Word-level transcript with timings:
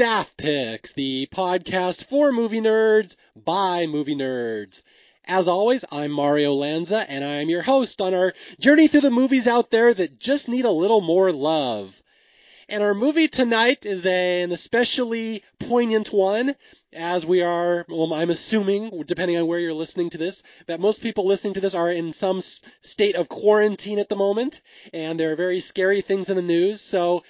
Staff 0.00 0.34
Picks, 0.38 0.94
the 0.94 1.28
podcast 1.30 2.06
for 2.06 2.32
movie 2.32 2.62
nerds 2.62 3.16
by 3.36 3.86
movie 3.86 4.16
nerds. 4.16 4.80
As 5.26 5.46
always, 5.46 5.84
I'm 5.92 6.10
Mario 6.10 6.54
Lanza, 6.54 7.04
and 7.06 7.22
I'm 7.22 7.50
your 7.50 7.60
host 7.60 8.00
on 8.00 8.14
our 8.14 8.32
journey 8.58 8.88
through 8.88 9.02
the 9.02 9.10
movies 9.10 9.46
out 9.46 9.70
there 9.70 9.92
that 9.92 10.18
just 10.18 10.48
need 10.48 10.64
a 10.64 10.70
little 10.70 11.02
more 11.02 11.32
love. 11.32 12.02
And 12.66 12.82
our 12.82 12.94
movie 12.94 13.28
tonight 13.28 13.84
is 13.84 14.06
an 14.06 14.52
especially 14.52 15.44
poignant 15.58 16.14
one, 16.14 16.56
as 16.94 17.26
we 17.26 17.42
are, 17.42 17.84
well, 17.86 18.14
I'm 18.14 18.30
assuming, 18.30 19.02
depending 19.04 19.36
on 19.36 19.46
where 19.46 19.58
you're 19.58 19.74
listening 19.74 20.08
to 20.10 20.18
this, 20.18 20.42
that 20.66 20.80
most 20.80 21.02
people 21.02 21.26
listening 21.26 21.54
to 21.54 21.60
this 21.60 21.74
are 21.74 21.92
in 21.92 22.14
some 22.14 22.40
state 22.40 23.16
of 23.16 23.28
quarantine 23.28 23.98
at 23.98 24.08
the 24.08 24.16
moment, 24.16 24.62
and 24.94 25.20
there 25.20 25.30
are 25.32 25.36
very 25.36 25.60
scary 25.60 26.00
things 26.00 26.30
in 26.30 26.36
the 26.36 26.42
news. 26.42 26.80
So, 26.80 27.22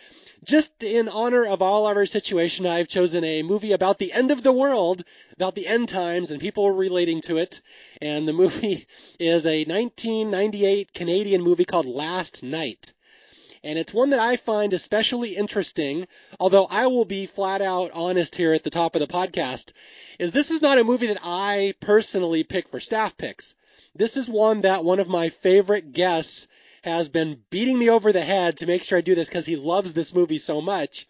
just 0.44 0.82
in 0.82 1.08
honor 1.08 1.46
of 1.46 1.60
all 1.60 1.86
of 1.86 1.96
our 1.96 2.06
situation, 2.06 2.66
I've 2.66 2.88
chosen 2.88 3.24
a 3.24 3.42
movie 3.42 3.72
about 3.72 3.98
the 3.98 4.12
end 4.12 4.30
of 4.30 4.42
the 4.42 4.52
world, 4.52 5.04
about 5.34 5.54
the 5.54 5.66
end 5.66 5.88
times, 5.88 6.30
and 6.30 6.40
people 6.40 6.70
relating 6.70 7.20
to 7.22 7.36
it. 7.36 7.60
And 8.00 8.26
the 8.26 8.32
movie 8.42 8.86
is 9.18 9.44
a 9.44 9.64
1998 9.64 10.94
Canadian 10.94 11.42
movie 11.42 11.64
called 11.64 11.86
Last 11.86 12.42
Night. 12.42 12.92
And 13.62 13.78
it's 13.78 13.92
one 13.92 14.10
that 14.10 14.20
I 14.20 14.36
find 14.36 14.72
especially 14.72 15.36
interesting, 15.36 16.08
although 16.38 16.64
I 16.64 16.86
will 16.86 17.04
be 17.04 17.26
flat 17.26 17.60
out 17.60 17.90
honest 17.92 18.34
here 18.34 18.54
at 18.54 18.64
the 18.64 18.70
top 18.70 18.96
of 18.96 19.00
the 19.00 19.06
podcast, 19.06 19.72
is 20.18 20.32
this 20.32 20.50
is 20.50 20.62
not 20.62 20.78
a 20.78 20.84
movie 20.84 21.08
that 21.08 21.20
I 21.22 21.74
personally 21.80 22.42
pick 22.42 22.70
for 22.70 22.80
staff 22.80 23.18
picks. 23.18 23.54
This 23.94 24.16
is 24.16 24.28
one 24.28 24.62
that 24.62 24.84
one 24.84 25.00
of 25.00 25.08
my 25.08 25.28
favorite 25.28 25.92
guests 25.92 26.46
has 26.82 27.08
been 27.08 27.42
beating 27.50 27.78
me 27.78 27.90
over 27.90 28.12
the 28.12 28.20
head 28.20 28.58
to 28.58 28.66
make 28.66 28.84
sure 28.84 28.98
I 28.98 29.02
do 29.02 29.14
this 29.14 29.28
because 29.28 29.46
he 29.46 29.56
loves 29.56 29.94
this 29.94 30.14
movie 30.14 30.38
so 30.38 30.60
much. 30.60 31.06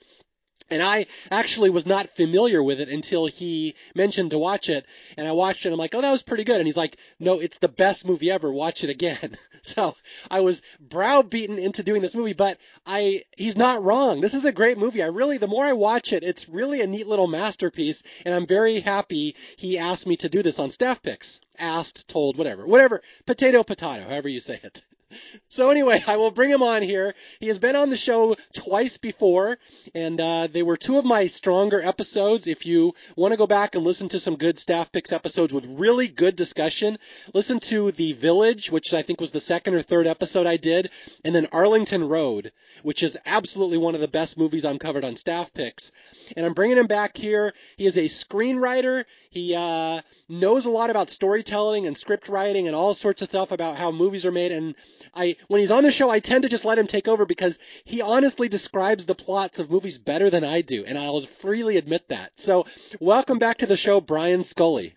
And 0.73 0.83
I 0.85 1.07
actually 1.33 1.71
was 1.71 1.85
not 1.85 2.11
familiar 2.11 2.63
with 2.63 2.81
it 2.81 2.89
until 2.89 3.27
he 3.27 3.75
mentioned 3.97 4.31
to 4.31 4.39
watch 4.39 4.69
it. 4.69 4.87
And 5.17 5.27
I 5.27 5.33
watched 5.33 5.65
it. 5.65 5.69
And 5.69 5.73
I'm 5.73 5.81
like, 5.81 5.97
oh, 5.97 6.01
that 6.01 6.13
was 6.13 6.23
pretty 6.23 6.45
good. 6.45 6.59
And 6.59 6.67
he's 6.67 6.77
like, 6.77 6.97
no, 7.19 7.41
it's 7.41 7.59
the 7.59 7.69
best 7.69 8.07
movie 8.07 8.31
ever. 8.31 8.53
Watch 8.53 8.85
it 8.85 8.91
again. 8.91 9.35
so 9.63 9.97
I 10.31 10.41
was 10.41 10.63
browbeaten 10.79 11.59
into 11.59 11.83
doing 11.83 12.03
this 12.03 12.15
movie, 12.15 12.35
but 12.35 12.59
I, 12.87 13.25
he's 13.37 13.57
not 13.57 13.83
wrong. 13.83 14.21
This 14.21 14.35
is 14.35 14.45
a 14.45 14.53
great 14.53 14.79
movie. 14.79 15.03
I 15.03 15.09
really, 15.09 15.39
the 15.39 15.49
more 15.49 15.65
I 15.65 15.73
watch 15.73 16.13
it, 16.13 16.23
it's 16.23 16.49
really 16.49 16.81
a 16.83 16.87
neat 16.87 17.09
little 17.09 17.27
masterpiece. 17.27 18.05
And 18.25 18.33
I'm 18.33 18.47
very 18.47 18.79
happy 18.79 19.35
he 19.57 19.77
asked 19.77 20.07
me 20.07 20.17
to 20.19 20.29
do 20.29 20.41
this 20.41 20.61
on 20.61 20.71
staff 20.71 21.03
picks. 21.03 21.41
Asked, 21.59 22.07
told, 22.07 22.39
whatever, 22.39 22.65
whatever. 22.65 23.03
Potato, 23.27 23.65
potato, 23.65 24.09
however 24.09 24.29
you 24.29 24.39
say 24.39 24.61
it. 24.63 24.83
So 25.49 25.71
anyway, 25.71 26.03
I 26.07 26.17
will 26.17 26.31
bring 26.31 26.51
him 26.51 26.63
on 26.63 26.83
here. 26.83 27.15
He 27.41 27.49
has 27.49 27.59
been 27.59 27.77
on 27.77 27.91
the 27.91 27.97
show 27.97 28.37
twice 28.53 28.97
before, 28.97 29.59
and 29.95 30.21
uh, 30.21 30.47
they 30.47 30.63
were 30.63 30.77
two 30.77 30.99
of 30.99 31.05
my 31.05 31.27
stronger 31.27 31.81
episodes. 31.81 32.47
If 32.47 32.67
you 32.67 32.95
want 33.17 33.33
to 33.33 33.39
go 33.39 33.47
back 33.47 33.75
and 33.75 33.85
listen 33.85 34.09
to 34.11 34.21
some 34.21 34.37
good 34.37 34.59
staff 34.59 34.93
picks 34.93 35.13
episodes 35.13 35.53
with 35.53 35.67
really 35.67 36.09
good 36.09 36.37
discussion, 36.37 36.99
listen 37.35 37.61
to 37.61 37.91
The 37.93 38.13
Village, 38.13 38.71
which 38.71 38.95
I 38.95 39.03
think 39.03 39.21
was 39.21 39.33
the 39.33 39.41
second 39.41 39.75
or 39.75 39.83
third 39.83 40.07
episode 40.07 40.47
I 40.47 40.57
did, 40.57 40.91
and 41.25 41.35
then 41.35 41.49
Arlington 41.53 42.09
Road, 42.09 42.53
which 42.83 43.03
is 43.03 43.19
absolutely 43.27 43.79
one 43.79 43.95
of 43.95 44.01
the 44.01 44.09
best 44.09 44.39
movies 44.39 44.65
I'm 44.65 44.79
covered 44.79 45.05
on 45.05 45.17
staff 45.17 45.53
picks. 45.53 45.93
And 46.37 46.47
I'm 46.47 46.55
bringing 46.55 46.79
him 46.79 46.87
back 46.87 47.17
here. 47.17 47.55
He 47.77 47.87
is 47.87 47.99
a 47.99 48.05
screenwriter. 48.05 49.05
He 49.31 49.55
uh, 49.55 50.03
knows 50.29 50.65
a 50.65 50.71
lot 50.71 50.91
about 50.91 51.11
storytelling 51.11 51.87
and 51.87 51.97
script 51.97 52.29
writing 52.29 52.67
and 52.67 52.77
all 52.77 52.95
sorts 52.95 53.23
of 53.23 53.29
stuff 53.29 53.53
about 53.53 53.77
how 53.77 53.91
movies 53.91 54.25
are 54.25 54.33
made. 54.33 54.53
And 54.53 54.75
I, 55.15 55.37
when 55.49 55.61
he's 55.61 55.71
on 55.71 55.83
the 55.83 55.93
show, 55.93 56.11
I 56.11 56.21
tend 56.21 56.43
to 56.43 56.49
just 56.49 56.65
let 56.65 56.79
him 56.79 56.87
take 56.87 57.09
over 57.09 57.27
because 57.27 57.59
he 57.85 58.01
honestly 58.01 58.49
describes 58.49 59.07
the 59.07 59.15
plots 59.15 59.59
of 59.59 59.71
movies 59.71 59.99
better 59.99 60.31
than 60.31 60.45
I 60.45 60.63
do, 60.63 60.85
and 60.85 60.99
I'll 60.99 61.23
freely 61.23 61.77
admit 61.77 62.09
that. 62.09 62.33
So, 62.37 62.67
welcome 63.01 63.39
back 63.39 63.59
to 63.59 63.67
the 63.67 63.77
show, 63.77 64.01
Brian 64.01 64.43
Scully. 64.43 64.95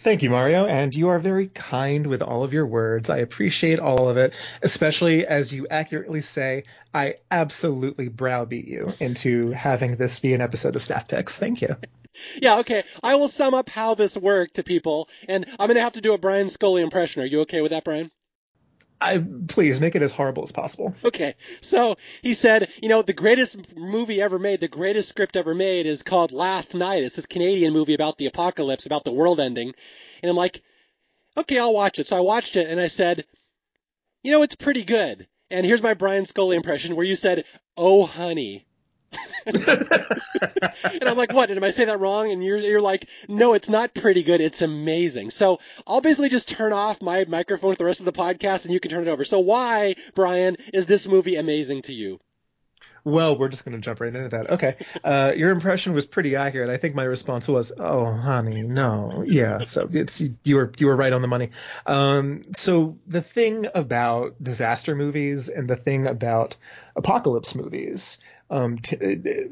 Thank 0.00 0.22
you, 0.22 0.30
Mario, 0.30 0.64
and 0.64 0.94
you 0.94 1.08
are 1.08 1.18
very 1.18 1.48
kind 1.48 2.06
with 2.06 2.22
all 2.22 2.44
of 2.44 2.52
your 2.52 2.66
words. 2.66 3.10
I 3.10 3.18
appreciate 3.18 3.80
all 3.80 4.08
of 4.08 4.16
it, 4.16 4.32
especially 4.62 5.26
as 5.26 5.52
you 5.52 5.66
accurately 5.68 6.20
say, 6.20 6.64
I 6.94 7.16
absolutely 7.30 8.08
browbeat 8.08 8.68
you 8.68 8.92
into 9.00 9.50
having 9.50 9.96
this 9.96 10.20
be 10.20 10.34
an 10.34 10.40
episode 10.40 10.76
of 10.76 10.82
Staff 10.82 11.08
Picks. 11.08 11.38
Thank 11.38 11.62
you. 11.62 11.76
yeah, 12.40 12.60
okay. 12.60 12.84
I 13.02 13.16
will 13.16 13.28
sum 13.28 13.54
up 13.54 13.68
how 13.68 13.94
this 13.96 14.16
worked 14.16 14.54
to 14.54 14.62
people, 14.62 15.08
and 15.28 15.46
I'm 15.58 15.66
going 15.66 15.74
to 15.74 15.82
have 15.82 15.94
to 15.94 16.00
do 16.00 16.14
a 16.14 16.18
Brian 16.18 16.48
Scully 16.48 16.82
impression. 16.82 17.22
Are 17.22 17.26
you 17.26 17.40
okay 17.40 17.60
with 17.60 17.72
that, 17.72 17.84
Brian? 17.84 18.10
I 19.00 19.24
please 19.46 19.80
make 19.80 19.94
it 19.94 20.02
as 20.02 20.12
horrible 20.12 20.42
as 20.42 20.52
possible. 20.52 20.94
Okay. 21.04 21.34
So 21.62 21.96
he 22.22 22.34
said, 22.34 22.68
you 22.82 22.88
know, 22.88 23.02
the 23.02 23.12
greatest 23.12 23.74
movie 23.76 24.20
ever 24.20 24.38
made, 24.38 24.60
the 24.60 24.68
greatest 24.68 25.08
script 25.08 25.36
ever 25.36 25.54
made 25.54 25.86
is 25.86 26.02
called 26.02 26.32
Last 26.32 26.74
Night. 26.74 27.02
It's 27.02 27.16
this 27.16 27.26
Canadian 27.26 27.72
movie 27.72 27.94
about 27.94 28.18
the 28.18 28.26
apocalypse, 28.26 28.86
about 28.86 29.04
the 29.04 29.12
world 29.12 29.40
ending. 29.40 29.74
And 30.22 30.30
I'm 30.30 30.36
like, 30.36 30.62
okay, 31.36 31.58
I'll 31.58 31.74
watch 31.74 31.98
it. 31.98 32.08
So 32.08 32.16
I 32.16 32.20
watched 32.20 32.56
it 32.56 32.68
and 32.68 32.80
I 32.80 32.88
said, 32.88 33.24
you 34.22 34.32
know, 34.32 34.42
it's 34.42 34.56
pretty 34.56 34.84
good. 34.84 35.26
And 35.50 35.64
here's 35.64 35.82
my 35.82 35.94
Brian 35.94 36.26
Scully 36.26 36.56
impression 36.56 36.94
where 36.94 37.06
you 37.06 37.16
said, 37.16 37.44
oh, 37.76 38.04
honey. 38.04 38.66
and 39.46 41.04
I'm 41.06 41.16
like, 41.16 41.32
what? 41.32 41.50
Am 41.50 41.64
I 41.64 41.70
saying 41.70 41.88
that 41.88 42.00
wrong? 42.00 42.30
And 42.30 42.44
you're 42.44 42.58
you're 42.58 42.80
like, 42.80 43.08
no, 43.28 43.54
it's 43.54 43.68
not 43.68 43.94
pretty 43.94 44.22
good. 44.22 44.40
It's 44.40 44.62
amazing. 44.62 45.30
So 45.30 45.60
I'll 45.86 46.00
basically 46.00 46.28
just 46.28 46.48
turn 46.48 46.72
off 46.72 47.00
my 47.00 47.24
microphone 47.26 47.72
for 47.72 47.78
the 47.78 47.84
rest 47.84 48.00
of 48.00 48.06
the 48.06 48.12
podcast, 48.12 48.64
and 48.64 48.74
you 48.74 48.80
can 48.80 48.90
turn 48.90 49.06
it 49.06 49.10
over. 49.10 49.24
So 49.24 49.40
why, 49.40 49.96
Brian, 50.14 50.56
is 50.74 50.86
this 50.86 51.06
movie 51.06 51.36
amazing 51.36 51.82
to 51.82 51.92
you? 51.92 52.20
Well, 53.04 53.38
we're 53.38 53.48
just 53.48 53.64
going 53.64 53.74
to 53.74 53.80
jump 53.80 54.00
right 54.00 54.14
into 54.14 54.28
that. 54.28 54.50
Okay. 54.50 54.76
Uh, 55.02 55.32
your 55.34 55.50
impression 55.50 55.94
was 55.94 56.04
pretty 56.04 56.36
accurate. 56.36 56.68
I 56.68 56.76
think 56.76 56.94
my 56.94 57.04
response 57.04 57.48
was, 57.48 57.72
"Oh, 57.78 58.04
honey, 58.04 58.62
no." 58.62 59.24
Yeah. 59.26 59.60
So 59.64 59.88
it's 59.90 60.22
you 60.44 60.56
were 60.56 60.72
you 60.76 60.86
were 60.86 60.96
right 60.96 61.12
on 61.12 61.22
the 61.22 61.28
money. 61.28 61.50
Um, 61.86 62.42
so 62.56 62.98
the 63.06 63.22
thing 63.22 63.68
about 63.74 64.42
disaster 64.42 64.94
movies 64.94 65.48
and 65.48 65.68
the 65.68 65.76
thing 65.76 66.06
about 66.06 66.56
apocalypse 66.96 67.54
movies 67.54 68.18
um, 68.50 68.78
t- 68.78 68.96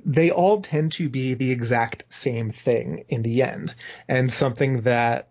they 0.05 0.31
all 0.31 0.61
tend 0.61 0.93
to 0.93 1.09
be 1.09 1.34
the 1.34 1.51
exact 1.51 2.05
same 2.09 2.51
thing 2.51 3.05
in 3.09 3.23
the 3.23 3.43
end. 3.43 3.75
And 4.09 4.33
something 4.33 4.83
that 4.83 5.29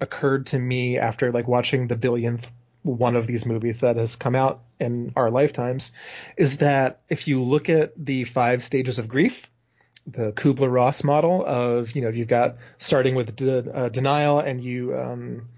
occurred 0.00 0.46
to 0.46 0.58
me 0.58 0.98
after 0.98 1.32
like 1.32 1.48
watching 1.48 1.88
the 1.88 1.96
billionth 1.96 2.48
one 2.82 3.14
of 3.14 3.26
these 3.26 3.46
movies 3.46 3.80
that 3.80 3.96
has 3.96 4.16
come 4.16 4.34
out 4.34 4.62
in 4.80 5.12
our 5.14 5.30
lifetimes 5.30 5.92
is 6.36 6.58
that 6.58 7.00
if 7.08 7.28
you 7.28 7.40
look 7.40 7.68
at 7.68 7.92
the 7.96 8.24
five 8.24 8.64
stages 8.64 8.98
of 8.98 9.08
grief, 9.08 9.48
the 10.06 10.32
Kubler 10.32 10.72
Ross 10.72 11.04
model 11.04 11.44
of, 11.46 11.92
you 11.92 12.02
know, 12.02 12.08
you've 12.08 12.26
got 12.26 12.56
starting 12.78 13.14
with 13.14 13.36
de- 13.36 13.72
uh, 13.72 13.88
denial 13.88 14.40
and 14.40 14.60
you 14.60 14.98
um, 14.98 15.48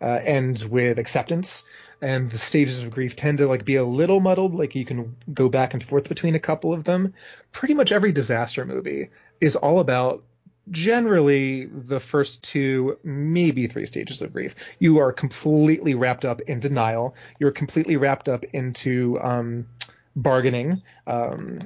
uh, 0.00 0.18
end 0.24 0.64
with 0.68 0.98
acceptance 0.98 1.64
and 2.02 2.28
the 2.28 2.38
stages 2.38 2.82
of 2.82 2.90
grief 2.90 3.16
tend 3.16 3.38
to 3.38 3.46
like 3.46 3.64
be 3.64 3.76
a 3.76 3.84
little 3.84 4.20
muddled 4.20 4.54
like 4.54 4.74
you 4.74 4.84
can 4.84 5.16
go 5.32 5.48
back 5.48 5.72
and 5.72 5.82
forth 5.82 6.08
between 6.08 6.34
a 6.34 6.40
couple 6.40 6.72
of 6.72 6.84
them. 6.84 7.14
Pretty 7.52 7.74
much 7.74 7.92
every 7.92 8.12
disaster 8.12 8.64
movie 8.66 9.08
is 9.40 9.56
all 9.56 9.80
about 9.80 10.24
generally 10.70 11.64
the 11.64 12.00
first 12.00 12.42
two 12.42 12.98
maybe 13.02 13.66
three 13.66 13.86
stages 13.86 14.20
of 14.20 14.32
grief. 14.32 14.54
You 14.78 14.98
are 14.98 15.12
completely 15.12 15.94
wrapped 15.94 16.24
up 16.24 16.40
in 16.42 16.60
denial. 16.60 17.14
You're 17.38 17.52
completely 17.52 17.96
wrapped 17.96 18.28
up 18.28 18.44
into 18.52 19.18
um, 19.20 19.66
bargaining 20.14 20.82
um, 21.06 21.60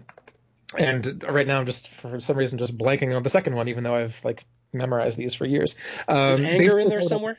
and 0.77 1.25
right 1.29 1.47
now 1.47 1.61
i'm 1.61 1.67
just 1.67 1.89
for 1.89 2.19
some 2.19 2.37
reason 2.37 2.59
just 2.59 2.77
blanking 2.77 3.15
on 3.15 3.23
the 3.23 3.31
second 3.31 3.55
one 3.55 3.69
even 3.69 3.85
though 3.85 3.95
i've 3.95 4.21
like 4.25 4.45
memorized 4.73 5.17
these 5.17 5.35
for 5.35 5.47
years. 5.47 5.77
Um, 6.09 6.41
Is 6.41 6.47
anger 6.47 6.81
in 6.81 6.89
there 6.89 7.03
somewhere 7.03 7.39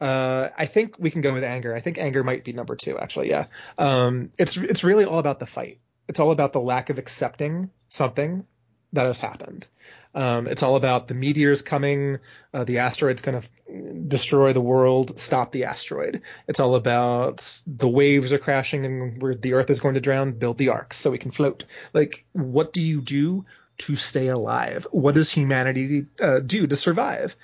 uh, 0.00 0.48
I 0.56 0.66
think 0.66 0.96
we 0.98 1.10
can 1.10 1.20
go 1.20 1.34
with 1.34 1.44
anger. 1.44 1.74
I 1.74 1.80
think 1.80 1.98
anger 1.98 2.22
might 2.22 2.44
be 2.44 2.52
number 2.52 2.76
two, 2.76 2.98
actually. 2.98 3.30
Yeah. 3.30 3.46
Um, 3.76 4.32
it's 4.38 4.56
it's 4.56 4.84
really 4.84 5.04
all 5.04 5.18
about 5.18 5.40
the 5.40 5.46
fight. 5.46 5.80
It's 6.08 6.20
all 6.20 6.30
about 6.30 6.52
the 6.52 6.60
lack 6.60 6.90
of 6.90 6.98
accepting 6.98 7.70
something 7.88 8.46
that 8.92 9.06
has 9.06 9.18
happened. 9.18 9.66
Um, 10.14 10.46
it's 10.46 10.62
all 10.62 10.76
about 10.76 11.06
the 11.06 11.14
meteors 11.14 11.60
coming, 11.60 12.18
uh, 12.54 12.64
the 12.64 12.78
asteroid's 12.78 13.20
going 13.20 13.42
to 13.42 13.92
destroy 14.08 14.52
the 14.52 14.60
world, 14.60 15.18
stop 15.18 15.52
the 15.52 15.64
asteroid. 15.64 16.22
It's 16.48 16.60
all 16.60 16.74
about 16.74 17.62
the 17.66 17.88
waves 17.88 18.32
are 18.32 18.38
crashing 18.38 18.86
and 18.86 19.42
the 19.42 19.52
Earth 19.52 19.68
is 19.68 19.80
going 19.80 19.94
to 19.94 20.00
drown, 20.00 20.32
build 20.32 20.56
the 20.56 20.70
arks 20.70 20.96
so 20.96 21.10
we 21.10 21.18
can 21.18 21.30
float. 21.30 21.64
Like, 21.92 22.24
what 22.32 22.72
do 22.72 22.80
you 22.80 23.02
do 23.02 23.44
to 23.78 23.96
stay 23.96 24.28
alive? 24.28 24.86
What 24.90 25.14
does 25.14 25.30
humanity 25.30 26.06
uh, 26.20 26.40
do 26.40 26.66
to 26.66 26.74
survive? 26.74 27.36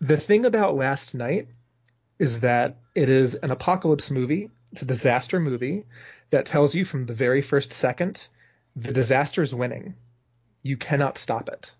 The 0.00 0.18
thing 0.18 0.44
about 0.44 0.76
Last 0.76 1.14
Night 1.14 1.48
is 2.18 2.40
that 2.40 2.78
it 2.94 3.08
is 3.08 3.34
an 3.34 3.50
apocalypse 3.50 4.10
movie. 4.10 4.50
It's 4.72 4.82
a 4.82 4.86
disaster 4.86 5.40
movie 5.40 5.84
that 6.30 6.46
tells 6.46 6.74
you 6.74 6.84
from 6.84 7.06
the 7.06 7.14
very 7.14 7.42
first 7.42 7.72
second 7.72 8.28
the 8.76 8.92
disaster 8.92 9.42
is 9.42 9.54
winning. 9.54 9.94
You 10.62 10.76
cannot 10.76 11.18
stop 11.18 11.48
it. 11.48 11.74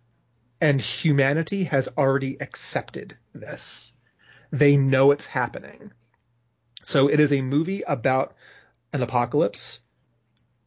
And 0.61 0.81
humanity 0.81 1.65
has 1.65 1.89
already 1.99 2.37
accepted 2.41 3.17
this. 3.35 3.93
They 4.53 4.77
know 4.77 5.11
it's 5.11 5.27
happening. 5.27 5.93
So 6.83 7.09
it 7.09 7.19
is 7.19 7.33
a 7.33 7.43
movie 7.43 7.83
about 7.83 8.35
an 8.93 9.03
apocalypse 9.03 9.81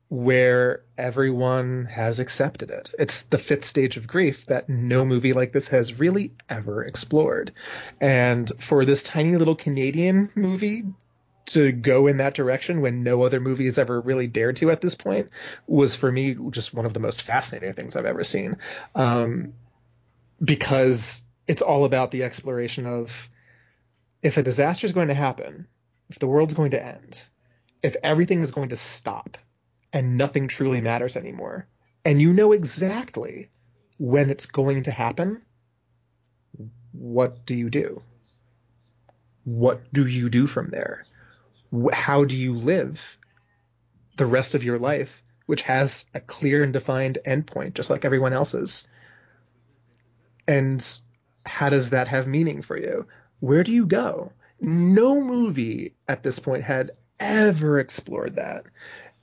where 0.09 0.83
everyone 0.97 1.85
has 1.85 2.19
accepted 2.19 2.71
it. 2.71 2.93
It's 2.97 3.23
the 3.23 3.37
fifth 3.37 3.65
stage 3.65 3.97
of 3.97 4.07
grief 4.07 4.45
that 4.45 4.69
no 4.69 5.03
movie 5.03 5.33
like 5.33 5.51
this 5.51 5.67
has 5.69 5.99
really 5.99 6.33
ever 6.49 6.83
explored. 6.83 7.51
And 7.99 8.49
for 8.57 8.85
this 8.85 9.03
tiny 9.03 9.35
little 9.35 9.55
Canadian 9.55 10.29
movie 10.35 10.85
to 11.47 11.71
go 11.71 12.07
in 12.07 12.17
that 12.17 12.33
direction 12.33 12.81
when 12.81 13.03
no 13.03 13.23
other 13.23 13.39
movie 13.39 13.65
has 13.65 13.77
ever 13.77 13.99
really 13.99 14.27
dared 14.27 14.57
to 14.57 14.71
at 14.71 14.81
this 14.81 14.95
point 14.95 15.29
was 15.65 15.95
for 15.95 16.11
me 16.11 16.35
just 16.51 16.73
one 16.73 16.85
of 16.85 16.93
the 16.93 16.99
most 16.99 17.21
fascinating 17.21 17.73
things 17.73 17.95
I've 17.95 18.05
ever 18.05 18.23
seen. 18.23 18.57
Um, 18.95 19.53
because 20.41 21.21
it's 21.47 21.61
all 21.61 21.85
about 21.85 22.11
the 22.11 22.23
exploration 22.23 22.85
of 22.85 23.29
if 24.21 24.37
a 24.37 24.43
disaster 24.43 24.85
is 24.85 24.93
going 24.93 25.07
to 25.09 25.13
happen, 25.13 25.67
if 26.09 26.19
the 26.19 26.27
world's 26.27 26.53
going 26.53 26.71
to 26.71 26.83
end, 26.83 27.21
if 27.81 27.95
everything 28.03 28.41
is 28.41 28.51
going 28.51 28.69
to 28.69 28.75
stop 28.75 29.37
and 29.93 30.17
nothing 30.17 30.47
truly 30.47 30.81
matters 30.81 31.15
anymore, 31.15 31.67
and 32.03 32.21
you 32.21 32.33
know 32.33 32.51
exactly 32.51 33.49
when 33.97 34.29
it's 34.29 34.45
going 34.45 34.83
to 34.83 34.91
happen, 34.91 35.41
what 36.91 37.45
do 37.45 37.55
you 37.55 37.69
do? 37.69 38.01
What 39.43 39.91
do 39.93 40.05
you 40.05 40.29
do 40.29 40.47
from 40.47 40.69
there? 40.69 41.05
How 41.93 42.25
do 42.25 42.35
you 42.35 42.53
live 42.53 43.17
the 44.17 44.25
rest 44.25 44.55
of 44.55 44.63
your 44.63 44.79
life, 44.79 45.23
which 45.45 45.61
has 45.63 46.05
a 46.13 46.19
clear 46.19 46.63
and 46.63 46.73
defined 46.73 47.19
endpoint, 47.25 47.73
just 47.73 47.89
like 47.89 48.05
everyone 48.05 48.33
else's? 48.33 48.87
And 50.47 50.83
how 51.45 51.69
does 51.69 51.91
that 51.91 52.07
have 52.07 52.27
meaning 52.27 52.61
for 52.61 52.77
you? 52.77 53.07
Where 53.39 53.63
do 53.63 53.71
you 53.71 53.85
go? 53.85 54.31
No 54.59 55.21
movie 55.21 55.95
at 56.07 56.23
this 56.23 56.39
point 56.39 56.63
had 56.63 56.91
ever 57.19 57.79
explored 57.79 58.35
that. 58.35 58.65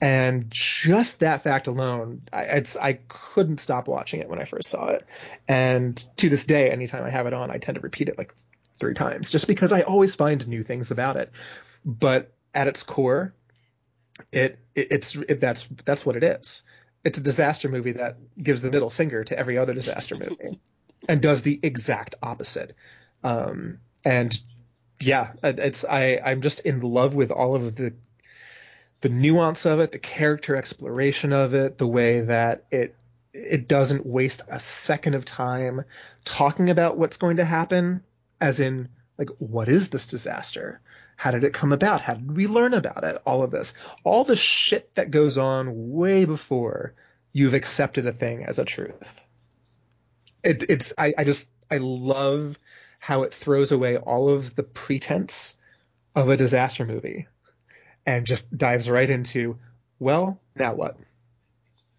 And 0.05 0.51
just 0.51 1.21
that 1.21 1.41
fact 1.41 1.67
alone, 1.67 2.21
I, 2.31 2.63
I 2.79 2.93
couldn't 3.09 3.59
stop 3.59 3.89
watching 3.89 4.21
it 4.21 4.29
when 4.29 4.39
I 4.39 4.45
first 4.45 4.69
saw 4.69 4.89
it. 4.89 5.07
And 5.49 5.97
to 6.19 6.29
this 6.29 6.45
day, 6.45 6.71
anytime 6.71 7.05
I 7.05 7.09
have 7.09 7.27
it 7.27 7.33
on, 7.33 7.51
I 7.51 7.57
tend 7.57 7.77
to 7.77 7.81
repeat 7.81 8.11
it 8.11 8.19
like 8.19 8.35
three 8.79 8.93
times 8.93 9.31
just 9.31 9.47
because 9.47 9.73
I 9.73 9.81
always 9.81 10.15
find 10.15 10.47
new 10.47 10.63
things 10.63 10.91
about 10.91 11.17
it. 11.17 11.33
But 11.87 12.35
at 12.55 12.67
its 12.67 12.83
core, 12.83 13.35
it, 14.31 14.59
it 14.75 14.89
it's 14.91 15.17
it, 15.17 15.41
that's 15.41 15.67
that's 15.87 16.05
what 16.05 16.17
it 16.17 16.23
is. 16.23 16.65
It's 17.03 17.17
a 17.17 17.23
disaster 17.23 17.71
movie 17.71 17.93
that 17.93 18.19
gives 18.37 18.61
the 18.61 18.71
middle 18.71 18.91
finger 18.91 19.25
to 19.25 19.39
every 19.39 19.57
other 19.57 19.73
disaster 19.73 20.17
movie 20.17 20.61
and 21.09 21.23
does 21.23 21.41
the 21.41 21.59
exact 21.63 22.15
opposite. 22.23 22.77
Um, 23.23 23.79
and 24.05 24.39
yeah, 25.01 25.33
it's 25.43 25.83
I 25.83 26.21
I'm 26.23 26.43
just 26.43 26.61
in 26.61 26.81
love 26.81 27.15
with 27.15 27.31
all 27.31 27.55
of 27.55 27.75
the 27.75 27.95
the 29.05 29.11
nuance 29.11 29.67
of 29.67 29.81
it, 29.81 29.93
the 29.93 29.99
character 29.99 30.57
exploration 30.57 31.35
of 31.35 31.53
it, 31.53 31.77
the 31.77 31.87
way 31.87 32.23
that 32.23 32.65
it 32.71 32.97
it 33.35 33.69
doesn't 33.69 34.07
waste 34.07 34.41
a 34.49 34.59
second 34.59 35.15
of 35.15 35.27
time 35.27 35.83
talking 36.25 36.71
about 36.71 36.97
what's 36.97 37.19
going 37.19 37.37
to 37.37 37.45
happen, 37.45 38.03
as 38.41 38.61
in 38.61 38.89
like 39.19 39.29
what 39.37 39.69
is 39.69 39.91
this 39.91 40.07
disaster? 40.07 40.81
How 41.17 41.33
did 41.33 41.45
it 41.45 41.53
come 41.53 41.71
about? 41.71 42.01
How 42.01 42.15
did 42.15 42.35
we 42.35 42.47
learn 42.47 42.73
about 42.73 43.05
it? 43.05 43.21
All 43.27 43.43
of 43.43 43.51
this, 43.51 43.75
all 44.05 44.25
the 44.25 44.37
shit 44.37 44.95
that 44.95 45.11
goes 45.11 45.37
on 45.37 45.93
way 45.93 46.25
before 46.25 46.95
you've 47.31 47.53
accepted 47.53 48.07
a 48.07 48.13
thing 48.13 48.47
as 48.47 48.59
a 48.59 48.65
truth. 48.65 49.23
It, 50.43 50.65
it's 50.71 50.95
I, 50.97 51.13
I 51.19 51.25
just 51.25 51.51
I 51.71 51.77
love 51.77 52.59
how 53.01 53.25
it 53.25 53.35
throws 53.35 53.71
away 53.71 53.99
all 53.99 54.31
of 54.31 54.55
the 54.57 54.63
pretense 54.63 55.59
of 56.15 56.31
a 56.31 56.39
disaster 56.39 56.87
movie 56.87 57.27
and 58.07 58.27
just 58.27 58.57
dives 58.57 58.91
right 58.91 59.09
into, 59.09 59.59
well, 59.99 60.41
now 60.55 60.75
what? 60.75 60.97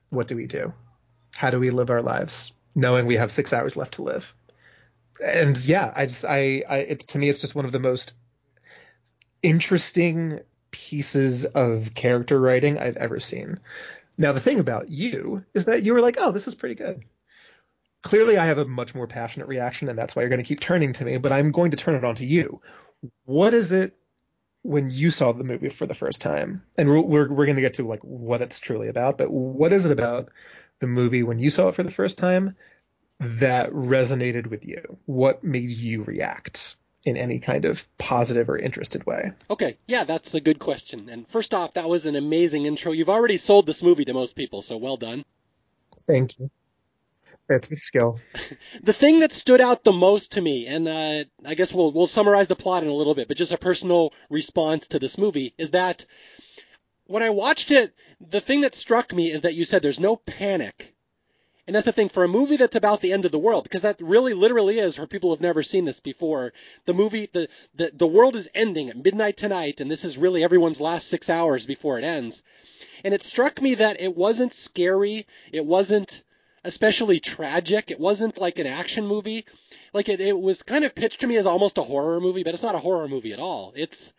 What 0.09 0.27
do 0.27 0.35
we 0.35 0.47
do? 0.47 0.73
How 1.35 1.49
do 1.49 1.59
we 1.59 1.71
live 1.71 1.89
our 1.89 2.01
lives 2.01 2.53
knowing 2.75 3.05
we 3.05 3.15
have 3.15 3.31
six 3.31 3.53
hours 3.53 3.75
left 3.75 3.95
to 3.95 4.03
live? 4.03 4.33
And 5.23 5.57
yeah, 5.65 5.91
I 5.95 6.05
just, 6.05 6.25
I, 6.25 6.63
I, 6.67 6.77
it's 6.79 7.05
to 7.05 7.19
me, 7.19 7.29
it's 7.29 7.41
just 7.41 7.55
one 7.55 7.65
of 7.65 7.71
the 7.71 7.79
most 7.79 8.13
interesting 9.41 10.41
pieces 10.71 11.45
of 11.45 11.93
character 11.93 12.39
writing 12.39 12.77
I've 12.77 12.97
ever 12.97 13.19
seen. 13.19 13.59
Now, 14.17 14.31
the 14.31 14.39
thing 14.39 14.59
about 14.59 14.89
you 14.89 15.43
is 15.53 15.65
that 15.65 15.83
you 15.83 15.93
were 15.93 16.01
like, 16.01 16.15
oh, 16.19 16.31
this 16.31 16.47
is 16.47 16.55
pretty 16.55 16.75
good 16.75 17.03
clearly 18.05 18.37
I 18.37 18.45
have 18.45 18.59
a 18.59 18.65
much 18.65 18.93
more 18.93 19.07
passionate 19.07 19.47
reaction, 19.47 19.89
and 19.89 19.97
that's 19.97 20.15
why 20.15 20.21
you're 20.21 20.29
going 20.29 20.41
to 20.41 20.47
keep 20.47 20.59
turning 20.59 20.93
to 20.93 21.03
me. 21.03 21.17
But 21.17 21.31
I'm 21.31 21.51
going 21.51 21.71
to 21.71 21.77
turn 21.77 21.95
it 21.95 22.05
on 22.05 22.15
to 22.15 22.25
you. 22.25 22.61
What 23.25 23.53
is 23.53 23.71
it 23.71 23.97
when 24.65 24.89
you 24.89 25.11
saw 25.11 25.31
the 25.31 25.43
movie 25.43 25.69
for 25.69 25.85
the 25.85 25.93
first 25.93 26.21
time? 26.21 26.63
And 26.77 26.89
we're 26.89 27.01
we're, 27.01 27.29
we're 27.31 27.45
going 27.45 27.55
to 27.55 27.61
get 27.61 27.75
to 27.75 27.87
like 27.87 28.01
what 28.01 28.41
it's 28.41 28.59
truly 28.59 28.87
about. 28.87 29.17
But 29.17 29.31
what 29.31 29.71
is 29.71 29.85
it 29.85 29.91
about 29.91 30.29
the 30.79 30.87
movie 30.87 31.23
when 31.23 31.39
you 31.39 31.49
saw 31.49 31.69
it 31.69 31.75
for 31.75 31.83
the 31.83 31.91
first 31.91 32.17
time 32.17 32.55
that 33.19 33.71
resonated 33.71 34.47
with 34.47 34.65
you? 34.65 34.97
What 35.05 35.43
made 35.43 35.69
you 35.69 36.03
react? 36.03 36.75
in 37.05 37.17
any 37.17 37.37
kind 37.37 37.65
of 37.65 37.87
positive 37.99 38.49
or 38.49 38.57
interested 38.57 39.05
way. 39.05 39.31
Okay, 39.51 39.77
yeah, 39.85 40.05
that's 40.05 40.33
a 40.33 40.41
good 40.41 40.57
question. 40.57 41.07
And 41.07 41.27
first 41.27 41.53
off, 41.53 41.75
that 41.75 41.87
was 41.87 42.07
an 42.07 42.15
amazing 42.15 42.65
intro. 42.65 42.93
You've 42.93 43.11
already 43.11 43.37
sold 43.37 43.67
this 43.67 43.83
movie 43.83 44.05
to 44.05 44.13
most 44.15 44.35
people, 44.35 44.63
so 44.63 44.75
well 44.77 44.97
done. 44.97 45.23
Thank 46.07 46.39
you. 46.39 46.49
It's 47.47 47.71
a 47.71 47.75
skill. 47.75 48.19
the 48.81 48.93
thing 48.93 49.19
that 49.19 49.31
stood 49.31 49.61
out 49.61 49.83
the 49.83 49.93
most 49.93 50.33
to 50.33 50.41
me, 50.41 50.65
and 50.65 50.87
uh, 50.87 51.23
I 51.45 51.53
guess 51.53 51.73
we'll 51.73 51.91
we'll 51.91 52.07
summarize 52.07 52.47
the 52.47 52.55
plot 52.55 52.83
in 52.83 52.89
a 52.89 52.93
little 52.93 53.13
bit, 53.13 53.27
but 53.27 53.37
just 53.37 53.51
a 53.51 53.57
personal 53.57 54.13
response 54.29 54.87
to 54.89 54.99
this 54.99 55.17
movie 55.17 55.53
is 55.57 55.71
that 55.71 56.05
when 57.05 57.21
I 57.21 57.29
watched 57.29 57.69
it, 57.69 57.93
the 58.19 58.41
thing 58.41 58.61
that 58.61 58.73
struck 58.73 59.13
me 59.13 59.31
is 59.31 59.41
that 59.41 59.53
you 59.53 59.63
said 59.65 59.81
there's 59.81 59.99
no 59.99 60.15
panic. 60.15 60.95
And 61.67 61.75
that's 61.75 61.85
the 61.85 61.91
thing 61.91 62.09
for 62.09 62.23
a 62.23 62.27
movie 62.27 62.57
that's 62.57 62.75
about 62.75 63.01
the 63.01 63.11
end 63.11 63.25
of 63.25 63.31
the 63.31 63.39
world, 63.39 63.63
because 63.63 63.81
that 63.81 63.99
really 63.99 64.33
literally 64.33 64.77
is 64.77 64.95
for 64.95 65.07
people 65.07 65.31
who've 65.31 65.41
never 65.41 65.63
seen 65.63 65.85
this 65.85 65.99
before. 65.99 66.53
The 66.85 66.93
movie, 66.93 67.27
the, 67.31 67.47
the, 67.73 67.91
the 67.91 68.07
world 68.07 68.35
is 68.35 68.47
ending 68.53 68.89
at 68.89 69.03
midnight 69.03 69.37
tonight, 69.37 69.81
and 69.81 69.89
this 69.89 70.05
is 70.05 70.17
really 70.17 70.43
everyone's 70.43 70.79
last 70.79 71.07
six 71.07 71.27
hours 71.27 71.65
before 71.65 71.97
it 71.97 72.03
ends. 72.03 72.43
And 73.03 73.15
it 73.15 73.23
struck 73.23 73.61
me 73.61 73.75
that 73.75 73.99
it 73.99 74.15
wasn't 74.15 74.53
scary. 74.53 75.25
It 75.51 75.65
wasn't 75.65 76.21
especially 76.65 77.19
tragic. 77.19 77.91
It 77.91 77.99
wasn't 77.99 78.37
like 78.37 78.59
an 78.59 78.67
action 78.67 79.07
movie. 79.07 79.45
Like 79.93 80.09
it, 80.09 80.19
it 80.19 80.37
was 80.37 80.63
kind 80.63 80.83
of 80.83 80.95
pitched 80.95 81.21
to 81.21 81.27
me 81.27 81.37
as 81.37 81.45
almost 81.45 81.77
a 81.77 81.83
horror 81.83 82.19
movie, 82.19 82.43
but 82.43 82.53
it's 82.53 82.63
not 82.63 82.75
a 82.75 82.79
horror 82.79 83.07
movie 83.07 83.33
at 83.33 83.39
all. 83.39 83.71
It's 83.75 84.13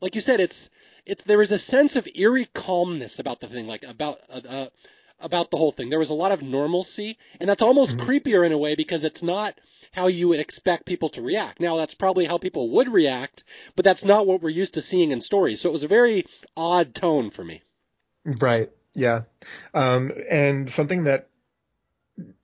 like 0.00 0.14
you 0.14 0.20
said, 0.20 0.40
it's 0.40 0.70
it's 1.06 1.22
there 1.24 1.38
was 1.38 1.52
a 1.52 1.58
sense 1.58 1.96
of 1.96 2.08
eerie 2.14 2.48
calmness 2.52 3.18
about 3.18 3.40
the 3.40 3.46
thing, 3.46 3.66
like 3.66 3.84
about 3.84 4.20
uh, 4.30 4.40
uh, 4.48 4.66
about 5.20 5.50
the 5.50 5.56
whole 5.56 5.72
thing. 5.72 5.90
There 5.90 5.98
was 5.98 6.10
a 6.10 6.14
lot 6.14 6.32
of 6.32 6.42
normalcy, 6.42 7.18
and 7.38 7.48
that's 7.48 7.62
almost 7.62 7.96
mm-hmm. 7.96 8.10
creepier 8.10 8.44
in 8.44 8.52
a 8.52 8.58
way 8.58 8.74
because 8.74 9.04
it's 9.04 9.22
not 9.22 9.54
how 9.92 10.06
you 10.08 10.28
would 10.28 10.40
expect 10.40 10.86
people 10.86 11.10
to 11.10 11.22
react. 11.22 11.60
Now 11.60 11.76
that's 11.76 11.94
probably 11.94 12.24
how 12.24 12.38
people 12.38 12.70
would 12.70 12.88
react, 12.88 13.44
but 13.76 13.84
that's 13.84 14.04
not 14.04 14.26
what 14.26 14.42
we're 14.42 14.48
used 14.48 14.74
to 14.74 14.82
seeing 14.82 15.10
in 15.10 15.20
stories. 15.20 15.60
So 15.60 15.68
it 15.68 15.72
was 15.72 15.84
a 15.84 15.88
very 15.88 16.24
odd 16.56 16.94
tone 16.94 17.30
for 17.30 17.44
me. 17.44 17.62
Right. 18.24 18.70
Yeah. 18.94 19.22
Um, 19.74 20.12
and 20.30 20.68
something 20.70 21.04
that 21.04 21.28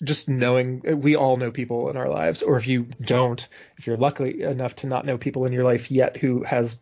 just 0.03 0.29
knowing 0.29 0.83
we 1.01 1.17
all 1.17 1.37
know 1.37 1.51
people 1.51 1.91
in 1.91 1.97
our 1.97 2.09
lives, 2.09 2.43
or 2.43 2.57
if 2.57 2.67
you 2.67 2.89
don't, 3.01 3.47
if 3.77 3.87
you're 3.87 3.97
lucky 3.97 4.43
enough 4.43 4.75
to 4.77 4.87
not 4.87 5.05
know 5.05 5.19
people 5.19 5.47
in 5.47 5.53
your 5.53 5.65
life 5.65 5.91
yet 5.91 6.17
who 6.17 6.43
has 6.43 6.79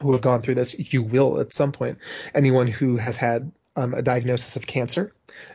who 0.00 0.12
have 0.12 0.20
gone 0.20 0.42
through 0.42 0.54
this, 0.54 0.92
you 0.92 1.02
will 1.02 1.40
at 1.40 1.52
some 1.52 1.72
point. 1.72 1.98
Anyone 2.34 2.68
who 2.68 2.96
has 2.96 3.16
had 3.16 3.50
um, 3.74 3.94
a 3.94 4.02
diagnosis 4.02 4.56
of 4.56 4.66
cancer, 4.66 5.12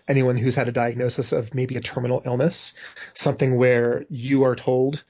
anyone 0.07 0.37
who's 0.37 0.55
had 0.55 0.67
a 0.67 0.73
diagnosis 0.73 1.31
of 1.31 1.53
maybe 1.53 1.75
a 1.75 1.81
terminal 1.81 2.21
illness, 2.25 2.73
something 3.13 3.55
where 3.55 4.05
you 4.09 4.43
are 4.43 4.55
told 4.55 5.03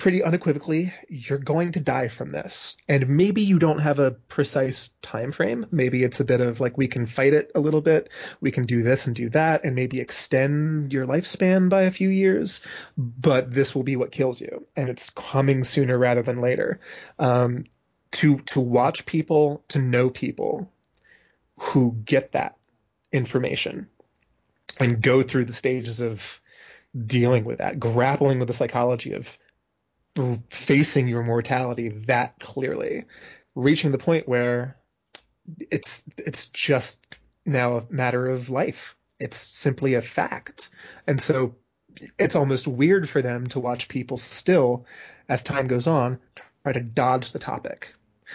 pretty 0.00 0.24
unequivocally 0.24 0.92
you're 1.08 1.38
going 1.38 1.72
to 1.72 1.80
die 1.80 2.08
from 2.08 2.30
this. 2.30 2.76
And 2.88 3.08
maybe 3.08 3.42
you 3.42 3.58
don't 3.58 3.78
have 3.78 3.98
a 3.98 4.10
precise 4.10 4.90
time 5.02 5.30
frame 5.30 5.66
maybe 5.70 6.02
it's 6.02 6.20
a 6.20 6.24
bit 6.24 6.40
of 6.40 6.60
like 6.60 6.76
we 6.76 6.88
can 6.88 7.06
fight 7.06 7.32
it 7.32 7.50
a 7.54 7.60
little 7.60 7.80
bit. 7.80 8.10
We 8.40 8.50
can 8.50 8.64
do 8.64 8.82
this 8.82 9.06
and 9.06 9.16
do 9.16 9.28
that 9.30 9.64
and 9.64 9.74
maybe 9.74 10.00
extend 10.00 10.92
your 10.92 11.06
lifespan 11.06 11.68
by 11.68 11.82
a 11.82 11.90
few 11.90 12.08
years. 12.08 12.60
But 12.96 13.52
this 13.52 13.74
will 13.74 13.82
be 13.82 13.96
what 13.96 14.12
kills 14.12 14.40
you. 14.40 14.66
And 14.76 14.88
it's 14.88 15.10
coming 15.10 15.64
sooner 15.64 15.96
rather 15.96 16.22
than 16.22 16.40
later. 16.40 16.80
Um, 17.18 17.64
to 18.12 18.38
to 18.40 18.60
watch 18.60 19.06
people 19.06 19.64
to 19.68 19.78
know 19.78 20.10
people 20.10 20.70
who 21.58 21.96
get 22.04 22.32
that 22.32 22.56
information 23.12 23.88
and 24.80 25.00
go 25.00 25.22
through 25.22 25.44
the 25.44 25.52
stages 25.52 26.00
of 26.00 26.40
dealing 27.06 27.44
with 27.44 27.58
that 27.58 27.78
grappling 27.78 28.40
with 28.40 28.48
the 28.48 28.54
psychology 28.54 29.12
of 29.12 29.38
facing 30.50 31.08
your 31.08 31.22
mortality 31.22 31.88
that 32.06 32.38
clearly, 32.38 33.04
reaching 33.54 33.92
the 33.92 33.98
point 33.98 34.28
where 34.28 34.76
it's 35.70 36.04
it's 36.16 36.48
just 36.48 37.16
now 37.46 37.78
a 37.78 37.86
matter 37.90 38.26
of 38.26 38.50
life. 38.50 38.96
It's 39.18 39.36
simply 39.36 39.94
a 39.94 40.02
fact. 40.02 40.70
And 41.06 41.20
so 41.20 41.56
it's 42.18 42.36
almost 42.36 42.66
weird 42.66 43.08
for 43.08 43.22
them 43.22 43.46
to 43.48 43.60
watch 43.60 43.88
people 43.88 44.16
still, 44.16 44.86
as 45.28 45.42
time 45.42 45.66
goes 45.66 45.86
on, 45.86 46.18
try 46.62 46.72
to 46.72 46.80
dodge 46.80 47.32
the 47.32 47.38
topic, 47.38 47.94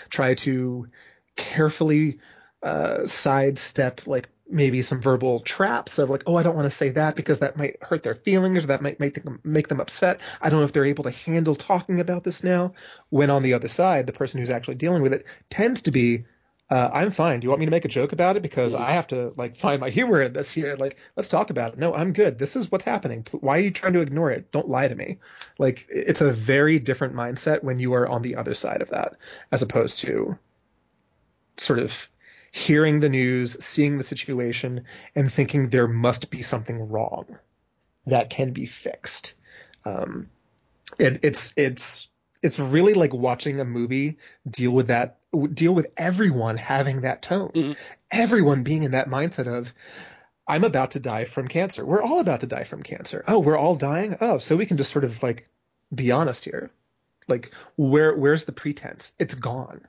try 0.09 0.33
to 0.35 0.87
carefully 1.35 2.19
uh, 2.61 3.05
sidestep 3.05 4.07
like 4.07 4.29
maybe 4.49 4.81
some 4.81 5.01
verbal 5.01 5.39
traps 5.39 5.97
of 5.97 6.09
like, 6.09 6.23
oh, 6.27 6.35
I 6.35 6.43
don't 6.43 6.55
want 6.55 6.65
to 6.65 6.75
say 6.75 6.89
that 6.89 7.15
because 7.15 7.39
that 7.39 7.57
might 7.57 7.81
hurt 7.81 8.03
their 8.03 8.15
feelings 8.15 8.63
or 8.63 8.67
that 8.67 8.81
might 8.81 8.99
make 8.99 9.23
them 9.23 9.39
make 9.43 9.67
them 9.67 9.79
upset. 9.79 10.21
I 10.41 10.49
don't 10.49 10.59
know 10.59 10.65
if 10.65 10.73
they're 10.73 10.85
able 10.85 11.05
to 11.05 11.11
handle 11.11 11.55
talking 11.55 11.99
about 11.99 12.23
this 12.23 12.43
now. 12.43 12.73
When 13.09 13.29
on 13.29 13.43
the 13.43 13.53
other 13.53 13.67
side, 13.67 14.05
the 14.05 14.13
person 14.13 14.39
who's 14.39 14.49
actually 14.49 14.75
dealing 14.75 15.01
with 15.01 15.13
it 15.13 15.25
tends 15.49 15.83
to 15.83 15.91
be, 15.91 16.25
uh, 16.69 16.89
I'm 16.93 17.11
fine. 17.11 17.39
Do 17.39 17.45
you 17.45 17.49
want 17.49 17.59
me 17.59 17.65
to 17.65 17.71
make 17.71 17.85
a 17.85 17.89
joke 17.89 18.11
about 18.11 18.37
it 18.37 18.43
because 18.43 18.73
I 18.73 18.91
have 18.91 19.07
to 19.07 19.33
like 19.35 19.55
find 19.55 19.81
my 19.81 19.89
humor 19.89 20.21
in 20.21 20.33
this 20.33 20.51
here? 20.51 20.75
Like, 20.75 20.97
let's 21.15 21.29
talk 21.29 21.49
about 21.49 21.73
it. 21.73 21.79
No, 21.79 21.93
I'm 21.93 22.13
good. 22.13 22.37
This 22.37 22.55
is 22.55 22.71
what's 22.71 22.85
happening. 22.85 23.25
Why 23.31 23.57
are 23.57 23.61
you 23.61 23.71
trying 23.71 23.93
to 23.93 24.01
ignore 24.01 24.31
it? 24.31 24.51
Don't 24.51 24.69
lie 24.69 24.87
to 24.87 24.95
me. 24.95 25.19
Like, 25.57 25.87
it's 25.89 26.21
a 26.21 26.31
very 26.31 26.79
different 26.79 27.15
mindset 27.15 27.63
when 27.63 27.79
you 27.79 27.93
are 27.93 28.07
on 28.07 28.21
the 28.21 28.35
other 28.35 28.53
side 28.53 28.81
of 28.81 28.89
that, 28.89 29.13
as 29.51 29.61
opposed 29.61 29.99
to 29.99 30.37
sort 31.57 31.79
of 31.79 32.09
hearing 32.55 33.01
the 33.01 33.09
news, 33.09 33.57
seeing 33.59 33.97
the 33.97 34.03
situation, 34.03 34.85
and 35.13 35.29
thinking 35.29 35.69
there 35.69 35.89
must 35.89 36.29
be 36.29 36.41
something 36.41 36.87
wrong 36.89 37.37
that 38.07 38.29
can 38.29 38.51
be 38.51 38.65
fixed. 38.65 39.33
Um, 39.83 40.29
it, 40.97 41.19
it's 41.23 41.53
it's 41.57 42.07
it's 42.41 42.57
really 42.57 42.93
like 42.93 43.13
watching 43.13 43.59
a 43.59 43.65
movie 43.65 44.19
deal 44.49 44.71
with 44.71 44.87
that 44.87 45.17
deal 45.53 45.75
with 45.75 45.87
everyone 45.97 46.55
having 46.55 47.01
that 47.01 47.21
tone, 47.21 47.49
mm-hmm. 47.49 47.73
everyone 48.09 48.63
being 48.63 48.83
in 48.83 48.91
that 48.91 49.09
mindset 49.09 49.47
of 49.47 49.73
I'm 50.47 50.63
about 50.63 50.91
to 50.91 51.01
die 51.01 51.25
from 51.25 51.49
cancer. 51.49 51.85
We're 51.85 52.03
all 52.03 52.21
about 52.21 52.39
to 52.39 52.47
die 52.47 52.63
from 52.63 52.83
cancer. 52.83 53.25
Oh, 53.27 53.39
we're 53.39 53.57
all 53.57 53.75
dying. 53.75 54.15
Oh, 54.21 54.37
so 54.37 54.55
we 54.55 54.65
can 54.65 54.77
just 54.77 54.93
sort 54.93 55.03
of 55.03 55.21
like 55.21 55.49
be 55.93 56.13
honest 56.13 56.45
here. 56.45 56.71
Like 57.27 57.51
where 57.75 58.15
where's 58.15 58.45
the 58.45 58.53
pretense? 58.53 59.13
It's 59.19 59.35
gone. 59.35 59.85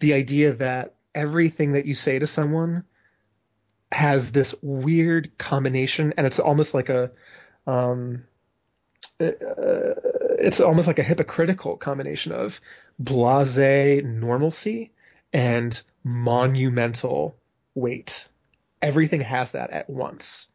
The 0.00 0.14
idea 0.14 0.54
that 0.54 0.94
everything 1.18 1.72
that 1.72 1.84
you 1.84 1.96
say 1.96 2.20
to 2.20 2.28
someone 2.28 2.84
has 3.90 4.30
this 4.30 4.54
weird 4.62 5.36
combination, 5.36 6.14
and 6.16 6.26
it's 6.26 6.38
almost 6.38 6.74
like 6.74 6.88
a, 6.88 7.10
um, 7.66 8.22
uh, 9.20 9.32
it's 10.38 10.60
almost 10.60 10.86
like 10.86 11.00
a 11.00 11.02
hypocritical 11.02 11.76
combination 11.76 12.30
of 12.30 12.60
blase 13.00 14.02
normalcy 14.04 14.92
and 15.32 15.82
monumental 16.04 17.36
weight. 17.74 18.28
Everything 18.80 19.22
has 19.22 19.52
that 19.52 19.70
at 19.70 19.90
once 19.90 20.46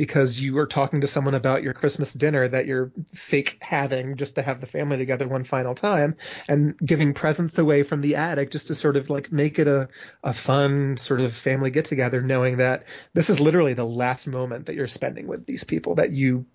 because 0.00 0.40
you 0.40 0.56
are 0.56 0.66
talking 0.66 1.02
to 1.02 1.06
someone 1.06 1.34
about 1.34 1.62
your 1.62 1.74
Christmas 1.74 2.14
dinner 2.14 2.48
that 2.48 2.64
you're 2.64 2.90
fake 3.12 3.58
having 3.60 4.16
just 4.16 4.36
to 4.36 4.42
have 4.42 4.58
the 4.62 4.66
family 4.66 4.96
together 4.96 5.28
one 5.28 5.44
final 5.44 5.74
time 5.74 6.16
and 6.48 6.74
giving 6.78 7.12
presents 7.12 7.58
away 7.58 7.82
from 7.82 8.00
the 8.00 8.16
attic 8.16 8.50
just 8.50 8.68
to 8.68 8.74
sort 8.74 8.96
of 8.96 9.10
like 9.10 9.30
make 9.30 9.58
it 9.58 9.68
a, 9.68 9.90
a 10.24 10.32
fun 10.32 10.96
sort 10.96 11.20
of 11.20 11.34
family 11.34 11.70
get 11.70 11.84
together, 11.84 12.22
knowing 12.22 12.56
that 12.56 12.84
this 13.12 13.28
is 13.28 13.40
literally 13.40 13.74
the 13.74 13.84
last 13.84 14.26
moment 14.26 14.64
that 14.64 14.74
you're 14.74 14.88
spending 14.88 15.26
with 15.26 15.44
these 15.44 15.64
people 15.64 15.96
that 15.96 16.10
you 16.12 16.46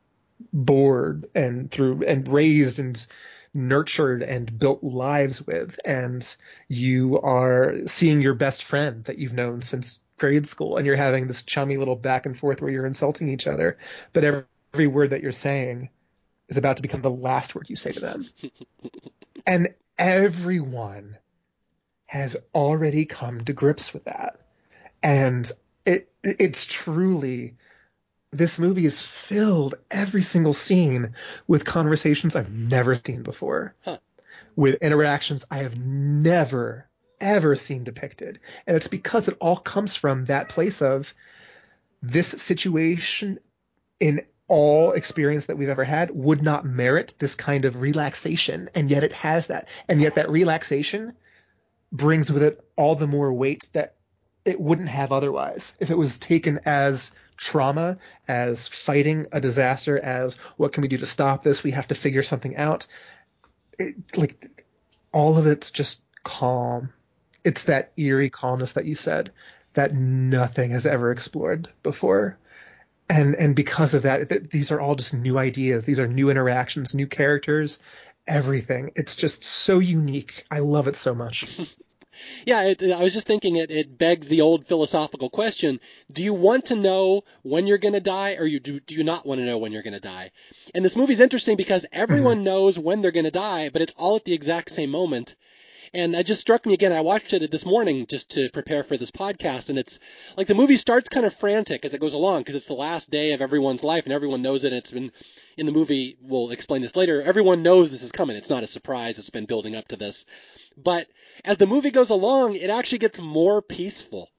bored 0.51 1.27
and 1.35 1.69
through 1.69 2.03
and 2.03 2.27
raised 2.27 2.79
and 2.79 3.05
nurtured 3.53 4.23
and 4.23 4.57
built 4.57 4.83
lives 4.83 5.45
with. 5.45 5.79
And 5.85 6.35
you 6.67 7.19
are 7.19 7.85
seeing 7.85 8.21
your 8.21 8.33
best 8.33 8.63
friend 8.63 9.03
that 9.03 9.19
you've 9.19 9.33
known 9.33 9.61
since 9.61 10.01
grade 10.17 10.47
school 10.47 10.77
and 10.77 10.85
you're 10.85 10.95
having 10.95 11.27
this 11.27 11.43
chummy 11.43 11.77
little 11.77 11.95
back 11.95 12.25
and 12.25 12.37
forth 12.37 12.61
where 12.61 12.71
you're 12.71 12.85
insulting 12.85 13.29
each 13.29 13.47
other, 13.47 13.77
but 14.13 14.23
every, 14.23 14.43
every 14.73 14.87
word 14.87 15.11
that 15.11 15.21
you're 15.21 15.31
saying 15.31 15.89
is 16.47 16.57
about 16.57 16.77
to 16.77 16.81
become 16.81 17.01
the 17.01 17.09
last 17.09 17.55
word 17.55 17.69
you 17.69 17.75
say 17.75 17.91
to 17.91 17.99
them. 17.99 18.25
and 19.45 19.73
everyone 19.97 21.17
has 22.05 22.37
already 22.53 23.05
come 23.05 23.41
to 23.41 23.53
grips 23.53 23.93
with 23.93 24.05
that. 24.05 24.39
And 25.01 25.49
it 25.85 26.09
it's 26.23 26.65
truly 26.65 27.55
this 28.31 28.59
movie 28.59 28.85
is 28.85 29.01
filled 29.01 29.75
every 29.89 30.21
single 30.21 30.53
scene 30.53 31.13
with 31.47 31.63
conversations 31.65 32.35
I've 32.35 32.51
never 32.51 32.95
seen 32.95 33.23
before. 33.23 33.75
Huh. 33.83 33.99
With 34.55 34.81
interactions 34.81 35.45
I 35.49 35.59
have 35.59 35.77
never 35.79 36.87
ever 37.19 37.55
seen 37.55 37.83
depicted. 37.83 38.39
And 38.67 38.75
it's 38.75 38.87
because 38.87 39.27
it 39.27 39.37
all 39.39 39.57
comes 39.57 39.95
from 39.95 40.25
that 40.25 40.49
place 40.49 40.81
of 40.81 41.13
this 42.01 42.27
situation 42.27 43.39
in 43.99 44.21
all 44.47 44.91
experience 44.91 45.47
that 45.47 45.57
we've 45.57 45.69
ever 45.69 45.83
had 45.83 46.11
would 46.11 46.43
not 46.43 46.65
merit 46.65 47.15
this 47.17 47.35
kind 47.35 47.65
of 47.65 47.81
relaxation. 47.81 48.69
And 48.75 48.89
yet 48.89 49.03
it 49.03 49.13
has 49.13 49.47
that. 49.47 49.67
And 49.87 50.01
yet 50.01 50.15
that 50.15 50.29
relaxation 50.29 51.13
brings 51.91 52.31
with 52.31 52.43
it 52.43 52.63
all 52.75 52.95
the 52.95 53.07
more 53.07 53.33
weight 53.33 53.67
that 53.73 53.95
it 54.43 54.61
wouldn't 54.61 54.89
have 54.89 55.11
otherwise 55.11 55.75
if 55.79 55.89
it 55.89 55.97
was 55.97 56.19
taken 56.19 56.59
as 56.65 57.11
trauma, 57.37 57.97
as 58.27 58.67
fighting 58.67 59.25
a 59.31 59.41
disaster, 59.41 59.97
as 59.97 60.35
what 60.57 60.71
can 60.71 60.81
we 60.81 60.87
do 60.87 60.97
to 60.97 61.05
stop 61.05 61.43
this? 61.43 61.63
We 61.63 61.71
have 61.71 61.87
to 61.87 61.95
figure 61.95 62.23
something 62.23 62.55
out. 62.55 62.85
It, 63.79 63.95
like 64.15 64.65
all 65.11 65.37
of 65.37 65.47
it's 65.47 65.71
just 65.71 66.01
calm 66.23 66.93
it's 67.45 67.65
that 67.65 67.91
eerie 67.95 68.29
calmness 68.29 68.73
that 68.73 68.85
you 68.85 68.95
said 68.95 69.31
that 69.75 69.93
nothing 69.93 70.71
has 70.71 70.85
ever 70.85 71.11
explored 71.11 71.69
before. 71.83 72.37
And 73.07 73.35
and 73.35 73.55
because 73.55 73.93
of 73.93 74.03
that, 74.03 74.29
th- 74.29 74.49
these 74.49 74.71
are 74.71 74.81
all 74.81 74.95
just 74.95 75.13
new 75.13 75.37
ideas. 75.37 75.85
These 75.85 75.99
are 75.99 76.07
new 76.07 76.31
interactions, 76.31 76.95
new 76.95 77.05
characters, 77.05 77.79
everything. 78.27 78.91
It's 78.95 79.15
just 79.15 79.43
so 79.43 79.77
unique. 79.77 80.43
I 80.49 80.59
love 80.59 80.87
it 80.87 80.95
so 80.95 81.13
much. 81.13 81.59
yeah, 82.45 82.63
it, 82.63 82.81
I 82.81 83.03
was 83.03 83.13
just 83.13 83.27
thinking 83.27 83.57
it, 83.57 83.69
it 83.69 83.95
begs 83.95 84.27
the 84.27 84.41
old 84.41 84.65
philosophical 84.65 85.29
question: 85.29 85.79
Do 86.11 86.23
you 86.23 86.33
want 86.33 86.67
to 86.67 86.75
know 86.75 87.23
when 87.43 87.67
you're 87.67 87.77
going 87.77 87.93
to 87.93 87.99
die, 87.99 88.37
or 88.39 88.45
you 88.45 88.59
do, 88.59 88.79
do 88.79 88.95
you 88.95 89.03
not 89.03 89.23
want 89.23 89.39
to 89.39 89.45
know 89.45 89.59
when 89.59 89.71
you're 89.71 89.83
going 89.83 89.93
to 89.93 89.99
die? 89.99 90.31
And 90.73 90.83
this 90.83 90.95
movie's 90.95 91.19
interesting 91.19 91.57
because 91.57 91.85
everyone 91.91 92.37
mm-hmm. 92.37 92.45
knows 92.45 92.79
when 92.79 93.01
they're 93.01 93.11
going 93.11 93.25
to 93.25 93.31
die, 93.31 93.69
but 93.69 93.83
it's 93.83 93.93
all 93.97 94.15
at 94.15 94.25
the 94.25 94.33
exact 94.33 94.71
same 94.71 94.89
moment. 94.89 95.35
And 95.95 96.13
it 96.13 96.25
just 96.25 96.41
struck 96.41 96.65
me 96.65 96.73
again. 96.73 96.91
I 96.91 96.99
watched 96.99 97.31
it 97.31 97.49
this 97.49 97.65
morning 97.65 98.05
just 98.05 98.31
to 98.31 98.49
prepare 98.49 98.83
for 98.83 98.97
this 98.97 99.11
podcast, 99.11 99.69
and 99.69 99.79
it's 99.79 99.97
like 100.35 100.47
the 100.47 100.53
movie 100.53 100.75
starts 100.75 101.07
kind 101.07 101.25
of 101.25 101.33
frantic 101.33 101.85
as 101.85 101.93
it 101.93 102.01
goes 102.01 102.11
along 102.11 102.41
because 102.41 102.53
it's 102.53 102.67
the 102.67 102.73
last 102.73 103.09
day 103.09 103.31
of 103.31 103.41
everyone's 103.41 103.81
life, 103.81 104.03
and 104.03 104.11
everyone 104.11 104.41
knows 104.41 104.65
it. 104.65 104.73
And 104.73 104.75
it's 104.75 104.91
been 104.91 105.13
in 105.55 105.65
the 105.65 105.71
movie. 105.71 106.17
We'll 106.21 106.51
explain 106.51 106.81
this 106.81 106.97
later. 106.97 107.21
Everyone 107.21 107.63
knows 107.63 107.89
this 107.89 108.03
is 108.03 108.11
coming. 108.11 108.35
It's 108.35 108.49
not 108.49 108.63
a 108.63 108.67
surprise. 108.67 109.17
It's 109.17 109.29
been 109.29 109.45
building 109.45 109.77
up 109.77 109.87
to 109.87 109.95
this. 109.95 110.25
But 110.75 111.07
as 111.45 111.55
the 111.55 111.65
movie 111.65 111.91
goes 111.91 112.09
along, 112.09 112.55
it 112.55 112.69
actually 112.69 112.97
gets 112.97 113.21
more 113.21 113.61
peaceful. 113.61 114.29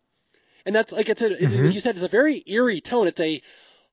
And 0.67 0.75
that's 0.75 0.93
like 0.93 1.09
it's 1.09 1.23
a, 1.23 1.31
mm-hmm. 1.31 1.65
like 1.65 1.75
you 1.75 1.81
said, 1.81 1.95
it's 1.95 2.05
a 2.05 2.09
very 2.09 2.43
eerie 2.47 2.83
tone. 2.83 3.07
It's 3.07 3.21
a 3.21 3.41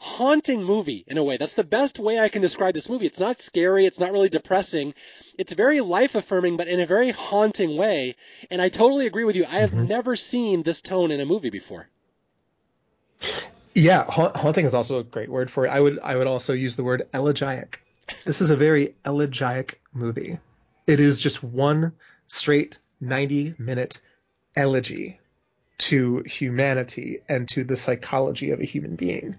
haunting 0.04 0.62
movie 0.62 1.06
in 1.08 1.18
a 1.18 1.24
way. 1.24 1.38
That's 1.38 1.56
the 1.56 1.64
best 1.64 1.98
way 1.98 2.20
I 2.20 2.28
can 2.28 2.42
describe 2.42 2.74
this 2.74 2.90
movie. 2.90 3.06
It's 3.06 3.22
not 3.22 3.40
scary. 3.40 3.86
It's 3.86 4.00
not 4.00 4.12
really 4.12 4.28
depressing. 4.28 4.94
It's 5.38 5.54
very 5.54 5.80
life 5.80 6.16
affirming, 6.16 6.58
but 6.58 6.68
in 6.68 6.82
a 6.82 6.86
very 6.86 7.12
haunting 7.12 7.78
way. 7.78 8.16
And 8.52 8.62
I 8.62 8.68
totally 8.68 9.08
agree 9.08 9.24
with 9.24 9.38
you. 9.38 9.46
I 9.46 9.60
have 9.60 9.72
mm-hmm. 9.72 9.88
never 9.88 10.18
seen 10.18 10.62
this 10.62 10.82
tone 10.82 11.12
in 11.12 11.22
a 11.22 11.26
movie 11.26 11.50
before. 11.50 11.88
Yeah, 13.74 14.04
ha- 14.04 14.34
haunting 14.36 14.66
is 14.66 14.74
also 14.74 15.00
a 15.00 15.04
great 15.06 15.30
word 15.30 15.50
for 15.50 15.66
it. 15.66 15.70
I 15.70 15.80
would 15.80 16.00
I 16.00 16.18
would 16.18 16.28
also 16.28 16.54
use 16.54 16.76
the 16.76 16.84
word 16.84 17.08
elegiac. 17.14 17.82
This 18.26 18.42
is 18.42 18.50
a 18.50 18.58
very 18.58 18.96
elegiac 19.06 19.80
movie. 19.94 20.38
It 20.86 21.00
is 21.00 21.22
just 21.22 21.42
one 21.42 21.94
straight 22.28 22.78
90 23.00 23.56
minute 23.58 24.02
elegy 24.54 25.22
to 25.78 26.24
humanity 26.26 27.20
and 27.28 27.48
to 27.50 27.64
the 27.64 27.76
psychology 27.76 28.52
of 28.52 28.60
a 28.60 28.66
human 28.66 28.96
being 28.96 29.38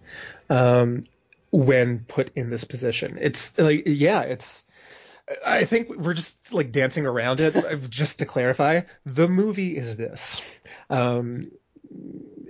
um, 0.50 1.02
when 1.50 2.00
put 2.00 2.30
in 2.36 2.50
this 2.50 2.64
position. 2.64 3.18
It's 3.20 3.56
like, 3.58 3.84
yeah, 3.86 4.22
it's. 4.22 4.64
I 5.44 5.64
think 5.64 5.88
we're 5.88 6.12
just 6.12 6.52
like 6.52 6.70
dancing 6.70 7.06
around 7.06 7.40
it. 7.40 7.56
just 7.90 8.18
to 8.18 8.26
clarify, 8.26 8.82
the 9.06 9.28
movie 9.28 9.76
is 9.76 9.96
this. 9.96 10.42
Um, 10.90 11.50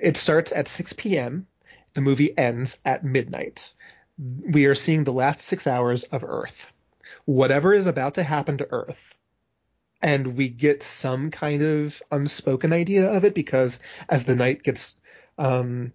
it 0.01 0.17
starts 0.17 0.51
at 0.53 0.67
6 0.67 0.95
p.m. 0.95 1.47
The 1.93 2.01
movie 2.01 2.37
ends 2.37 2.81
at 2.85 3.05
midnight. 3.05 3.75
We 4.19 4.67
are 4.67 4.75
seeing 4.75 5.05
the 5.05 5.13
last 5.13 5.41
six 5.41 5.67
hours 5.67 6.03
of 6.05 6.25
Earth. 6.25 6.73
Whatever 7.25 7.73
is 7.75 7.87
about 7.87 8.15
to 8.15 8.25
happen 8.25 8.59
to 8.59 8.69
Earth 8.71 9.17
and 10.05 10.37
we 10.37 10.49
get 10.49 10.83
some 10.83 11.31
kind 11.31 11.63
of 11.63 12.03
unspoken 12.11 12.75
idea 12.75 13.11
of 13.11 13.25
it 13.25 13.35
because 13.35 13.81
as 14.07 14.25
the 14.25 14.37
night 14.37 14.63
gets 14.63 14.99
um, 15.39 15.93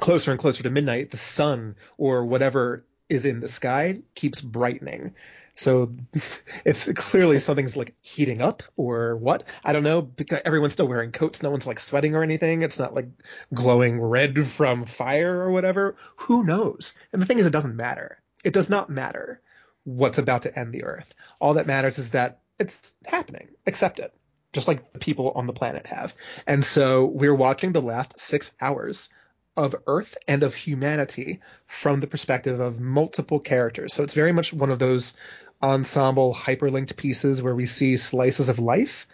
closer 0.00 0.30
and 0.30 0.40
closer 0.40 0.62
to 0.62 0.70
midnight, 0.70 1.10
the 1.10 1.16
sun 1.16 1.76
or 1.96 2.24
whatever 2.24 2.84
is 3.08 3.24
in 3.24 3.40
the 3.40 3.48
sky 3.48 4.02
keeps 4.14 4.40
brightening. 4.40 5.14
So 5.54 5.92
it's 6.64 6.90
clearly 6.92 7.38
something's 7.38 7.76
like 7.76 7.94
heating 8.00 8.40
up 8.42 8.62
or 8.76 9.16
what? 9.16 9.44
I 9.62 9.72
don't 9.72 9.84
know. 9.84 10.02
Because 10.02 10.40
everyone's 10.44 10.72
still 10.72 10.88
wearing 10.88 11.12
coats. 11.12 11.42
No 11.42 11.50
one's 11.50 11.66
like 11.66 11.78
sweating 11.78 12.14
or 12.16 12.22
anything. 12.22 12.62
It's 12.62 12.78
not 12.78 12.94
like 12.94 13.08
glowing 13.52 14.00
red 14.00 14.46
from 14.46 14.84
fire 14.84 15.40
or 15.40 15.52
whatever. 15.52 15.96
Who 16.16 16.44
knows? 16.44 16.94
And 17.12 17.22
the 17.22 17.26
thing 17.26 17.38
is, 17.38 17.46
it 17.46 17.52
doesn't 17.52 17.76
matter. 17.76 18.20
It 18.42 18.52
does 18.52 18.68
not 18.68 18.90
matter 18.90 19.40
what's 19.84 20.18
about 20.18 20.42
to 20.42 20.58
end 20.58 20.72
the 20.72 20.84
earth. 20.84 21.14
All 21.40 21.54
that 21.54 21.66
matters 21.66 21.98
is 21.98 22.12
that 22.12 22.40
it's 22.58 22.96
happening. 23.06 23.48
Accept 23.66 23.98
it. 24.00 24.12
just 24.52 24.68
like 24.68 24.92
the 24.92 24.98
people 24.98 25.32
on 25.34 25.46
the 25.46 25.52
planet 25.52 25.86
have. 25.86 26.14
And 26.46 26.64
so 26.64 27.04
we're 27.04 27.34
watching 27.34 27.72
the 27.72 27.82
last 27.82 28.18
six 28.18 28.52
hours 28.60 29.10
of 29.56 29.76
Earth 29.86 30.16
and 30.26 30.42
of 30.42 30.54
humanity 30.54 31.40
from 31.66 32.00
the 32.00 32.06
perspective 32.06 32.60
of 32.60 32.80
multiple 32.80 33.40
characters. 33.40 33.94
So 33.94 34.02
it's 34.02 34.14
very 34.14 34.32
much 34.32 34.52
one 34.52 34.70
of 34.70 34.78
those 34.78 35.14
ensemble 35.62 36.34
hyperlinked 36.34 36.96
pieces 36.96 37.42
where 37.42 37.54
we 37.54 37.66
see 37.66 37.96
slices 37.96 38.48
of 38.48 38.58
life 38.58 39.06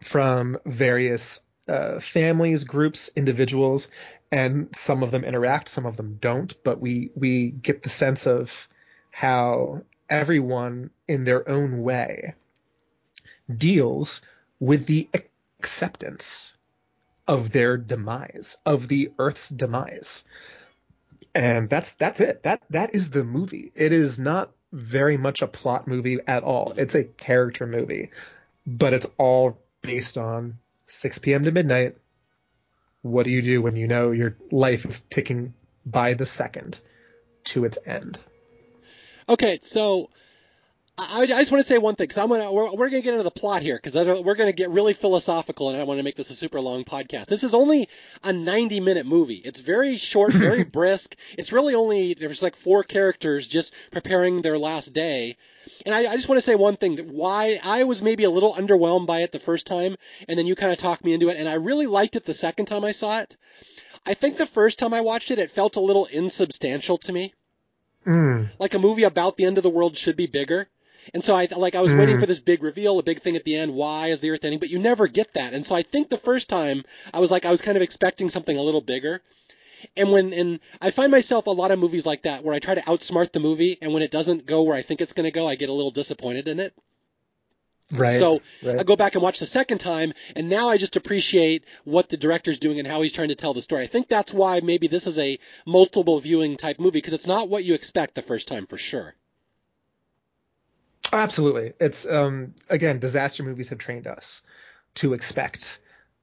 from 0.00 0.58
various 0.66 1.40
uh, 1.68 2.00
families, 2.00 2.64
groups, 2.64 3.10
individuals, 3.14 3.88
and 4.30 4.74
some 4.74 5.02
of 5.02 5.10
them 5.10 5.24
interact, 5.24 5.68
some 5.68 5.86
of 5.86 5.96
them 5.96 6.18
don't. 6.20 6.54
But 6.64 6.80
we 6.80 7.10
we 7.14 7.50
get 7.50 7.82
the 7.82 7.88
sense 7.88 8.26
of 8.26 8.68
how 9.10 9.82
everyone, 10.08 10.90
in 11.06 11.24
their 11.24 11.48
own 11.48 11.82
way, 11.82 12.34
deals 13.54 14.22
with 14.58 14.86
the 14.86 15.08
acceptance 15.14 16.56
of 17.26 17.52
their 17.52 17.76
demise, 17.76 18.58
of 18.66 18.88
the 18.88 19.12
Earth's 19.18 19.48
demise. 19.48 20.24
And 21.34 21.70
that's 21.70 21.92
that's 21.94 22.20
it. 22.20 22.42
That 22.42 22.62
that 22.70 22.94
is 22.94 23.10
the 23.10 23.24
movie. 23.24 23.72
It 23.74 23.92
is 23.92 24.18
not 24.18 24.50
very 24.72 25.16
much 25.16 25.42
a 25.42 25.46
plot 25.46 25.86
movie 25.86 26.18
at 26.26 26.42
all. 26.42 26.74
It's 26.76 26.94
a 26.94 27.04
character 27.04 27.66
movie, 27.66 28.10
but 28.66 28.92
it's 28.92 29.06
all 29.18 29.58
based 29.82 30.18
on 30.18 30.58
6 30.86 31.18
p.m. 31.18 31.44
to 31.44 31.50
midnight. 31.52 31.96
What 33.02 33.24
do 33.24 33.30
you 33.30 33.42
do 33.42 33.62
when 33.62 33.76
you 33.76 33.88
know 33.88 34.10
your 34.10 34.36
life 34.50 34.84
is 34.84 35.00
ticking 35.00 35.54
by 35.84 36.14
the 36.14 36.26
second 36.26 36.78
to 37.44 37.64
its 37.64 37.78
end? 37.84 38.18
Okay, 39.28 39.58
so 39.62 40.10
I, 40.98 41.22
I 41.22 41.26
just 41.26 41.50
want 41.50 41.62
to 41.62 41.66
say 41.66 41.78
one 41.78 41.94
thing 41.94 42.04
because 42.04 42.18
I'm 42.18 42.28
gonna 42.28 42.52
we're, 42.52 42.70
we're 42.72 42.90
gonna 42.90 43.00
get 43.00 43.14
into 43.14 43.24
the 43.24 43.30
plot 43.30 43.62
here 43.62 43.80
because 43.82 43.94
we're 43.94 44.34
gonna 44.34 44.52
get 44.52 44.68
really 44.70 44.92
philosophical 44.92 45.70
and 45.70 45.78
I 45.78 45.84
want 45.84 45.98
to 45.98 46.04
make 46.04 46.16
this 46.16 46.28
a 46.28 46.34
super 46.34 46.60
long 46.60 46.84
podcast. 46.84 47.26
This 47.26 47.44
is 47.44 47.54
only 47.54 47.88
a 48.22 48.32
90 48.32 48.80
minute 48.80 49.06
movie. 49.06 49.36
It's 49.36 49.60
very 49.60 49.96
short, 49.96 50.32
very 50.34 50.64
brisk. 50.64 51.16
It's 51.38 51.50
really 51.50 51.74
only 51.74 52.12
there's 52.12 52.42
like 52.42 52.56
four 52.56 52.84
characters 52.84 53.48
just 53.48 53.72
preparing 53.90 54.42
their 54.42 54.58
last 54.58 54.92
day. 54.92 55.36
And 55.86 55.94
I, 55.94 56.12
I 56.12 56.16
just 56.16 56.28
want 56.28 56.36
to 56.36 56.42
say 56.42 56.56
one 56.56 56.76
thing: 56.76 56.98
why 56.98 57.58
I 57.64 57.84
was 57.84 58.02
maybe 58.02 58.24
a 58.24 58.30
little 58.30 58.52
underwhelmed 58.52 59.06
by 59.06 59.20
it 59.20 59.32
the 59.32 59.38
first 59.38 59.66
time, 59.66 59.96
and 60.28 60.38
then 60.38 60.46
you 60.46 60.54
kind 60.54 60.72
of 60.72 60.78
talked 60.78 61.04
me 61.04 61.14
into 61.14 61.30
it, 61.30 61.38
and 61.38 61.48
I 61.48 61.54
really 61.54 61.86
liked 61.86 62.16
it 62.16 62.26
the 62.26 62.34
second 62.34 62.66
time 62.66 62.84
I 62.84 62.92
saw 62.92 63.20
it. 63.20 63.36
I 64.04 64.12
think 64.12 64.36
the 64.36 64.46
first 64.46 64.78
time 64.78 64.92
I 64.92 65.00
watched 65.00 65.30
it, 65.30 65.38
it 65.38 65.50
felt 65.50 65.76
a 65.76 65.80
little 65.80 66.04
insubstantial 66.06 66.98
to 66.98 67.12
me. 67.12 67.32
Mm. 68.06 68.50
Like 68.58 68.74
a 68.74 68.78
movie 68.78 69.04
about 69.04 69.36
the 69.36 69.44
end 69.44 69.56
of 69.58 69.62
the 69.62 69.70
world 69.70 69.96
should 69.96 70.16
be 70.16 70.26
bigger. 70.26 70.68
And 71.14 71.22
so 71.22 71.34
I 71.34 71.48
like 71.56 71.74
I 71.74 71.80
was 71.80 71.92
mm. 71.92 71.98
waiting 71.98 72.20
for 72.20 72.26
this 72.26 72.38
big 72.38 72.62
reveal, 72.62 72.98
a 72.98 73.02
big 73.02 73.20
thing 73.20 73.36
at 73.36 73.44
the 73.44 73.56
end. 73.56 73.74
Why 73.74 74.08
is 74.08 74.20
the 74.20 74.30
Earth 74.30 74.44
ending? 74.44 74.60
But 74.60 74.70
you 74.70 74.78
never 74.78 75.08
get 75.08 75.34
that. 75.34 75.52
And 75.52 75.64
so 75.64 75.74
I 75.74 75.82
think 75.82 76.08
the 76.08 76.18
first 76.18 76.48
time 76.48 76.84
I 77.12 77.20
was 77.20 77.30
like 77.30 77.44
I 77.44 77.50
was 77.50 77.62
kind 77.62 77.76
of 77.76 77.82
expecting 77.82 78.28
something 78.28 78.56
a 78.56 78.62
little 78.62 78.80
bigger. 78.80 79.20
And 79.96 80.12
when 80.12 80.32
and 80.32 80.60
I 80.80 80.90
find 80.90 81.10
myself 81.10 81.46
a 81.46 81.50
lot 81.50 81.72
of 81.72 81.78
movies 81.78 82.06
like 82.06 82.22
that 82.22 82.44
where 82.44 82.54
I 82.54 82.60
try 82.60 82.74
to 82.74 82.82
outsmart 82.82 83.32
the 83.32 83.40
movie, 83.40 83.78
and 83.82 83.92
when 83.92 84.02
it 84.02 84.10
doesn't 84.10 84.46
go 84.46 84.62
where 84.62 84.76
I 84.76 84.82
think 84.82 85.00
it's 85.00 85.12
going 85.12 85.24
to 85.24 85.32
go, 85.32 85.48
I 85.48 85.56
get 85.56 85.68
a 85.68 85.72
little 85.72 85.90
disappointed 85.90 86.46
in 86.46 86.60
it. 86.60 86.74
Right. 87.92 88.12
So 88.12 88.40
right. 88.62 88.78
I 88.78 88.84
go 88.84 88.96
back 88.96 89.14
and 89.14 89.22
watch 89.22 89.38
the 89.38 89.46
second 89.46 89.78
time, 89.78 90.14
and 90.34 90.48
now 90.48 90.68
I 90.68 90.78
just 90.78 90.96
appreciate 90.96 91.64
what 91.84 92.08
the 92.08 92.16
director's 92.16 92.58
doing 92.58 92.78
and 92.78 92.88
how 92.88 93.02
he's 93.02 93.12
trying 93.12 93.28
to 93.28 93.34
tell 93.34 93.52
the 93.54 93.60
story. 93.60 93.82
I 93.82 93.86
think 93.86 94.08
that's 94.08 94.32
why 94.32 94.60
maybe 94.60 94.86
this 94.86 95.06
is 95.06 95.18
a 95.18 95.38
multiple 95.66 96.18
viewing 96.20 96.56
type 96.56 96.78
movie 96.78 96.98
because 96.98 97.12
it's 97.12 97.26
not 97.26 97.48
what 97.48 97.64
you 97.64 97.74
expect 97.74 98.14
the 98.14 98.22
first 98.22 98.48
time 98.48 98.66
for 98.66 98.78
sure. 98.78 99.14
Absolutely. 101.12 101.74
It's 101.80 102.06
um 102.06 102.54
again, 102.68 102.98
disaster 102.98 103.42
movies 103.42 103.68
have 103.68 103.78
trained 103.78 104.06
us 104.06 104.42
to 104.94 105.14
expect 105.14 105.80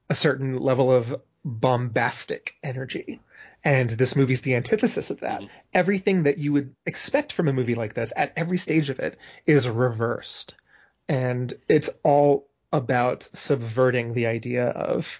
a 0.10 0.15
certain 0.15 0.58
level 0.58 0.91
of 0.91 1.21
bombastic 1.45 2.56
energy. 2.63 3.21
And 3.63 3.89
this 3.89 4.15
movie's 4.15 4.41
the 4.41 4.56
antithesis 4.56 5.10
of 5.10 5.19
that. 5.21 5.41
Mm-hmm. 5.41 5.54
Everything 5.73 6.23
that 6.23 6.38
you 6.38 6.54
would 6.54 6.75
expect 6.86 7.34
from 7.34 7.47
a 7.47 7.54
movie 7.54 7.75
like 7.75 7.93
this 7.93 8.13
at 8.15 8.34
every 8.36 8.58
stage 8.58 8.89
of 8.89 8.99
it 8.99 9.17
is 9.45 9.67
reversed. 9.67 10.56
And 11.08 11.54
it's 11.67 11.89
all 12.04 12.47
about 12.71 13.28
subverting 13.34 14.13
the 14.13 14.28
idea 14.28 14.67
of 14.67 15.19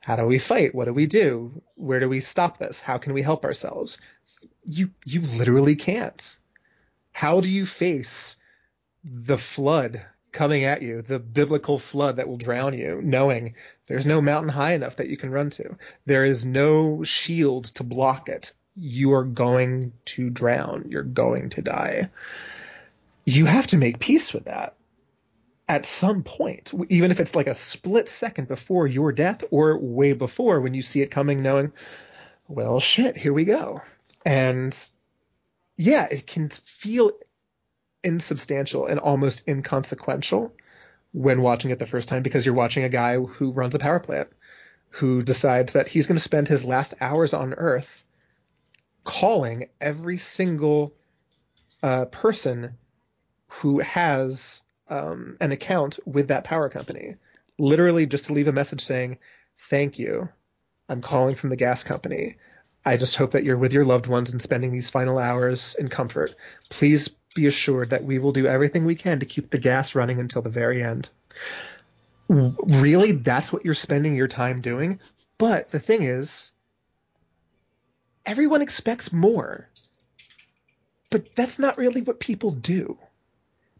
how 0.00 0.16
do 0.16 0.24
we 0.24 0.38
fight? 0.38 0.74
What 0.74 0.86
do 0.86 0.92
we 0.92 1.06
do? 1.06 1.62
Where 1.74 2.00
do 2.00 2.08
we 2.08 2.20
stop 2.20 2.56
this? 2.58 2.80
How 2.80 2.98
can 2.98 3.12
we 3.14 3.22
help 3.22 3.44
ourselves? 3.44 3.98
You 4.64 4.90
you 5.04 5.20
literally 5.20 5.76
can't. 5.76 6.38
How 7.12 7.40
do 7.40 7.48
you 7.48 7.66
face 7.66 8.36
the 9.10 9.38
flood 9.38 10.04
coming 10.32 10.64
at 10.64 10.82
you, 10.82 11.02
the 11.02 11.18
biblical 11.18 11.78
flood 11.78 12.16
that 12.16 12.28
will 12.28 12.36
drown 12.36 12.74
you, 12.74 13.00
knowing 13.02 13.54
there's 13.86 14.06
no 14.06 14.20
mountain 14.20 14.50
high 14.50 14.74
enough 14.74 14.96
that 14.96 15.08
you 15.08 15.16
can 15.16 15.30
run 15.30 15.50
to. 15.50 15.76
There 16.06 16.24
is 16.24 16.44
no 16.44 17.02
shield 17.02 17.64
to 17.76 17.84
block 17.84 18.28
it. 18.28 18.52
You 18.76 19.14
are 19.14 19.24
going 19.24 19.92
to 20.06 20.30
drown. 20.30 20.86
You're 20.88 21.02
going 21.02 21.50
to 21.50 21.62
die. 21.62 22.10
You 23.24 23.46
have 23.46 23.66
to 23.68 23.76
make 23.76 23.98
peace 23.98 24.32
with 24.32 24.44
that 24.44 24.74
at 25.68 25.84
some 25.84 26.22
point, 26.22 26.72
even 26.88 27.10
if 27.10 27.20
it's 27.20 27.36
like 27.36 27.46
a 27.46 27.54
split 27.54 28.08
second 28.08 28.48
before 28.48 28.86
your 28.86 29.12
death 29.12 29.44
or 29.50 29.78
way 29.78 30.14
before 30.14 30.60
when 30.60 30.72
you 30.72 30.80
see 30.80 31.02
it 31.02 31.10
coming, 31.10 31.42
knowing, 31.42 31.72
well, 32.48 32.80
shit, 32.80 33.16
here 33.16 33.34
we 33.34 33.44
go. 33.44 33.82
And 34.24 34.76
yeah, 35.76 36.08
it 36.10 36.26
can 36.26 36.48
feel 36.48 37.12
insubstantial 38.08 38.86
and 38.86 38.98
almost 38.98 39.46
inconsequential 39.46 40.52
when 41.12 41.42
watching 41.42 41.70
it 41.70 41.78
the 41.78 41.86
first 41.86 42.08
time 42.08 42.22
because 42.22 42.44
you're 42.44 42.54
watching 42.54 42.84
a 42.84 42.88
guy 42.88 43.18
who 43.18 43.52
runs 43.52 43.74
a 43.74 43.78
power 43.78 44.00
plant 44.00 44.28
who 44.90 45.22
decides 45.22 45.74
that 45.74 45.88
he's 45.88 46.06
going 46.06 46.16
to 46.16 46.22
spend 46.22 46.48
his 46.48 46.64
last 46.64 46.94
hours 47.00 47.34
on 47.34 47.54
Earth 47.54 48.04
calling 49.04 49.68
every 49.80 50.18
single 50.18 50.94
uh, 51.82 52.06
person 52.06 52.76
who 53.48 53.80
has 53.80 54.62
um, 54.88 55.36
an 55.40 55.52
account 55.52 55.98
with 56.06 56.28
that 56.28 56.44
power 56.44 56.68
company, 56.68 57.16
literally 57.58 58.06
just 58.06 58.26
to 58.26 58.32
leave 58.32 58.48
a 58.48 58.52
message 58.52 58.80
saying, 58.80 59.18
"Thank 59.56 59.98
you, 59.98 60.28
I'm 60.88 61.02
calling 61.02 61.34
from 61.34 61.50
the 61.50 61.56
gas 61.56 61.84
company. 61.84 62.36
I 62.84 62.96
just 62.96 63.16
hope 63.16 63.32
that 63.32 63.44
you're 63.44 63.58
with 63.58 63.74
your 63.74 63.84
loved 63.84 64.06
ones 64.06 64.32
and 64.32 64.40
spending 64.40 64.72
these 64.72 64.88
final 64.88 65.18
hours 65.18 65.74
in 65.78 65.88
comfort. 65.88 66.34
Please 66.70 67.10
be 67.38 67.46
assured 67.46 67.90
that 67.90 68.04
we 68.04 68.18
will 68.18 68.32
do 68.32 68.46
everything 68.46 68.84
we 68.84 68.96
can 68.96 69.20
to 69.20 69.26
keep 69.26 69.48
the 69.48 69.58
gas 69.58 69.94
running 69.94 70.18
until 70.18 70.42
the 70.42 70.50
very 70.50 70.82
end. 70.82 71.08
Really, 72.28 73.12
that's 73.12 73.52
what 73.52 73.64
you're 73.64 73.74
spending 73.74 74.16
your 74.16 74.28
time 74.28 74.60
doing? 74.60 74.98
But 75.38 75.70
the 75.70 75.78
thing 75.78 76.02
is, 76.02 76.50
everyone 78.26 78.60
expects 78.60 79.12
more. 79.12 79.68
But 81.10 81.34
that's 81.36 81.60
not 81.60 81.78
really 81.78 82.02
what 82.02 82.18
people 82.18 82.50
do. 82.50 82.98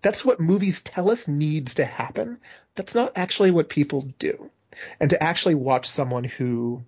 That's 0.02 0.24
what 0.24 0.40
movies 0.40 0.82
tell 0.82 1.10
us 1.10 1.26
needs 1.26 1.74
to 1.74 1.84
happen. 1.84 2.38
That's 2.76 2.94
not 2.94 3.18
actually 3.18 3.50
what 3.50 3.68
people 3.68 4.08
do. 4.20 4.50
And 5.00 5.10
to 5.10 5.20
actually 5.20 5.56
watch 5.56 5.86
someone 5.88 6.24
who 6.24 6.84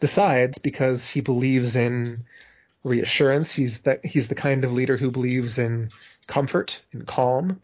decides 0.00 0.58
because 0.58 1.06
he 1.06 1.20
believes 1.20 1.76
in 1.76 2.24
reassurance. 2.86 3.52
He's 3.52 3.80
that 3.82 4.06
he's 4.06 4.28
the 4.28 4.34
kind 4.34 4.64
of 4.64 4.72
leader 4.72 4.96
who 4.96 5.10
believes 5.10 5.58
in 5.58 5.90
comfort 6.26 6.82
and 6.92 7.06
calm 7.06 7.60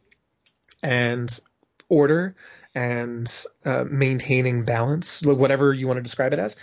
and 0.83 1.41
order 1.89 2.35
and 2.75 3.45
uh, 3.65 3.85
maintaining 3.89 4.65
balance, 4.65 5.23
whatever 5.25 5.73
you 5.73 5.87
want 5.87 5.99
to 5.99 6.03
describe 6.03 6.33
it 6.33 6.39
as. 6.39 6.57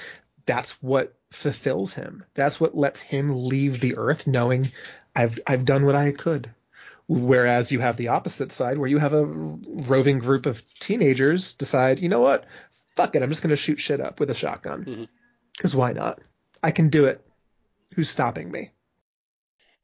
That's 0.45 0.71
what 0.81 1.15
fulfills 1.31 1.93
him. 1.93 2.25
That's 2.33 2.59
what 2.59 2.75
lets 2.75 3.01
him 3.01 3.29
leave 3.29 3.79
the 3.79 3.97
earth 3.97 4.27
knowing 4.27 4.71
I've 5.15 5.39
I've 5.47 5.65
done 5.65 5.85
what 5.85 5.95
I 5.95 6.11
could. 6.11 6.53
Whereas 7.07 7.71
you 7.71 7.79
have 7.79 7.97
the 7.97 8.09
opposite 8.09 8.51
side 8.51 8.77
where 8.77 8.89
you 8.89 8.99
have 8.99 9.13
a 9.13 9.25
roving 9.25 10.19
group 10.19 10.45
of 10.45 10.61
teenagers 10.79 11.55
decide, 11.55 11.99
you 11.99 12.07
know 12.07 12.19
what? 12.19 12.45
Fuck 12.95 13.15
it, 13.15 13.23
I'm 13.23 13.29
just 13.29 13.41
going 13.41 13.49
to 13.49 13.55
shoot 13.55 13.79
shit 13.79 13.99
up 13.99 14.19
with 14.19 14.29
a 14.29 14.35
shotgun. 14.35 15.07
Because 15.57 15.71
mm-hmm. 15.71 15.79
why 15.79 15.93
not? 15.93 16.19
I 16.61 16.69
can 16.69 16.89
do 16.89 17.05
it. 17.05 17.25
Who's 17.93 18.09
stopping 18.09 18.51
me? 18.51 18.71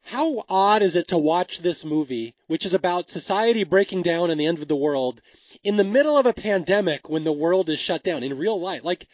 How 0.02 0.46
odd 0.48 0.84
is 0.84 0.96
it 0.96 1.08
to 1.08 1.18
watch 1.18 1.60
this 1.60 1.84
movie, 1.84 2.36
which 2.46 2.66
is 2.66 2.74
about 2.76 3.10
society 3.10 3.64
breaking 3.64 4.04
down 4.04 4.30
and 4.30 4.40
the 4.40 4.46
end 4.46 4.60
of 4.60 4.68
the 4.68 4.76
world, 4.76 5.22
in 5.64 5.78
the 5.78 5.84
middle 5.84 6.16
of 6.16 6.28
a 6.28 6.34
pandemic 6.34 7.10
when 7.10 7.24
the 7.24 7.34
world 7.34 7.70
is 7.70 7.80
shut 7.80 8.04
down 8.04 8.22
in 8.22 8.38
real 8.38 8.60
life? 8.60 8.84
Like, 8.84 9.08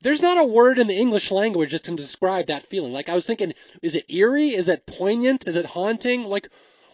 there's 0.00 0.22
not 0.22 0.38
a 0.38 0.44
word 0.44 0.78
in 0.78 0.86
the 0.86 0.96
English 0.96 1.30
language 1.32 1.72
that 1.72 1.82
can 1.82 1.96
describe 1.96 2.46
that 2.46 2.62
feeling. 2.62 2.92
Like, 2.92 3.08
I 3.08 3.14
was 3.14 3.26
thinking, 3.26 3.54
is 3.82 3.96
it 3.96 4.04
eerie? 4.08 4.50
Is 4.50 4.68
it 4.68 4.86
poignant? 4.86 5.48
Is 5.48 5.56
it 5.56 5.66
haunting? 5.66 6.22
Like, 6.22 6.48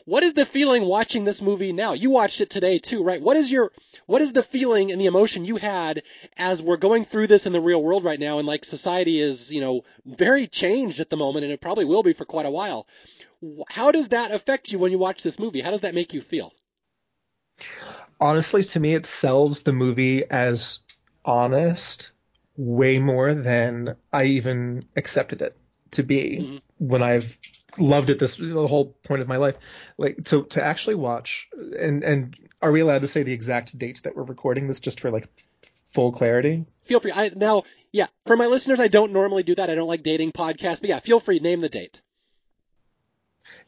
what 0.09 0.23
is 0.23 0.33
the 0.35 0.47
feeling 0.47 0.85
watching 0.85 1.25
this 1.25 1.42
movie 1.42 1.73
now? 1.73 1.92
You 1.92 2.11
watched 2.11 2.40
it 2.40 2.51
today 2.51 2.79
too, 2.79 3.05
right? 3.05 3.21
What 3.21 3.37
is 3.37 3.53
your 3.53 3.73
what 4.07 4.23
is 4.23 4.33
the 4.33 4.42
feeling 4.42 4.90
and 4.90 5.01
the 5.01 5.07
emotion 5.07 5.44
you 5.44 5.57
had 5.57 6.03
as 6.37 6.62
we're 6.62 6.79
going 6.79 7.05
through 7.05 7.27
this 7.27 7.47
in 7.47 7.53
the 7.53 7.61
real 7.61 7.83
world 7.83 8.05
right 8.05 8.18
now 8.18 8.38
and 8.38 8.47
like 8.47 8.64
society 8.64 9.21
is, 9.21 9.53
you 9.53 9.61
know, 9.61 9.83
very 10.07 10.47
changed 10.47 11.01
at 11.01 11.11
the 11.11 11.16
moment 11.16 11.44
and 11.44 11.53
it 11.53 11.61
probably 11.61 11.85
will 11.85 12.03
be 12.03 12.14
for 12.14 12.25
quite 12.25 12.47
a 12.47 12.51
while. 12.51 12.87
How 13.68 13.92
does 13.92 14.09
that 14.09 14.33
affect 14.33 14.73
you 14.73 14.79
when 14.79 14.92
you 14.92 14.99
watch 14.99 15.23
this 15.23 15.38
movie? 15.38 15.61
How 15.61 15.71
does 15.71 15.83
that 15.83 15.94
make 15.94 16.14
you 16.14 16.21
feel? 16.21 16.53
honestly, 18.21 18.62
to 18.62 18.81
me, 18.81 18.94
it 18.94 19.07
sells 19.07 19.62
the 19.62 19.73
movie 19.73 20.25
as 20.29 20.81
honest 21.25 22.12
way 22.57 22.99
more 22.99 23.35
than 23.35 23.97
I 24.12 24.25
even 24.25 24.85
accepted 24.97 25.42
it 25.42 25.57
to 25.92 26.03
be 26.03 26.38
mm-hmm. 26.40 26.57
when 26.79 27.03
I've 27.03 27.38
loved 27.81 28.11
it 28.11 28.19
this 28.19 28.37
the 28.37 28.67
whole 28.67 28.97
point 29.05 29.23
of 29.23 29.29
my 29.29 29.37
life. 29.37 29.57
Like 29.97 30.25
to 30.25 30.45
to 30.47 30.64
actually 30.64 30.97
watch 30.97 31.49
and 31.79 32.03
and 32.03 32.37
are 32.61 32.73
we 32.73 32.81
allowed 32.81 33.03
to 33.03 33.09
say 33.09 33.23
the 33.23 33.33
exact 33.33 33.79
date 33.79 34.03
that 34.05 34.17
we're 34.17 34.25
recording 34.25 34.67
this 34.67 34.81
just 34.81 35.01
for 35.01 35.11
like 35.11 35.29
full 35.87 36.12
clarity? 36.12 36.67
Feel 36.85 37.01
free. 37.01 37.12
I 37.12 37.31
now 37.35 37.64
yeah, 37.93 38.07
for 38.27 38.37
my 38.37 38.47
listeners 38.47 38.81
I 38.81 38.88
don't 38.88 39.12
normally 39.12 39.43
do 39.43 39.55
that. 39.55 39.71
I 39.71 39.75
don't 39.75 39.88
like 39.88 40.03
dating 40.03 40.33
podcasts, 40.33 40.81
but 40.81 40.88
yeah, 40.88 41.01
feel 41.01 41.21
free 41.21 41.38
name 41.38 41.61
the 41.61 41.69
date. 41.69 42.01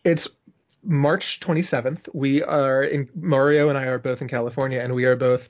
It's 0.04 0.28
March 0.82 1.40
27th. 1.40 2.08
We 2.14 2.42
are 2.42 2.82
in 2.82 3.08
Mario 3.14 3.68
and 3.68 3.76
I 3.76 3.86
are 3.86 3.98
both 3.98 4.22
in 4.22 4.28
California 4.28 4.80
and 4.80 4.94
we 4.94 5.04
are 5.04 5.16
both 5.16 5.48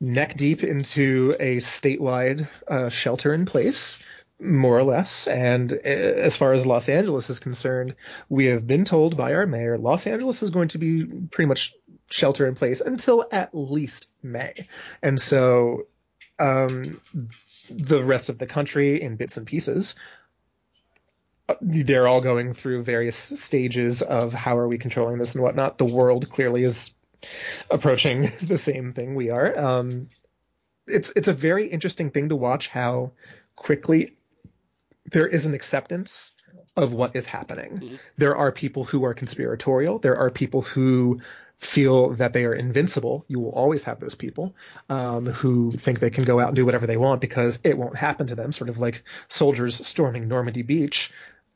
neck 0.00 0.36
deep 0.36 0.62
into 0.62 1.34
a 1.40 1.56
statewide 1.56 2.48
uh, 2.68 2.88
shelter 2.88 3.34
in 3.34 3.44
place 3.44 3.98
more 4.40 4.78
or 4.78 4.84
less. 4.84 5.26
And 5.26 5.72
uh, 5.72 5.76
as 5.86 6.36
far 6.36 6.52
as 6.52 6.66
Los 6.66 6.88
Angeles 6.88 7.30
is 7.30 7.40
concerned, 7.40 7.94
we 8.28 8.46
have 8.46 8.66
been 8.66 8.84
told 8.84 9.16
by 9.16 9.34
our 9.34 9.46
mayor 9.46 9.78
Los 9.78 10.06
Angeles 10.06 10.42
is 10.42 10.50
going 10.50 10.68
to 10.68 10.78
be 10.78 11.04
pretty 11.04 11.48
much 11.48 11.74
shelter 12.10 12.46
in 12.46 12.54
place 12.54 12.80
until 12.80 13.26
at 13.30 13.50
least 13.52 14.08
May. 14.22 14.54
And 15.02 15.20
so 15.20 15.86
um, 16.38 17.00
the 17.70 18.02
rest 18.02 18.28
of 18.28 18.38
the 18.38 18.46
country 18.46 19.00
in 19.02 19.16
bits 19.16 19.36
and 19.36 19.46
pieces 19.46 19.94
they're 21.60 22.06
all 22.06 22.20
going 22.20 22.52
through 22.52 22.82
various 22.82 23.16
stages 23.16 24.02
of 24.02 24.32
how 24.34 24.58
are 24.58 24.68
we 24.68 24.78
controlling 24.78 25.18
this 25.18 25.34
and 25.34 25.42
whatnot. 25.42 25.78
The 25.78 25.84
world 25.86 26.30
clearly 26.30 26.62
is 26.62 26.90
approaching 27.70 28.22
the 28.42 28.58
same 28.58 28.92
thing 28.92 29.14
we 29.14 29.30
are. 29.30 29.58
Um, 29.58 30.08
it's 30.86 31.12
it's 31.16 31.28
a 31.28 31.34
very 31.34 31.66
interesting 31.66 32.10
thing 32.10 32.30
to 32.30 32.36
watch 32.36 32.68
how 32.68 33.12
quickly 33.56 34.17
there 35.10 35.26
is 35.26 35.46
an 35.46 35.54
acceptance 35.54 36.32
of 36.76 36.92
what 36.92 37.16
is 37.16 37.26
happening. 37.26 37.80
Mm-hmm. 37.80 37.96
There 38.16 38.36
are 38.36 38.52
people 38.52 38.84
who 38.84 39.04
are 39.04 39.14
conspiratorial. 39.14 39.98
There 39.98 40.16
are 40.16 40.30
people 40.30 40.62
who 40.62 41.20
feel 41.58 42.10
that 42.10 42.32
they 42.32 42.44
are 42.44 42.54
invincible. 42.54 43.24
You 43.26 43.40
will 43.40 43.50
always 43.50 43.84
have 43.84 43.98
those 43.98 44.14
people 44.14 44.54
um, 44.88 45.26
who 45.26 45.72
think 45.72 45.98
they 45.98 46.10
can 46.10 46.24
go 46.24 46.38
out 46.38 46.48
and 46.48 46.56
do 46.56 46.64
whatever 46.64 46.86
they 46.86 46.96
want 46.96 47.20
because 47.20 47.58
it 47.64 47.76
won't 47.76 47.96
happen 47.96 48.28
to 48.28 48.36
them. 48.36 48.52
Sort 48.52 48.70
of 48.70 48.78
like 48.78 49.02
soldiers 49.28 49.84
storming 49.86 50.28
Normandy 50.28 50.62
Beach. 50.62 51.10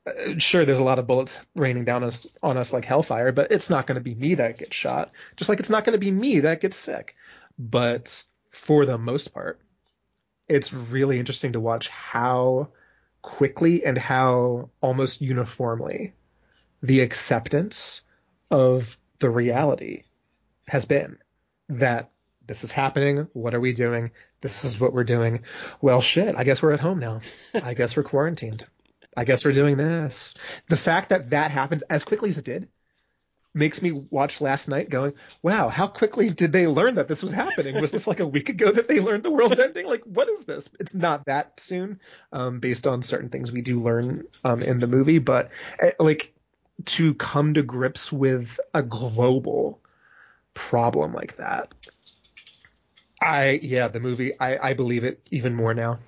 Uh, 0.05 0.39
sure, 0.39 0.65
there's 0.65 0.81
a 0.81 0.85
lot 0.85 0.99
of 0.99 1.07
bullets 1.07 1.39
raining 1.55 1.85
down 1.85 2.03
us, 2.03 2.27
on 2.43 2.57
us 2.57 2.73
like 2.73 2.85
hellfire, 2.85 3.31
but 3.31 3.53
it's 3.53 3.71
not 3.71 3.87
going 3.87 3.95
to 3.95 4.01
be 4.01 4.15
me 4.15 4.35
that 4.35 4.59
gets 4.59 4.75
shot. 4.75 5.13
Just 5.37 5.49
like 5.49 5.61
it's 5.61 5.71
not 5.71 5.85
going 5.85 5.93
to 5.93 5.99
be 5.99 6.11
me 6.11 6.41
that 6.41 6.61
gets 6.61 6.77
sick. 6.77 7.15
But 7.57 8.25
for 8.51 8.85
the 8.85 8.99
most 8.99 9.33
part, 9.33 9.61
it's 10.49 10.73
really 10.73 11.21
interesting 11.21 11.53
to 11.53 11.61
watch 11.61 11.89
how 11.89 12.71
quickly 13.23 13.85
and 13.85 13.97
how 13.97 14.71
almost 14.81 15.21
uniformly 15.21 16.13
the 16.83 17.01
acceptance 17.01 18.03
of 18.51 18.99
the 19.21 19.31
reality 19.31 20.03
has 20.67 20.85
been 20.85 21.19
that 21.69 22.11
this 22.47 22.65
is 22.65 22.73
happening. 22.73 23.29
What 23.33 23.55
are 23.55 23.61
we 23.61 23.73
doing? 23.73 24.11
This 24.41 24.65
is 24.65 24.79
what 24.79 24.93
we're 24.93 25.05
doing. 25.05 25.45
Well, 25.81 26.01
shit. 26.01 26.35
I 26.37 26.45
guess 26.45 26.63
we're 26.63 26.73
at 26.73 26.81
home 26.81 26.99
now. 26.99 27.21
I 27.55 27.75
guess 27.75 27.97
we're 27.97 28.03
quarantined. 28.03 28.67
I 29.17 29.25
guess 29.25 29.45
we're 29.45 29.53
doing 29.53 29.77
this. 29.77 30.35
The 30.69 30.77
fact 30.77 31.11
that 31.11 31.31
that 31.31 31.51
happened 31.51 31.85
as 31.89 32.05
quickly 32.05 32.31
as 32.31 32.39
it 32.39 32.45
did 32.45 32.69
makes 33.55 33.83
me 33.83 33.93
watch 33.93 34.41
last 34.41 34.69
night 34.69 34.89
going, 34.89 35.13
wow, 35.43 35.69
how 35.69 35.87
quickly 35.87 36.31
did 36.31 36.53
they 36.53 36.67
learn 36.67 36.95
that 36.95 37.09
this 37.09 37.23
was 37.23 37.33
happening? 37.33 37.81
Was 37.81 37.91
this 37.91 38.07
like 38.07 38.21
a 38.21 38.27
week 38.27 38.49
ago 38.49 38.71
that 38.71 38.89
they 38.89 39.01
learned 39.01 39.25
the 39.25 39.31
world's 39.31 39.59
ending? 39.59 39.87
Like, 39.87 40.03
what 40.05 40.29
is 40.29 40.45
this? 40.45 40.71
It's 40.81 40.95
not 40.95 41.27
that 41.27 41.61
soon, 41.61 42.01
um, 42.33 42.61
based 42.61 42.87
on 42.87 43.03
certain 43.03 43.29
things 43.29 43.53
we 43.53 43.63
do 43.63 43.79
learn, 43.79 44.27
um, 44.45 44.63
in 44.63 44.81
the 44.81 44.87
movie, 44.87 45.19
but 45.19 45.51
uh, 45.83 45.91
like 45.99 46.33
to 46.87 47.15
come 47.15 47.55
to 47.55 47.63
grips 47.63 48.11
with 48.11 48.59
a 48.73 48.83
global 48.83 49.81
problem 50.55 51.13
like 51.13 51.37
that. 51.37 51.75
I, 53.21 53.61
yeah, 53.63 53.89
the 53.89 54.01
movie, 54.01 54.39
I, 54.41 54.71
I 54.71 54.75
believe 54.75 55.05
it 55.05 55.29
even 55.31 55.55
more 55.55 55.75
now 55.75 55.99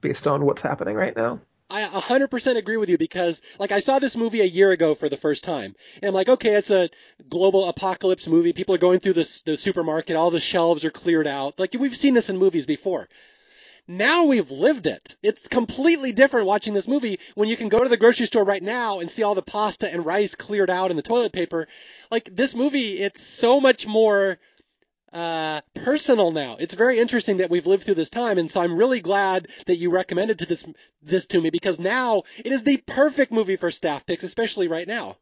based 0.00 0.26
on 0.26 0.44
what's 0.44 0.62
happening 0.62 0.96
right 0.96 1.16
now. 1.16 1.40
I 1.70 1.82
100% 1.82 2.56
agree 2.56 2.76
with 2.76 2.88
you 2.88 2.98
because, 2.98 3.40
like, 3.58 3.72
I 3.72 3.80
saw 3.80 3.98
this 3.98 4.16
movie 4.16 4.42
a 4.42 4.44
year 4.44 4.70
ago 4.70 4.94
for 4.94 5.08
the 5.08 5.16
first 5.16 5.44
time, 5.44 5.74
and 5.96 6.08
I'm 6.08 6.14
like, 6.14 6.28
okay, 6.28 6.54
it's 6.54 6.70
a 6.70 6.90
global 7.28 7.68
apocalypse 7.68 8.28
movie. 8.28 8.52
People 8.52 8.74
are 8.74 8.78
going 8.78 9.00
through 9.00 9.14
this, 9.14 9.42
the 9.42 9.56
supermarket, 9.56 10.16
all 10.16 10.30
the 10.30 10.40
shelves 10.40 10.84
are 10.84 10.90
cleared 10.90 11.26
out. 11.26 11.58
Like, 11.58 11.74
we've 11.78 11.96
seen 11.96 12.14
this 12.14 12.28
in 12.28 12.36
movies 12.36 12.66
before. 12.66 13.08
Now 13.88 14.26
we've 14.26 14.50
lived 14.50 14.86
it. 14.86 15.16
It's 15.22 15.48
completely 15.48 16.12
different 16.12 16.46
watching 16.46 16.74
this 16.74 16.88
movie 16.88 17.18
when 17.34 17.48
you 17.48 17.56
can 17.56 17.68
go 17.68 17.82
to 17.82 17.88
the 17.88 17.98
grocery 17.98 18.26
store 18.26 18.44
right 18.44 18.62
now 18.62 19.00
and 19.00 19.10
see 19.10 19.22
all 19.22 19.34
the 19.34 19.42
pasta 19.42 19.90
and 19.90 20.06
rice 20.06 20.34
cleared 20.34 20.70
out 20.70 20.90
and 20.90 20.98
the 20.98 21.02
toilet 21.02 21.32
paper. 21.32 21.66
Like, 22.10 22.28
this 22.34 22.54
movie, 22.54 22.98
it's 22.98 23.22
so 23.22 23.60
much 23.60 23.86
more 23.86 24.38
uh, 25.14 25.60
personal 25.74 26.32
now. 26.32 26.56
It's 26.58 26.74
very 26.74 26.98
interesting 26.98 27.36
that 27.38 27.48
we've 27.48 27.66
lived 27.66 27.84
through 27.84 27.94
this 27.94 28.10
time, 28.10 28.36
and 28.36 28.50
so 28.50 28.60
I'm 28.60 28.76
really 28.76 29.00
glad 29.00 29.48
that 29.66 29.76
you 29.76 29.90
recommended 29.90 30.40
to 30.40 30.46
this 30.46 30.66
this 31.02 31.26
to 31.26 31.40
me 31.40 31.50
because 31.50 31.78
now 31.78 32.24
it 32.38 32.52
is 32.52 32.64
the 32.64 32.78
perfect 32.78 33.30
movie 33.30 33.56
for 33.56 33.70
staff 33.70 34.04
picks, 34.04 34.24
especially 34.24 34.66
right 34.66 34.88
now. 34.88 35.16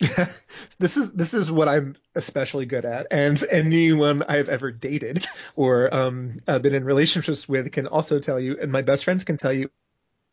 this 0.78 0.96
is 0.96 1.12
this 1.12 1.32
is 1.32 1.50
what 1.50 1.68
I'm 1.68 1.96
especially 2.14 2.66
good 2.66 2.84
at, 2.84 3.06
and 3.10 3.42
anyone 3.50 4.22
I've 4.22 4.48
ever 4.48 4.70
dated 4.70 5.26
or 5.56 5.94
um, 5.94 6.38
uh, 6.46 6.58
been 6.58 6.74
in 6.74 6.84
relationships 6.84 7.48
with 7.48 7.72
can 7.72 7.86
also 7.86 8.18
tell 8.18 8.38
you, 8.38 8.58
and 8.60 8.70
my 8.70 8.82
best 8.82 9.04
friends 9.04 9.24
can 9.24 9.38
tell 9.38 9.52
you 9.52 9.70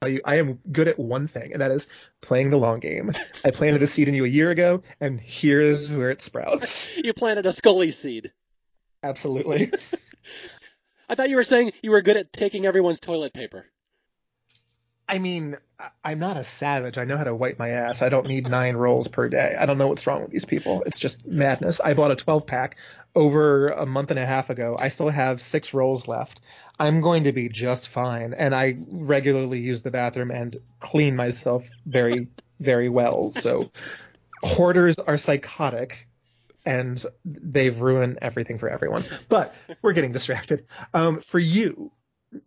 I 0.01 0.37
am 0.37 0.59
good 0.71 0.87
at 0.87 0.97
one 0.97 1.27
thing, 1.27 1.51
and 1.51 1.61
that 1.61 1.71
is 1.71 1.89
playing 2.21 2.51
the 2.51 2.57
long 2.57 2.79
game. 2.79 3.11
I 3.43 3.51
planted 3.51 3.83
a 3.83 3.87
seed 3.87 4.07
in 4.07 4.13
you 4.13 4.23
a 4.23 4.29
year 4.29 4.49
ago, 4.49 4.81
and 5.01 5.19
here's 5.19 5.91
where 5.91 6.09
it 6.09 6.21
sprouts. 6.21 6.95
you 7.03 7.13
planted 7.13 7.45
a 7.45 7.51
Scully 7.51 7.91
seed. 7.91 8.31
Absolutely. 9.03 9.71
I 11.09 11.15
thought 11.15 11.29
you 11.29 11.35
were 11.35 11.43
saying 11.43 11.73
you 11.83 11.91
were 11.91 12.01
good 12.01 12.15
at 12.15 12.31
taking 12.31 12.65
everyone's 12.65 13.01
toilet 13.01 13.33
paper. 13.33 13.65
I 15.09 15.17
mean, 15.17 15.57
I'm 16.03 16.19
not 16.19 16.37
a 16.37 16.43
savage. 16.43 16.99
I 16.99 17.05
know 17.05 17.17
how 17.17 17.23
to 17.23 17.33
wipe 17.33 17.57
my 17.57 17.69
ass. 17.69 18.03
I 18.03 18.09
don't 18.09 18.27
need 18.27 18.47
nine 18.47 18.75
rolls 18.75 19.07
per 19.07 19.27
day. 19.27 19.55
I 19.59 19.65
don't 19.65 19.79
know 19.79 19.87
what's 19.87 20.05
wrong 20.05 20.21
with 20.21 20.29
these 20.29 20.45
people. 20.45 20.83
It's 20.85 20.99
just 20.99 21.25
madness. 21.25 21.79
I 21.79 21.95
bought 21.95 22.11
a 22.11 22.15
12 22.15 22.45
pack 22.45 22.77
over 23.15 23.69
a 23.69 23.87
month 23.87 24.11
and 24.11 24.19
a 24.19 24.25
half 24.25 24.51
ago. 24.51 24.77
I 24.79 24.89
still 24.89 25.09
have 25.09 25.41
six 25.41 25.73
rolls 25.73 26.07
left. 26.07 26.41
I'm 26.79 27.01
going 27.01 27.23
to 27.23 27.31
be 27.31 27.49
just 27.49 27.89
fine. 27.89 28.35
And 28.35 28.53
I 28.53 28.77
regularly 28.87 29.59
use 29.59 29.81
the 29.81 29.89
bathroom 29.89 30.29
and 30.29 30.57
clean 30.79 31.15
myself 31.15 31.67
very, 31.87 32.27
very 32.59 32.89
well. 32.89 33.31
So 33.31 33.71
hoarders 34.43 34.99
are 34.99 35.17
psychotic 35.17 36.07
and 36.65 37.03
they've 37.25 37.81
ruined 37.81 38.19
everything 38.21 38.59
for 38.59 38.69
everyone. 38.69 39.05
But 39.27 39.55
we're 39.81 39.93
getting 39.93 40.11
distracted. 40.11 40.67
Um, 40.93 41.21
for 41.21 41.39
you, 41.39 41.91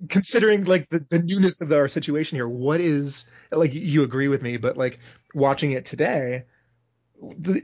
considering 0.09 0.65
like 0.65 0.89
the, 0.91 1.05
the 1.09 1.19
newness 1.19 1.61
of 1.61 1.73
our 1.73 1.89
situation 1.89 2.37
here, 2.37 2.49
what 2.49 2.81
is 2.81 3.25
like 3.51 3.75
you 3.75 4.03
agree 4.03 4.29
with 4.29 4.43
me, 4.43 4.57
but 4.57 4.77
like 4.77 5.01
watching 5.35 5.73
it 5.73 5.85
today, 5.85 6.45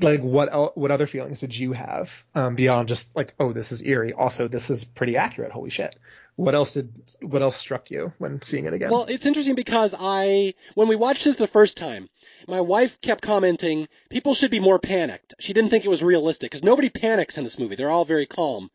like 0.01 0.21
what 0.21 0.77
what 0.77 0.91
other 0.91 1.07
feelings 1.07 1.41
did 1.41 1.57
you 1.57 1.73
have 1.73 2.25
um, 2.35 2.55
beyond 2.55 2.89
just 2.89 3.15
like 3.17 3.35
oh 3.41 3.53
this 3.53 3.73
is 3.73 3.83
eerie? 3.83 4.13
Also 4.13 4.49
this 4.49 4.71
is 4.71 4.85
pretty 4.85 5.17
accurate. 5.17 5.53
Holy 5.53 5.71
shit! 5.71 5.97
What 6.37 6.55
else 6.55 6.75
did 6.75 7.03
what 7.21 7.43
else 7.43 7.57
struck 7.57 7.91
you 7.91 8.13
when 8.19 8.41
seeing 8.43 8.67
it 8.67 8.75
again? 8.75 8.91
Well, 8.91 9.07
it's 9.09 9.27
interesting 9.27 9.57
because 9.57 9.95
I 9.99 10.55
when 10.75 10.89
we 10.89 10.97
watched 10.97 11.25
this 11.25 11.37
the 11.37 11.47
first 11.47 11.77
time, 11.77 12.09
my 12.47 12.61
wife 12.61 13.01
kept 13.01 13.23
commenting 13.23 13.89
people 14.09 14.35
should 14.35 14.51
be 14.51 14.61
more 14.61 14.79
panicked. 14.79 15.35
She 15.41 15.53
didn't 15.53 15.71
think 15.71 15.85
it 15.85 15.91
was 15.91 16.03
realistic 16.03 16.51
because 16.51 16.63
nobody 16.63 16.89
panics 16.89 17.39
in 17.39 17.45
this 17.45 17.59
movie. 17.59 17.75
They're 17.75 17.91
all 17.91 18.05
very 18.05 18.27
calm. 18.27 18.71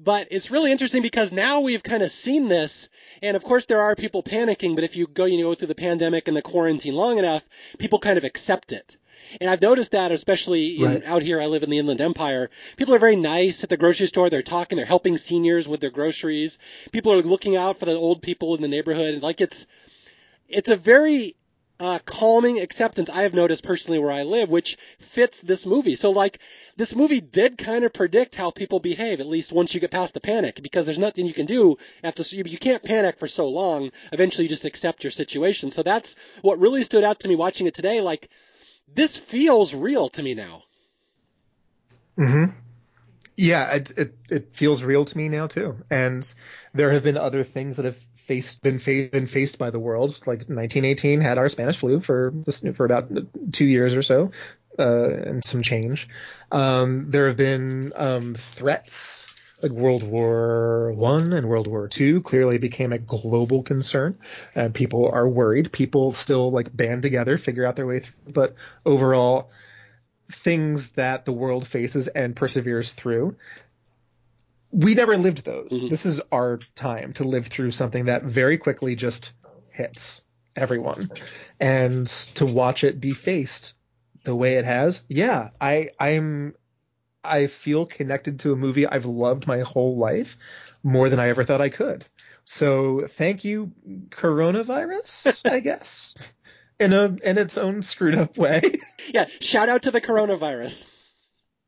But 0.00 0.28
it's 0.30 0.50
really 0.50 0.70
interesting 0.70 1.02
because 1.02 1.32
now 1.32 1.60
we've 1.60 1.82
kind 1.82 2.04
of 2.04 2.10
seen 2.10 2.46
this, 2.46 2.88
and 3.20 3.36
of 3.36 3.42
course 3.42 3.66
there 3.66 3.82
are 3.82 3.96
people 3.96 4.22
panicking, 4.22 4.76
but 4.76 4.84
if 4.84 4.94
you 4.94 5.08
go, 5.08 5.24
you 5.24 5.38
know, 5.38 5.50
go 5.50 5.54
through 5.54 5.66
the 5.66 5.74
pandemic 5.74 6.28
and 6.28 6.36
the 6.36 6.42
quarantine 6.42 6.94
long 6.94 7.18
enough, 7.18 7.44
people 7.78 7.98
kind 7.98 8.16
of 8.16 8.22
accept 8.22 8.70
it. 8.70 8.96
And 9.40 9.50
I've 9.50 9.60
noticed 9.60 9.90
that, 9.90 10.12
especially 10.12 10.78
in, 10.78 10.84
right. 10.84 11.04
out 11.04 11.22
here, 11.22 11.40
I 11.40 11.46
live 11.46 11.64
in 11.64 11.70
the 11.70 11.78
Inland 11.78 12.00
Empire. 12.00 12.48
People 12.76 12.94
are 12.94 13.00
very 13.00 13.16
nice 13.16 13.64
at 13.64 13.70
the 13.70 13.76
grocery 13.76 14.06
store. 14.06 14.30
They're 14.30 14.40
talking, 14.40 14.76
they're 14.76 14.86
helping 14.86 15.16
seniors 15.16 15.66
with 15.66 15.80
their 15.80 15.90
groceries. 15.90 16.58
People 16.92 17.12
are 17.12 17.20
looking 17.20 17.56
out 17.56 17.78
for 17.78 17.84
the 17.84 17.94
old 17.94 18.22
people 18.22 18.54
in 18.54 18.62
the 18.62 18.68
neighborhood. 18.68 19.20
Like 19.22 19.40
it's, 19.40 19.66
it's 20.48 20.70
a 20.70 20.76
very 20.76 21.34
uh, 21.80 21.98
calming 22.04 22.58
acceptance 22.58 23.08
I 23.08 23.22
have 23.22 23.34
noticed 23.34 23.62
personally 23.62 23.98
where 23.98 24.10
I 24.10 24.24
live, 24.24 24.50
which 24.50 24.76
fits 24.98 25.40
this 25.40 25.64
movie. 25.64 25.96
So 25.96 26.10
like 26.10 26.38
this 26.76 26.94
movie 26.94 27.20
did 27.20 27.56
kind 27.56 27.84
of 27.84 27.92
predict 27.92 28.34
how 28.34 28.50
people 28.50 28.80
behave, 28.80 29.20
at 29.20 29.26
least 29.26 29.52
once 29.52 29.74
you 29.74 29.80
get 29.80 29.90
past 29.90 30.14
the 30.14 30.20
panic, 30.20 30.60
because 30.62 30.86
there's 30.86 30.98
nothing 30.98 31.26
you 31.26 31.34
can 31.34 31.46
do 31.46 31.76
after 32.02 32.22
you 32.36 32.58
can't 32.58 32.82
panic 32.82 33.18
for 33.18 33.28
so 33.28 33.48
long. 33.48 33.92
Eventually, 34.12 34.44
you 34.44 34.48
just 34.48 34.64
accept 34.64 35.04
your 35.04 35.10
situation. 35.10 35.70
So 35.70 35.82
that's 35.82 36.16
what 36.42 36.58
really 36.58 36.82
stood 36.82 37.04
out 37.04 37.20
to 37.20 37.28
me 37.28 37.36
watching 37.36 37.66
it 37.66 37.74
today. 37.74 38.00
Like 38.00 38.28
this 38.92 39.16
feels 39.16 39.74
real 39.74 40.08
to 40.10 40.22
me 40.22 40.34
now. 40.34 40.64
Hmm. 42.16 42.46
Yeah, 43.36 43.72
it, 43.74 43.92
it 43.96 44.14
it 44.30 44.48
feels 44.52 44.82
real 44.82 45.04
to 45.04 45.16
me 45.16 45.28
now 45.28 45.46
too. 45.46 45.76
And 45.88 46.24
there 46.74 46.90
have 46.90 47.04
been 47.04 47.16
other 47.16 47.44
things 47.44 47.76
that 47.76 47.84
have 47.84 48.07
faced 48.28 48.62
been 48.62 48.78
fa- 48.78 49.08
been 49.10 49.26
faced 49.26 49.58
by 49.58 49.70
the 49.70 49.80
world. 49.80 50.20
Like 50.26 50.40
1918 50.40 51.20
had 51.20 51.38
our 51.38 51.48
Spanish 51.48 51.78
flu 51.78 52.00
for 52.00 52.32
this 52.44 52.62
for 52.74 52.84
about 52.84 53.10
two 53.52 53.64
years 53.64 53.94
or 53.94 54.02
so, 54.02 54.30
uh, 54.78 55.08
and 55.08 55.44
some 55.44 55.62
change. 55.62 56.08
Um, 56.52 57.10
there 57.10 57.26
have 57.26 57.38
been 57.38 57.92
um, 57.96 58.34
threats 58.34 59.26
like 59.62 59.72
World 59.72 60.04
War 60.04 60.92
One 60.92 61.32
and 61.32 61.48
World 61.48 61.66
War 61.66 61.88
Two 61.88 62.20
clearly 62.20 62.58
became 62.58 62.92
a 62.92 62.98
global 62.98 63.62
concern, 63.62 64.18
and 64.54 64.74
people 64.74 65.10
are 65.10 65.26
worried. 65.26 65.72
People 65.72 66.12
still 66.12 66.50
like 66.50 66.76
band 66.76 67.02
together, 67.02 67.38
figure 67.38 67.66
out 67.66 67.76
their 67.76 67.86
way 67.86 68.00
through, 68.00 68.32
but 68.32 68.54
overall, 68.84 69.50
things 70.30 70.90
that 70.90 71.24
the 71.24 71.32
world 71.32 71.66
faces 71.66 72.08
and 72.08 72.36
perseveres 72.36 72.92
through. 72.92 73.36
We 74.70 74.94
never 74.94 75.16
lived 75.16 75.44
those. 75.44 75.70
Mhm. 75.70 75.88
This 75.88 76.04
is 76.06 76.20
our 76.30 76.60
time 76.74 77.12
to 77.14 77.24
live 77.24 77.46
through 77.46 77.70
something 77.70 78.06
that 78.06 78.24
very 78.24 78.58
quickly 78.58 78.96
just 78.96 79.32
hits 79.70 80.22
everyone, 80.54 81.10
and 81.58 82.06
to 82.34 82.44
watch 82.46 82.84
it 82.84 83.00
be 83.00 83.12
faced 83.12 83.74
the 84.24 84.34
way 84.34 84.54
it 84.54 84.64
has. 84.64 85.02
Yeah, 85.08 85.50
I 85.60 85.90
I'm 85.98 86.54
I 87.24 87.46
feel 87.46 87.86
connected 87.86 88.40
to 88.40 88.52
a 88.52 88.56
movie 88.56 88.86
I've 88.86 89.06
loved 89.06 89.46
my 89.46 89.60
whole 89.60 89.96
life 89.96 90.36
more 90.82 91.08
than 91.08 91.18
I 91.20 91.28
ever 91.28 91.44
thought 91.44 91.60
I 91.60 91.68
could. 91.68 92.04
So 92.44 93.06
thank 93.06 93.44
you, 93.44 93.72
coronavirus, 94.10 95.42
I 95.50 95.60
guess, 95.60 96.14
in 96.78 96.92
a 96.92 97.04
in 97.22 97.38
its 97.38 97.58
own 97.58 97.82
screwed 97.82 98.14
up 98.16 98.36
way. 98.36 98.62
Yeah, 99.12 99.26
shout 99.40 99.68
out 99.68 99.82
to 99.82 99.90
the 99.90 100.00
coronavirus. 100.00 100.86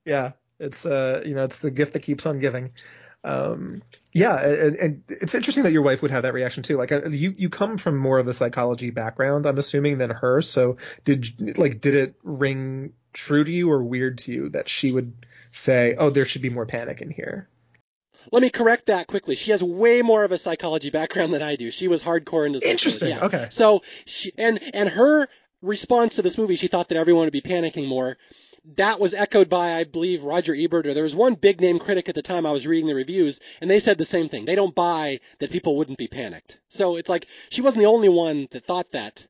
yeah, 0.05 0.33
it's 0.61 0.87
uh 0.87 1.23
you 1.25 1.35
know 1.35 1.45
it's 1.45 1.61
the 1.61 1.71
gift 1.71 1.95
that 1.95 2.01
keeps 2.01 2.27
on 2.27 2.39
giving. 2.39 2.71
Um, 3.23 3.83
yeah, 4.13 4.41
and, 4.41 4.77
and 4.77 5.03
it's 5.09 5.35
interesting 5.35 5.65
that 5.65 5.73
your 5.73 5.83
wife 5.83 6.01
would 6.03 6.11
have 6.11 6.23
that 6.23 6.33
reaction 6.33 6.63
too. 6.63 6.77
Like 6.77 6.91
uh, 6.91 7.09
you 7.09 7.35
you 7.37 7.51
come 7.51 7.77
from 7.77 7.97
more 7.97 8.19
of 8.19 8.27
a 8.29 8.33
psychology 8.33 8.91
background, 8.91 9.47
I'm 9.47 9.59
assuming, 9.59 9.99
than 9.99 10.11
her. 10.11 10.41
So 10.41 10.79
did 11.05 11.59
like 11.59 11.81
did 11.81 11.95
it 11.95 12.15
ring 12.23 12.95
true 13.13 13.45
to 13.45 13.51
you 13.51 13.71
or 13.71 13.83
weird 13.83 14.19
to 14.19 14.33
you 14.33 14.49
that 14.51 14.69
she 14.69 14.93
would 14.93 15.13
say, 15.51 15.95
"Oh, 15.99 16.11
there 16.11 16.25
should 16.25 16.43
be 16.43 16.51
more 16.51 16.67
panic 16.67 17.03
in 17.03 17.11
here"? 17.11 17.49
Let 18.33 18.43
me 18.43 18.51
correct 18.51 18.87
that 18.87 19.07
quickly. 19.07 19.35
She 19.35 19.51
has 19.51 19.63
way 19.63 20.03
more 20.03 20.25
of 20.25 20.33
a 20.33 20.39
psychology 20.39 20.91
background 20.91 21.35
than 21.35 21.43
I 21.43 21.57
do. 21.57 21.71
She 21.71 21.89
was 21.89 22.03
hardcore 22.03 22.47
into 22.47 22.61
psychology. 22.61 22.71
Interesting. 22.71 23.09
Yeah. 23.11 23.25
Okay. 23.25 23.47
So 23.51 23.83
she 24.07 24.33
and 24.39 24.61
and 24.73 24.89
her 24.89 25.29
response 25.63 26.17
to 26.17 26.23
this 26.23 26.39
movie, 26.39 26.57
she 26.57 26.69
thought 26.69 26.89
that 26.89 26.97
everyone 26.97 27.25
would 27.25 27.33
be 27.33 27.43
panicking 27.43 27.87
more. 27.87 28.17
That 28.77 29.01
was 29.01 29.15
echoed 29.15 29.49
by, 29.49 29.75
I 29.75 29.85
believe, 29.85 30.23
Roger 30.23 30.55
Ebert, 30.55 30.87
or 30.87 30.95
there 30.95 31.03
was 31.03 31.15
one 31.15 31.35
big 31.35 31.61
name 31.61 31.79
critic 31.79 32.09
at 32.09 32.15
the 32.15 32.23
time 32.23 32.45
I 32.45 32.53
was 32.53 32.67
reading 32.67 32.87
the 32.87 32.95
reviews, 32.95 33.41
and 33.61 33.71
they 33.71 33.81
said 33.81 33.99
the 33.99 34.05
same 34.05 34.29
thing. 34.29 34.45
They 34.45 34.55
don't 34.55 34.75
buy 34.75 35.21
that 35.39 35.51
people 35.51 35.77
wouldn't 35.77 35.99
be 35.99 36.09
panicked. 36.09 36.59
So 36.69 36.97
it's 36.97 37.09
like 37.09 37.27
she 37.49 37.63
wasn't 37.63 37.83
the 37.83 37.89
only 37.89 38.09
one 38.09 38.49
that 38.51 38.67
thought 38.67 38.93
that. 38.93 39.27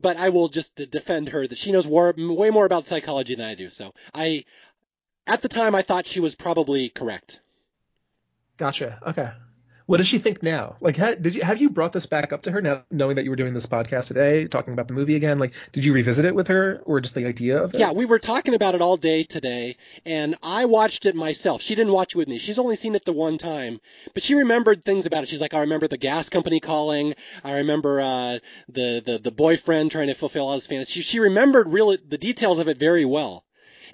But 0.00 0.16
I 0.16 0.30
will 0.30 0.48
just 0.48 0.74
defend 0.74 1.30
her 1.30 1.46
that 1.46 1.56
she 1.56 1.72
knows 1.72 1.86
war, 1.86 2.12
way 2.16 2.50
more 2.50 2.66
about 2.66 2.86
psychology 2.86 3.36
than 3.36 3.46
I 3.46 3.54
do. 3.54 3.70
So 3.70 3.94
I, 4.12 4.44
at 5.26 5.40
the 5.40 5.48
time, 5.48 5.74
I 5.74 5.82
thought 5.82 6.06
she 6.06 6.20
was 6.20 6.34
probably 6.34 6.88
correct. 6.88 7.40
Gotcha. 8.56 9.00
Okay. 9.06 9.30
What 9.86 9.98
does 9.98 10.06
she 10.06 10.18
think 10.18 10.42
now? 10.42 10.76
Like, 10.80 10.96
ha- 10.96 11.14
did 11.14 11.34
you 11.34 11.42
have 11.42 11.60
you 11.60 11.68
brought 11.68 11.92
this 11.92 12.06
back 12.06 12.32
up 12.32 12.42
to 12.42 12.50
her 12.50 12.62
now, 12.62 12.84
knowing 12.90 13.16
that 13.16 13.24
you 13.24 13.30
were 13.30 13.36
doing 13.36 13.52
this 13.52 13.66
podcast 13.66 14.08
today, 14.08 14.46
talking 14.46 14.72
about 14.72 14.88
the 14.88 14.94
movie 14.94 15.14
again? 15.14 15.38
Like, 15.38 15.52
did 15.72 15.84
you 15.84 15.92
revisit 15.92 16.24
it 16.24 16.34
with 16.34 16.48
her, 16.48 16.80
or 16.86 17.00
just 17.00 17.14
the 17.14 17.26
idea 17.26 17.62
of 17.62 17.74
it? 17.74 17.80
Yeah, 17.80 17.92
we 17.92 18.06
were 18.06 18.18
talking 18.18 18.54
about 18.54 18.74
it 18.74 18.80
all 18.80 18.96
day 18.96 19.24
today, 19.24 19.76
and 20.06 20.36
I 20.42 20.64
watched 20.64 21.04
it 21.04 21.14
myself. 21.14 21.60
She 21.60 21.74
didn't 21.74 21.92
watch 21.92 22.14
it 22.14 22.18
with 22.18 22.28
me. 22.28 22.38
She's 22.38 22.58
only 22.58 22.76
seen 22.76 22.94
it 22.94 23.04
the 23.04 23.12
one 23.12 23.36
time, 23.36 23.78
but 24.14 24.22
she 24.22 24.34
remembered 24.34 24.84
things 24.84 25.04
about 25.04 25.22
it. 25.22 25.28
She's 25.28 25.40
like, 25.40 25.54
I 25.54 25.60
remember 25.60 25.86
the 25.86 25.98
gas 25.98 26.30
company 26.30 26.60
calling. 26.60 27.14
I 27.42 27.58
remember 27.58 28.00
uh, 28.00 28.38
the 28.68 29.02
the 29.04 29.20
the 29.22 29.32
boyfriend 29.32 29.90
trying 29.90 30.08
to 30.08 30.14
fulfill 30.14 30.46
all 30.46 30.54
his 30.54 30.66
fantasies. 30.66 30.94
She, 30.94 31.02
she 31.02 31.20
remembered 31.20 31.70
really 31.70 31.98
the 32.08 32.18
details 32.18 32.58
of 32.58 32.68
it 32.68 32.78
very 32.78 33.04
well. 33.04 33.44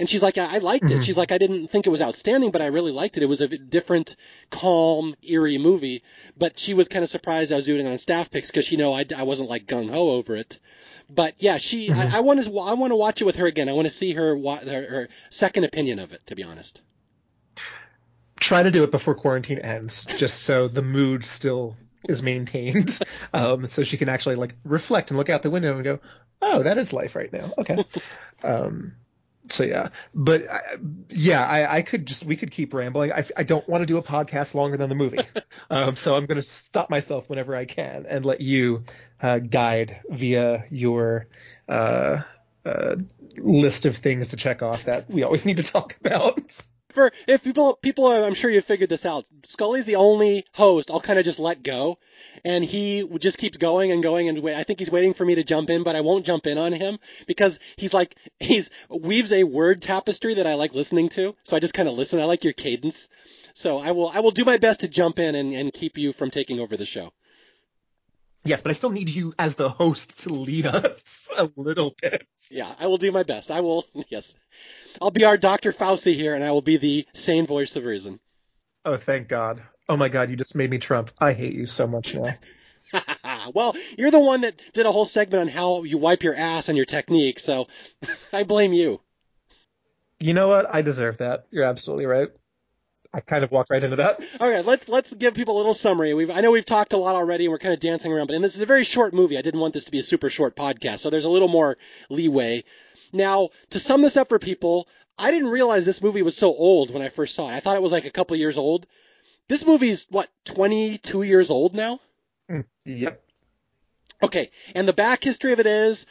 And 0.01 0.09
she's 0.09 0.23
like, 0.23 0.39
I, 0.39 0.57
I 0.57 0.59
liked 0.59 0.91
it. 0.91 0.99
Mhm. 0.99 1.03
She's 1.05 1.17
like, 1.17 1.31
I 1.31 1.39
didn't 1.39 1.69
think 1.69 1.87
it 1.87 1.91
was 1.91 2.01
outstanding, 2.03 2.51
but 2.51 2.63
I 2.63 2.67
really 2.69 2.91
liked 2.91 3.17
it. 3.19 3.23
It 3.23 3.29
was 3.29 3.41
a 3.43 3.49
different, 3.49 4.17
calm, 4.51 5.15
eerie 5.23 5.59
movie. 5.59 6.03
But 6.37 6.59
she 6.59 6.75
was 6.75 6.89
kind 6.89 7.03
of 7.05 7.11
surprised 7.11 7.53
I 7.53 7.57
was 7.57 7.67
doing 7.67 7.87
it 7.87 7.89
on 7.91 7.99
staff 7.99 8.31
picks 8.31 8.51
because, 8.51 8.73
you 8.73 8.79
know, 8.79 8.93
I, 8.93 9.05
I 9.17 9.25
wasn't 9.25 9.51
like 9.51 9.67
gung 9.67 9.91
ho 9.91 10.11
over 10.13 10.35
it. 10.37 10.59
But 11.11 11.35
yeah, 11.39 11.59
she, 11.59 11.91
Mhm. 11.91 11.97
I, 12.13 12.17
I 12.17 12.21
want 12.21 12.43
to, 12.43 12.59
I 12.59 12.75
want 12.75 12.93
to 12.93 12.97
watch 12.97 13.21
it 13.21 13.25
with 13.27 13.37
her 13.37 13.47
again. 13.47 13.69
I 13.69 13.75
want 13.75 13.87
to 13.87 13.91
see 13.91 14.13
her, 14.15 14.37
her, 14.39 14.83
her 14.91 15.09
second 15.29 15.65
opinion 15.65 15.99
of 15.99 16.13
it, 16.13 16.27
to 16.29 16.35
be 16.35 16.45
honest. 16.45 16.81
Try 18.39 18.63
to 18.63 18.71
do 18.71 18.85
it 18.85 18.91
before 18.91 19.15
quarantine 19.15 19.59
ends, 19.59 20.07
just 20.07 20.43
so 20.45 20.67
the 20.67 20.83
mood 20.83 21.27
still 21.27 21.77
is 22.09 22.23
maintained, 22.23 22.99
um, 23.35 23.67
so 23.67 23.83
she 23.83 23.99
can 23.99 24.09
actually 24.09 24.37
like 24.37 24.55
reflect 24.65 25.11
and 25.11 25.19
look 25.19 25.29
out 25.29 25.43
the 25.43 25.51
window 25.51 25.75
and 25.75 25.85
go, 25.85 26.01
"Oh, 26.41 26.63
that 26.63 26.79
is 26.79 26.95
life 26.95 27.17
right 27.17 27.31
now." 27.31 27.53
Okay. 27.59 27.85
um, 28.43 28.95
so 29.53 29.65
yeah, 29.65 29.89
but 30.15 30.49
I, 30.49 30.61
yeah, 31.09 31.45
I, 31.45 31.77
I 31.77 31.83
could 31.83 32.07
just 32.07 32.25
we 32.25 32.37
could 32.37 32.51
keep 32.51 32.75
rambling. 32.75 33.13
I, 33.13 33.25
I 33.37 33.43
don't 33.43 33.69
want 33.69 33.83
to 33.83 33.87
do 33.87 33.99
a 33.99 34.03
podcast 34.03 34.55
longer 34.55 34.77
than 34.77 34.89
the 34.89 34.95
movie, 34.95 35.21
um, 35.71 35.97
so 35.97 36.15
I'm 36.15 36.27
going 36.27 36.37
to 36.37 36.43
stop 36.43 36.91
myself 36.91 37.29
whenever 37.29 37.55
I 37.55 37.65
can 37.65 38.07
and 38.07 38.25
let 38.25 38.41
you 38.41 38.85
uh, 39.23 39.39
guide 39.39 40.01
via 40.09 40.65
your 40.71 41.27
uh, 41.69 42.23
uh, 42.65 42.97
list 43.37 43.87
of 43.87 43.97
things 43.97 44.29
to 44.29 44.37
check 44.37 44.63
off 44.63 44.85
that 44.85 45.11
we 45.11 45.23
always 45.23 45.45
need 45.45 45.59
to 45.59 45.63
talk 45.63 45.97
about. 46.01 46.61
For 46.93 47.13
if 47.27 47.45
people, 47.45 47.77
people, 47.77 48.07
are, 48.07 48.25
I'm 48.25 48.35
sure 48.35 48.51
you 48.51 48.61
figured 48.61 48.91
this 48.91 49.07
out. 49.07 49.27
Scully's 49.45 49.85
the 49.85 49.97
only 49.97 50.45
host 50.53 50.91
I'll 50.91 51.01
kind 51.01 51.19
of 51.19 51.25
just 51.25 51.39
let 51.39 51.63
go, 51.63 51.99
and 52.45 52.65
he 52.65 53.09
just 53.19 53.39
keeps 53.39 53.59
going 53.59 53.93
and 53.93 54.03
going 54.03 54.29
and 54.29 54.39
wait. 54.41 54.57
I 54.57 54.65
think 54.65 54.79
he's 54.79 54.91
waiting 54.91 55.15
for 55.15 55.25
me 55.25 55.37
to 55.37 55.45
jump 55.45 55.71
in, 55.71 55.83
but 55.83 55.97
I 55.97 56.01
won't 56.01 56.27
jump 56.27 56.47
in 56.47 56.59
on 56.59 56.73
him 56.73 56.99
because 57.27 57.61
he's 57.77 57.95
like 57.95 58.17
he's 58.39 58.71
weaves 58.89 59.33
a 59.33 59.45
word 59.45 59.83
tapestry 59.83 60.35
that 60.35 60.47
I 60.47 60.55
like 60.55 60.75
listening 60.75 61.09
to. 61.11 61.35
So 61.45 61.57
I 61.57 61.61
just 61.61 61.75
kind 61.75 61.89
of 61.89 61.95
listen. 61.95 62.21
I 62.21 62.25
like 62.25 62.45
your 62.45 62.53
cadence. 62.53 63.09
So 63.55 63.79
I 63.79 63.93
will 63.93 64.09
I 64.09 64.21
will 64.21 64.31
do 64.31 64.45
my 64.45 64.57
best 64.57 64.81
to 64.81 64.89
jump 64.89 65.19
in 65.19 65.35
and, 65.35 65.53
and 65.53 65.73
keep 65.73 65.99
you 65.99 66.13
from 66.13 66.31
taking 66.31 66.61
over 66.61 66.77
the 66.77 66.87
show. 66.87 67.13
Yes, 68.45 68.63
but 68.63 68.71
I 68.71 68.73
still 68.73 68.91
need 68.91 69.11
you 69.11 69.35
as 69.39 69.55
the 69.55 69.69
host 69.69 70.21
to 70.21 70.31
lead 70.31 70.67
us 70.67 71.29
a 71.37 71.51
little 71.57 71.95
bit. 72.01 72.27
Yeah, 72.51 72.73
I 72.79 72.87
will 72.87 72.97
do 72.97 73.13
my 73.13 73.23
best. 73.23 73.51
I 73.51 73.61
will. 73.61 73.85
Yes, 74.09 74.35
I'll 75.01 75.11
be 75.11 75.25
our 75.25 75.37
Dr. 75.37 75.73
Fauci 75.73 76.15
here, 76.15 76.35
and 76.35 76.43
I 76.43 76.51
will 76.51 76.63
be 76.63 76.79
the 76.79 77.07
sane 77.13 77.47
voice 77.47 77.77
of 77.77 77.85
reason. 77.85 78.19
Oh, 78.85 78.97
thank 78.97 79.29
God. 79.29 79.63
Oh 79.89 79.97
my 79.97 80.09
God, 80.09 80.31
you 80.31 80.37
just 80.37 80.57
made 80.57 80.71
me 80.71 80.79
Trump. 80.79 81.11
I 81.19 81.33
hate 81.33 81.53
you 81.53 81.67
so 81.67 81.87
much 81.87 82.15
now. 82.15 82.33
well, 83.55 83.77
you're 83.99 84.11
the 84.11 84.19
one 84.19 84.41
that 84.41 84.61
did 84.73 84.87
a 84.87 84.93
whole 84.93 85.05
segment 85.05 85.43
on 85.43 85.49
how 85.49 85.85
you 85.85 85.99
wipe 85.99 86.23
your 86.23 86.35
ass 86.35 86.69
and 86.69 86.77
your 86.77 86.87
technique, 86.87 87.39
so 87.39 87.69
I 88.33 88.45
blame 88.45 88.73
you. 88.73 89.01
You 90.19 90.35
know 90.35 90.49
what? 90.49 90.73
I 90.73 90.83
deserve 90.83 91.19
that. 91.19 91.47
You're 91.51 91.65
absolutely 91.65 92.07
right. 92.07 92.29
I 93.13 93.21
kind 93.21 93.43
of 93.43 93.51
walked 93.51 93.71
right 93.71 93.83
into 93.83 93.97
that. 93.97 94.23
All 94.41 94.49
right, 94.49 94.65
let's 94.65 94.89
let's 94.89 95.13
give 95.13 95.35
people 95.35 95.57
a 95.57 95.59
little 95.59 95.75
summary. 95.75 96.15
We've 96.15 96.31
I 96.31 96.41
know 96.41 96.51
we've 96.53 96.65
talked 96.65 96.93
a 96.93 96.97
lot 96.97 97.17
already, 97.17 97.47
and 97.47 97.53
we're 97.53 97.59
kind 97.59 97.75
of 97.75 97.81
dancing 97.81 98.13
around, 98.13 98.29
but 98.29 98.37
and 98.37 98.45
this 98.45 98.55
is 98.55 98.61
a 98.61 98.67
very 98.67 98.85
short 98.85 99.13
movie. 99.13 99.37
I 99.37 99.43
didn't 99.43 99.61
want 99.61 99.75
this 99.75 99.85
to 99.85 99.91
be 99.91 99.99
a 99.99 100.03
super 100.03 100.31
short 100.31 100.55
podcast, 100.55 101.01
so 101.01 101.11
there's 101.11 101.25
a 101.25 101.31
little 101.31 101.49
more 101.49 101.77
leeway. 102.09 102.65
Now, 103.13 103.49
to 103.71 103.81
sum 103.81 104.03
this 104.03 104.17
up 104.17 104.29
for 104.29 104.39
people, 104.39 104.87
I 105.19 105.33
didn't 105.33 105.49
realize 105.49 105.85
this 105.85 106.03
movie 106.03 106.23
was 106.23 106.37
so 106.37 106.55
old 106.55 106.93
when 106.93 107.03
I 107.03 107.09
first 107.09 107.35
saw 107.35 107.49
it. 107.51 107.55
I 107.55 107.61
thought 107.61 107.77
it 107.77 107.83
was 107.83 107.93
like 107.93 108.05
a 108.05 108.11
couple 108.11 108.37
years 108.37 108.57
old. 108.57 108.87
This 109.49 109.67
movie's 109.67 110.07
what 110.11 110.29
22 110.45 111.23
years 111.23 111.51
old 111.51 111.75
now. 111.75 111.99
Mm, 112.49 112.65
Yep. 112.85 113.21
Okay, 114.23 114.51
and 114.75 114.87
the 114.87 114.93
back 114.93 115.25
history 115.25 115.53
of 115.53 115.61
it 115.61 115.67
is, 115.67 116.05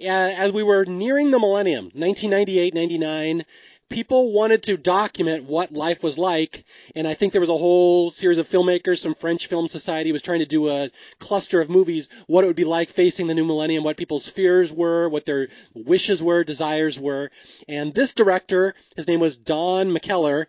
uh, 0.00 0.08
as 0.08 0.50
we 0.52 0.64
were 0.64 0.84
nearing 0.84 1.30
the 1.30 1.38
millennium, 1.38 1.84
1998, 1.94 2.74
99, 2.74 3.44
people 3.92 4.32
wanted 4.32 4.62
to 4.64 4.76
document 4.76 5.44
what 5.44 5.72
life 5.72 6.02
was 6.02 6.18
like, 6.18 6.64
and 6.94 7.06
I 7.06 7.14
think 7.14 7.32
there 7.32 7.40
was 7.40 7.50
a 7.50 7.56
whole 7.56 8.10
series 8.10 8.38
of 8.38 8.48
filmmakers, 8.48 8.98
some 8.98 9.14
French 9.14 9.46
Film 9.46 9.68
Society 9.68 10.12
was 10.12 10.22
trying 10.22 10.40
to 10.40 10.46
do 10.46 10.68
a 10.68 10.90
cluster 11.18 11.60
of 11.60 11.70
movies, 11.70 12.08
what 12.26 12.44
it 12.44 12.46
would 12.46 12.56
be 12.56 12.64
like 12.64 12.90
facing 12.90 13.26
the 13.26 13.34
new 13.34 13.44
millennium, 13.44 13.84
what 13.84 13.96
people's 13.96 14.28
fears 14.28 14.72
were, 14.72 15.08
what 15.08 15.26
their 15.26 15.48
wishes 15.74 16.22
were, 16.22 16.42
desires 16.44 16.98
were, 16.98 17.30
and 17.68 17.94
this 17.94 18.14
director, 18.14 18.74
his 18.96 19.08
name 19.08 19.20
was 19.20 19.36
Don 19.36 19.88
McKellar, 19.88 20.46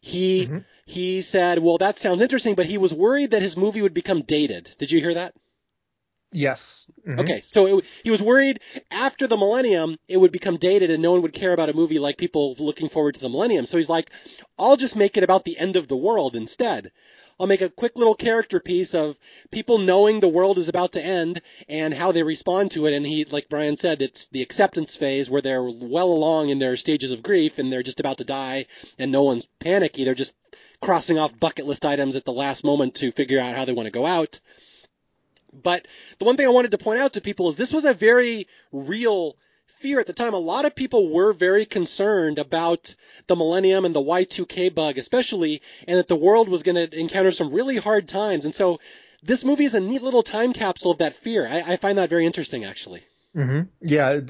he 0.00 0.46
Mhm. 0.46 0.64
he 0.86 1.22
said, 1.22 1.58
well, 1.58 1.78
that 1.78 1.98
sounds 1.98 2.20
interesting, 2.20 2.54
but 2.54 2.66
he 2.66 2.76
was 2.76 2.92
worried 2.92 3.30
that 3.30 3.40
his 3.40 3.56
movie 3.56 3.80
would 3.80 3.94
become 3.94 4.20
dated. 4.20 4.70
Did 4.78 4.92
you 4.92 5.00
hear 5.00 5.14
that? 5.14 5.34
Yes. 6.34 6.90
Mhm. 7.06 7.20
Okay, 7.20 7.44
so 7.46 7.78
it, 7.78 7.84
he 8.02 8.10
was 8.10 8.20
worried 8.20 8.58
after 8.90 9.28
the 9.28 9.36
millennium 9.36 9.98
it 10.08 10.16
would 10.16 10.32
become 10.32 10.56
dated 10.56 10.90
and 10.90 11.00
no 11.00 11.12
one 11.12 11.22
would 11.22 11.32
care 11.32 11.52
about 11.52 11.68
a 11.68 11.74
movie 11.74 12.00
like 12.00 12.18
people 12.18 12.56
looking 12.58 12.88
forward 12.88 13.14
to 13.14 13.20
the 13.20 13.28
millennium. 13.28 13.66
So 13.66 13.76
he's 13.76 13.88
like, 13.88 14.10
I'll 14.58 14.76
just 14.76 14.96
make 14.96 15.16
it 15.16 15.22
about 15.22 15.44
the 15.44 15.56
end 15.56 15.76
of 15.76 15.86
the 15.86 15.96
world 15.96 16.34
instead. 16.34 16.90
I'll 17.38 17.46
make 17.46 17.60
a 17.60 17.68
quick 17.68 17.96
little 17.96 18.16
character 18.16 18.58
piece 18.58 18.94
of 18.96 19.16
people 19.52 19.78
knowing 19.78 20.18
the 20.18 20.28
world 20.28 20.58
is 20.58 20.68
about 20.68 20.92
to 20.92 21.04
end 21.04 21.40
and 21.68 21.94
how 21.94 22.10
they 22.10 22.24
respond 22.24 22.72
to 22.72 22.86
it. 22.86 22.94
And 22.94 23.06
he, 23.06 23.24
like 23.24 23.48
Brian 23.48 23.76
said, 23.76 24.02
it's 24.02 24.28
the 24.28 24.42
acceptance 24.42 24.96
phase 24.96 25.30
where 25.30 25.40
they're 25.42 25.62
well 25.62 26.08
along 26.10 26.48
in 26.48 26.58
their 26.58 26.76
stages 26.76 27.12
of 27.12 27.22
grief 27.22 27.60
and 27.60 27.72
they're 27.72 27.82
just 27.84 28.00
about 28.00 28.18
to 28.18 28.24
die 28.24 28.66
and 28.98 29.12
no 29.12 29.22
one's 29.22 29.46
panicky. 29.60 30.02
They're 30.04 30.14
just 30.14 30.36
crossing 30.80 31.16
off 31.18 31.38
bucket 31.38 31.66
list 31.66 31.84
items 31.86 32.16
at 32.16 32.24
the 32.24 32.32
last 32.32 32.64
moment 32.64 32.96
to 32.96 33.12
figure 33.12 33.38
out 33.40 33.54
how 33.56 33.64
they 33.64 33.72
want 33.72 33.86
to 33.86 33.92
go 33.92 34.04
out. 34.04 34.40
But 35.62 35.86
the 36.18 36.24
one 36.24 36.36
thing 36.36 36.46
I 36.46 36.50
wanted 36.50 36.72
to 36.72 36.78
point 36.78 36.98
out 37.00 37.14
to 37.14 37.20
people 37.20 37.48
is 37.48 37.56
this 37.56 37.72
was 37.72 37.84
a 37.84 37.94
very 37.94 38.46
real 38.72 39.36
fear 39.78 40.00
at 40.00 40.06
the 40.06 40.12
time. 40.12 40.34
A 40.34 40.38
lot 40.38 40.64
of 40.64 40.74
people 40.74 41.10
were 41.10 41.32
very 41.32 41.66
concerned 41.66 42.38
about 42.38 42.94
the 43.26 43.36
millennium 43.36 43.84
and 43.84 43.94
the 43.94 44.00
Y2K 44.00 44.74
bug, 44.74 44.98
especially, 44.98 45.62
and 45.86 45.98
that 45.98 46.08
the 46.08 46.16
world 46.16 46.48
was 46.48 46.62
going 46.62 46.76
to 46.76 46.98
encounter 46.98 47.30
some 47.30 47.52
really 47.52 47.76
hard 47.76 48.08
times. 48.08 48.44
And 48.44 48.54
so 48.54 48.80
this 49.22 49.44
movie 49.44 49.64
is 49.64 49.74
a 49.74 49.80
neat 49.80 50.02
little 50.02 50.22
time 50.22 50.52
capsule 50.52 50.90
of 50.90 50.98
that 50.98 51.14
fear. 51.14 51.46
I, 51.46 51.72
I 51.72 51.76
find 51.76 51.98
that 51.98 52.10
very 52.10 52.26
interesting, 52.26 52.64
actually. 52.64 53.02
hmm 53.34 53.62
Yeah, 53.80 54.20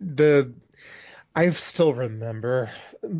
the 0.00 0.52
I 1.36 1.50
still 1.50 1.92
remember 1.92 2.70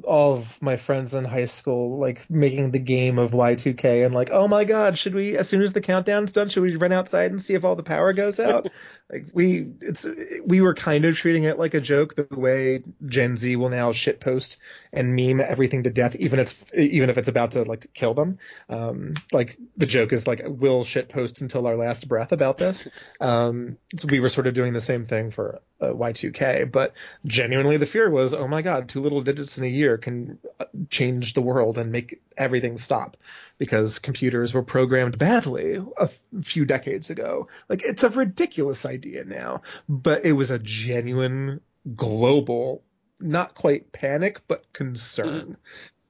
all 0.04 0.34
of 0.34 0.62
my 0.62 0.76
friends 0.76 1.14
in 1.14 1.24
high 1.24 1.46
school 1.46 1.98
like 1.98 2.30
making 2.30 2.70
the 2.70 2.78
game 2.78 3.18
of 3.18 3.32
Y2K 3.32 4.06
and 4.06 4.14
like, 4.14 4.30
oh 4.30 4.46
my 4.46 4.64
god, 4.64 4.96
should 4.96 5.14
we 5.14 5.36
as 5.36 5.48
soon 5.48 5.62
as 5.62 5.72
the 5.72 5.80
countdown's 5.80 6.30
done, 6.30 6.48
should 6.48 6.62
we 6.62 6.76
run 6.76 6.92
outside 6.92 7.32
and 7.32 7.42
see 7.42 7.54
if 7.54 7.64
all 7.64 7.74
the 7.74 7.82
power 7.82 8.12
goes 8.12 8.38
out? 8.38 8.68
like 9.10 9.26
we 9.34 9.72
it's 9.80 10.06
we 10.44 10.60
were 10.60 10.74
kind 10.74 11.04
of 11.04 11.16
treating 11.16 11.44
it 11.44 11.58
like 11.58 11.74
a 11.74 11.80
joke 11.80 12.14
the 12.14 12.26
way 12.30 12.82
Gen 13.06 13.36
Z 13.36 13.54
will 13.56 13.68
now 13.68 13.92
shitpost 13.92 14.56
and 14.94 15.14
meme 15.14 15.40
everything 15.40 15.82
to 15.82 15.90
death, 15.90 16.16
even 16.16 16.38
if 16.38 16.74
even 16.74 17.10
if 17.10 17.18
it's 17.18 17.28
about 17.28 17.50
to 17.52 17.64
like 17.64 17.92
kill 17.92 18.14
them. 18.14 18.38
Um, 18.68 19.14
like 19.32 19.58
the 19.76 19.86
joke 19.86 20.12
is 20.12 20.26
like 20.26 20.42
we'll 20.46 20.84
shitpost 20.84 21.42
until 21.42 21.66
our 21.66 21.76
last 21.76 22.08
breath 22.08 22.32
about 22.32 22.58
this. 22.58 22.88
Um, 23.20 23.76
so 23.96 24.08
we 24.08 24.20
were 24.20 24.28
sort 24.28 24.46
of 24.46 24.54
doing 24.54 24.72
the 24.72 24.80
same 24.80 25.04
thing 25.04 25.30
for 25.30 25.60
uh, 25.80 25.88
Y2K, 25.92 26.70
but 26.70 26.94
genuinely 27.26 27.76
the 27.76 27.86
fear 27.86 28.08
was, 28.08 28.32
oh 28.32 28.48
my 28.48 28.62
god, 28.62 28.88
two 28.88 29.00
little 29.00 29.20
digits 29.20 29.58
in 29.58 29.64
a 29.64 29.68
year 29.68 29.98
can 29.98 30.38
uh, 30.60 30.64
change 30.88 31.34
the 31.34 31.42
world 31.42 31.76
and 31.78 31.92
make 31.92 32.22
everything 32.36 32.76
stop 32.76 33.16
because 33.58 33.98
computers 33.98 34.54
were 34.54 34.62
programmed 34.62 35.18
badly 35.18 35.74
a 35.74 36.04
f- 36.04 36.22
few 36.42 36.64
decades 36.64 37.10
ago. 37.10 37.48
Like 37.68 37.82
it's 37.84 38.02
a 38.02 38.08
ridiculous 38.10 38.86
idea 38.86 39.03
now, 39.26 39.62
but 39.88 40.24
it 40.24 40.32
was 40.32 40.50
a 40.50 40.58
genuine 40.58 41.60
global, 41.94 42.82
not 43.20 43.54
quite 43.54 43.92
panic, 43.92 44.40
but 44.48 44.72
concern 44.72 45.56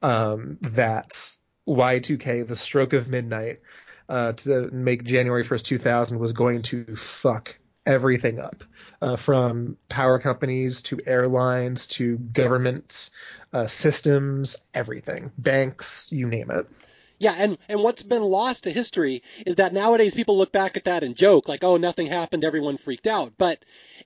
um, 0.01 0.57
that 0.61 1.37
Y2K, 1.67 2.47
the 2.47 2.55
stroke 2.55 2.93
of 2.93 3.09
midnight, 3.09 3.61
uh, 4.07 4.33
to 4.33 4.69
make 4.71 5.03
January 5.03 5.43
1st, 5.43 5.63
2000 5.63 6.19
was 6.19 6.33
going 6.33 6.61
to 6.63 6.95
fuck 6.95 7.57
everything 7.85 8.39
up, 8.39 8.63
uh, 9.01 9.15
from 9.15 9.77
power 9.89 10.19
companies 10.19 10.81
to 10.83 10.99
airlines 11.05 11.87
to 11.87 12.17
government 12.17 13.11
uh, 13.53 13.67
systems, 13.67 14.57
everything, 14.73 15.31
banks, 15.37 16.07
you 16.11 16.27
name 16.27 16.51
it. 16.51 16.67
Yeah, 17.17 17.33
and, 17.37 17.57
and 17.69 17.81
what's 17.81 18.03
been 18.03 18.23
lost 18.23 18.63
to 18.63 18.71
history 18.71 19.23
is 19.45 19.55
that 19.55 19.73
nowadays 19.73 20.13
people 20.13 20.37
look 20.37 20.51
back 20.51 20.75
at 20.75 20.83
that 20.83 21.03
and 21.03 21.15
joke, 21.15 21.47
like, 21.47 21.63
oh, 21.63 21.77
nothing 21.77 22.07
happened, 22.07 22.43
everyone 22.43 22.77
freaked 22.77 23.07
out. 23.07 23.33
But 23.37 23.63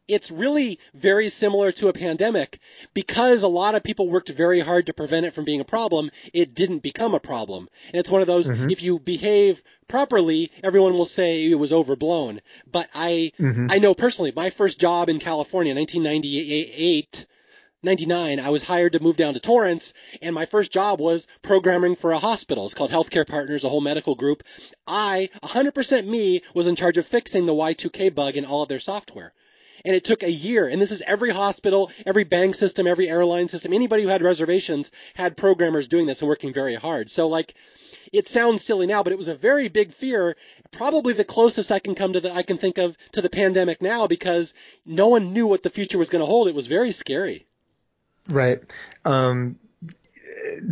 it's 0.08 0.30
really 0.30 0.80
very 0.94 1.30
similar 1.30 1.72
to 1.74 1.88
a 1.88 1.94
pandemic 1.94 2.60
because 2.94 3.42
a 3.44 3.48
lot 3.48 3.76
of 3.76 3.84
people 3.84 4.10
worked 4.10 4.30
very 4.30 4.60
hard 4.60 4.86
to 4.88 4.94
prevent 4.94 5.26
it 5.26 5.34
from 5.34 5.46
being 5.46 5.60
a 5.60 5.66
problem, 5.66 6.12
it 6.34 6.54
didn't 6.54 6.80
become 6.80 7.16
a 7.16 7.20
problem. 7.20 7.68
And 7.88 8.00
it's 8.00 8.10
one 8.10 8.22
of 8.22 8.28
those, 8.28 8.50
Mhm. 8.50 8.72
if 8.72 8.84
you 8.84 9.00
behave 9.00 9.64
properly, 9.88 10.52
everyone 10.64 10.94
will 10.94 11.06
say 11.06 11.50
it 11.50 11.56
was 11.56 11.74
overblown. 11.74 12.42
But 12.72 12.90
I, 12.94 13.32
Mhm. 13.40 13.68
I 13.72 13.80
know 13.80 13.94
personally, 13.96 14.34
my 14.36 14.52
first 14.52 14.80
job 14.80 15.10
in 15.10 15.20
California, 15.20 15.72
in 15.72 15.78
1998, 15.78 17.26
99, 17.82 18.42
I 18.42 18.50
was 18.50 18.62
hired 18.62 18.92
to 18.92 19.02
move 19.02 19.16
down 19.16 19.36
to 19.36 19.40
Torrance, 19.40 19.94
and 20.22 20.36
my 20.36 20.46
first 20.46 20.70
job 20.70 21.00
was 21.00 21.28
programming 21.42 21.96
for 21.96 22.12
a 22.12 22.20
hospital. 22.20 22.66
It's 22.66 22.74
called 22.74 22.92
Healthcare 22.92 23.26
Partners, 23.26 23.64
a 23.64 23.70
whole 23.70 23.80
medical 23.80 24.16
group. 24.16 24.44
I, 24.86 25.30
100% 25.44 26.06
me, 26.06 26.42
was 26.54 26.68
in 26.68 26.76
charge 26.76 26.98
of 26.98 27.08
fixing 27.08 27.46
the 27.46 27.54
Y2K 27.54 28.14
bug 28.14 28.36
in 28.36 28.44
all 28.44 28.64
of 28.64 28.68
their 28.68 28.82
software. 28.82 29.32
And 29.86 29.96
it 29.96 30.04
took 30.04 30.24
a 30.24 30.32
year. 30.32 30.68
And 30.68 30.82
this 30.82 30.92
is 30.92 31.02
every 31.08 31.30
hospital, 31.30 31.90
every 32.06 32.26
bank 32.26 32.56
system, 32.56 32.86
every 32.86 33.08
airline 33.08 33.48
system. 33.48 33.72
Anybody 33.72 34.04
who 34.04 34.10
had 34.10 34.22
reservations 34.22 34.92
had 35.14 35.38
programmers 35.38 35.88
doing 35.88 36.06
this 36.06 36.22
and 36.22 36.28
working 36.28 36.52
very 36.52 36.76
hard. 36.76 37.10
So 37.10 37.30
like, 37.30 37.54
it 38.12 38.28
sounds 38.28 38.62
silly 38.62 38.88
now, 38.88 39.04
but 39.04 39.14
it 39.14 39.18
was 39.18 39.30
a 39.30 39.36
very 39.36 39.70
big 39.70 39.94
fear. 39.94 40.36
Probably 40.72 41.14
the 41.14 41.24
closest 41.24 41.72
I 41.72 41.80
can 41.80 41.96
come 41.96 42.12
to 42.12 42.20
the, 42.20 42.34
I 42.34 42.44
can 42.44 42.58
think 42.58 42.78
of 42.78 42.98
to 43.14 43.22
the 43.22 43.30
pandemic 43.30 43.82
now 43.82 44.06
because 44.06 44.54
no 44.86 45.08
one 45.08 45.32
knew 45.32 45.48
what 45.48 45.64
the 45.64 45.70
future 45.70 45.98
was 45.98 46.10
going 46.10 46.22
to 46.22 46.26
hold. 46.26 46.50
It 46.50 46.56
was 46.56 46.68
very 46.68 46.92
scary. 46.92 47.46
Right. 48.30 48.62
Um, 49.06 49.58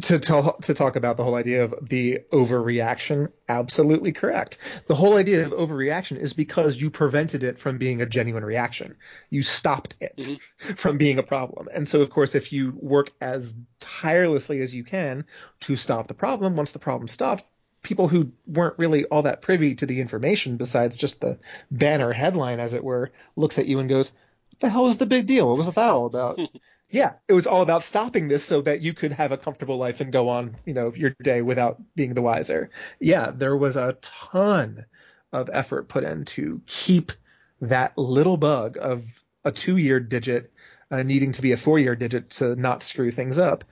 to, 0.01 0.19
to 0.19 0.55
to 0.61 0.73
talk 0.73 0.95
about 0.95 1.17
the 1.17 1.23
whole 1.23 1.35
idea 1.35 1.63
of 1.63 1.73
the 1.81 2.19
overreaction, 2.31 3.31
absolutely 3.49 4.11
correct. 4.11 4.57
The 4.87 4.95
whole 4.95 5.15
idea 5.15 5.45
of 5.45 5.51
overreaction 5.51 6.17
is 6.17 6.33
because 6.33 6.79
you 6.79 6.89
prevented 6.89 7.43
it 7.43 7.59
from 7.59 7.77
being 7.77 8.01
a 8.01 8.05
genuine 8.05 8.45
reaction. 8.45 8.95
You 9.29 9.41
stopped 9.41 9.95
it 9.99 10.15
Mhm. 10.17 10.39
from 10.77 10.97
being 10.97 11.19
a 11.19 11.23
problem. 11.23 11.67
And 11.73 11.87
so, 11.87 12.01
of 12.01 12.09
course, 12.09 12.35
if 12.35 12.53
you 12.53 12.73
work 12.77 13.11
as 13.19 13.55
tirelessly 13.79 14.61
as 14.61 14.73
you 14.73 14.83
can 14.83 15.25
to 15.61 15.75
stop 15.75 16.07
the 16.07 16.13
problem, 16.13 16.55
once 16.55 16.71
the 16.71 16.79
problem 16.79 17.07
stopped, 17.07 17.43
people 17.83 18.07
who 18.07 18.31
weren't 18.45 18.77
really 18.77 19.05
all 19.05 19.23
that 19.23 19.41
privy 19.41 19.75
to 19.75 19.85
the 19.85 20.01
information, 20.01 20.57
besides 20.57 20.97
just 20.97 21.21
the 21.21 21.39
banner 21.71 22.11
headline, 22.13 22.59
as 22.59 22.73
it 22.73 22.83
were, 22.83 23.11
looks 23.35 23.57
at 23.59 23.65
you 23.67 23.79
and 23.79 23.89
goes, 23.89 24.11
"What 24.51 24.59
the 24.59 24.69
hell 24.69 24.87
is 24.87 24.97
the 24.97 25.05
big 25.05 25.25
deal? 25.25 25.47
What 25.47 25.57
was 25.57 25.67
that 25.67 25.77
all 25.77 26.05
about?" 26.05 26.39
Yeah, 26.89 27.13
it 27.27 27.33
was 27.33 27.47
all 27.47 27.61
about 27.61 27.83
stopping 27.83 28.29
this 28.29 28.45
so 28.45 28.61
that 28.61 28.81
you 28.81 28.93
could 28.93 29.11
have 29.11 29.33
a 29.33 29.37
comfortable 29.37 29.77
life 29.77 29.99
and 29.99 30.11
go 30.11 30.29
on, 30.29 30.55
you 30.65 30.73
know, 30.73 30.93
your 30.93 31.13
day 31.21 31.41
without 31.41 31.81
being 31.95 32.13
the 32.13 32.21
wiser. 32.21 32.69
Yeah, 32.99 33.31
there 33.31 33.57
was 33.57 33.75
a 33.75 33.97
ton 34.01 34.85
of 35.33 35.49
effort 35.51 35.89
put 35.89 36.05
in 36.05 36.23
to 36.25 36.61
keep 36.65 37.11
that 37.59 37.97
little 37.97 38.37
bug 38.37 38.77
of 38.79 39.03
a 39.43 39.51
two-year 39.51 39.99
digit 39.99 40.51
uh, 40.89 41.03
needing 41.03 41.33
to 41.33 41.41
be 41.41 41.51
a 41.51 41.57
four-year 41.57 41.95
digit 41.97 42.29
to 42.29 42.55
not 42.55 42.83
screw 42.83 43.11
things 43.11 43.37
up. 43.37 43.65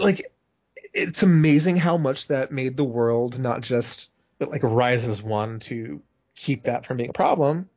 Like, 0.00 0.32
it's 0.92 1.22
amazing 1.22 1.76
how 1.76 1.96
much 1.96 2.26
that 2.28 2.50
made 2.50 2.76
the 2.76 2.84
world 2.84 3.38
not 3.38 3.60
just 3.60 4.10
like 4.40 4.62
rise 4.64 5.06
as 5.06 5.22
one 5.22 5.60
to 5.60 6.02
keep 6.34 6.64
that 6.64 6.86
from 6.86 6.96
being 6.96 7.10
a 7.10 7.12
problem, 7.12 7.68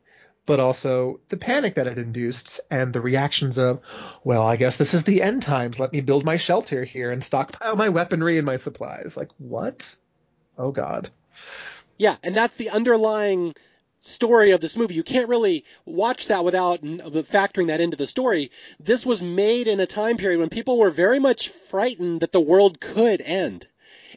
but 0.46 0.60
also 0.60 1.20
the 1.30 1.38
panic 1.38 1.76
that 1.76 1.88
it 1.88 1.98
induced 1.98 2.60
and 2.70 2.94
the 2.94 3.02
reactions 3.02 3.58
of, 3.58 3.80
well, 4.24 4.44
I 4.44 4.58
guess 4.58 4.76
this 4.76 4.94
is 4.94 5.04
the 5.04 5.22
end 5.22 5.42
times. 5.42 5.80
Let 5.80 5.94
me 5.94 6.02
build 6.02 6.26
my 6.26 6.38
shelter 6.38 6.84
here 6.84 7.12
and 7.12 7.24
stockpile 7.24 7.76
my 7.76 7.90
weaponry 7.90 8.38
and 8.38 8.46
my 8.46 8.58
supplies. 8.58 9.16
Like, 9.16 9.30
what? 9.38 9.96
Oh, 10.58 10.72
God. 10.72 11.10
Yeah, 11.98 12.16
and 12.24 12.36
that's 12.36 12.56
the 12.56 12.70
underlying 12.72 13.54
story 14.00 14.52
of 14.52 14.60
this 14.60 14.76
movie. 14.76 14.96
You 14.96 15.04
can't 15.04 15.30
really 15.30 15.64
watch 15.86 16.28
that 16.28 16.44
without 16.44 16.80
uh, 16.80 17.24
factoring 17.24 17.68
that 17.68 17.80
into 17.80 17.96
the 17.96 18.08
story. 18.08 18.52
This 18.80 19.06
was 19.06 19.22
made 19.22 19.68
in 19.68 19.80
a 19.80 19.86
time 19.86 20.18
period 20.18 20.40
when 20.40 20.50
people 20.50 20.78
were 20.78 20.92
very 20.92 21.20
much 21.20 21.50
frightened 21.50 22.20
that 22.20 22.34
the 22.34 22.42
world 22.42 22.82
could 22.82 23.22
end. 23.22 23.68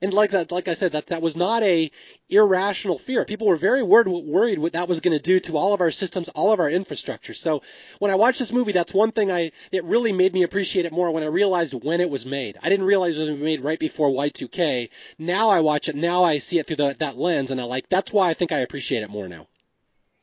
And 0.03 0.13
like 0.13 0.31
that, 0.31 0.53
like 0.53 0.69
I 0.69 0.75
said, 0.75 0.93
that 0.93 1.09
that 1.09 1.23
was 1.23 1.37
not 1.37 1.63
a 1.63 1.91
irrational 2.29 2.99
fear. 2.99 3.25
People 3.25 3.47
were 3.47 3.57
very 3.57 3.83
worried, 3.83 4.09
worried 4.09 4.59
what 4.59 4.73
that 4.73 4.89
was 4.89 5.01
going 5.01 5.17
to 5.17 5.23
do 5.23 5.41
to 5.41 5.57
all 5.57 5.75
of 5.75 5.81
our 5.81 5.91
systems, 5.91 6.29
all 6.31 6.53
of 6.53 6.61
our 6.61 6.71
infrastructure. 6.71 7.35
So 7.35 7.63
when 7.99 8.11
I 8.11 8.17
watched 8.17 8.39
this 8.39 8.53
movie, 8.53 8.73
that's 8.73 8.95
one 8.95 9.13
thing 9.13 9.31
I 9.31 9.53
it 9.73 9.85
really 9.85 10.13
made 10.13 10.33
me 10.33 10.43
appreciate 10.43 10.87
it 10.87 10.93
more 10.93 11.11
when 11.11 11.23
I 11.23 11.27
realized 11.27 11.75
when 11.75 12.01
it 12.01 12.11
was 12.11 12.27
made. 12.27 12.59
I 12.63 12.69
didn't 12.69 12.87
realize 12.87 13.19
it 13.19 13.31
was 13.31 13.41
made 13.41 13.61
right 13.63 13.79
before 13.79 14.11
Y2K. 14.11 14.91
Now 15.19 15.51
I 15.51 15.61
watch 15.61 15.89
it, 15.89 15.97
now 15.97 16.25
I 16.25 16.39
see 16.39 16.59
it 16.59 16.67
through 16.67 16.77
the, 16.77 16.97
that 16.99 17.19
lens, 17.19 17.51
and 17.51 17.61
I 17.61 17.65
like 17.65 17.89
that's 17.89 18.13
why 18.13 18.29
I 18.29 18.35
think 18.35 18.53
I 18.53 18.59
appreciate 18.59 19.03
it 19.03 19.11
more 19.11 19.29
now. 19.29 19.47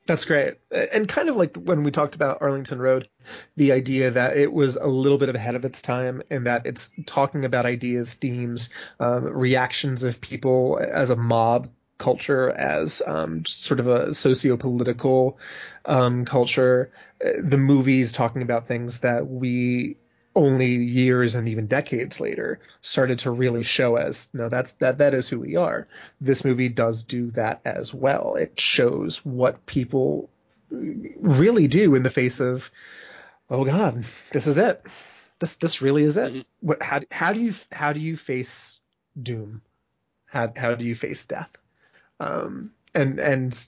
That's 0.05 0.25
great. 0.25 0.55
And 0.93 1.07
kind 1.07 1.29
of 1.29 1.37
like 1.37 1.55
when 1.55 1.83
we 1.83 1.91
talked 1.91 2.15
about 2.15 2.41
Arlington 2.41 2.79
Road, 2.79 3.07
the 3.55 3.71
idea 3.71 4.11
that 4.11 4.35
it 4.35 4.51
was 4.51 4.75
a 4.75 4.87
little 4.87 5.17
bit 5.17 5.33
ahead 5.33 5.55
of 5.55 5.63
its 5.63 5.81
time 5.81 6.21
and 6.29 6.45
that 6.45 6.65
it's 6.65 6.91
talking 7.05 7.45
about 7.45 7.65
ideas, 7.65 8.13
themes, 8.13 8.69
um, 8.99 9.23
reactions 9.23 10.03
of 10.03 10.19
people 10.19 10.77
as 10.81 11.09
a 11.09 11.15
mob 11.15 11.69
culture, 11.97 12.49
as 12.49 13.01
um, 13.05 13.45
sort 13.45 13.79
of 13.79 13.87
a 13.87 14.13
socio-political 14.13 15.37
um, 15.85 16.25
culture. 16.25 16.91
Uh, 17.25 17.29
The 17.41 17.57
movies 17.57 18.11
talking 18.11 18.41
about 18.41 18.67
things 18.67 18.99
that 18.99 19.27
we 19.27 19.95
only 20.35 20.67
years 20.67 21.35
and 21.35 21.47
even 21.47 21.67
decades 21.67 22.19
later 22.19 22.59
started 22.81 23.19
to 23.19 23.29
really 23.29 23.61
show 23.61 23.97
as 23.97 24.29
no 24.33 24.49
that's 24.49 24.73
that 24.73 24.97
that 24.97 25.13
is 25.13 25.29
who 25.29 25.39
we 25.39 25.55
are 25.55 25.87
this 26.19 26.43
movie 26.43 26.69
does 26.69 27.03
do 27.03 27.29
that 27.31 27.61
as 27.65 27.93
well 27.93 28.35
it 28.35 28.59
shows 28.59 29.17
what 29.23 29.65
people 29.67 30.29
really 30.73 31.67
do 31.67 31.95
in 31.95 32.03
the 32.03 32.09
face 32.09 32.39
of, 32.39 32.71
oh 33.49 33.65
God, 33.65 34.05
this 34.31 34.47
is 34.47 34.57
it. 34.57 34.83
This 35.39 35.55
this 35.55 35.81
really 35.81 36.03
is 36.03 36.17
it. 36.17 36.33
Mm-hmm. 36.33 36.41
What 36.61 36.81
how 36.81 37.01
how 37.11 37.33
do 37.33 37.39
you 37.39 37.53
how 37.71 37.93
do 37.93 37.99
you 37.99 38.17
face 38.17 38.79
doom? 39.21 39.61
How 40.25 40.51
how 40.55 40.75
do 40.75 40.85
you 40.85 40.95
face 40.95 41.25
death? 41.25 41.55
Um, 42.19 42.71
and 42.93 43.19
and 43.19 43.67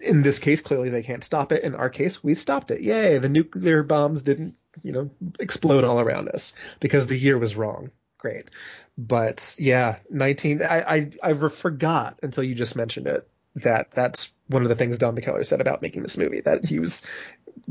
in 0.00 0.22
this 0.22 0.38
case, 0.38 0.60
clearly 0.60 0.90
they 0.90 1.02
can't 1.02 1.24
stop 1.24 1.52
it. 1.52 1.64
In 1.64 1.74
our 1.74 1.90
case, 1.90 2.22
we 2.22 2.34
stopped 2.34 2.70
it. 2.70 2.80
Yay! 2.80 3.18
The 3.18 3.28
nuclear 3.28 3.82
bombs 3.82 4.22
didn't 4.22 4.54
you 4.82 4.92
know 4.92 5.10
explode 5.38 5.84
all 5.84 6.00
around 6.00 6.28
us 6.28 6.54
because 6.80 7.06
the 7.06 7.18
year 7.18 7.38
was 7.38 7.56
wrong. 7.56 7.90
Great, 8.18 8.50
but 8.98 9.56
yeah, 9.58 9.98
19. 10.10 10.62
I 10.62 10.80
I, 10.80 11.10
I 11.22 11.48
forgot 11.48 12.18
until 12.22 12.44
you 12.44 12.54
just 12.54 12.76
mentioned 12.76 13.06
it 13.06 13.28
that 13.56 13.90
that's 13.90 14.32
one 14.48 14.62
of 14.62 14.68
the 14.68 14.74
things 14.74 14.98
Don 14.98 15.16
McKellar 15.16 15.44
said 15.44 15.60
about 15.60 15.82
making 15.82 16.02
this 16.02 16.16
movie 16.16 16.40
that 16.40 16.64
he 16.64 16.78
was 16.78 17.02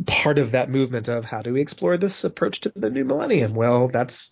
part 0.06 0.38
of 0.38 0.52
that 0.52 0.70
movement 0.70 1.08
of 1.08 1.26
how 1.26 1.42
do 1.42 1.54
we 1.54 1.62
explore 1.62 1.98
this 1.98 2.24
approach 2.24 2.62
to 2.62 2.72
the 2.76 2.90
new 2.90 3.06
millennium. 3.06 3.54
Well, 3.54 3.88
that's 3.88 4.32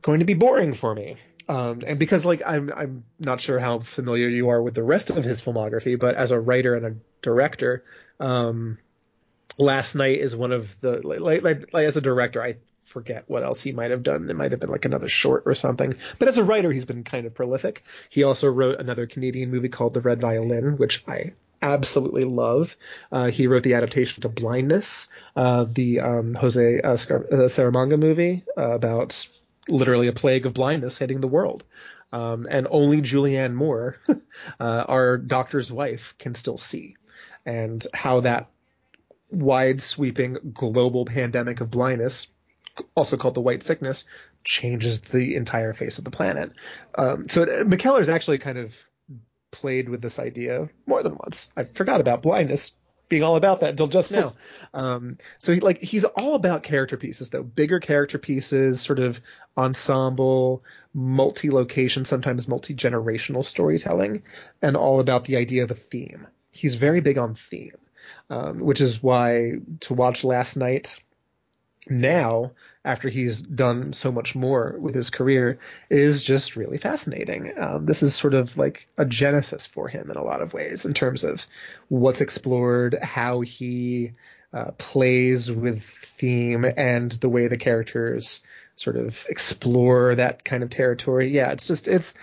going 0.00 0.20
to 0.20 0.26
be 0.26 0.34
boring 0.34 0.74
for 0.74 0.94
me. 0.94 1.16
Um, 1.48 1.80
and 1.86 1.98
because 1.98 2.24
like 2.24 2.42
I'm 2.46 2.72
I'm 2.74 3.04
not 3.18 3.40
sure 3.40 3.58
how 3.58 3.80
familiar 3.80 4.28
you 4.28 4.50
are 4.50 4.62
with 4.62 4.74
the 4.74 4.82
rest 4.82 5.10
of 5.10 5.24
his 5.24 5.42
filmography, 5.42 5.98
but 5.98 6.14
as 6.14 6.30
a 6.30 6.40
writer 6.40 6.74
and 6.74 6.86
a 6.86 6.94
director, 7.20 7.84
um, 8.20 8.78
Last 9.58 9.94
Night 9.94 10.18
is 10.18 10.34
one 10.34 10.52
of 10.52 10.80
the 10.80 11.06
like, 11.06 11.42
like, 11.42 11.72
like 11.72 11.86
as 11.86 11.96
a 11.96 12.00
director, 12.00 12.42
I 12.42 12.56
forget 12.84 13.24
what 13.26 13.42
else 13.42 13.62
he 13.62 13.72
might 13.72 13.90
have 13.90 14.02
done. 14.02 14.28
It 14.28 14.36
might 14.36 14.52
have 14.52 14.60
been 14.60 14.70
like 14.70 14.84
another 14.84 15.08
short 15.08 15.44
or 15.46 15.54
something. 15.54 15.94
But 16.18 16.28
as 16.28 16.38
a 16.38 16.44
writer, 16.44 16.70
he's 16.70 16.84
been 16.84 17.04
kind 17.04 17.26
of 17.26 17.34
prolific. 17.34 17.82
He 18.10 18.22
also 18.22 18.48
wrote 18.48 18.80
another 18.80 19.06
Canadian 19.06 19.50
movie 19.50 19.68
called 19.68 19.94
The 19.94 20.00
Red 20.00 20.20
Violin, 20.20 20.76
which 20.76 21.02
I 21.08 21.32
absolutely 21.62 22.24
love. 22.24 22.76
Uh, 23.10 23.30
he 23.30 23.46
wrote 23.46 23.62
the 23.62 23.74
adaptation 23.74 24.22
to 24.22 24.28
Blindness, 24.28 25.08
uh, 25.36 25.64
the 25.68 26.00
um, 26.00 26.34
Jose 26.34 26.80
uh, 26.80 26.96
Scar- 26.96 27.26
uh, 27.30 27.48
Scaramanga 27.48 27.98
movie 27.98 28.44
about 28.56 29.26
literally 29.68 30.08
a 30.08 30.12
plague 30.12 30.44
of 30.44 30.54
blindness 30.54 30.98
hitting 30.98 31.20
the 31.20 31.28
world. 31.28 31.64
Um, 32.12 32.46
and 32.50 32.66
only 32.70 33.00
Julianne 33.00 33.54
Moore, 33.54 33.96
uh, 34.60 34.84
our 34.86 35.16
doctor's 35.16 35.72
wife, 35.72 36.14
can 36.18 36.34
still 36.34 36.58
see. 36.58 36.96
And 37.46 37.84
how 37.94 38.20
that 38.20 38.50
wide 39.32 39.80
sweeping 39.80 40.36
global 40.52 41.04
pandemic 41.04 41.60
of 41.60 41.70
blindness, 41.70 42.28
also 42.94 43.16
called 43.16 43.34
the 43.34 43.40
white 43.40 43.62
sickness, 43.62 44.06
changes 44.44 45.00
the 45.00 45.36
entire 45.36 45.72
face 45.72 45.98
of 45.98 46.04
the 46.04 46.10
planet. 46.10 46.52
Um, 46.94 47.28
so 47.28 47.44
McKellar's 47.44 48.08
actually 48.08 48.38
kind 48.38 48.58
of 48.58 48.76
played 49.50 49.88
with 49.88 50.00
this 50.00 50.18
idea 50.18 50.68
more 50.86 51.02
than 51.02 51.16
once. 51.16 51.52
I 51.56 51.64
forgot 51.64 52.00
about 52.00 52.22
blindness 52.22 52.72
being 53.08 53.22
all 53.22 53.36
about 53.36 53.60
that 53.60 53.70
until 53.70 53.88
just 53.88 54.10
now. 54.10 54.32
Um, 54.72 55.18
so 55.38 55.52
he, 55.52 55.60
like 55.60 55.82
he's 55.82 56.04
all 56.04 56.34
about 56.34 56.62
character 56.62 56.96
pieces 56.96 57.28
though, 57.28 57.42
bigger 57.42 57.78
character 57.78 58.18
pieces, 58.18 58.80
sort 58.80 58.98
of 59.00 59.20
ensemble, 59.54 60.64
multi-location, 60.94 62.06
sometimes 62.06 62.48
multi-generational 62.48 63.44
storytelling, 63.44 64.22
and 64.62 64.78
all 64.78 64.98
about 64.98 65.26
the 65.26 65.36
idea 65.36 65.62
of 65.62 65.70
a 65.70 65.74
theme. 65.74 66.26
He's 66.52 66.74
very 66.74 67.02
big 67.02 67.18
on 67.18 67.34
theme, 67.34 67.76
um, 68.30 68.60
which 68.60 68.80
is 68.80 69.02
why 69.02 69.54
to 69.80 69.94
watch 69.94 70.24
Last 70.24 70.56
Night 70.56 71.00
now 71.88 72.52
after 72.84 73.08
he's 73.08 73.42
done 73.42 73.92
so 73.92 74.12
much 74.12 74.34
more 74.34 74.76
with 74.78 74.94
his 74.94 75.10
career 75.10 75.58
is 75.90 76.22
just 76.22 76.56
really 76.56 76.78
fascinating. 76.78 77.52
Um, 77.58 77.86
this 77.86 78.02
is 78.02 78.14
sort 78.14 78.34
of 78.34 78.56
like 78.56 78.88
a 78.96 79.04
genesis 79.04 79.66
for 79.66 79.88
him 79.88 80.10
in 80.10 80.16
a 80.16 80.24
lot 80.24 80.42
of 80.42 80.54
ways 80.54 80.84
in 80.84 80.94
terms 80.94 81.24
of 81.24 81.44
what's 81.88 82.20
explored, 82.20 82.98
how 83.02 83.40
he 83.40 84.12
uh, 84.52 84.72
plays 84.78 85.50
with 85.50 85.82
theme, 85.82 86.64
and 86.64 87.10
the 87.12 87.28
way 87.28 87.48
the 87.48 87.56
characters 87.56 88.42
sort 88.76 88.96
of 88.96 89.24
explore 89.28 90.14
that 90.14 90.44
kind 90.44 90.62
of 90.62 90.70
territory. 90.70 91.28
Yeah, 91.28 91.52
it's 91.52 91.66
just 91.66 91.88
it's 91.88 92.14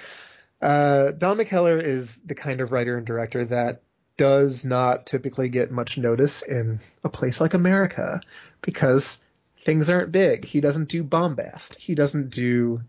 uh, 0.61 1.11
Don 1.11 1.37
McKellar 1.37 1.81
is 1.81 2.19
the 2.19 2.35
kind 2.35 2.61
of 2.61 2.71
writer 2.71 2.97
and 2.97 3.05
director 3.05 3.45
that 3.45 3.81
does 4.19 4.65
not 4.65 5.05
typically 5.05 5.47
get 5.47 5.71
much 5.71 5.97
notice 5.97 6.41
in 6.41 6.81
a 7.05 7.09
place 7.09 7.39
like 7.39 7.53
America 7.53 8.19
because 8.61 9.19
things 9.63 9.89
aren't 9.89 10.11
big. 10.11 10.43
He 10.43 10.59
doesn't 10.59 10.89
do 10.89 11.05
bombast. 11.05 11.77
He 11.77 11.95
doesn't 11.95 12.29
do 12.29 12.81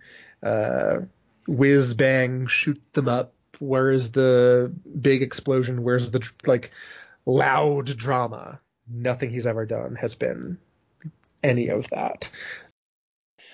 uh, 0.43 1.03
whiz 1.47 1.95
bang, 1.95 2.49
shoot 2.49 2.83
them 2.95 3.09
up. 3.09 3.33
Where's 3.61 4.11
the 4.11 4.73
big 5.01 5.23
explosion? 5.23 5.85
Where's 5.85 6.11
the 6.11 6.29
like 6.47 6.73
loud 7.25 7.97
drama? 7.97 8.61
Nothing 8.93 9.31
he's 9.31 9.47
ever 9.47 9.67
done 9.67 9.95
has 9.95 10.17
been 10.17 10.59
any 11.45 11.69
of 11.69 11.89
that. 11.91 12.29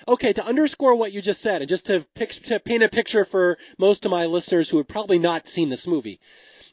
Okay, 0.07 0.33
to 0.33 0.43
underscore 0.43 0.95
what 0.95 1.11
you 1.11 1.21
just 1.21 1.41
said, 1.41 1.61
and 1.61 1.69
just 1.69 1.85
to, 1.87 2.07
pic- 2.15 2.43
to 2.45 2.59
paint 2.59 2.81
a 2.81 2.89
picture 2.89 3.23
for 3.23 3.59
most 3.77 4.03
of 4.05 4.11
my 4.11 4.25
listeners 4.25 4.67
who 4.67 4.77
have 4.77 4.87
probably 4.87 5.19
not 5.19 5.45
seen 5.45 5.69
this 5.69 5.85
movie, 5.85 6.19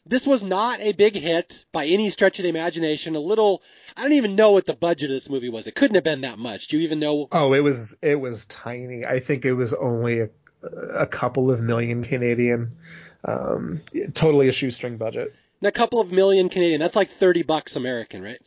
this 0.05 0.27
was 0.27 0.43
not 0.43 0.79
a 0.81 0.93
big 0.93 1.15
hit 1.15 1.65
by 1.71 1.85
any 1.85 2.09
stretch 2.09 2.39
of 2.39 2.43
the 2.43 2.49
imagination. 2.49 3.15
A 3.15 3.19
little, 3.19 3.63
I 3.97 4.03
don't 4.03 4.13
even 4.13 4.35
know 4.35 4.51
what 4.51 4.65
the 4.65 4.75
budget 4.75 5.09
of 5.09 5.15
this 5.15 5.29
movie 5.29 5.49
was. 5.49 5.67
It 5.67 5.75
couldn't 5.75 5.95
have 5.95 6.03
been 6.03 6.21
that 6.21 6.37
much. 6.37 6.67
Do 6.67 6.77
you 6.77 6.83
even 6.83 6.99
know? 6.99 7.27
Oh, 7.31 7.53
it 7.53 7.61
was 7.61 7.97
it 8.01 8.19
was 8.19 8.45
tiny. 8.45 9.05
I 9.05 9.19
think 9.19 9.45
it 9.45 9.53
was 9.53 9.73
only 9.73 10.21
a, 10.21 10.29
a 10.93 11.07
couple 11.07 11.51
of 11.51 11.61
million 11.61 12.03
Canadian. 12.03 12.77
Um, 13.23 13.81
totally 14.13 14.47
a 14.47 14.51
shoestring 14.51 14.97
budget. 14.97 15.33
And 15.61 15.67
a 15.67 15.71
couple 15.71 15.99
of 15.99 16.11
million 16.11 16.49
Canadian. 16.49 16.79
That's 16.79 16.95
like 16.95 17.09
thirty 17.09 17.41
bucks 17.41 17.75
American, 17.75 18.21
right? 18.21 18.39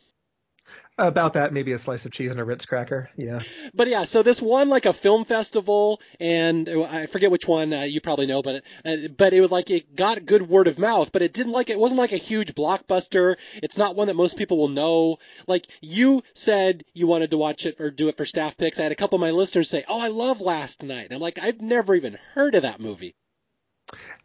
About 0.99 1.33
that, 1.33 1.53
maybe 1.53 1.71
a 1.71 1.77
slice 1.77 2.05
of 2.05 2.11
cheese 2.11 2.31
and 2.31 2.39
a 2.39 2.43
Ritz 2.43 2.65
cracker. 2.65 3.09
Yeah. 3.15 3.39
But 3.73 3.87
yeah, 3.87 4.03
so 4.03 4.21
this 4.21 4.41
won 4.41 4.69
like 4.69 4.85
a 4.85 4.91
film 4.91 5.23
festival, 5.23 6.01
and 6.19 6.67
I 6.67 7.05
forget 7.05 7.31
which 7.31 7.47
one 7.47 7.71
uh, 7.71 7.83
you 7.83 8.01
probably 8.01 8.25
know, 8.25 8.41
but 8.41 8.63
uh, 8.83 8.95
but 9.15 9.33
it 9.33 9.39
was 9.39 9.49
like 9.49 9.69
it 9.69 9.95
got 9.95 10.25
good 10.25 10.47
word 10.47 10.67
of 10.67 10.77
mouth, 10.77 11.11
but 11.11 11.21
it 11.21 11.33
didn't 11.33 11.53
like 11.53 11.69
it 11.69 11.79
wasn't 11.79 11.99
like 11.99 12.11
a 12.11 12.17
huge 12.17 12.53
blockbuster. 12.53 13.37
It's 13.63 13.77
not 13.77 13.95
one 13.95 14.07
that 14.07 14.15
most 14.15 14.37
people 14.37 14.57
will 14.57 14.67
know. 14.67 15.17
Like 15.47 15.67
you 15.81 16.21
said, 16.33 16.83
you 16.93 17.07
wanted 17.07 17.31
to 17.31 17.37
watch 17.37 17.65
it 17.65 17.79
or 17.79 17.91
do 17.91 18.09
it 18.09 18.17
for 18.17 18.25
staff 18.25 18.57
picks. 18.57 18.79
I 18.79 18.83
had 18.83 18.91
a 18.91 18.95
couple 18.95 19.15
of 19.15 19.21
my 19.21 19.31
listeners 19.31 19.69
say, 19.69 19.85
"Oh, 19.87 20.01
I 20.01 20.09
love 20.09 20.41
Last 20.41 20.83
Night." 20.83 21.05
And 21.05 21.13
I'm 21.13 21.21
like, 21.21 21.39
I've 21.41 21.61
never 21.61 21.95
even 21.95 22.17
heard 22.33 22.55
of 22.55 22.63
that 22.63 22.81
movie. 22.81 23.15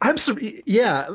I'm 0.01 0.17
so 0.17 0.37
yeah. 0.39 1.07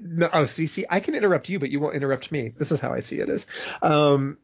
No, 0.00 0.28
oh, 0.30 0.44
see, 0.46 0.66
see, 0.66 0.84
I 0.88 1.00
can 1.00 1.14
interrupt 1.14 1.48
you, 1.48 1.58
but 1.58 1.70
you 1.70 1.80
won't 1.80 1.94
interrupt 1.94 2.30
me. 2.30 2.52
This 2.56 2.72
is 2.72 2.80
how 2.80 2.92
I 2.92 3.00
see 3.00 3.20
it 3.20 3.30
is. 3.30 3.46
Um, 3.80 4.36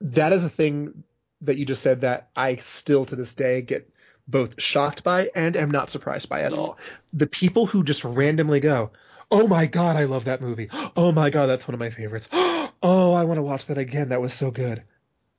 that 0.00 0.32
is 0.32 0.44
a 0.44 0.50
thing 0.50 1.04
that 1.42 1.56
you 1.56 1.64
just 1.64 1.82
said 1.82 2.02
that 2.02 2.30
I 2.36 2.56
still 2.56 3.04
to 3.06 3.16
this 3.16 3.34
day 3.34 3.62
get 3.62 3.90
both 4.28 4.60
shocked 4.60 5.02
by 5.02 5.30
and 5.34 5.56
am 5.56 5.70
not 5.70 5.90
surprised 5.90 6.28
by 6.28 6.42
at 6.42 6.52
mm. 6.52 6.58
all. 6.58 6.78
The 7.12 7.26
people 7.26 7.66
who 7.66 7.82
just 7.82 8.04
randomly 8.04 8.60
go, 8.60 8.92
"Oh 9.30 9.48
my 9.48 9.66
god, 9.66 9.96
I 9.96 10.04
love 10.04 10.26
that 10.26 10.40
movie. 10.40 10.68
Oh 10.96 11.12
my 11.12 11.30
god, 11.30 11.46
that's 11.46 11.66
one 11.66 11.74
of 11.74 11.80
my 11.80 11.90
favorites. 11.90 12.28
Oh, 12.82 13.12
I 13.12 13.24
want 13.24 13.36
to 13.36 13.42
watch 13.42 13.66
that 13.66 13.76
again. 13.76 14.08
That 14.08 14.22
was 14.22 14.32
so 14.32 14.50
good." 14.50 14.82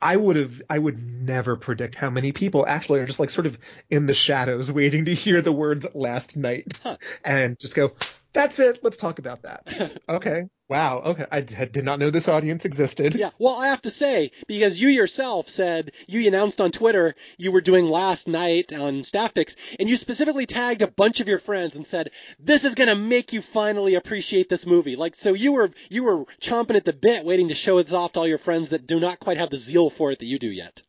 I 0.02 0.16
would 0.16 0.36
have 0.36 0.62
I 0.70 0.80
would 0.80 0.98
never 1.00 1.56
predict 1.56 1.96
how 1.96 2.10
many 2.10 2.32
people 2.32 2.66
actually 2.68 3.00
are 3.02 3.06
just 3.06 3.20
like 3.20 3.30
sort 3.30 3.46
of 3.46 3.58
in 3.90 4.08
the 4.08 4.14
shadows 4.14 4.72
waiting 4.72 5.06
to 5.06 5.14
hear 5.14 5.42
the 5.42 5.52
words 5.52 5.86
last 5.94 6.36
night 6.36 6.80
Huh. 6.84 6.98
and 7.24 7.58
just 7.60 7.76
go, 7.76 7.94
"That's 8.34 8.60
it. 8.60 8.80
Let's 8.84 8.98
talk 8.98 9.20
about 9.20 9.44
that." 9.44 9.98
okay. 10.10 10.46
Wow. 10.72 11.00
Okay. 11.00 11.26
I 11.30 11.42
did 11.42 11.84
not 11.84 12.00
know 12.00 12.12
this 12.12 12.30
audience 12.30 12.64
existed. 12.64 13.14
Yeah, 13.14 13.32
well, 13.38 13.56
I 13.56 13.68
have 13.68 13.82
to 13.82 13.92
say, 13.92 14.32
because 14.48 14.80
you 14.80 14.88
yourself 14.88 15.50
said, 15.50 15.92
you 16.08 16.26
announced 16.26 16.62
on 16.62 16.72
Twitter 16.72 17.14
you 17.38 17.52
were 17.52 17.60
doing 17.60 17.86
last 17.86 18.26
night 18.26 18.72
on 18.72 19.04
staff 19.04 19.34
picks, 19.34 19.58
and 19.82 19.90
you 19.90 19.98
specifically 19.98 20.46
tagged 20.46 20.82
a 20.82 20.88
bunch 20.88 21.20
of 21.20 21.28
your 21.28 21.40
friends 21.40 21.76
and 21.76 21.86
said, 21.86 22.12
this 22.40 22.64
is 22.64 22.76
gonna 22.76 22.96
make 22.96 23.34
you 23.34 23.42
finally 23.42 23.96
appreciate 23.96 24.48
this 24.48 24.66
movie. 24.66 24.96
Like, 24.96 25.16
so 25.16 25.34
you 25.34 25.52
were, 25.52 25.72
you 25.90 26.06
were 26.06 26.24
chomping 26.40 26.78
at 26.78 26.86
the 26.86 26.94
bit 26.94 27.26
waiting 27.26 27.50
to 27.50 27.54
show 27.54 27.78
it 27.80 27.92
off 27.92 28.14
to 28.14 28.20
all 28.22 28.28
your 28.28 28.38
friends 28.38 28.70
that 28.70 28.88
do 28.88 29.02
not 29.02 29.20
quite 29.20 29.40
have 29.40 29.50
the 29.50 29.58
zeal 29.58 29.90
for 29.90 30.14
it 30.14 30.20
that 30.20 30.26
you 30.26 30.40
do 30.40 30.50
yet. 30.50 30.84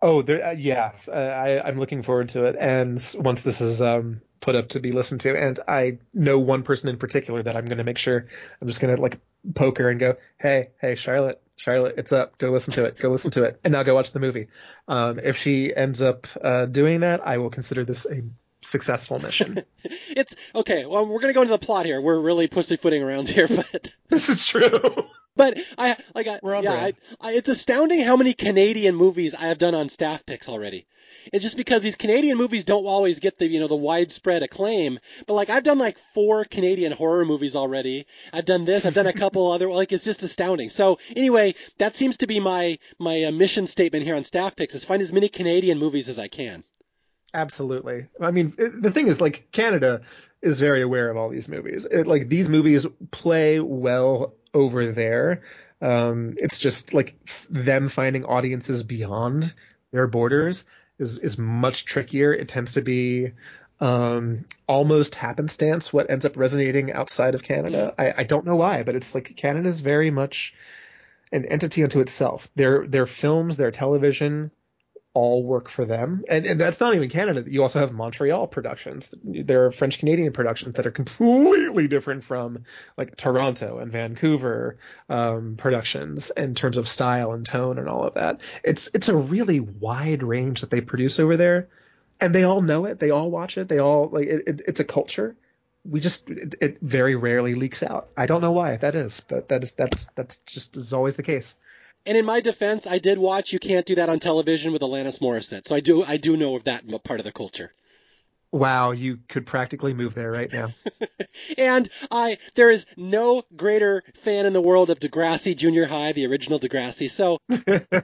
Oh, 0.00 0.22
there, 0.22 0.44
uh, 0.44 0.52
yeah. 0.52 0.92
Uh, 1.08 1.12
I, 1.12 1.66
I'm 1.66 1.78
looking 1.78 2.02
forward 2.02 2.28
to 2.30 2.44
it. 2.44 2.56
And 2.58 3.02
once 3.18 3.42
this 3.42 3.60
is 3.60 3.82
um, 3.82 4.20
put 4.40 4.54
up 4.54 4.70
to 4.70 4.80
be 4.80 4.92
listened 4.92 5.22
to, 5.22 5.36
and 5.36 5.58
I 5.66 5.98
know 6.14 6.38
one 6.38 6.62
person 6.62 6.88
in 6.88 6.98
particular 6.98 7.42
that 7.42 7.56
I'm 7.56 7.66
going 7.66 7.78
to 7.78 7.84
make 7.84 7.98
sure 7.98 8.26
I'm 8.60 8.68
just 8.68 8.80
going 8.80 8.94
to 8.94 9.00
like 9.02 9.18
poke 9.54 9.78
her 9.78 9.90
and 9.90 9.98
go, 9.98 10.16
hey, 10.38 10.68
hey, 10.80 10.94
Charlotte, 10.94 11.42
Charlotte, 11.56 11.96
it's 11.98 12.12
up. 12.12 12.38
Go 12.38 12.50
listen 12.50 12.74
to 12.74 12.84
it. 12.84 12.98
Go 12.98 13.10
listen 13.10 13.32
to 13.32 13.44
it, 13.44 13.60
and 13.64 13.72
now 13.72 13.82
go 13.82 13.94
watch 13.94 14.12
the 14.12 14.20
movie. 14.20 14.46
Um, 14.86 15.18
if 15.18 15.36
she 15.36 15.74
ends 15.74 16.00
up 16.00 16.26
uh, 16.40 16.66
doing 16.66 17.00
that, 17.00 17.26
I 17.26 17.38
will 17.38 17.50
consider 17.50 17.84
this 17.84 18.06
a 18.06 18.22
successful 18.60 19.18
mission. 19.18 19.62
It's, 20.10 20.34
okay, 20.54 20.84
well, 20.84 21.06
we're 21.06 21.20
gonna 21.20 21.32
go 21.32 21.42
into 21.42 21.52
the 21.52 21.58
plot 21.64 21.86
here. 21.86 22.00
We're 22.00 22.20
really 22.20 22.48
pussyfooting 22.48 23.02
around 23.02 23.28
here, 23.28 23.46
but. 23.48 23.94
this 24.08 24.28
is 24.28 24.46
true. 24.46 24.68
But 25.38 25.56
I 25.78 25.96
like 26.14 26.26
I, 26.26 26.40
yeah, 26.60 26.72
I. 26.72 26.92
I, 27.20 27.32
it's 27.32 27.48
astounding 27.48 28.00
how 28.00 28.16
many 28.16 28.34
Canadian 28.34 28.96
movies 28.96 29.34
I 29.34 29.46
have 29.46 29.58
done 29.58 29.74
on 29.74 29.88
staff 29.88 30.26
picks 30.26 30.48
already. 30.48 30.86
it's 31.32 31.44
just 31.44 31.56
because 31.56 31.80
these 31.80 31.94
Canadian 31.94 32.36
movies 32.36 32.64
don't 32.64 32.86
always 32.86 33.20
get 33.20 33.38
the 33.38 33.46
you 33.48 33.60
know 33.60 33.68
the 33.68 33.76
widespread 33.76 34.42
acclaim. 34.42 34.98
But 35.26 35.34
like 35.34 35.48
I've 35.48 35.62
done 35.62 35.78
like 35.78 35.96
four 36.12 36.44
Canadian 36.44 36.90
horror 36.90 37.24
movies 37.24 37.54
already. 37.54 38.06
I've 38.32 38.46
done 38.46 38.64
this. 38.64 38.84
I've 38.84 38.94
done 38.94 39.06
a 39.06 39.12
couple 39.12 39.50
other. 39.52 39.68
Like 39.68 39.92
it's 39.92 40.04
just 40.04 40.24
astounding. 40.24 40.70
So 40.70 40.98
anyway, 41.14 41.54
that 41.78 41.94
seems 41.94 42.16
to 42.18 42.26
be 42.26 42.40
my 42.40 42.78
my 42.98 43.24
uh, 43.24 43.30
mission 43.30 43.68
statement 43.68 44.04
here 44.04 44.16
on 44.16 44.24
Staff 44.24 44.56
Picks 44.56 44.74
is 44.74 44.84
find 44.84 45.00
as 45.00 45.12
many 45.12 45.28
Canadian 45.28 45.78
movies 45.78 46.08
as 46.08 46.18
I 46.18 46.26
can. 46.28 46.64
Absolutely. 47.34 48.08
I 48.20 48.30
mean, 48.30 48.54
it, 48.58 48.82
the 48.82 48.90
thing 48.90 49.06
is, 49.06 49.20
like, 49.20 49.48
Canada 49.52 50.00
is 50.40 50.58
very 50.60 50.80
aware 50.80 51.10
of 51.10 51.18
all 51.18 51.28
these 51.28 51.46
movies. 51.46 51.84
It, 51.84 52.06
like, 52.06 52.28
these 52.30 52.48
movies 52.48 52.86
play 53.10 53.60
well 53.60 54.34
over 54.58 54.90
there. 54.90 55.42
Um, 55.80 56.34
it's 56.36 56.58
just 56.58 56.92
like 56.92 57.14
them 57.48 57.88
finding 57.88 58.24
audiences 58.24 58.82
beyond 58.82 59.54
their 59.92 60.06
borders 60.06 60.64
is 60.98 61.18
is 61.18 61.38
much 61.38 61.84
trickier. 61.84 62.32
It 62.32 62.48
tends 62.48 62.74
to 62.74 62.82
be 62.82 63.32
um, 63.80 64.44
almost 64.66 65.14
happenstance 65.14 65.92
what 65.92 66.10
ends 66.10 66.24
up 66.24 66.36
resonating 66.36 66.92
outside 66.92 67.34
of 67.34 67.42
Canada. 67.42 67.94
I, 67.96 68.14
I 68.18 68.24
don't 68.24 68.44
know 68.44 68.56
why, 68.56 68.82
but 68.82 68.96
it's 68.96 69.14
like 69.14 69.36
Canada's 69.36 69.80
very 69.80 70.10
much 70.10 70.54
an 71.30 71.44
entity 71.44 71.84
unto 71.84 72.00
itself. 72.00 72.48
Their 72.56 72.86
their 72.86 73.06
films, 73.06 73.56
their 73.56 73.70
television, 73.70 74.50
all 75.18 75.42
work 75.42 75.68
for 75.68 75.84
them. 75.84 76.22
And, 76.28 76.46
and, 76.46 76.60
that's 76.60 76.78
not 76.78 76.94
even 76.94 77.08
Canada. 77.10 77.42
You 77.44 77.62
also 77.62 77.80
have 77.80 77.92
Montreal 77.92 78.46
productions. 78.46 79.12
There 79.24 79.66
are 79.66 79.72
French 79.72 79.98
Canadian 79.98 80.32
productions 80.32 80.76
that 80.76 80.86
are 80.86 80.92
completely 80.92 81.88
different 81.88 82.22
from 82.22 82.62
like 82.96 83.16
Toronto 83.16 83.78
and 83.78 83.90
Vancouver 83.90 84.78
um, 85.08 85.56
productions 85.56 86.30
in 86.30 86.54
terms 86.54 86.76
of 86.76 86.88
style 86.88 87.32
and 87.32 87.44
tone 87.44 87.80
and 87.80 87.88
all 87.88 88.04
of 88.04 88.14
that. 88.14 88.42
It's 88.62 88.92
it's 88.94 89.08
a 89.08 89.16
really 89.16 89.58
wide 89.58 90.22
range 90.22 90.60
that 90.60 90.70
they 90.70 90.80
produce 90.80 91.18
over 91.18 91.36
there, 91.36 91.68
and 92.20 92.32
they 92.32 92.44
all 92.44 92.62
know 92.62 92.84
it. 92.84 93.00
They 93.00 93.10
all 93.10 93.28
watch 93.28 93.58
it. 93.58 93.66
They 93.66 93.78
all 93.78 94.08
like 94.12 94.26
it, 94.26 94.44
it, 94.46 94.62
it's 94.68 94.80
a 94.80 94.84
culture. 94.84 95.34
We 95.84 95.98
just 95.98 96.30
it, 96.30 96.54
it 96.60 96.78
very 96.80 97.16
rarely 97.16 97.56
leaks 97.56 97.82
out. 97.82 98.10
I 98.16 98.26
don't 98.26 98.40
know 98.40 98.52
why 98.52 98.76
that 98.76 98.94
is, 98.94 99.18
but 99.18 99.48
that 99.48 99.64
is 99.64 99.72
that's 99.72 100.06
that's 100.14 100.38
just 100.40 100.76
is 100.76 100.92
always 100.92 101.16
the 101.16 101.24
case. 101.24 101.56
And 102.06 102.16
in 102.16 102.24
my 102.24 102.40
defense, 102.40 102.86
I 102.86 102.98
did 102.98 103.18
watch 103.18 103.52
You 103.52 103.58
Can't 103.58 103.84
Do 103.84 103.96
That 103.96 104.08
on 104.08 104.18
Television 104.18 104.72
with 104.72 104.82
Alanis 104.82 105.20
Morissette, 105.20 105.66
so 105.66 105.74
I 105.74 105.80
do 105.80 106.04
I 106.04 106.16
do 106.16 106.36
know 106.36 106.56
of 106.56 106.64
that 106.64 106.84
part 107.04 107.20
of 107.20 107.24
the 107.24 107.32
culture. 107.32 107.72
Wow, 108.50 108.92
you 108.92 109.18
could 109.28 109.44
practically 109.44 109.92
move 109.92 110.14
there 110.14 110.32
right 110.32 110.50
now. 110.50 110.68
and 111.58 111.88
I 112.10 112.38
there 112.54 112.70
is 112.70 112.86
no 112.96 113.42
greater 113.54 114.02
fan 114.14 114.46
in 114.46 114.54
the 114.54 114.60
world 114.60 114.88
of 114.88 115.00
Degrassi 115.00 115.54
Junior 115.54 115.84
High, 115.84 116.12
the 116.12 116.26
original 116.26 116.58
Degrassi. 116.58 117.10
So 117.10 117.38
uh, 117.50 118.00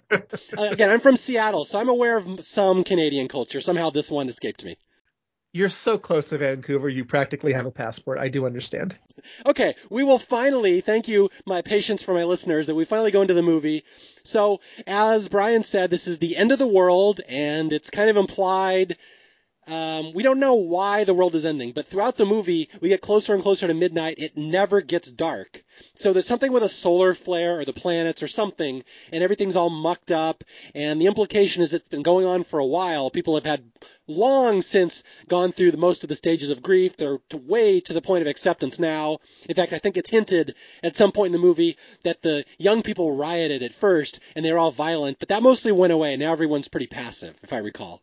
again, 0.59 0.91
I'm 0.91 1.01
from 1.01 1.17
Seattle, 1.17 1.65
so 1.65 1.79
I'm 1.79 1.89
aware 1.89 2.19
of 2.19 2.45
some 2.45 2.85
Canadian 2.85 3.29
culture. 3.29 3.63
Somehow 3.63 3.89
this 3.89 4.11
one 4.11 4.29
escaped 4.29 4.65
me. 4.65 4.77
You're 5.55 5.69
so 5.69 5.99
close 5.99 6.31
to 6.31 6.39
Vancouver, 6.39 6.89
you 6.89 7.05
practically 7.05 7.53
have 7.53 7.65
a 7.65 7.71
passport. 7.71 8.19
I 8.19 8.27
do 8.29 8.45
understand. 8.45 8.99
Okay, 9.47 9.77
we 9.89 10.03
will 10.03 10.19
finally, 10.19 10.81
thank 10.81 11.07
you, 11.07 11.31
my 11.47 11.63
patience 11.63 12.03
for 12.03 12.13
my 12.13 12.25
listeners, 12.25 12.67
that 12.67 12.75
we 12.75 12.85
finally 12.85 13.13
go 13.13 13.23
into 13.23 13.35
the 13.35 13.43
movie. 13.43 13.85
So, 14.25 14.61
as 14.85 15.29
Brian 15.29 15.63
said, 15.63 15.91
this 15.91 16.09
is 16.09 16.19
the 16.19 16.37
end 16.37 16.51
of 16.51 16.59
the 16.59 16.67
world, 16.67 17.21
and 17.29 17.73
it's 17.73 17.89
kind 17.89 18.11
of 18.11 18.17
implied 18.17 18.97
um, 19.67 20.13
we 20.13 20.23
don't 20.23 20.41
know 20.41 20.55
why 20.55 21.05
the 21.05 21.15
world 21.15 21.35
is 21.35 21.45
ending, 21.45 21.73
but 21.73 21.87
throughout 21.87 22.17
the 22.17 22.27
movie, 22.27 22.69
we 22.81 22.89
get 22.89 23.01
closer 23.01 23.35
and 23.35 23.43
closer 23.43 23.67
to 23.67 23.75
midnight. 23.75 24.19
It 24.19 24.37
never 24.37 24.81
gets 24.81 25.09
dark. 25.11 25.65
So 25.95 26.13
there's 26.13 26.27
something 26.27 26.53
with 26.53 26.63
a 26.63 26.69
solar 26.69 27.15
flare 27.15 27.59
or 27.59 27.65
the 27.65 27.73
planets 27.73 28.23
or 28.23 28.29
something, 28.29 28.85
and 29.11 29.25
everything's 29.25 29.57
all 29.57 29.71
mucked 29.71 30.11
up. 30.11 30.45
And 30.75 31.01
the 31.01 31.07
implication 31.07 31.63
is 31.63 31.73
it's 31.73 31.89
been 31.89 32.03
going 32.03 32.27
on 32.27 32.45
for 32.45 32.59
a 32.59 32.67
while. 32.67 33.11
People 33.11 33.35
have 33.35 33.47
had 33.47 33.65
long 34.07 34.61
since 34.63 35.03
gone 35.29 35.53
through 35.53 35.71
the, 35.71 35.79
most 35.79 36.03
of 36.03 36.09
the 36.09 36.17
stages 36.17 36.51
of 36.51 36.63
grief. 36.63 36.97
They're 36.97 37.21
way 37.33 37.81
to 37.81 37.93
the 37.93 38.03
point 38.03 38.23
of 38.23 38.29
acceptance 38.29 38.79
now. 38.79 39.19
In 39.49 39.55
fact, 39.55 39.73
I 39.73 39.79
think 39.79 39.97
it's 39.97 40.11
hinted 40.11 40.55
at 40.83 40.97
some 40.97 41.13
point 41.13 41.35
in 41.35 41.41
the 41.41 41.47
movie 41.47 41.77
that 42.03 42.23
the 42.23 42.45
young 42.59 42.83
people 42.83 43.17
rioted 43.17 43.63
at 43.63 43.73
first 43.73 44.21
and 44.37 44.45
they 44.45 44.53
were 44.53 44.59
all 44.59 44.73
violent, 44.73 45.19
but 45.19 45.29
that 45.29 45.43
mostly 45.43 45.73
went 45.73 45.93
away. 45.93 46.17
Now 46.17 46.33
everyone's 46.33 46.69
pretty 46.69 46.87
passive, 46.87 47.37
if 47.43 47.53
I 47.53 47.59
recall. 47.59 48.03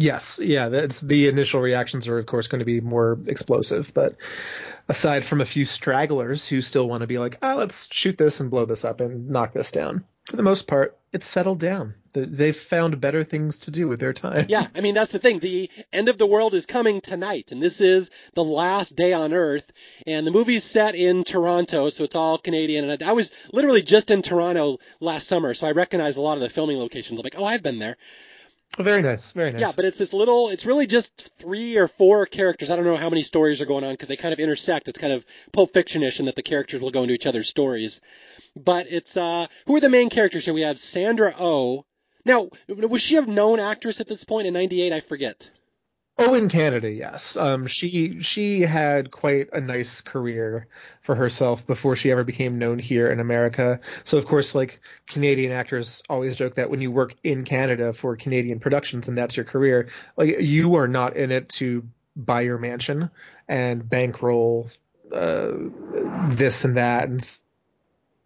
Yes, 0.00 0.38
yeah, 0.40 0.68
that's 0.68 1.00
the 1.00 1.26
initial 1.26 1.60
reactions 1.60 2.06
are 2.06 2.18
of 2.18 2.26
course 2.26 2.46
going 2.46 2.60
to 2.60 2.64
be 2.64 2.80
more 2.80 3.18
explosive, 3.26 3.92
but 3.92 4.14
aside 4.88 5.24
from 5.24 5.40
a 5.40 5.44
few 5.44 5.64
stragglers 5.64 6.46
who 6.46 6.62
still 6.62 6.88
want 6.88 7.00
to 7.00 7.08
be 7.08 7.18
like, 7.18 7.38
ah, 7.42 7.54
oh, 7.54 7.56
let's 7.56 7.92
shoot 7.92 8.16
this 8.16 8.38
and 8.38 8.48
blow 8.48 8.64
this 8.64 8.84
up 8.84 9.00
and 9.00 9.28
knock 9.28 9.52
this 9.52 9.72
down. 9.72 10.04
For 10.26 10.36
the 10.36 10.44
most 10.44 10.68
part, 10.68 10.96
it's 11.12 11.26
settled 11.26 11.58
down. 11.58 11.94
They've 12.12 12.56
found 12.56 13.00
better 13.00 13.24
things 13.24 13.58
to 13.60 13.72
do 13.72 13.88
with 13.88 13.98
their 13.98 14.12
time. 14.12 14.46
Yeah, 14.48 14.68
I 14.72 14.82
mean 14.82 14.94
that's 14.94 15.10
the 15.10 15.18
thing. 15.18 15.40
The 15.40 15.68
end 15.92 16.08
of 16.08 16.16
the 16.16 16.26
world 16.26 16.54
is 16.54 16.64
coming 16.64 17.00
tonight, 17.00 17.50
and 17.50 17.60
this 17.60 17.80
is 17.80 18.10
the 18.34 18.44
last 18.44 18.94
day 18.94 19.12
on 19.12 19.32
Earth. 19.32 19.72
And 20.06 20.24
the 20.24 20.30
movie's 20.30 20.62
set 20.62 20.94
in 20.94 21.24
Toronto, 21.24 21.90
so 21.90 22.04
it's 22.04 22.14
all 22.14 22.38
Canadian. 22.38 22.88
And 22.88 23.02
I 23.02 23.14
was 23.14 23.32
literally 23.52 23.82
just 23.82 24.12
in 24.12 24.22
Toronto 24.22 24.78
last 25.00 25.26
summer, 25.26 25.54
so 25.54 25.66
I 25.66 25.72
recognize 25.72 26.14
a 26.14 26.20
lot 26.20 26.36
of 26.36 26.40
the 26.40 26.50
filming 26.50 26.78
locations. 26.78 27.18
I'm 27.18 27.24
like, 27.24 27.34
oh, 27.36 27.44
I've 27.44 27.64
been 27.64 27.80
there. 27.80 27.96
Very 28.76 29.02
nice, 29.02 29.32
very 29.32 29.50
nice. 29.50 29.60
Yeah, 29.60 29.72
but 29.74 29.84
it's 29.84 29.98
this 29.98 30.12
little. 30.12 30.50
It's 30.50 30.64
really 30.66 30.86
just 30.86 31.36
three 31.36 31.78
or 31.78 31.88
four 31.88 32.26
characters. 32.26 32.70
I 32.70 32.76
don't 32.76 32.84
know 32.84 32.96
how 32.96 33.10
many 33.10 33.22
stories 33.22 33.60
are 33.60 33.66
going 33.66 33.82
on 33.82 33.92
because 33.92 34.08
they 34.08 34.16
kind 34.16 34.32
of 34.32 34.38
intersect. 34.38 34.88
It's 34.88 34.98
kind 34.98 35.12
of 35.12 35.24
Pulp 35.52 35.72
Fiction-ish 35.72 36.20
in 36.20 36.26
that 36.26 36.36
the 36.36 36.42
characters 36.42 36.80
will 36.80 36.90
go 36.90 37.02
into 37.02 37.14
each 37.14 37.26
other's 37.26 37.48
stories. 37.48 38.00
But 38.54 38.86
it's 38.88 39.16
uh, 39.16 39.46
who 39.66 39.76
are 39.76 39.80
the 39.80 39.88
main 39.88 40.10
characters 40.10 40.44
here? 40.44 40.54
We 40.54 40.60
have 40.62 40.78
Sandra 40.78 41.34
O. 41.38 41.78
Oh. 41.78 41.84
Now, 42.24 42.50
was 42.68 43.00
she 43.00 43.16
a 43.16 43.22
known 43.22 43.58
actress 43.58 44.00
at 44.00 44.08
this 44.08 44.24
point 44.24 44.46
in 44.46 44.52
'98? 44.54 44.92
I 44.92 45.00
forget. 45.00 45.50
Oh, 46.20 46.34
in 46.34 46.48
Canada, 46.48 46.90
yes. 46.90 47.36
Um, 47.36 47.68
she 47.68 48.20
she 48.22 48.62
had 48.62 49.12
quite 49.12 49.50
a 49.52 49.60
nice 49.60 50.00
career 50.00 50.66
for 51.00 51.14
herself 51.14 51.64
before 51.64 51.94
she 51.94 52.10
ever 52.10 52.24
became 52.24 52.58
known 52.58 52.80
here 52.80 53.08
in 53.08 53.20
America. 53.20 53.78
So 54.02 54.18
of 54.18 54.24
course, 54.26 54.52
like 54.52 54.80
Canadian 55.06 55.52
actors 55.52 56.02
always 56.08 56.34
joke 56.34 56.56
that 56.56 56.70
when 56.70 56.80
you 56.80 56.90
work 56.90 57.14
in 57.22 57.44
Canada 57.44 57.92
for 57.92 58.16
Canadian 58.16 58.58
productions 58.58 59.06
and 59.06 59.16
that's 59.16 59.36
your 59.36 59.44
career, 59.44 59.90
like 60.16 60.40
you 60.40 60.74
are 60.74 60.88
not 60.88 61.16
in 61.16 61.30
it 61.30 61.50
to 61.50 61.86
buy 62.16 62.40
your 62.40 62.58
mansion 62.58 63.10
and 63.46 63.88
bankroll 63.88 64.68
uh, 65.12 65.52
this 66.30 66.64
and 66.64 66.76
that 66.76 67.08
and 67.08 67.22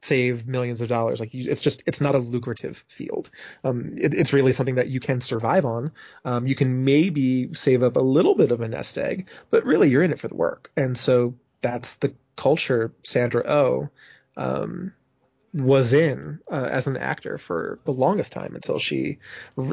save 0.03 0.47
millions 0.47 0.83
of 0.83 0.89
dollars. 0.89 1.21
Like 1.21 1.33
you, 1.33 1.51
it's 1.51 1.63
just 1.63 1.83
it's 1.87 2.01
not 2.01 2.15
a 2.15 2.19
lucrative 2.19 2.85
field. 2.89 3.31
Um, 3.65 3.95
it, 3.97 4.15
it's 4.15 4.33
really 4.33 4.53
something 4.53 4.75
that 4.75 4.89
you 4.89 5.01
can 5.01 5.21
survive 5.21 5.65
on. 5.65 5.93
Um, 6.25 6.47
you 6.47 6.55
can 6.55 6.85
maybe 6.85 7.55
save 7.55 7.83
up 7.83 7.97
a 7.97 8.01
little 8.01 8.35
bit 8.35 8.51
of 8.51 8.61
a 8.61 8.69
nest 8.69 8.99
egg, 8.99 9.29
but 9.51 9.65
really 9.65 9.89
you're 9.89 10.03
in 10.03 10.13
it 10.13 10.19
for 10.19 10.29
the 10.29 10.35
work. 10.35 10.71
And 10.77 10.99
so 10.99 11.35
that's 11.61 11.99
the 11.99 12.15
culture 12.37 12.93
Sandra 13.05 13.45
O 13.47 13.91
oh, 14.37 14.43
um, 14.43 14.93
was 15.55 15.93
in 15.93 16.41
uh, 16.51 16.69
as 16.71 16.87
an 16.87 16.97
actor 16.97 17.39
for 17.39 17.79
the 17.85 17.93
longest 17.93 18.33
time 18.33 18.55
until 18.55 18.79
she, 18.79 19.19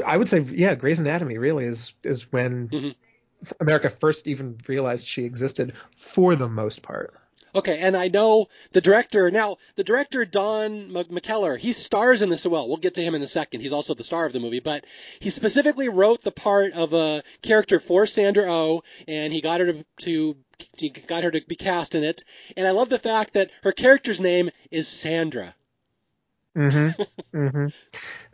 I 0.06 0.18
would 0.18 0.28
say, 0.28 0.42
yeah, 0.42 0.76
Grey's 0.76 1.00
Anatomy 1.00 1.38
really 1.38 1.66
is 1.66 1.94
is 2.04 2.32
when. 2.32 2.70
Mm-hmm. 2.70 2.90
America 3.62 3.90
first 3.90 4.28
even 4.28 4.58
realized 4.68 5.08
she 5.08 5.24
existed 5.24 5.72
for 5.96 6.36
the 6.36 6.50
most 6.50 6.82
part. 6.82 7.16
Okay, 7.56 7.78
and 7.80 7.98
I 7.98 8.08
know 8.10 8.48
the 8.74 8.82
director. 8.82 9.32
Now, 9.32 9.58
the 9.76 9.84
director 9.84 10.26
Don 10.26 10.92
McKellar, 10.92 11.58
he 11.58 11.72
stars 11.72 12.22
in 12.22 12.30
this 12.30 12.46
as 12.46 12.52
well. 12.52 12.68
We'll 12.68 12.78
get 12.78 12.96
to 12.96 13.02
him 13.02 13.16
in 13.16 13.22
a 13.22 13.28
second. 13.28 13.62
He's 13.62 13.74
also 13.74 13.94
the 13.94 14.04
star 14.04 14.26
of 14.26 14.34
the 14.34 14.40
movie, 14.40 14.60
but 14.60 14.86
he 15.20 15.30
specifically 15.30 15.90
wrote 15.90 16.22
the 16.22 16.32
part 16.32 16.74
of 16.74 16.94
a 16.94 17.24
character 17.42 17.80
for 17.80 18.06
Sandra 18.06 18.46
O, 18.46 18.50
oh, 18.50 18.84
and 19.08 19.34
he 19.34 19.42
got 19.42 19.60
her 19.60 19.74
to, 19.74 19.86
to 20.02 20.36
he 20.78 20.90
got 20.90 21.24
her 21.24 21.32
to 21.32 21.42
be 21.42 21.56
cast 21.56 21.96
in 21.96 22.04
it. 22.04 22.24
And 22.58 22.68
I 22.68 22.72
love 22.72 22.90
the 22.90 23.00
fact 23.00 23.34
that 23.34 23.52
her 23.64 23.72
character's 23.72 24.20
name 24.20 24.50
is 24.72 24.88
Sandra. 24.88 25.56
Mm-hmm. 26.56 27.02
mm-hmm. 27.38 27.68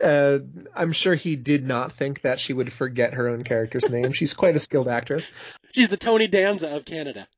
Uh, 0.02 0.38
I'm 0.74 0.92
sure 0.92 1.14
he 1.14 1.36
did 1.36 1.64
not 1.64 1.92
think 1.92 2.22
that 2.22 2.40
she 2.40 2.52
would 2.52 2.72
forget 2.72 3.14
her 3.14 3.28
own 3.28 3.44
character's 3.44 3.90
name. 3.90 4.12
She's 4.12 4.34
quite 4.34 4.56
a 4.56 4.60
skilled 4.60 4.88
actress. 4.88 5.30
She's 5.72 5.88
the 5.88 5.96
Tony 5.96 6.26
Danza 6.26 6.74
of 6.74 6.84
Canada. 6.84 7.28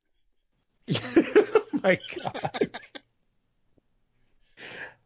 my 1.83 1.99
god. 2.23 2.79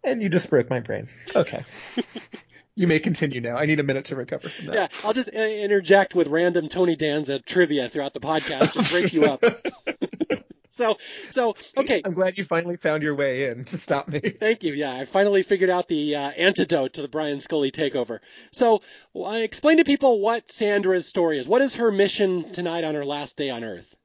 and 0.03 0.21
you 0.21 0.30
just 0.30 0.49
broke 0.49 0.69
my 0.69 0.80
brain. 0.80 1.07
Okay. 1.36 1.63
you 2.76 2.88
may 2.88 2.99
continue 2.99 3.41
now. 3.41 3.57
I 3.57 3.65
need 3.65 3.80
a 3.80 3.84
minute 3.84 4.05
to 4.05 4.15
recover 4.15 4.49
from 4.49 4.67
that. 4.67 4.76
Yeah, 4.76 4.88
I'll 5.03 5.13
just 5.13 5.30
interject 5.30 6.15
with 6.15 6.28
random 6.28 6.69
Tony 6.69 6.95
Danza 6.95 7.39
trivia 7.39 7.89
throughout 7.89 8.13
the 8.13 8.19
podcast 8.19 8.71
to 8.74 8.91
break 8.91 9.13
you 9.13 9.26
up. 9.26 9.43
so, 10.71 10.97
so 11.32 11.55
okay. 11.78 12.01
I'm 12.03 12.13
glad 12.13 12.38
you 12.38 12.43
finally 12.43 12.78
found 12.78 13.03
your 13.03 13.15
way 13.15 13.49
in 13.49 13.65
to 13.65 13.78
stop 13.78 14.07
me. 14.07 14.19
Thank 14.19 14.63
you. 14.63 14.74
Yeah, 14.74 14.93
I 14.93 15.05
finally 15.05 15.43
figured 15.43 15.69
out 15.69 15.88
the 15.88 16.15
uh, 16.15 16.32
antidote 16.32 16.93
to 16.93 17.01
the 17.01 17.07
Brian 17.07 17.39
Scully 17.39 17.71
takeover. 17.71 18.19
So, 18.51 18.82
well, 19.13 19.34
explain 19.34 19.78
to 19.78 19.84
people 19.84 20.19
what 20.19 20.51
Sandra's 20.51 21.07
story 21.07 21.38
is. 21.38 21.47
What 21.47 21.61
is 21.61 21.76
her 21.76 21.91
mission 21.91 22.51
tonight 22.51 22.84
on 22.84 22.95
her 22.95 23.05
last 23.05 23.38
day 23.38 23.49
on 23.51 23.63
Earth? 23.63 23.95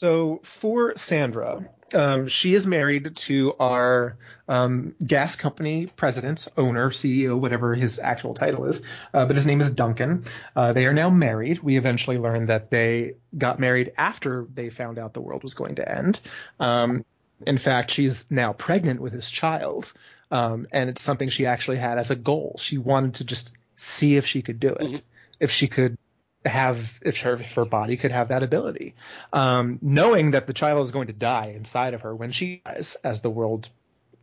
So 0.00 0.40
for 0.42 0.96
Sandra, 0.96 1.68
Um, 1.92 2.26
she 2.28 2.54
is 2.54 2.66
married 2.66 3.16
to 3.26 3.54
our 3.60 4.16
um, 4.48 4.94
gas 5.04 5.36
company 5.36 5.88
president, 5.94 6.48
owner, 6.56 6.88
CEO, 6.90 7.38
whatever 7.38 7.74
his 7.74 7.98
actual 7.98 8.32
title 8.32 8.64
is, 8.64 8.80
uh, 9.12 9.26
but 9.26 9.36
his 9.36 9.44
name 9.44 9.60
is 9.60 9.70
Duncan. 9.70 10.24
Uh, 10.56 10.72
they 10.72 10.86
are 10.86 10.94
now 10.94 11.10
married. 11.10 11.62
We 11.62 11.76
eventually 11.76 12.16
learned 12.16 12.48
that 12.48 12.70
they 12.70 13.16
got 13.36 13.58
married 13.58 13.92
after 13.98 14.46
they 14.54 14.70
found 14.70 14.98
out 14.98 15.12
the 15.12 15.20
world 15.20 15.42
was 15.42 15.52
going 15.52 15.74
to 15.74 15.96
end. 15.98 16.20
Um, 16.58 17.04
in 17.46 17.58
fact, 17.58 17.90
she's 17.90 18.30
now 18.30 18.54
pregnant 18.54 19.00
with 19.00 19.12
his 19.12 19.28
child, 19.30 19.92
um, 20.30 20.66
and 20.72 20.88
it's 20.88 21.02
something 21.02 21.28
she 21.28 21.44
actually 21.44 21.78
had 21.78 21.98
as 21.98 22.10
a 22.10 22.16
goal. 22.16 22.56
She 22.58 22.78
wanted 22.78 23.14
to 23.16 23.24
just 23.24 23.58
see 23.76 24.16
if 24.16 24.24
she 24.24 24.40
could 24.40 24.60
do 24.60 24.68
it, 24.68 24.80
mm-hmm. 24.80 24.96
if 25.40 25.50
she 25.50 25.68
could 25.68 25.98
have 26.44 27.00
if 27.02 27.20
her, 27.20 27.32
if 27.34 27.54
her 27.54 27.64
body 27.64 27.96
could 27.96 28.12
have 28.12 28.28
that 28.28 28.42
ability, 28.42 28.94
um, 29.32 29.78
knowing 29.82 30.32
that 30.32 30.46
the 30.46 30.52
child 30.52 30.84
is 30.84 30.90
going 30.90 31.08
to 31.08 31.12
die 31.12 31.52
inside 31.54 31.94
of 31.94 32.02
her 32.02 32.14
when 32.14 32.32
she 32.32 32.62
dies, 32.64 32.96
as 33.04 33.20
the 33.20 33.30
world 33.30 33.68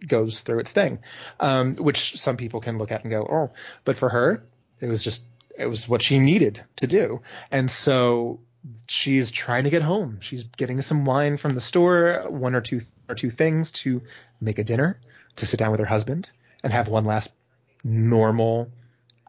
goes 0.06 0.42
through 0.42 0.60
its 0.60 0.72
thing, 0.72 1.00
um, 1.40 1.76
which 1.76 2.20
some 2.20 2.38
people 2.38 2.60
can 2.60 2.78
look 2.78 2.92
at 2.92 3.04
and 3.04 3.12
go, 3.12 3.24
oh, 3.24 3.52
but 3.86 3.98
for 3.98 4.10
her, 4.10 4.44
it 4.80 4.88
was 4.88 5.04
just 5.04 5.26
it 5.58 5.68
was 5.68 5.90
what 5.90 6.02
she 6.02 6.20
needed 6.20 6.64
to 6.78 6.88
do, 6.88 7.22
and 7.52 7.70
so 7.70 8.40
she's 8.88 9.32
trying 9.32 9.64
to 9.64 9.70
get 9.70 9.82
home. 9.82 10.20
She's 10.22 10.44
getting 10.44 10.82
some 10.82 11.06
wine 11.06 11.38
from 11.38 11.54
the 11.54 11.62
store, 11.62 12.26
one 12.28 12.56
or 12.56 12.62
two 12.62 12.82
or 13.10 13.16
two 13.16 13.32
things 13.32 13.72
to 13.72 14.02
make 14.42 14.60
a 14.60 14.64
dinner, 14.64 15.00
to 15.38 15.46
sit 15.46 15.60
down 15.60 15.72
with 15.72 15.80
her 15.80 15.86
husband 15.86 16.30
and 16.64 16.74
have 16.74 16.88
one 16.88 17.06
last 17.06 17.32
normal 17.84 18.70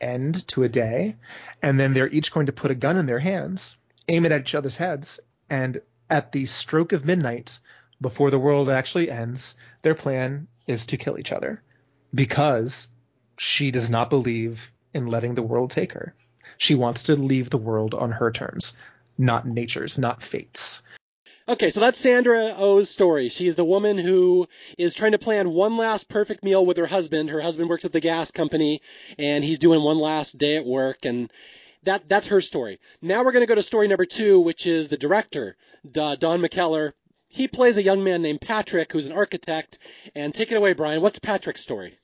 end 0.00 0.46
to 0.48 0.62
a 0.62 0.68
day, 0.68 1.16
and 1.62 1.78
then 1.78 1.92
they're 1.92 2.08
each 2.08 2.32
going 2.32 2.46
to 2.46 2.52
put 2.52 2.70
a 2.70 2.74
gun 2.74 2.96
in 2.96 3.06
their 3.06 3.18
hands, 3.18 3.76
aim 4.08 4.24
it 4.24 4.32
at 4.32 4.42
each 4.42 4.54
other's 4.54 4.76
heads, 4.76 5.20
and 5.50 5.80
at 6.10 6.32
the 6.32 6.46
stroke 6.46 6.92
of 6.92 7.04
midnight, 7.04 7.58
before 8.00 8.30
the 8.30 8.38
world 8.38 8.70
actually 8.70 9.10
ends, 9.10 9.56
their 9.82 9.94
plan 9.94 10.48
is 10.66 10.86
to 10.86 10.96
kill 10.96 11.18
each 11.18 11.32
other 11.32 11.62
because 12.14 12.88
she 13.36 13.70
does 13.70 13.90
not 13.90 14.10
believe 14.10 14.72
in 14.94 15.06
letting 15.06 15.34
the 15.34 15.42
world 15.42 15.70
take 15.70 15.92
her. 15.92 16.14
She 16.56 16.74
wants 16.74 17.04
to 17.04 17.16
leave 17.16 17.50
the 17.50 17.58
world 17.58 17.94
on 17.94 18.12
her 18.12 18.30
terms, 18.30 18.74
not 19.16 19.46
nature's, 19.46 19.98
not 19.98 20.22
fate's. 20.22 20.82
Okay, 21.48 21.70
so 21.70 21.80
that's 21.80 21.98
Sandra 21.98 22.54
Oh's 22.58 22.90
story. 22.90 23.30
She's 23.30 23.56
the 23.56 23.64
woman 23.64 23.96
who 23.96 24.46
is 24.76 24.92
trying 24.92 25.12
to 25.12 25.18
plan 25.18 25.48
one 25.48 25.78
last 25.78 26.10
perfect 26.10 26.44
meal 26.44 26.66
with 26.66 26.76
her 26.76 26.84
husband. 26.84 27.30
Her 27.30 27.40
husband 27.40 27.70
works 27.70 27.86
at 27.86 27.92
the 27.92 28.00
gas 28.00 28.30
company 28.30 28.82
and 29.18 29.42
he's 29.42 29.58
doing 29.58 29.82
one 29.82 29.98
last 29.98 30.36
day 30.36 30.56
at 30.56 30.66
work 30.66 31.06
and 31.06 31.32
that 31.84 32.06
that's 32.06 32.26
her 32.26 32.42
story. 32.42 32.80
Now 33.00 33.24
we're 33.24 33.32
going 33.32 33.44
to 33.44 33.46
go 33.46 33.54
to 33.54 33.62
story 33.62 33.88
number 33.88 34.04
2, 34.04 34.40
which 34.40 34.66
is 34.66 34.90
the 34.90 34.98
director, 34.98 35.56
Don 35.90 36.18
McKellar. 36.18 36.92
He 37.28 37.48
plays 37.48 37.78
a 37.78 37.82
young 37.82 38.04
man 38.04 38.20
named 38.20 38.42
Patrick 38.42 38.92
who's 38.92 39.06
an 39.06 39.12
architect 39.12 39.78
and 40.14 40.34
take 40.34 40.52
it 40.52 40.56
away 40.56 40.74
Brian. 40.74 41.00
What's 41.00 41.18
Patrick's 41.18 41.62
story? 41.62 41.97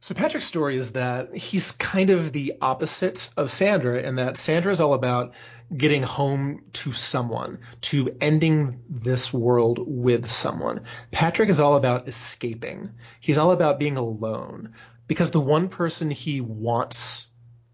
So 0.00 0.14
Patrick's 0.14 0.46
story 0.46 0.76
is 0.76 0.92
that 0.92 1.36
he's 1.36 1.72
kind 1.72 2.10
of 2.10 2.32
the 2.32 2.54
opposite 2.60 3.30
of 3.36 3.50
Sandra 3.50 4.00
in 4.00 4.16
that 4.16 4.36
Sandra 4.36 4.70
is 4.70 4.80
all 4.80 4.94
about 4.94 5.32
getting 5.76 6.04
home 6.04 6.62
to 6.74 6.92
someone, 6.92 7.58
to 7.80 8.16
ending 8.20 8.80
this 8.88 9.32
world 9.32 9.80
with 9.84 10.30
someone. 10.30 10.82
Patrick 11.10 11.48
is 11.48 11.58
all 11.58 11.74
about 11.74 12.06
escaping. 12.06 12.90
He's 13.18 13.38
all 13.38 13.50
about 13.50 13.80
being 13.80 13.96
alone 13.96 14.74
because 15.08 15.32
the 15.32 15.40
one 15.40 15.68
person 15.68 16.12
he 16.12 16.40
wants 16.40 17.26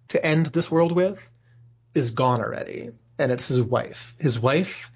to 0.09 0.25
end 0.25 0.47
this 0.47 0.71
world 0.71 0.93
with 0.93 1.31
is 1.95 2.13
gone 2.13 2.41
already, 2.41 2.91
and 3.19 3.33
it's 3.33 3.49
his 3.49 3.61
wife. 3.61 4.15
His 4.19 4.41
wife 4.41 4.91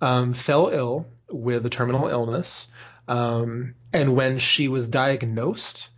um, 0.00 0.32
fell 0.32 0.68
ill 0.68 1.06
with 1.28 1.66
a 1.66 1.70
terminal 1.70 2.08
illness, 2.08 2.68
um, 3.06 3.74
and 3.92 4.16
when 4.16 4.38
she 4.38 4.68
was 4.68 4.88
diagnosed, 4.88 5.90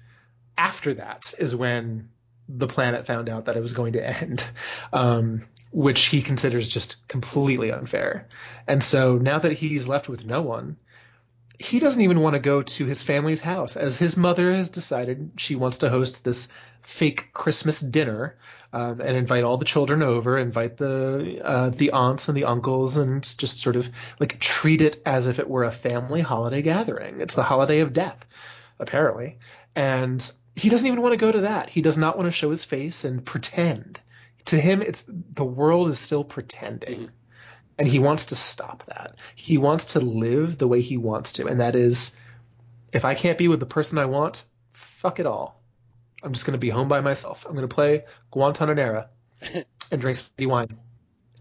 after 0.62 0.94
that 0.94 1.34
is 1.38 1.56
when 1.56 2.08
the 2.48 2.68
planet 2.68 3.06
found 3.06 3.28
out 3.28 3.46
that 3.46 3.56
it 3.56 3.62
was 3.62 3.72
going 3.72 3.94
to 3.94 4.06
end, 4.06 4.44
um, 4.92 5.42
which 5.72 6.02
he 6.02 6.22
considers 6.22 6.68
just 6.68 7.08
completely 7.08 7.72
unfair. 7.72 8.28
And 8.68 8.82
so 8.82 9.16
now 9.18 9.40
that 9.40 9.52
he's 9.52 9.88
left 9.88 10.08
with 10.08 10.24
no 10.24 10.42
one, 10.42 10.76
he 11.58 11.80
doesn't 11.80 12.00
even 12.00 12.20
want 12.20 12.34
to 12.34 12.40
go 12.40 12.62
to 12.62 12.84
his 12.86 13.02
family's 13.02 13.40
house, 13.40 13.76
as 13.76 13.98
his 13.98 14.16
mother 14.16 14.54
has 14.54 14.68
decided 14.68 15.32
she 15.36 15.56
wants 15.56 15.78
to 15.78 15.90
host 15.90 16.24
this 16.24 16.48
fake 16.82 17.30
Christmas 17.32 17.80
dinner 17.80 18.36
um, 18.72 19.00
and 19.00 19.16
invite 19.16 19.44
all 19.44 19.58
the 19.58 19.64
children 19.64 20.02
over, 20.02 20.38
invite 20.38 20.76
the 20.76 21.40
uh, 21.44 21.68
the 21.70 21.90
aunts 21.92 22.28
and 22.28 22.36
the 22.36 22.44
uncles, 22.44 22.96
and 22.96 23.22
just 23.38 23.58
sort 23.58 23.76
of 23.76 23.88
like 24.18 24.38
treat 24.38 24.82
it 24.82 25.02
as 25.06 25.26
if 25.26 25.38
it 25.38 25.48
were 25.48 25.64
a 25.64 25.72
family 25.72 26.20
holiday 26.20 26.62
gathering. 26.62 27.20
It's 27.20 27.34
the 27.34 27.42
holiday 27.42 27.80
of 27.80 27.92
death, 27.92 28.26
apparently, 28.78 29.38
and 29.74 30.32
he 30.56 30.68
doesn't 30.68 30.86
even 30.86 31.02
want 31.02 31.12
to 31.12 31.18
go 31.18 31.32
to 31.32 31.42
that. 31.42 31.70
He 31.70 31.82
does 31.82 31.96
not 31.96 32.16
want 32.16 32.26
to 32.26 32.30
show 32.30 32.50
his 32.50 32.64
face 32.64 33.04
and 33.04 33.24
pretend. 33.24 34.00
To 34.46 34.56
him, 34.56 34.82
it's 34.82 35.04
the 35.08 35.44
world 35.44 35.88
is 35.88 35.98
still 35.98 36.24
pretending. 36.24 37.00
Mm-hmm. 37.00 37.14
And 37.78 37.88
he 37.88 37.98
wants 37.98 38.26
to 38.26 38.34
stop 38.34 38.84
that. 38.86 39.16
He 39.34 39.56
wants 39.56 39.86
to 39.94 40.00
live 40.00 40.58
the 40.58 40.68
way 40.68 40.82
he 40.82 40.98
wants 40.98 41.32
to. 41.32 41.46
And 41.46 41.60
that 41.60 41.74
is, 41.74 42.12
if 42.92 43.04
I 43.04 43.14
can't 43.14 43.38
be 43.38 43.48
with 43.48 43.60
the 43.60 43.66
person 43.66 43.98
I 43.98 44.04
want, 44.04 44.44
fuck 44.74 45.18
it 45.20 45.26
all. 45.26 45.60
I'm 46.22 46.32
just 46.32 46.44
going 46.44 46.52
to 46.52 46.58
be 46.58 46.68
home 46.68 46.88
by 46.88 47.00
myself. 47.00 47.46
I'm 47.46 47.56
going 47.56 47.66
to 47.66 47.74
play 47.74 48.04
Guantanamera 48.32 49.08
and 49.90 50.00
drink 50.00 50.18
spitty 50.18 50.46
wine. 50.46 50.78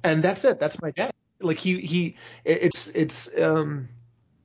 And 0.04 0.24
that's 0.24 0.46
it. 0.46 0.60
That's 0.60 0.82
my 0.82 0.92
day. 0.92 1.12
Like 1.42 1.58
he, 1.58 1.80
he, 1.82 2.16
it's, 2.46 2.88
it's, 2.88 3.30
um, 3.40 3.90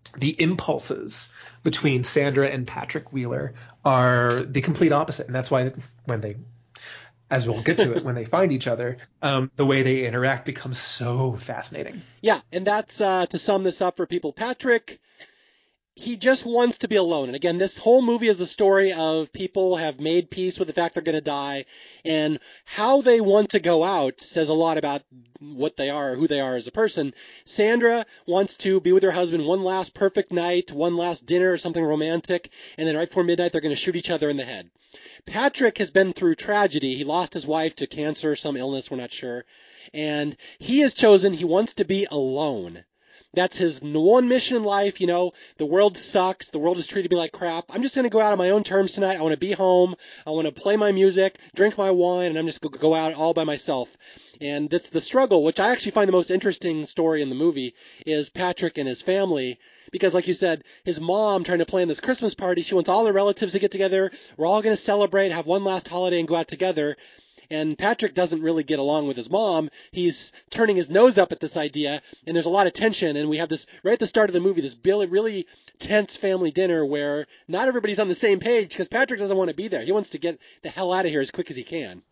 the 0.09 0.41
impulses 0.41 1.29
between 1.63 2.05
Sandra 2.05 2.49
and 2.49 2.67
Patrick 2.67 3.13
Wheeler 3.13 3.55
are 3.85 4.43
the 4.43 4.61
complete 4.61 4.93
opposite, 4.93 5.27
and 5.27 5.35
that's 5.35 5.51
why 5.51 5.73
when 6.05 6.21
they, 6.21 6.37
as 7.31 7.47
we'll 7.47 7.63
get 7.63 7.79
to 7.79 7.97
it, 7.97 8.05
when 8.05 8.15
they 8.15 8.25
find 8.25 8.53
each 8.53 8.67
other, 8.67 8.99
um, 9.23 9.51
the 9.57 9.67
way 9.67 9.83
they 9.83 10.07
interact 10.07 10.45
becomes 10.45 10.79
so 10.79 11.35
fascinating. 11.35 12.03
Yeah, 12.21 12.41
and 12.53 12.67
that's 12.67 13.01
uh, 13.01 13.27
to 13.27 13.39
sum 13.39 13.65
this 13.65 13.83
up 13.83 13.97
for 13.97 14.07
people. 14.07 14.33
Patrick 14.33 15.01
he 15.99 16.19
just 16.19 16.45
wants 16.45 16.77
to 16.79 16.89
be 16.89 16.97
alone. 16.97 17.29
And 17.29 17.37
again, 17.37 17.57
this 17.57 17.79
whole 17.79 18.03
movie 18.03 18.29
is 18.29 18.37
the 18.37 18.45
story 18.45 18.93
of 18.93 19.33
people 19.33 19.77
have 19.77 19.99
made 19.99 20.31
peace 20.31 20.59
with 20.59 20.69
the 20.69 20.75
fact 20.75 20.95
they're 20.95 21.03
going 21.03 21.15
to 21.17 21.23
die 21.23 21.65
and 22.05 22.39
how 22.67 23.01
they 23.01 23.19
want 23.23 23.51
to 23.51 23.61
go 23.61 23.83
out 23.83 24.21
says 24.21 24.51
a 24.51 24.55
lot 24.55 24.77
about 24.77 25.03
what 25.41 25.79
they 25.79 25.89
are, 25.89 26.15
who 26.15 26.27
they 26.27 26.39
are 26.39 26.55
as 26.55 26.67
a 26.67 26.73
person. 26.73 27.15
Sandra 27.47 28.05
wants 28.27 28.59
to 28.59 28.79
be 28.79 28.93
with 28.93 29.05
her 29.05 29.11
husband 29.11 29.47
one 29.47 29.65
last 29.65 29.95
perfect 29.95 30.33
night, 30.33 30.71
one 30.71 30.99
last 30.99 31.25
dinner 31.25 31.51
or 31.51 31.59
something 31.59 31.83
romantic, 31.83 32.51
and 32.77 32.87
then 32.87 32.95
right 32.95 33.09
before 33.09 33.25
midnight 33.25 33.53
they're 33.53 33.63
going 33.63 33.75
to 33.75 33.81
shoot 33.81 33.97
each 33.97 34.11
other 34.11 34.29
in 34.29 34.37
the 34.37 34.45
head. 34.45 34.71
Patrick 35.25 35.79
has 35.79 35.91
been 35.91 36.13
through 36.13 36.35
tragedy. 36.35 36.95
He 36.95 37.05
lost 37.05 37.33
his 37.33 37.47
wife 37.47 37.75
to 37.77 37.87
cancer, 37.87 38.37
some 38.37 38.59
illness, 38.59 38.91
we're 38.91 38.99
not 38.99 39.13
sure. 39.13 39.47
And 39.95 40.37
he 40.59 40.81
has 40.81 40.93
chosen 40.93 41.33
he 41.33 41.47
wants 41.47 41.73
to 41.75 41.87
be 41.87 42.07
alone. 42.11 42.85
That's 43.35 43.57
his 43.57 43.83
one 43.83 44.29
mission 44.29 44.57
in 44.57 44.65
life. 44.65 45.01
You 45.01 45.07
know, 45.07 45.33
the 45.59 45.67
world 45.67 45.99
sucks. 45.99 46.51
The 46.51 46.59
world 46.59 46.77
has 46.77 46.87
treated 46.87 47.11
me 47.11 47.19
like 47.19 47.33
crap. 47.33 47.67
I'm 47.69 47.83
just 47.83 47.95
going 47.95 48.05
to 48.05 48.11
go 48.11 48.21
out 48.21 48.33
on 48.33 48.39
my 48.39 48.51
own 48.51 48.65
terms 48.65 48.93
tonight. 48.93 49.19
I 49.19 49.23
want 49.23 49.33
to 49.33 49.39
be 49.39 49.53
home. 49.53 49.95
I 50.27 50.31
want 50.31 50.47
to 50.47 50.53
play 50.53 50.77
my 50.77 50.93
music, 50.93 51.39
drink 51.55 51.77
my 51.77 51.91
wine, 51.91 52.31
and 52.31 52.39
I'm 52.39 52.47
just 52.47 52.61
going 52.61 52.73
to 52.73 52.79
go 52.79 52.95
out 52.95 53.15
all 53.15 53.35
by 53.35 53.45
myself. 53.45 53.95
And 54.41 54.71
that's 54.71 54.91
the 54.91 55.01
struggle, 55.01 55.43
which 55.43 55.61
I 55.61 55.73
actually 55.73 55.93
find 55.93 56.09
the 56.09 56.13
most 56.13 56.31
interesting 56.31 56.87
story 56.87 57.23
in 57.23 57.29
the 57.29 57.35
movie, 57.35 57.75
is 58.07 58.29
Patrick 58.29 58.79
and 58.79 58.89
his 58.89 59.03
family. 59.03 59.59
Because, 59.93 60.15
like 60.15 60.29
you 60.29 60.35
said, 60.35 60.65
his 60.85 61.01
mom 61.01 61.45
trying 61.45 61.59
to 61.59 61.67
plan 61.67 61.89
this 61.89 62.01
Christmas 62.01 62.35
party, 62.35 62.63
she 62.63 62.75
wants 62.75 62.89
all 62.89 63.05
the 63.05 63.13
relatives 63.13 63.53
to 63.53 63.59
get 63.59 63.71
together. 63.71 64.11
We're 64.37 64.47
all 64.47 64.63
going 64.63 64.75
to 64.75 64.83
celebrate, 64.83 65.33
have 65.33 65.47
one 65.47 65.65
last 65.65 65.89
holiday, 65.89 66.19
and 66.19 66.29
go 66.29 66.37
out 66.37 66.49
together. 66.49 66.97
And 67.51 67.79
Patrick 67.79 68.15
doesn't 68.15 68.43
really 68.43 68.65
get 68.65 68.79
along 68.79 69.07
with 69.07 69.17
his 69.17 69.31
mom. 69.31 69.71
He's 69.93 70.33
turning 70.51 70.77
his 70.77 70.91
nose 70.91 71.19
up 71.19 71.33
at 71.33 71.41
this 71.41 71.57
idea, 71.57 72.03
and 72.27 72.35
there's 72.35 72.47
a 72.47 72.51
lot 72.51 72.67
of 72.67 72.73
tension. 72.73 73.17
And 73.17 73.29
we 73.29 73.39
have 73.39 73.49
this 73.49 73.67
right 73.83 73.93
at 73.95 73.99
the 73.99 74.07
start 74.07 74.31
of 74.31 74.35
the 74.35 74.41
movie, 74.41 74.61
this 74.61 74.77
really, 74.85 75.07
really 75.07 75.47
tense 75.79 76.17
family 76.17 76.51
dinner 76.51 76.85
where 76.85 77.27
not 77.49 77.69
everybody's 77.69 78.01
on 78.01 78.09
the 78.09 78.15
same 78.15 78.41
page 78.41 78.71
because 78.71 78.89
Patrick 78.89 79.21
doesn't 79.21 79.37
want 79.37 79.51
to 79.51 79.57
be 79.57 79.69
there. 79.69 79.83
He 79.83 79.93
wants 79.93 80.11
to 80.11 80.19
get 80.19 80.39
the 80.63 80.71
hell 80.71 80.93
out 80.93 81.05
of 81.05 81.11
here 81.11 81.21
as 81.21 81.31
quick 81.31 81.51
as 81.51 81.57
he 81.57 81.65
can 81.65 82.03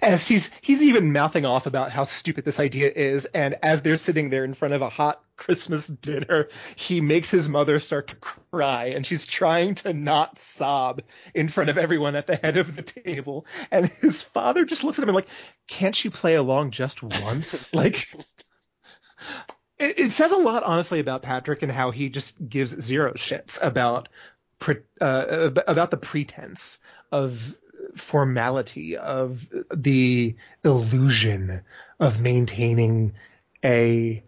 as 0.00 0.26
he's 0.26 0.50
he's 0.60 0.82
even 0.82 1.12
mouthing 1.12 1.46
off 1.46 1.66
about 1.66 1.92
how 1.92 2.04
stupid 2.04 2.44
this 2.44 2.60
idea 2.60 2.90
is 2.94 3.26
and 3.26 3.56
as 3.62 3.82
they're 3.82 3.96
sitting 3.96 4.28
there 4.28 4.44
in 4.44 4.54
front 4.54 4.74
of 4.74 4.82
a 4.82 4.88
hot 4.88 5.22
christmas 5.36 5.86
dinner 5.86 6.48
he 6.76 7.00
makes 7.00 7.30
his 7.30 7.48
mother 7.48 7.80
start 7.80 8.08
to 8.08 8.16
cry 8.16 8.86
and 8.86 9.06
she's 9.06 9.26
trying 9.26 9.74
to 9.74 9.92
not 9.92 10.38
sob 10.38 11.02
in 11.34 11.48
front 11.48 11.70
of 11.70 11.78
everyone 11.78 12.14
at 12.14 12.26
the 12.26 12.36
head 12.36 12.56
of 12.56 12.76
the 12.76 12.82
table. 12.82 13.46
And 13.70 13.88
his 13.88 14.22
father 14.22 14.64
just 14.64 14.84
looks 14.84 14.98
at 14.98 15.02
him 15.02 15.08
and 15.08 15.16
like 15.16 15.28
can't 15.66 16.04
you 16.04 16.10
play 16.10 16.34
along 16.34 16.72
just 16.72 17.02
once? 17.02 17.70
Like 17.82 18.06
it, 19.78 19.98
it, 19.98 20.10
says 20.10 20.30
a 20.30 20.36
lot 20.36 20.62
honestly 20.62 21.00
about 21.00 21.22
patrick 21.22 21.62
and 21.62 21.72
how 21.72 21.90
he 21.90 22.10
just 22.10 22.36
gives 22.46 22.78
zero 22.80 23.14
shits 23.14 23.58
about 23.62 24.08
uh, 25.00 25.50
about 25.66 25.90
the 25.90 25.96
pretense 25.96 26.78
of 27.10 27.56
formality 27.96 28.96
of 28.96 29.46
the 29.74 30.36
illusion 30.64 31.62
of 32.00 32.20
maintaining 32.20 33.14
a 33.64 34.22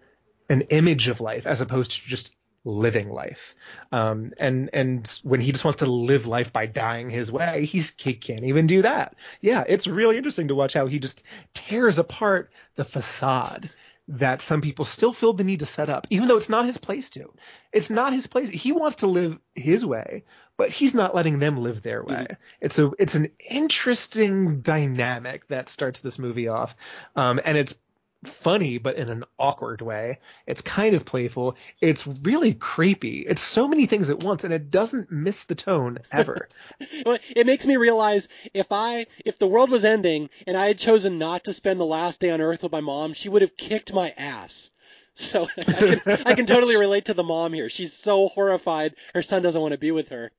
an 0.49 0.62
image 0.62 1.09
of 1.09 1.21
life 1.21 1.47
as 1.47 1.61
opposed 1.61 1.91
to 1.91 2.09
just 2.09 2.35
living 2.65 3.11
life. 3.11 3.55
Um, 3.93 4.33
and 4.39 4.71
and 4.73 5.21
when 5.23 5.41
he 5.41 5.53
just 5.53 5.65
wants 5.65 5.79
to 5.79 5.87
live 5.87 6.27
life 6.27 6.53
by 6.53 6.67
dying 6.67 7.11
his 7.11 7.31
way, 7.31 7.65
he's 7.65 7.93
he 7.99 8.15
can't 8.15 8.45
even 8.45 8.67
do 8.67 8.83
that. 8.83 9.17
Yeah, 9.41 9.65
it's 9.67 9.87
really 9.87 10.17
interesting 10.17 10.49
to 10.49 10.55
watch 10.55 10.73
how 10.75 10.87
he 10.87 10.99
just 10.99 11.23
tears 11.53 11.99
apart 11.99 12.51
the 12.77 12.85
facade 12.85 13.71
that 14.09 14.42
some 14.42 14.61
people 14.61 14.84
still 14.84 15.12
feel 15.12 15.32
the 15.32 15.44
need 15.44 15.61
to 15.61 15.66
set 15.66 15.88
up, 15.88 16.07
even 16.11 16.28
though 16.28 16.36
it's 16.36 16.50
not 16.50 16.66
his 16.66 16.76
place 16.76 17.11
to. 17.11 17.32
It's 17.72 17.88
not 17.88 18.12
his 18.12 18.26
place. 18.26 18.48
He 18.48 18.72
wants 18.72 18.96
to 18.96 19.07
live 19.07 19.38
his 19.55 19.84
way, 19.84 20.24
but 20.57 20.70
he's 20.70 20.94
not 20.94 21.14
letting 21.14 21.38
them 21.38 21.57
live 21.57 21.82
their 21.82 22.05
way. 22.05 22.14
Mm-hmm. 22.14 22.34
It's 22.61 22.78
a 22.78 22.92
it's 22.98 23.14
an 23.14 23.28
interesting 23.50 24.61
dynamic 24.61 25.48
that 25.48 25.68
starts 25.68 26.02
this 26.02 26.18
movie 26.18 26.48
off, 26.48 26.76
um, 27.16 27.40
and 27.44 27.57
it's 27.57 27.74
funny, 28.29 28.79
but 28.79 28.97
in 28.97 29.09
an 29.09 29.25
awkward 29.39 29.81
way. 29.81 30.18
It's 30.47 30.61
kind 30.61 30.95
of 30.95 31.05
playful. 31.05 31.57
It's 31.81 32.07
really 32.07 32.55
creepy. 32.55 33.20
It's 33.20 33.43
so 33.43 33.68
many 33.68 33.87
things 33.87 34.11
at 34.11 34.22
once, 34.22 34.45
and 34.45 34.53
it 34.53 34.70
doesn't 34.70 35.11
miss 35.11 35.45
the 35.45 35.55
tone 35.55 35.99
ever. 36.12 36.49
it 36.81 37.47
makes 37.47 37.66
me 37.66 37.77
realize 37.77 38.29
if 38.53 38.68
I, 38.70 39.07
if 39.25 39.39
the 39.39 39.47
world 39.47 39.70
was 39.70 39.85
ending 39.85 40.31
and 40.47 40.57
I 40.57 40.66
had 40.66 40.79
chosen 40.79 41.18
not 41.18 41.45
to 41.45 41.53
spend 41.53 41.81
the 41.81 41.87
last 41.87 42.20
day 42.20 42.31
on 42.31 42.41
Earth 42.41 42.62
with 42.62 42.72
my 42.72 42.81
mom, 42.81 43.12
she 43.14 43.29
would 43.29 43.43
have 43.43 43.57
kicked 43.57 43.93
my 43.93 44.12
ass. 44.16 44.70
So 45.16 45.47
I 45.57 45.62
can, 45.62 46.01
I 46.27 46.35
can 46.35 46.45
totally 46.45 46.77
relate 46.77 47.05
to 47.05 47.14
the 47.14 47.22
mom 47.22 47.53
here. 47.53 47.68
She's 47.68 47.93
so 47.93 48.27
horrified 48.27 48.97
her 49.14 49.22
son 49.22 49.43
doesn't 49.43 49.61
want 49.61 49.70
to 49.70 49.79
be 49.79 49.93
with 49.93 50.09
her. 50.09 50.33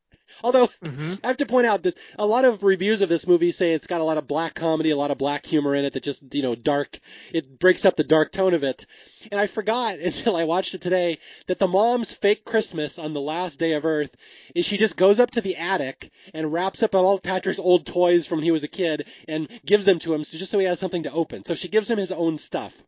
Although 0.43 0.67
mm-hmm. 0.83 1.15
I 1.23 1.27
have 1.27 1.37
to 1.37 1.45
point 1.45 1.67
out 1.67 1.83
that 1.83 1.97
a 2.17 2.25
lot 2.25 2.45
of 2.45 2.63
reviews 2.63 3.01
of 3.01 3.09
this 3.09 3.27
movie 3.27 3.51
say 3.51 3.73
it's 3.73 3.87
got 3.87 4.01
a 4.01 4.05
lot 4.05 4.17
of 4.17 4.27
black 4.27 4.53
comedy, 4.53 4.91
a 4.91 4.97
lot 4.97 5.11
of 5.11 5.17
black 5.17 5.45
humor 5.45 5.75
in 5.75 5.85
it 5.85 5.93
that 5.93 6.03
just, 6.03 6.33
you 6.33 6.41
know, 6.41 6.55
dark, 6.55 6.99
it 7.33 7.59
breaks 7.59 7.85
up 7.85 7.95
the 7.95 8.03
dark 8.03 8.31
tone 8.31 8.53
of 8.53 8.63
it. 8.63 8.85
And 9.31 9.39
I 9.39 9.47
forgot 9.47 9.99
until 9.99 10.35
I 10.35 10.43
watched 10.43 10.73
it 10.73 10.81
today 10.81 11.17
that 11.47 11.59
the 11.59 11.67
mom's 11.67 12.11
fake 12.11 12.45
Christmas 12.45 12.97
on 12.99 13.13
the 13.13 13.21
last 13.21 13.59
day 13.59 13.73
of 13.73 13.85
Earth 13.85 14.15
is 14.53 14.65
she 14.65 14.77
just 14.77 14.97
goes 14.97 15.19
up 15.19 15.31
to 15.31 15.41
the 15.41 15.55
attic 15.57 16.11
and 16.33 16.53
wraps 16.53 16.83
up 16.83 16.95
all 16.95 17.19
Patrick's 17.19 17.59
old 17.59 17.85
toys 17.85 18.25
from 18.25 18.39
when 18.39 18.43
he 18.43 18.51
was 18.51 18.63
a 18.63 18.67
kid 18.67 19.05
and 19.27 19.47
gives 19.65 19.85
them 19.85 19.99
to 19.99 20.13
him 20.13 20.23
so 20.23 20.37
just 20.37 20.51
so 20.51 20.59
he 20.59 20.65
has 20.65 20.79
something 20.79 21.03
to 21.03 21.11
open. 21.11 21.43
So 21.45 21.55
she 21.55 21.67
gives 21.67 21.89
him 21.89 21.97
his 21.97 22.11
own 22.11 22.37
stuff. 22.37 22.83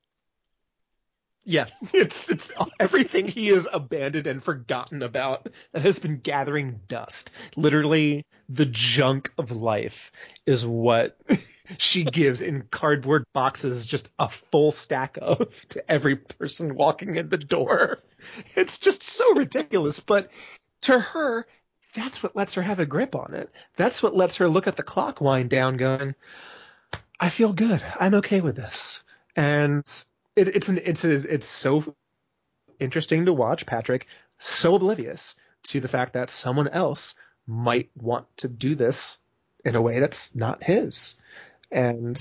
Yeah, 1.49 1.67
it's 1.93 2.29
it's 2.29 2.51
everything 2.77 3.25
he 3.25 3.47
has 3.47 3.69
abandoned 3.71 4.27
and 4.27 4.43
forgotten 4.43 5.01
about 5.01 5.47
that 5.71 5.81
has 5.81 5.97
been 5.97 6.19
gathering 6.19 6.81
dust. 6.89 7.31
Literally, 7.55 8.25
the 8.49 8.65
junk 8.65 9.31
of 9.37 9.53
life 9.53 10.11
is 10.45 10.65
what 10.65 11.17
she 11.77 12.03
gives 12.03 12.41
in 12.41 12.63
cardboard 12.63 13.23
boxes, 13.31 13.85
just 13.85 14.09
a 14.19 14.27
full 14.27 14.71
stack 14.71 15.17
of 15.21 15.65
to 15.69 15.89
every 15.89 16.17
person 16.17 16.75
walking 16.75 17.15
in 17.15 17.29
the 17.29 17.37
door. 17.37 18.03
It's 18.57 18.77
just 18.77 19.01
so 19.01 19.33
ridiculous, 19.33 20.01
but 20.01 20.29
to 20.81 20.99
her, 20.99 21.47
that's 21.93 22.21
what 22.21 22.35
lets 22.35 22.55
her 22.55 22.61
have 22.61 22.81
a 22.81 22.85
grip 22.85 23.15
on 23.15 23.33
it. 23.33 23.49
That's 23.77 24.03
what 24.03 24.13
lets 24.13 24.35
her 24.37 24.49
look 24.49 24.67
at 24.67 24.75
the 24.75 24.83
clock 24.83 25.21
wind 25.21 25.49
down, 25.49 25.77
going, 25.77 26.13
"I 27.21 27.29
feel 27.29 27.53
good. 27.53 27.81
I'm 27.97 28.15
okay 28.15 28.41
with 28.41 28.57
this." 28.57 29.01
And 29.33 29.85
it, 30.37 30.55
it's 30.55 30.69
an 30.69 30.79
it's 30.83 31.03
a, 31.03 31.33
it's 31.33 31.47
so 31.47 31.95
interesting 32.79 33.25
to 33.25 33.33
watch 33.33 33.65
Patrick 33.65 34.07
so 34.37 34.75
oblivious 34.75 35.35
to 35.63 35.79
the 35.79 35.87
fact 35.87 36.13
that 36.13 36.29
someone 36.29 36.67
else 36.67 37.15
might 37.47 37.89
want 37.95 38.25
to 38.37 38.47
do 38.47 38.75
this 38.75 39.17
in 39.65 39.75
a 39.75 39.81
way 39.81 39.99
that's 39.99 40.35
not 40.35 40.63
his, 40.63 41.17
and 41.71 42.15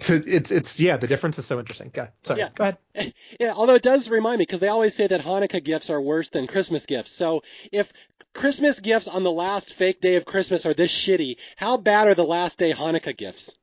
to 0.00 0.22
it's 0.26 0.50
it's 0.50 0.78
yeah 0.78 0.98
the 0.98 1.06
difference 1.06 1.38
is 1.38 1.46
so 1.46 1.58
interesting. 1.58 1.90
Go, 1.92 2.08
sorry, 2.22 2.40
yeah. 2.40 2.50
go 2.54 2.64
ahead. 2.64 2.78
Yeah, 3.40 3.54
although 3.56 3.74
it 3.74 3.82
does 3.82 4.08
remind 4.08 4.38
me 4.38 4.42
because 4.42 4.60
they 4.60 4.68
always 4.68 4.94
say 4.94 5.06
that 5.06 5.22
Hanukkah 5.22 5.64
gifts 5.64 5.90
are 5.90 6.00
worse 6.00 6.28
than 6.28 6.46
Christmas 6.46 6.86
gifts. 6.86 7.10
So 7.10 7.42
if 7.72 7.92
Christmas 8.34 8.80
gifts 8.80 9.08
on 9.08 9.24
the 9.24 9.32
last 9.32 9.72
fake 9.72 10.00
day 10.00 10.16
of 10.16 10.24
Christmas 10.24 10.66
are 10.66 10.74
this 10.74 10.92
shitty, 10.92 11.38
how 11.56 11.78
bad 11.78 12.06
are 12.06 12.14
the 12.14 12.24
last 12.24 12.58
day 12.58 12.72
Hanukkah 12.72 13.16
gifts? 13.16 13.54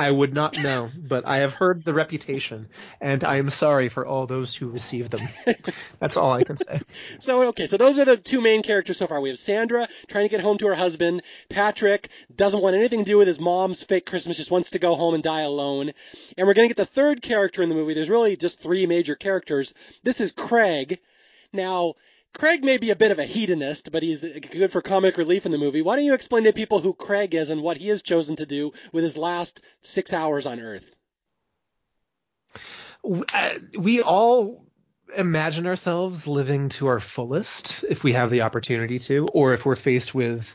I 0.00 0.10
would 0.10 0.32
not 0.32 0.56
know, 0.56 0.90
but 0.96 1.26
I 1.26 1.40
have 1.40 1.52
heard 1.52 1.84
the 1.84 1.92
reputation, 1.92 2.70
and 3.02 3.22
I 3.22 3.36
am 3.36 3.50
sorry 3.50 3.90
for 3.90 4.06
all 4.06 4.26
those 4.26 4.54
who 4.54 4.70
receive 4.70 5.10
them. 5.10 5.20
That's 5.98 6.16
all 6.16 6.32
I 6.32 6.42
can 6.42 6.56
say. 6.56 6.80
So, 7.18 7.42
okay, 7.48 7.66
so 7.66 7.76
those 7.76 7.98
are 7.98 8.06
the 8.06 8.16
two 8.16 8.40
main 8.40 8.62
characters 8.62 8.96
so 8.96 9.06
far. 9.06 9.20
We 9.20 9.28
have 9.28 9.38
Sandra 9.38 9.86
trying 10.08 10.24
to 10.24 10.30
get 10.30 10.40
home 10.40 10.56
to 10.56 10.68
her 10.68 10.74
husband. 10.74 11.20
Patrick 11.50 12.08
doesn't 12.34 12.62
want 12.62 12.76
anything 12.76 13.00
to 13.00 13.04
do 13.04 13.18
with 13.18 13.28
his 13.28 13.38
mom's 13.38 13.82
fake 13.82 14.06
Christmas, 14.06 14.38
just 14.38 14.50
wants 14.50 14.70
to 14.70 14.78
go 14.78 14.94
home 14.94 15.12
and 15.12 15.22
die 15.22 15.42
alone. 15.42 15.92
And 16.38 16.46
we're 16.46 16.54
going 16.54 16.66
to 16.66 16.74
get 16.74 16.78
the 16.78 16.94
third 16.94 17.20
character 17.20 17.62
in 17.62 17.68
the 17.68 17.74
movie. 17.74 17.92
There's 17.92 18.08
really 18.08 18.38
just 18.38 18.62
three 18.62 18.86
major 18.86 19.16
characters. 19.16 19.74
This 20.02 20.22
is 20.22 20.32
Craig. 20.32 20.98
Now, 21.52 21.96
Craig 22.32 22.62
may 22.64 22.78
be 22.78 22.90
a 22.90 22.96
bit 22.96 23.10
of 23.10 23.18
a 23.18 23.24
hedonist, 23.24 23.90
but 23.90 24.02
he's 24.02 24.22
good 24.22 24.70
for 24.70 24.80
comic 24.80 25.16
relief 25.16 25.46
in 25.46 25.52
the 25.52 25.58
movie. 25.58 25.82
Why 25.82 25.96
don't 25.96 26.04
you 26.04 26.14
explain 26.14 26.44
to 26.44 26.52
people 26.52 26.78
who 26.78 26.94
Craig 26.94 27.34
is 27.34 27.50
and 27.50 27.62
what 27.62 27.76
he 27.76 27.88
has 27.88 28.02
chosen 28.02 28.36
to 28.36 28.46
do 28.46 28.72
with 28.92 29.04
his 29.04 29.16
last 29.16 29.60
six 29.82 30.12
hours 30.12 30.46
on 30.46 30.60
Earth? 30.60 30.88
Uh, 33.04 33.54
we 33.78 34.02
all 34.02 34.64
imagine 35.16 35.66
ourselves 35.66 36.26
living 36.28 36.68
to 36.68 36.86
our 36.86 37.00
fullest 37.00 37.84
if 37.88 38.04
we 38.04 38.12
have 38.12 38.30
the 38.30 38.42
opportunity 38.42 38.98
to, 39.00 39.26
or 39.28 39.52
if 39.52 39.66
we're 39.66 39.76
faced 39.76 40.14
with 40.14 40.54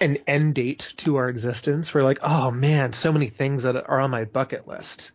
an 0.00 0.18
end 0.26 0.54
date 0.54 0.92
to 0.96 1.16
our 1.16 1.28
existence. 1.28 1.94
We're 1.94 2.02
like, 2.02 2.18
oh 2.22 2.50
man, 2.50 2.92
so 2.92 3.12
many 3.12 3.28
things 3.28 3.62
that 3.62 3.76
are 3.76 4.00
on 4.00 4.10
my 4.10 4.24
bucket 4.24 4.66
list. 4.66 5.12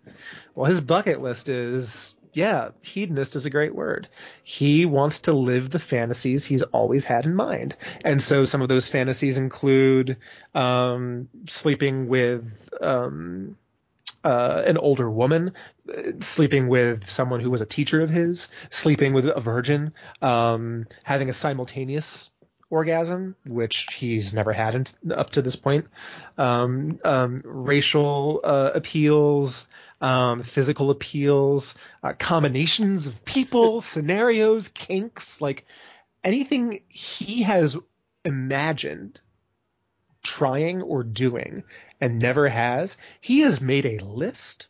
Well, 0.55 0.65
his 0.67 0.79
bucket 0.79 1.21
list 1.21 1.49
is 1.49 2.15
yeah, 2.37 2.69
hedonist 2.83 3.35
is 3.35 3.47
a 3.47 3.49
great 3.49 3.73
word. 3.73 4.07
He 4.43 4.85
wants 4.85 5.21
to 5.21 5.33
live 5.33 5.71
the 5.71 5.79
fantasies 5.79 6.45
he's 6.45 6.61
always 6.61 7.03
had 7.03 7.25
in 7.25 7.33
mind. 7.33 7.75
And 8.05 8.21
so 8.21 8.45
some 8.45 8.61
of 8.61 8.69
those 8.69 8.87
fantasies 8.87 9.39
include 9.39 10.17
um, 10.53 11.29
sleeping 11.49 12.07
with 12.07 12.69
um, 12.79 13.57
uh, 14.23 14.61
an 14.67 14.77
older 14.77 15.09
woman, 15.09 15.53
sleeping 16.19 16.67
with 16.67 17.09
someone 17.09 17.39
who 17.39 17.49
was 17.49 17.61
a 17.61 17.65
teacher 17.65 18.01
of 18.01 18.11
his, 18.11 18.49
sleeping 18.69 19.13
with 19.13 19.25
a 19.25 19.41
virgin, 19.41 19.93
um, 20.21 20.85
having 21.03 21.31
a 21.31 21.33
simultaneous 21.33 22.29
orgasm, 22.69 23.35
which 23.47 23.87
he's 23.95 24.35
never 24.35 24.53
had 24.53 24.75
in, 24.75 24.85
up 25.11 25.31
to 25.31 25.41
this 25.41 25.55
point, 25.55 25.87
um, 26.37 26.99
um, 27.03 27.41
racial 27.45 28.41
uh, 28.43 28.71
appeals, 28.75 29.65
um, 30.01 30.43
physical 30.43 30.89
appeals, 30.91 31.75
uh, 32.03 32.13
combinations 32.13 33.07
of 33.07 33.25
people, 33.25 33.81
scenarios, 33.81 34.69
kinks, 34.69 35.41
like 35.41 35.65
anything 36.23 36.81
he 36.87 37.43
has 37.43 37.77
imagined 38.23 39.19
trying 40.23 40.81
or 40.81 41.03
doing 41.03 41.63
and 42.01 42.19
never 42.19 42.47
has, 42.49 42.97
he 43.21 43.39
has 43.41 43.61
made 43.61 43.85
a 43.85 44.03
list 44.03 44.67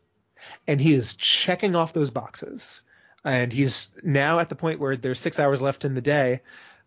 and 0.67 0.80
he 0.80 0.93
is 0.93 1.15
checking 1.15 1.75
off 1.75 1.93
those 1.93 2.09
boxes. 2.09 2.82
And 3.23 3.51
he's 3.51 3.91
now 4.03 4.39
at 4.39 4.49
the 4.49 4.55
point 4.55 4.80
where 4.80 4.95
there's 4.95 5.19
six 5.19 5.39
hours 5.39 5.61
left 5.61 5.84
in 5.84 5.95
the 5.95 6.01
day 6.01 6.41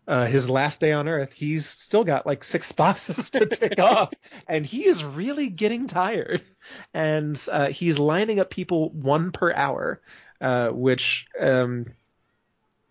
uh, 0.07 0.25
his 0.25 0.49
last 0.49 0.79
day 0.79 0.91
on 0.93 1.07
Earth, 1.07 1.31
he's 1.31 1.65
still 1.65 2.03
got 2.03 2.25
like 2.25 2.43
six 2.43 2.71
boxes 2.71 3.29
to 3.31 3.45
tick 3.45 3.79
off, 3.79 4.13
and 4.47 4.65
he 4.65 4.85
is 4.85 5.03
really 5.03 5.49
getting 5.49 5.87
tired. 5.87 6.41
And 6.93 7.39
uh, 7.51 7.69
he's 7.69 7.99
lining 7.99 8.39
up 8.39 8.49
people 8.49 8.89
one 8.89 9.31
per 9.31 9.53
hour, 9.53 10.01
uh, 10.39 10.69
which, 10.69 11.27
um, 11.39 11.85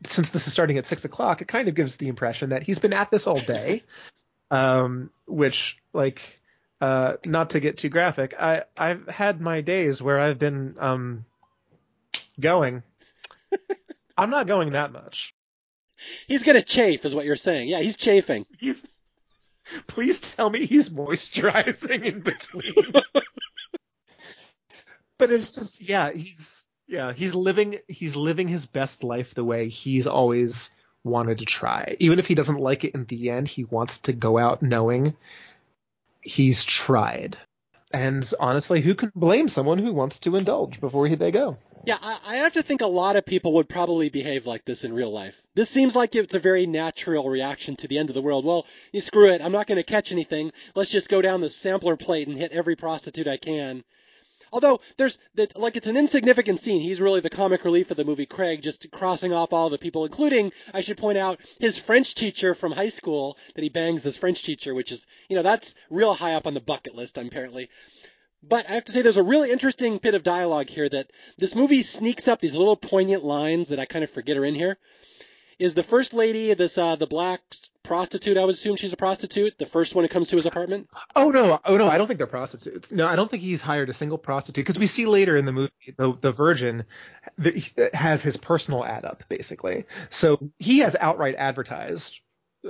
since 0.05 0.31
this 0.31 0.47
is 0.47 0.53
starting 0.53 0.79
at 0.79 0.87
six 0.87 1.05
o'clock, 1.05 1.43
it 1.43 1.49
kind 1.49 1.69
of 1.69 1.75
gives 1.75 1.97
the 1.97 2.09
impression 2.09 2.51
that 2.51 2.63
he's 2.63 2.79
been 2.79 2.93
at 2.93 3.11
this 3.11 3.27
all 3.27 3.41
day. 3.41 3.83
Um, 4.53 5.11
which, 5.29 5.79
like, 5.93 6.41
uh, 6.81 7.19
not 7.25 7.51
to 7.51 7.61
get 7.61 7.79
too 7.79 7.89
graphic, 7.89 8.35
I 8.37 8.65
I've 8.77 9.07
had 9.07 9.41
my 9.41 9.61
days 9.61 10.03
where 10.03 10.19
I've 10.19 10.41
been 10.41 10.75
um, 10.81 11.25
going. 12.41 12.83
I'm 14.19 14.31
not 14.31 14.49
going 14.49 14.73
that 14.73 14.91
much. 14.91 15.37
He's 16.27 16.43
gonna 16.43 16.63
chafe, 16.63 17.05
is 17.05 17.15
what 17.15 17.25
you're 17.25 17.37
saying. 17.37 17.69
Yeah, 17.69 17.81
he's 17.81 17.97
chafing. 17.97 18.47
He's. 18.59 18.99
Please 19.87 20.21
tell 20.21 20.51
me 20.51 20.67
he's 20.67 20.89
moisturizing 20.89 22.05
in 22.05 22.21
between. 22.21 22.75
but 25.19 25.31
it's 25.31 25.55
just, 25.55 25.81
yeah, 25.81 26.11
he's, 26.11 26.67
yeah, 26.89 27.13
he's 27.13 27.35
living, 27.35 27.79
he's 27.87 28.17
living 28.17 28.49
his 28.49 28.67
best 28.67 29.05
life 29.05 29.35
the 29.35 29.45
way 29.45 29.69
he's 29.69 30.09
always 30.09 30.73
wanted 31.05 31.39
to 31.39 31.45
try. 31.45 31.97
Even 32.01 32.19
if 32.19 32.27
he 32.27 32.35
doesn't 32.35 32.59
like 32.59 32.85
it 32.85 32.95
in 32.95 33.05
the 33.05 33.31
end, 33.31 33.47
he 33.47 33.65
wants 33.65 34.01
to 34.01 34.13
go 34.13 34.39
out 34.39 34.63
knowing 34.63 35.15
he's 36.21 36.65
tried. 36.65 37.37
And 37.93 38.29
honestly, 38.39 38.81
who 38.81 38.95
can 38.95 39.13
blame 39.15 39.49
someone 39.49 39.79
who 39.79 39.93
wants 39.93 40.21
to 40.21 40.37
indulge 40.37 40.81
before 40.81 41.09
they 41.09 41.31
go? 41.31 41.59
Yeah, 41.87 41.97
I, 42.03 42.37
have 42.37 42.53
to 42.55 42.63
think 42.63 42.83
a 42.83 42.87
lot 42.87 43.17
of 43.17 43.25
people 43.25 43.55
would 43.55 43.69
probably 43.69 44.11
behave 44.11 44.47
like 44.47 44.67
this 44.67 44.85
in 44.85 44.93
real 44.93 45.11
life. 45.11 45.41
This 45.55 45.71
seems 45.71 45.97
like 45.97 46.15
it's 46.15 46.35
a 46.35 46.39
very 46.39 46.67
natural 46.67 47.29
reaction 47.29 47.75
to 47.77 47.89
the 47.89 47.97
end 47.97 48.11
of 48.11 48.15
the 48.15 48.21
world. 48.21 48.45
Well, 48.45 48.67
you 48.93 49.01
screw 49.01 49.31
it. 49.31 49.41
I'm 49.41 49.53
not 49.53 49.67
going 49.67 49.77
to 49.77 49.83
catch 49.83 50.13
anything. 50.13 50.53
Let's 50.75 50.91
just 50.91 51.09
go 51.09 51.23
down 51.23 51.41
the 51.41 51.49
sampler 51.49 51.97
plate 51.97 52.29
and 52.29 52.37
hit 52.37 52.53
every 52.53 52.77
prostitute 52.77 53.27
I 53.27 53.39
can. 53.39 53.83
Although 54.53 54.81
there's 54.97 55.17
that 55.37 55.57
like 55.59 55.77
it's 55.77 55.87
an 55.87 55.97
insignificant 55.97 56.59
scene. 56.59 56.81
He's 56.81 57.01
really 57.01 57.21
the 57.21 57.31
comic 57.31 57.65
relief 57.65 57.91
of 57.91 57.97
the 57.97 58.05
movie. 58.05 58.27
Craig 58.27 58.63
just 58.63 58.91
crossing 58.91 59.33
off 59.33 59.53
all 59.53 59.71
the 59.71 59.79
people, 59.79 60.05
including 60.05 60.53
I 60.75 60.81
should 60.81 60.99
point 60.99 61.19
out 61.19 61.41
his 61.61 61.79
French 61.79 62.15
teacher 62.15 62.55
from 62.55 62.73
high 62.73 62.89
school 62.89 63.39
that 63.55 63.63
he 63.63 63.69
bangs 63.69 64.03
his 64.03 64.17
French 64.17 64.43
teacher, 64.43 64.75
which 64.75 64.91
is 64.93 65.07
you 65.29 65.37
know 65.37 65.43
that's 65.43 65.77
real 65.89 66.13
high 66.15 66.35
up 66.35 66.47
on 66.47 66.55
the 66.55 66.61
bucket 66.61 66.95
list 66.95 67.17
apparently. 67.17 67.71
But 68.43 68.69
I 68.69 68.75
have 68.75 68.85
to 68.87 68.93
say, 68.93 69.03
there's 69.03 69.17
a 69.17 69.23
really 69.23 69.51
interesting 69.51 69.99
bit 69.99 70.15
of 70.15 70.23
dialogue 70.23 70.69
here 70.69 70.89
that 70.89 71.11
this 71.37 71.55
movie 71.55 71.83
sneaks 71.83 72.27
up 72.27 72.41
these 72.41 72.55
little 72.55 72.77
poignant 72.77 73.25
lines 73.25 73.69
that 73.69 73.79
I 73.79 73.85
kind 73.85 74.03
of 74.03 74.11
forget 74.11 74.37
are 74.37 74.45
in 74.45 74.55
here. 74.55 74.79
Is 75.59 75.75
the 75.75 75.83
first 75.83 76.15
lady 76.15 76.55
this 76.55 76.79
uh, 76.79 76.97
the 76.97 77.07
black 77.07 77.43
prostitute? 77.83 78.39
I 78.39 78.45
would 78.47 78.55
assume 78.55 78.77
she's 78.77 78.95
a 78.95 78.97
prostitute. 78.97 79.59
The 79.59 79.67
first 79.67 79.95
one 79.95 80.05
who 80.05 80.09
comes 80.09 80.29
to 80.29 80.37
his 80.37 80.47
apartment. 80.47 80.89
Oh 81.15 81.29
no, 81.29 81.61
oh 81.67 81.77
no, 81.77 81.87
I 81.87 81.99
don't 81.99 82.07
think 82.07 82.17
they're 82.17 82.27
prostitutes. 82.27 82.91
No, 82.91 83.07
I 83.07 83.15
don't 83.15 83.31
think 83.31 83.43
he's 83.43 83.61
hired 83.61 83.91
a 83.91 83.93
single 83.93 84.17
prostitute 84.17 84.65
because 84.65 84.79
we 84.79 84.87
see 84.87 85.05
later 85.05 85.37
in 85.37 85.45
the 85.45 85.53
movie 85.53 85.73
the 85.99 86.15
the 86.15 86.33
Virgin 86.33 86.87
the, 87.37 87.91
has 87.93 88.23
his 88.23 88.39
personal 88.39 88.87
ad 88.87 89.05
up 89.05 89.25
basically. 89.29 89.85
So 90.09 90.51
he 90.59 90.79
has 90.79 90.97
outright 90.99 91.35
advertised 91.37 92.21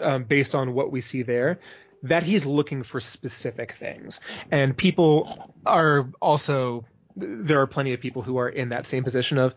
um, 0.02 0.24
based 0.24 0.56
on 0.56 0.74
what 0.74 0.90
we 0.90 1.00
see 1.00 1.22
there 1.22 1.60
that 2.02 2.22
he's 2.22 2.46
looking 2.46 2.82
for 2.82 3.00
specific 3.00 3.72
things. 3.72 4.20
And 4.50 4.76
people 4.76 5.52
are 5.66 6.10
also, 6.20 6.84
there 7.16 7.60
are 7.60 7.66
plenty 7.66 7.92
of 7.92 8.00
people 8.00 8.22
who 8.22 8.38
are 8.38 8.48
in 8.48 8.70
that 8.70 8.86
same 8.86 9.04
position 9.04 9.38
of, 9.38 9.54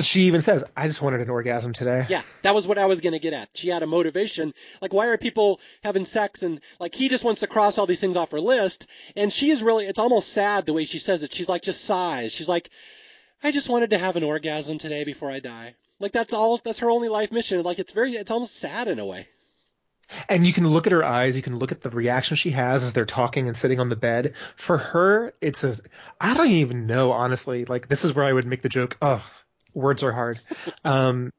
she 0.00 0.22
even 0.22 0.42
says, 0.42 0.62
I 0.76 0.86
just 0.88 1.00
wanted 1.00 1.22
an 1.22 1.30
orgasm 1.30 1.72
today. 1.72 2.04
Yeah, 2.10 2.20
that 2.42 2.54
was 2.54 2.66
what 2.66 2.76
I 2.76 2.84
was 2.84 3.00
going 3.00 3.14
to 3.14 3.18
get 3.18 3.32
at. 3.32 3.48
She 3.54 3.70
had 3.70 3.82
a 3.82 3.86
motivation. 3.86 4.52
Like, 4.82 4.92
why 4.92 5.06
are 5.06 5.16
people 5.16 5.58
having 5.82 6.04
sex? 6.04 6.42
And, 6.42 6.60
like, 6.78 6.94
he 6.94 7.08
just 7.08 7.24
wants 7.24 7.40
to 7.40 7.46
cross 7.46 7.78
all 7.78 7.86
these 7.86 8.00
things 8.00 8.16
off 8.16 8.32
her 8.32 8.40
list. 8.40 8.86
And 9.14 9.32
she 9.32 9.50
is 9.50 9.62
really, 9.62 9.86
it's 9.86 9.98
almost 9.98 10.34
sad 10.34 10.66
the 10.66 10.74
way 10.74 10.84
she 10.84 10.98
says 10.98 11.22
it. 11.22 11.32
She's 11.32 11.48
like, 11.48 11.62
just 11.62 11.82
sighs. 11.82 12.32
She's 12.32 12.48
like, 12.48 12.68
I 13.42 13.52
just 13.52 13.70
wanted 13.70 13.90
to 13.90 13.98
have 13.98 14.16
an 14.16 14.24
orgasm 14.24 14.76
today 14.76 15.04
before 15.04 15.30
I 15.30 15.40
die. 15.40 15.76
Like, 15.98 16.12
that's 16.12 16.34
all, 16.34 16.58
that's 16.58 16.80
her 16.80 16.90
only 16.90 17.08
life 17.08 17.32
mission. 17.32 17.62
Like, 17.62 17.78
it's 17.78 17.92
very, 17.92 18.12
it's 18.12 18.30
almost 18.30 18.58
sad 18.58 18.88
in 18.88 18.98
a 18.98 19.06
way. 19.06 19.28
And 20.28 20.46
you 20.46 20.52
can 20.52 20.66
look 20.66 20.86
at 20.86 20.92
her 20.92 21.04
eyes, 21.04 21.36
you 21.36 21.42
can 21.42 21.58
look 21.58 21.72
at 21.72 21.82
the 21.82 21.90
reaction 21.90 22.36
she 22.36 22.50
has 22.50 22.82
as 22.82 22.92
they're 22.92 23.04
talking 23.04 23.48
and 23.48 23.56
sitting 23.56 23.80
on 23.80 23.88
the 23.88 23.96
bed. 23.96 24.34
For 24.56 24.78
her, 24.78 25.32
it's 25.40 25.64
a 25.64 25.76
I 26.20 26.34
don't 26.34 26.50
even 26.50 26.86
know 26.86 27.12
honestly. 27.12 27.64
Like 27.64 27.88
this 27.88 28.04
is 28.04 28.14
where 28.14 28.24
I 28.24 28.32
would 28.32 28.46
make 28.46 28.62
the 28.62 28.68
joke. 28.68 28.96
Oh, 29.02 29.24
words 29.74 30.02
are 30.02 30.12
hard. 30.12 30.40
Um, 30.84 31.32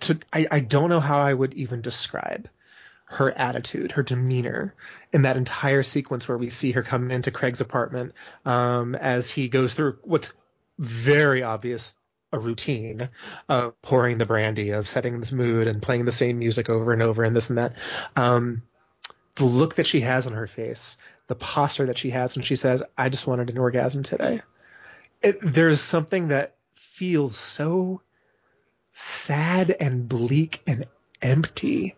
to 0.00 0.18
I, 0.32 0.46
I 0.50 0.60
don't 0.60 0.88
know 0.88 1.00
how 1.00 1.18
I 1.18 1.34
would 1.34 1.54
even 1.54 1.80
describe 1.80 2.48
her 3.06 3.36
attitude, 3.36 3.92
her 3.92 4.02
demeanor 4.02 4.74
in 5.12 5.22
that 5.22 5.36
entire 5.36 5.82
sequence 5.82 6.26
where 6.26 6.38
we 6.38 6.48
see 6.48 6.72
her 6.72 6.82
come 6.82 7.10
into 7.10 7.30
Craig's 7.30 7.60
apartment 7.60 8.14
um, 8.44 8.94
as 8.94 9.30
he 9.30 9.48
goes 9.48 9.74
through 9.74 9.98
what's 10.02 10.32
very 10.78 11.42
obvious 11.42 11.94
a 12.32 12.38
routine 12.38 13.10
of 13.48 13.80
pouring 13.82 14.18
the 14.18 14.26
brandy, 14.26 14.70
of 14.70 14.88
setting 14.88 15.20
this 15.20 15.32
mood 15.32 15.66
and 15.66 15.82
playing 15.82 16.04
the 16.04 16.10
same 16.10 16.38
music 16.38 16.70
over 16.70 16.92
and 16.92 17.02
over 17.02 17.24
and 17.24 17.36
this 17.36 17.50
and 17.50 17.58
that. 17.58 17.74
Um, 18.16 18.62
the 19.34 19.44
look 19.44 19.76
that 19.76 19.86
she 19.86 20.00
has 20.00 20.26
on 20.26 20.32
her 20.32 20.46
face, 20.46 20.96
the 21.26 21.34
posture 21.34 21.86
that 21.86 21.98
she 21.98 22.10
has 22.10 22.34
when 22.34 22.42
she 22.42 22.56
says, 22.56 22.82
I 22.96 23.08
just 23.08 23.26
wanted 23.26 23.50
an 23.50 23.58
orgasm 23.58 24.02
today. 24.02 24.42
It, 25.22 25.38
there's 25.42 25.80
something 25.80 26.28
that 26.28 26.54
feels 26.74 27.36
so 27.36 28.00
sad 28.92 29.70
and 29.70 30.08
bleak 30.08 30.62
and 30.66 30.86
empty 31.20 31.96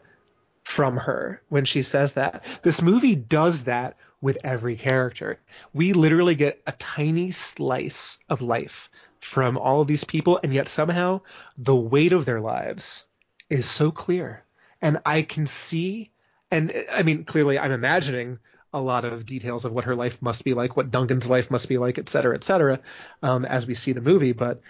from 0.62 0.97
her 0.97 1.43
when 1.49 1.64
she 1.64 1.82
says 1.82 2.14
that. 2.14 2.45
This 2.62 2.82
movie 2.82 3.16
does 3.16 3.64
that 3.64 3.97
with 4.20 4.39
every 4.43 4.76
character. 4.76 5.39
We 5.72 5.93
literally 5.93 6.35
get 6.35 6.62
a 6.66 6.72
tiny 6.72 7.30
slice 7.30 8.18
of 8.28 8.43
life 8.43 8.91
from 9.25 9.57
all 9.57 9.81
of 9.81 9.89
these 9.89 10.05
people, 10.05 10.39
and 10.43 10.53
yet 10.53 10.68
somehow 10.68 11.22
the 11.57 11.75
weight 11.75 12.12
of 12.12 12.27
their 12.27 12.41
lives 12.41 13.07
is 13.49 13.64
so 13.64 13.91
clear. 13.91 14.45
And 14.83 15.01
I 15.07 15.22
can 15.22 15.47
see, 15.47 16.11
and 16.51 16.72
I 16.93 17.03
mean, 17.03 17.25
clearly 17.25 17.59
I'm 17.59 17.72
imagining 17.72 18.39
a 18.72 18.81
lot 18.81 19.07
of 19.07 19.25
details 19.25 19.64
of 19.64 19.72
what 19.72 19.85
her 19.85 19.95
life 19.95 20.20
must 20.20 20.45
be 20.45 20.53
like, 20.53 20.77
what 20.77 20.91
Duncan's 20.91 21.31
life 21.31 21.51
must 21.51 21.68
be 21.70 21.79
like, 21.79 21.99
et 21.99 22.09
cetera, 22.09 22.35
et 22.35 22.45
cetera, 22.45 22.81
um, 23.22 23.47
as 23.47 23.66
we 23.66 23.75
see 23.75 23.93
the 23.93 24.03
movie. 24.03 24.33
But 24.33 24.61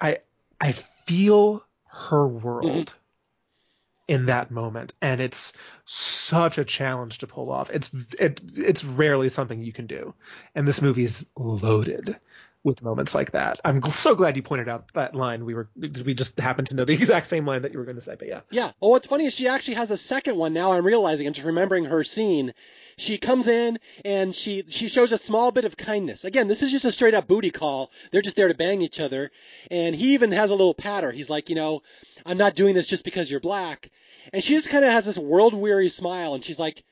I, 0.00 0.18
I 0.60 0.72
feel 0.72 1.64
her 1.86 2.26
world 2.26 2.86
mm-hmm. 2.86 4.14
in 4.14 4.26
that 4.26 4.50
moment, 4.50 4.92
and 5.00 5.20
it's 5.20 5.52
such 5.84 6.58
a 6.58 6.64
challenge 6.64 7.18
to 7.18 7.28
pull 7.28 7.50
off. 7.52 7.70
It's 7.70 7.90
it, 8.18 8.40
it's 8.56 8.84
rarely 8.84 9.28
something 9.28 9.62
you 9.62 9.72
can 9.72 9.86
do, 9.86 10.14
and 10.54 10.66
this 10.66 10.82
movie's 10.82 11.26
loaded 11.36 12.16
with 12.62 12.82
moments 12.82 13.14
like 13.14 13.32
that. 13.32 13.60
I'm 13.64 13.82
so 13.90 14.14
glad 14.14 14.36
you 14.36 14.42
pointed 14.42 14.68
out 14.68 14.92
that 14.92 15.14
line. 15.14 15.44
We 15.44 15.54
were 15.54 15.70
we 15.76 16.14
just 16.14 16.38
happened 16.38 16.68
to 16.68 16.76
know 16.76 16.84
the 16.84 16.92
exact 17.00 17.26
same 17.26 17.46
line 17.46 17.62
that 17.62 17.72
you 17.72 17.78
were 17.78 17.84
going 17.84 17.96
to 17.96 18.02
say, 18.02 18.16
but 18.18 18.28
yeah. 18.28 18.40
Yeah. 18.50 18.72
Well, 18.80 18.90
what's 18.90 19.06
funny 19.06 19.24
is 19.24 19.34
she 19.34 19.48
actually 19.48 19.74
has 19.74 19.90
a 19.90 19.96
second 19.96 20.36
one. 20.36 20.52
Now 20.52 20.72
I'm 20.72 20.84
realizing. 20.84 21.26
I'm 21.26 21.32
just 21.32 21.46
remembering 21.46 21.86
her 21.86 22.04
scene. 22.04 22.52
She 22.98 23.16
comes 23.16 23.46
in 23.46 23.78
and 24.04 24.34
she 24.34 24.64
she 24.68 24.88
shows 24.88 25.12
a 25.12 25.18
small 25.18 25.52
bit 25.52 25.64
of 25.64 25.76
kindness. 25.76 26.24
Again, 26.24 26.48
this 26.48 26.62
is 26.62 26.70
just 26.70 26.84
a 26.84 26.92
straight 26.92 27.14
up 27.14 27.26
booty 27.26 27.50
call. 27.50 27.90
They're 28.10 28.22
just 28.22 28.36
there 28.36 28.48
to 28.48 28.54
bang 28.54 28.82
each 28.82 29.00
other. 29.00 29.30
And 29.70 29.96
he 29.96 30.14
even 30.14 30.32
has 30.32 30.50
a 30.50 30.54
little 30.54 30.74
patter. 30.74 31.10
He's 31.10 31.30
like, 31.30 31.48
you 31.48 31.54
know, 31.54 31.82
I'm 32.26 32.38
not 32.38 32.54
doing 32.54 32.74
this 32.74 32.86
just 32.86 33.04
because 33.04 33.30
you're 33.30 33.40
black. 33.40 33.90
And 34.32 34.44
she 34.44 34.54
just 34.54 34.68
kind 34.68 34.84
of 34.84 34.92
has 34.92 35.06
this 35.06 35.18
world 35.18 35.54
weary 35.54 35.88
smile, 35.88 36.34
and 36.34 36.44
she's 36.44 36.58
like, 36.58 36.84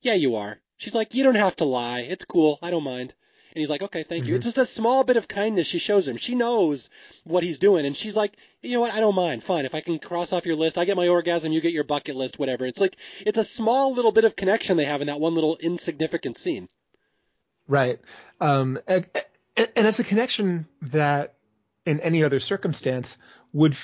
yeah, 0.00 0.14
you 0.14 0.34
are. 0.36 0.58
She's 0.76 0.94
like, 0.96 1.14
you 1.14 1.22
don't 1.22 1.36
have 1.36 1.56
to 1.56 1.64
lie. 1.64 2.00
It's 2.00 2.24
cool. 2.24 2.58
I 2.60 2.70
don't 2.70 2.82
mind. 2.82 3.14
And 3.54 3.60
he's 3.60 3.68
like, 3.68 3.82
okay, 3.82 4.02
thank 4.02 4.24
you. 4.24 4.30
Mm-hmm. 4.30 4.36
It's 4.36 4.46
just 4.46 4.58
a 4.58 4.64
small 4.64 5.04
bit 5.04 5.18
of 5.18 5.28
kindness 5.28 5.66
she 5.66 5.78
shows 5.78 6.08
him. 6.08 6.16
She 6.16 6.34
knows 6.34 6.88
what 7.24 7.42
he's 7.42 7.58
doing, 7.58 7.84
and 7.84 7.94
she's 7.94 8.16
like, 8.16 8.32
you 8.62 8.72
know 8.72 8.80
what? 8.80 8.94
I 8.94 9.00
don't 9.00 9.14
mind. 9.14 9.44
Fine. 9.44 9.66
If 9.66 9.74
I 9.74 9.80
can 9.80 9.98
cross 9.98 10.32
off 10.32 10.46
your 10.46 10.56
list, 10.56 10.78
I 10.78 10.86
get 10.86 10.96
my 10.96 11.08
orgasm, 11.08 11.52
you 11.52 11.60
get 11.60 11.72
your 11.72 11.84
bucket 11.84 12.16
list, 12.16 12.38
whatever. 12.38 12.64
It's 12.64 12.80
like, 12.80 12.96
it's 13.20 13.38
a 13.38 13.44
small 13.44 13.92
little 13.92 14.12
bit 14.12 14.24
of 14.24 14.36
connection 14.36 14.76
they 14.76 14.86
have 14.86 15.02
in 15.02 15.08
that 15.08 15.20
one 15.20 15.34
little 15.34 15.58
insignificant 15.58 16.38
scene. 16.38 16.68
Right. 17.68 18.00
Um, 18.40 18.78
and, 18.86 19.06
and 19.56 19.86
it's 19.86 19.98
a 19.98 20.04
connection 20.04 20.66
that 20.82 21.34
in 21.84 22.00
any 22.00 22.24
other 22.24 22.40
circumstance 22.40 23.18
would, 23.52 23.76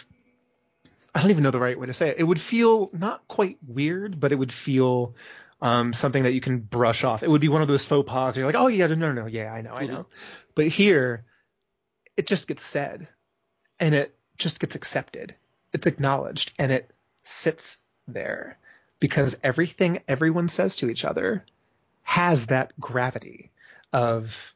I 1.14 1.20
don't 1.20 1.30
even 1.30 1.42
know 1.42 1.50
the 1.50 1.60
right 1.60 1.78
way 1.78 1.86
to 1.86 1.94
say 1.94 2.08
it. 2.10 2.18
It 2.18 2.24
would 2.24 2.40
feel 2.40 2.90
not 2.92 3.28
quite 3.28 3.58
weird, 3.66 4.18
but 4.18 4.32
it 4.32 4.36
would 4.36 4.52
feel 4.52 5.14
um, 5.60 5.92
something 5.92 6.22
that 6.22 6.32
you 6.32 6.40
can 6.40 6.58
brush 6.58 7.04
off. 7.04 7.22
It 7.22 7.30
would 7.30 7.40
be 7.40 7.48
one 7.48 7.62
of 7.62 7.68
those 7.68 7.84
faux 7.84 8.08
pas. 8.08 8.36
You're 8.36 8.46
like, 8.46 8.54
oh 8.54 8.68
yeah, 8.68 8.86
no, 8.86 8.94
no, 8.94 9.12
no, 9.12 9.26
yeah, 9.26 9.52
I 9.52 9.62
know, 9.62 9.74
I 9.74 9.86
know. 9.86 10.06
But 10.54 10.68
here, 10.68 11.24
it 12.16 12.26
just 12.26 12.48
gets 12.48 12.62
said, 12.62 13.08
and 13.80 13.94
it 13.94 14.16
just 14.36 14.60
gets 14.60 14.74
accepted. 14.74 15.34
It's 15.72 15.86
acknowledged, 15.86 16.52
and 16.58 16.72
it 16.72 16.90
sits 17.22 17.78
there 18.06 18.58
because 19.00 19.38
everything 19.42 20.00
everyone 20.08 20.48
says 20.48 20.76
to 20.76 20.90
each 20.90 21.04
other 21.04 21.44
has 22.02 22.46
that 22.46 22.78
gravity 22.80 23.50
of 23.92 24.54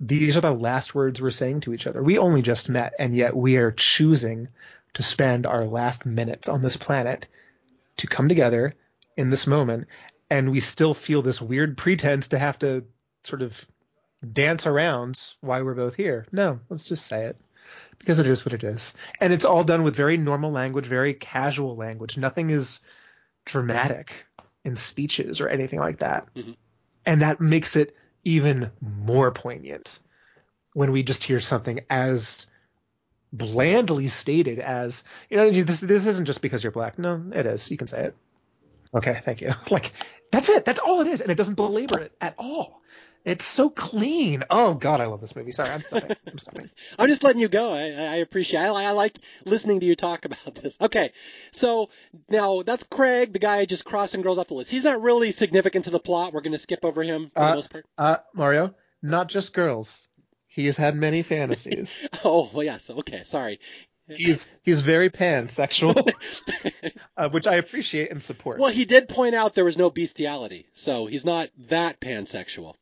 these 0.00 0.36
are 0.36 0.42
the 0.42 0.52
last 0.52 0.94
words 0.94 1.20
we're 1.20 1.30
saying 1.30 1.60
to 1.60 1.74
each 1.74 1.86
other. 1.86 2.02
We 2.02 2.18
only 2.18 2.42
just 2.42 2.68
met, 2.68 2.94
and 2.98 3.14
yet 3.14 3.36
we 3.36 3.56
are 3.56 3.72
choosing 3.72 4.48
to 4.94 5.02
spend 5.02 5.46
our 5.46 5.64
last 5.64 6.06
minutes 6.06 6.48
on 6.48 6.62
this 6.62 6.76
planet 6.76 7.26
to 7.98 8.06
come 8.06 8.28
together 8.28 8.72
in 9.16 9.30
this 9.30 9.46
moment 9.46 9.88
and 10.30 10.50
we 10.50 10.60
still 10.60 10.94
feel 10.94 11.22
this 11.22 11.40
weird 11.40 11.76
pretense 11.76 12.28
to 12.28 12.38
have 12.38 12.58
to 12.60 12.84
sort 13.24 13.42
of 13.42 13.66
dance 14.32 14.66
around 14.66 15.34
why 15.40 15.62
we're 15.62 15.74
both 15.74 15.94
here. 15.94 16.26
No, 16.32 16.60
let's 16.68 16.88
just 16.88 17.06
say 17.06 17.26
it 17.26 17.36
because 17.98 18.18
it 18.18 18.26
is 18.26 18.44
what 18.44 18.52
it 18.52 18.64
is. 18.64 18.94
And 19.20 19.32
it's 19.32 19.44
all 19.44 19.64
done 19.64 19.82
with 19.82 19.96
very 19.96 20.16
normal 20.16 20.50
language, 20.50 20.86
very 20.86 21.14
casual 21.14 21.76
language. 21.76 22.16
Nothing 22.16 22.50
is 22.50 22.80
dramatic 23.44 24.24
in 24.64 24.76
speeches 24.76 25.40
or 25.40 25.48
anything 25.48 25.78
like 25.78 25.98
that. 25.98 26.32
Mm-hmm. 26.34 26.52
And 27.06 27.22
that 27.22 27.40
makes 27.40 27.76
it 27.76 27.96
even 28.24 28.70
more 28.80 29.30
poignant 29.32 30.00
when 30.74 30.92
we 30.92 31.02
just 31.02 31.24
hear 31.24 31.40
something 31.40 31.80
as 31.88 32.46
blandly 33.32 34.08
stated 34.08 34.58
as, 34.58 35.04
you 35.28 35.36
know, 35.36 35.50
this, 35.50 35.80
this 35.80 36.06
isn't 36.06 36.26
just 36.26 36.42
because 36.42 36.62
you're 36.62 36.72
black. 36.72 36.98
No, 36.98 37.30
it 37.34 37.46
is. 37.46 37.70
You 37.70 37.76
can 37.76 37.86
say 37.86 38.04
it. 38.04 38.16
Okay, 38.94 39.20
thank 39.22 39.40
you. 39.40 39.52
Like 39.70 39.92
that's 40.30 40.48
it. 40.48 40.64
That's 40.64 40.80
all 40.80 41.00
it 41.00 41.06
is, 41.06 41.20
and 41.20 41.30
it 41.30 41.36
doesn't 41.36 41.54
belabor 41.54 42.00
it 42.00 42.12
at 42.20 42.34
all. 42.38 42.82
It's 43.24 43.44
so 43.44 43.68
clean. 43.68 44.44
Oh 44.48 44.74
God, 44.74 45.00
I 45.00 45.06
love 45.06 45.20
this 45.20 45.36
movie. 45.36 45.52
Sorry, 45.52 45.68
I'm 45.68 45.82
stopping. 45.82 46.16
I'm 46.26 46.38
stopping. 46.38 46.70
I'm 46.98 47.08
just 47.08 47.22
letting 47.22 47.40
you 47.40 47.48
go. 47.48 47.72
I, 47.72 47.82
I 47.82 48.16
appreciate. 48.16 48.60
I, 48.60 48.68
I 48.68 48.90
like 48.92 49.18
listening 49.44 49.80
to 49.80 49.86
you 49.86 49.96
talk 49.96 50.24
about 50.24 50.54
this. 50.54 50.80
Okay, 50.80 51.12
so 51.50 51.90
now 52.28 52.62
that's 52.62 52.84
Craig, 52.84 53.32
the 53.32 53.38
guy 53.38 53.64
just 53.64 53.84
crossing 53.84 54.22
girls 54.22 54.38
off 54.38 54.48
the 54.48 54.54
list. 54.54 54.70
He's 54.70 54.84
not 54.84 55.02
really 55.02 55.30
significant 55.30 55.86
to 55.86 55.90
the 55.90 56.00
plot. 56.00 56.32
We're 56.32 56.40
going 56.40 56.52
to 56.52 56.58
skip 56.58 56.84
over 56.84 57.02
him 57.02 57.30
for 57.30 57.40
uh, 57.40 57.50
the 57.50 57.54
most 57.56 57.70
part. 57.70 57.86
Uh, 57.98 58.16
Mario, 58.34 58.74
not 59.02 59.28
just 59.28 59.52
girls. 59.52 60.08
He 60.46 60.66
has 60.66 60.76
had 60.76 60.96
many 60.96 61.22
fantasies. 61.22 62.08
oh 62.24 62.50
well, 62.52 62.64
yes. 62.64 62.88
Okay, 62.88 63.24
sorry 63.24 63.58
he's 64.08 64.48
he's 64.62 64.82
very 64.82 65.10
pansexual, 65.10 66.10
uh, 67.16 67.28
which 67.30 67.46
I 67.46 67.56
appreciate 67.56 68.10
and 68.10 68.22
support. 68.22 68.58
Well, 68.58 68.70
he 68.70 68.84
did 68.84 69.08
point 69.08 69.34
out 69.34 69.54
there 69.54 69.64
was 69.64 69.78
no 69.78 69.90
bestiality, 69.90 70.66
so 70.74 71.06
he's 71.06 71.24
not 71.24 71.50
that 71.68 72.00
pansexual. 72.00 72.74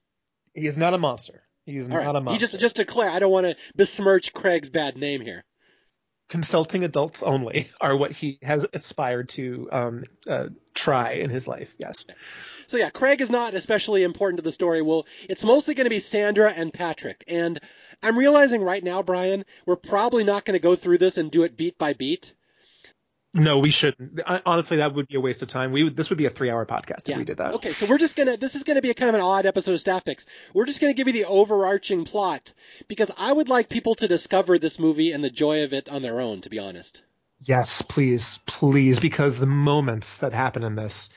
He 0.54 0.66
is 0.66 0.78
not 0.78 0.94
a 0.94 0.98
monster. 0.98 1.42
He's 1.64 1.88
All 1.88 1.96
not 1.96 2.06
right. 2.06 2.16
a 2.16 2.20
monster. 2.20 2.32
He 2.32 2.38
just 2.38 2.60
just 2.60 2.76
to 2.76 2.84
clear, 2.84 3.08
I 3.08 3.18
don't 3.18 3.32
want 3.32 3.46
to 3.46 3.56
besmirch 3.74 4.32
Craig's 4.32 4.70
bad 4.70 4.96
name 4.96 5.20
here. 5.20 5.44
Consulting 6.36 6.84
adults 6.84 7.22
only 7.22 7.70
are 7.80 7.96
what 7.96 8.12
he 8.12 8.38
has 8.42 8.66
aspired 8.74 9.30
to 9.30 9.70
um, 9.72 10.04
uh, 10.28 10.48
try 10.74 11.12
in 11.12 11.30
his 11.30 11.48
life. 11.48 11.74
Yes. 11.78 12.04
So 12.66 12.76
yeah, 12.76 12.90
Craig 12.90 13.22
is 13.22 13.30
not 13.30 13.54
especially 13.54 14.02
important 14.02 14.36
to 14.36 14.42
the 14.42 14.52
story. 14.52 14.82
Well, 14.82 15.06
it's 15.30 15.44
mostly 15.44 15.72
going 15.72 15.86
to 15.86 15.90
be 15.90 15.98
Sandra 15.98 16.52
and 16.52 16.74
Patrick. 16.74 17.24
And 17.26 17.58
I'm 18.02 18.18
realizing 18.18 18.62
right 18.62 18.84
now, 18.84 19.02
Brian, 19.02 19.46
we're 19.64 19.76
probably 19.76 20.24
not 20.24 20.44
going 20.44 20.52
to 20.58 20.62
go 20.62 20.76
through 20.76 20.98
this 20.98 21.16
and 21.16 21.30
do 21.30 21.44
it 21.44 21.56
beat 21.56 21.78
by 21.78 21.94
beat. 21.94 22.34
No, 23.36 23.58
we 23.58 23.70
shouldn't. 23.70 24.20
I- 24.26 24.42
Honestly, 24.46 24.78
that 24.78 24.94
would 24.94 25.08
be 25.08 25.16
a 25.16 25.20
waste 25.20 25.42
of 25.42 25.48
time. 25.48 25.70
We 25.72 25.84
would, 25.84 25.96
this 25.96 26.08
would 26.10 26.16
be 26.18 26.24
a 26.26 26.30
three-hour 26.30 26.64
podcast 26.66 27.08
if 27.08 27.16
we 27.16 27.24
did 27.24 27.36
that. 27.36 27.54
Okay, 27.54 27.72
so 27.72 27.86
we're 27.86 27.98
just 27.98 28.16
gonna. 28.16 28.36
This 28.36 28.54
is 28.54 28.62
gonna 28.62 28.80
be 28.82 28.90
a 28.90 28.94
kind 28.94 29.10
of 29.10 29.14
an 29.14 29.20
odd 29.20 29.46
episode 29.46 29.72
of 29.72 29.80
Staff 29.80 30.04
Picks. 30.04 30.26
We're 30.54 30.66
just 30.66 30.80
gonna 30.80 30.94
give 30.94 31.06
you 31.06 31.12
the 31.12 31.26
overarching 31.26 32.04
plot 32.06 32.52
because 32.88 33.10
I 33.18 33.32
would 33.32 33.48
like 33.48 33.68
people 33.68 33.94
to 33.96 34.08
discover 34.08 34.58
this 34.58 34.78
movie 34.78 35.12
and 35.12 35.22
the 35.22 35.30
joy 35.30 35.64
of 35.64 35.72
it 35.72 35.88
on 35.88 36.02
their 36.02 36.20
own. 36.20 36.40
To 36.42 36.50
be 36.50 36.58
honest. 36.58 37.02
Yes, 37.42 37.82
please, 37.82 38.40
please, 38.46 38.98
because 38.98 39.38
the 39.38 39.46
moments 39.46 40.18
that 40.18 40.32
happen 40.32 40.62
in 40.62 40.74
this 40.74 41.10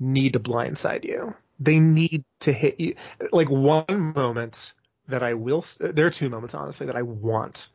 need 0.00 0.32
to 0.32 0.40
blindside 0.40 1.04
you. 1.04 1.34
They 1.60 1.78
need 1.78 2.24
to 2.40 2.52
hit 2.52 2.80
you. 2.80 2.94
Like 3.30 3.48
one 3.50 4.12
moment 4.16 4.72
that 5.08 5.22
I 5.22 5.34
will. 5.34 5.64
There 5.78 6.06
are 6.06 6.10
two 6.10 6.28
moments, 6.30 6.54
honestly, 6.54 6.86
that 6.86 6.96
I 6.96 7.02
want. 7.02 7.68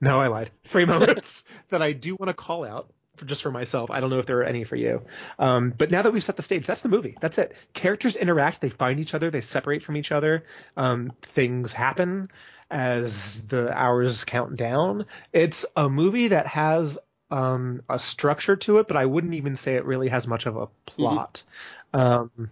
No, 0.00 0.20
I 0.20 0.28
lied. 0.28 0.50
Three 0.64 0.84
moments 0.86 1.44
that 1.70 1.82
I 1.82 1.92
do 1.92 2.14
want 2.14 2.28
to 2.28 2.34
call 2.34 2.64
out 2.64 2.92
for, 3.16 3.24
just 3.24 3.42
for 3.42 3.50
myself. 3.50 3.90
I 3.90 4.00
don't 4.00 4.10
know 4.10 4.18
if 4.18 4.26
there 4.26 4.38
are 4.38 4.44
any 4.44 4.64
for 4.64 4.76
you. 4.76 5.02
Um, 5.38 5.72
but 5.76 5.90
now 5.90 6.02
that 6.02 6.12
we've 6.12 6.24
set 6.24 6.36
the 6.36 6.42
stage, 6.42 6.66
that's 6.66 6.82
the 6.82 6.88
movie. 6.88 7.16
That's 7.20 7.38
it. 7.38 7.54
Characters 7.72 8.16
interact. 8.16 8.60
They 8.60 8.70
find 8.70 9.00
each 9.00 9.14
other. 9.14 9.30
They 9.30 9.40
separate 9.40 9.82
from 9.82 9.96
each 9.96 10.12
other. 10.12 10.44
Um, 10.76 11.12
things 11.22 11.72
happen 11.72 12.28
as 12.70 13.46
the 13.46 13.76
hours 13.76 14.24
count 14.24 14.56
down. 14.56 15.06
It's 15.32 15.66
a 15.76 15.88
movie 15.88 16.28
that 16.28 16.46
has 16.46 16.98
um, 17.30 17.82
a 17.88 17.98
structure 17.98 18.56
to 18.56 18.78
it, 18.78 18.88
but 18.88 18.96
I 18.96 19.06
wouldn't 19.06 19.34
even 19.34 19.56
say 19.56 19.74
it 19.74 19.86
really 19.86 20.08
has 20.08 20.26
much 20.26 20.46
of 20.46 20.56
a 20.56 20.66
plot. 20.86 21.44
Um, 21.94 22.50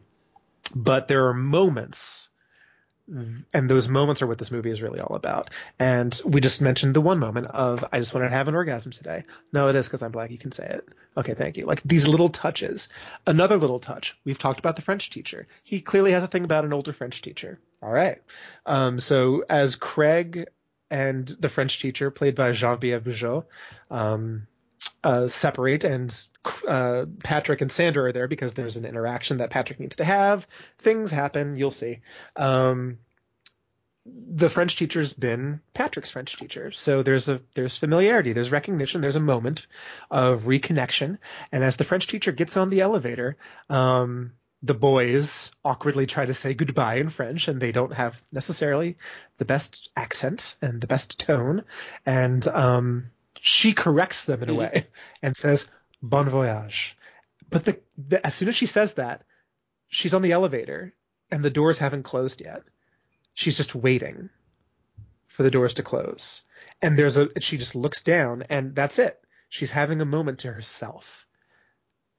but 0.75 1.09
there 1.09 1.27
are 1.27 1.35
moments, 1.35 2.30
and 3.11 3.69
those 3.69 3.89
moments 3.89 4.23
are 4.23 4.27
what 4.27 4.39
this 4.39 4.51
movie 4.51 4.71
is 4.71 4.83
really 4.83 5.01
all 5.01 5.17
about. 5.17 5.51
And 5.79 6.19
we 6.25 6.41
just 6.41 6.61
mentioned 6.61 6.95
the 6.95 7.01
one 7.01 7.19
moment 7.19 7.49
of 7.49 7.85
I 7.93 7.99
just 7.99 8.15
wanted 8.15 8.29
to 8.29 8.35
have 8.35 8.49
an 8.49 8.55
orgasm 8.55 8.93
today. 8.93 9.25
No, 9.53 9.69
it 9.69 9.75
is 9.75 9.87
because 9.87 10.03
I'm 10.03 10.13
black. 10.13 10.31
You 10.31 10.39
can 10.39 10.53
say 10.53 10.67
it. 10.67 10.89
Okay, 11.17 11.35
thank 11.35 11.57
you. 11.57 11.67
Like 11.67 11.83
these 11.83 12.07
little 12.07 12.29
touches. 12.29 12.89
Another 13.27 13.57
little 13.57 13.81
touch. 13.81 14.17
We've 14.25 14.39
talked 14.39 14.61
about 14.61 14.77
the 14.77 14.83
French 14.83 15.11
teacher. 15.11 15.47
He 15.65 15.81
clearly 15.81 16.13
has 16.13 16.25
a 16.25 16.29
thing 16.29 16.45
about 16.45 16.65
an 16.65 16.73
older 16.73 16.93
French 16.93 17.21
teacher. 17.23 17.59
All 17.83 17.91
right. 17.91 18.23
Um, 18.67 19.01
so 19.01 19.45
as 19.49 19.77
Craig 19.77 20.49
and 20.91 21.27
the 21.27 21.49
French 21.49 21.81
teacher, 21.81 22.11
played 22.11 22.35
by 22.35 22.53
Genevieve 22.53 23.03
Bujold, 23.03 23.45
um, 23.91 24.47
uh, 25.03 25.29
separate 25.29 25.85
and 25.85 26.27
uh, 26.67 27.07
Patrick 27.23 27.61
and 27.61 27.73
Sandra 27.73 28.05
are 28.05 28.13
there 28.13 28.29
because 28.29 28.55
there's 28.55 28.77
an 28.77 28.85
interaction 28.85 29.39
that 29.39 29.51
Patrick 29.51 29.81
needs 29.81 29.97
to 29.97 30.05
have. 30.05 30.47
Things 30.79 31.11
happen. 31.11 31.57
You'll 31.57 31.71
see. 31.71 32.01
Um, 32.37 32.99
the 34.07 34.49
French 34.49 34.77
teacher's 34.77 35.13
been 35.13 35.61
Patrick's 35.75 36.11
French 36.11 36.37
teacher, 36.37 36.73
so 36.73 37.03
there's 37.03 37.29
a 37.29 37.41
there's 37.55 37.77
familiarity, 37.77 38.33
there's 38.33 38.51
recognition, 38.51 39.01
there's 39.01 39.17
a 39.17 39.21
moment 39.21 39.67
of 40.11 40.45
reconnection, 40.45 41.19
and 41.53 41.63
as 41.63 41.77
the 41.77 41.85
French 41.85 42.07
teacher 42.07 42.33
gets 42.33 42.57
on 42.57 42.71
the 42.71 42.81
elevator, 42.81 43.37
um, 43.69 44.33
the 44.63 44.75
boys 44.75 45.51
awkwardly 45.65 46.07
try 46.07 46.25
to 46.25 46.35
say 46.35 46.55
goodbye 46.55 46.97
in 46.97 47.11
French, 47.11 47.49
and 47.49 47.61
they 47.61 47.73
don't 47.73 47.93
have 47.93 48.21
necessarily 48.33 48.97
the 49.37 49.45
best 49.45 49.91
accent 49.97 50.57
and 50.63 50.81
the 50.81 50.87
best 50.87 51.21
tone, 51.21 51.65
and 52.07 52.47
um, 52.49 53.11
she 53.41 53.73
corrects 53.73 54.27
them 54.27 54.43
in 54.43 54.51
a 54.51 54.53
mm-hmm. 54.53 54.61
way 54.61 54.87
and 55.23 55.37
says 55.37 55.71
"Bon 56.03 56.29
voyage," 56.29 56.97
but 57.49 57.65
the, 57.65 57.81
the 57.97 58.25
as 58.25 58.35
soon 58.35 58.49
as 58.49 58.57
she 58.57 58.67
says 58.67 58.95
that, 58.95 59.25
she's 59.89 60.15
on 60.15 60.23
the 60.23 60.33
elevator 60.33 60.95
and 61.31 61.45
the 61.45 61.51
doors 61.51 61.79
haven't 61.79 62.03
closed 62.03 62.41
yet. 62.41 62.63
She's 63.35 63.57
just 63.57 63.75
waiting 63.75 64.31
for 65.27 65.43
the 65.43 65.51
doors 65.51 65.75
to 65.75 65.83
close, 65.83 66.43
and 66.83 66.99
there's 66.99 67.17
a 67.17 67.29
she 67.41 67.57
just 67.57 67.75
looks 67.75 68.03
down 68.03 68.45
and 68.51 68.75
that's 68.75 68.99
it. 68.99 69.19
She's 69.49 69.71
having 69.71 70.01
a 70.01 70.05
moment 70.07 70.41
to 70.41 70.53
herself, 70.53 71.27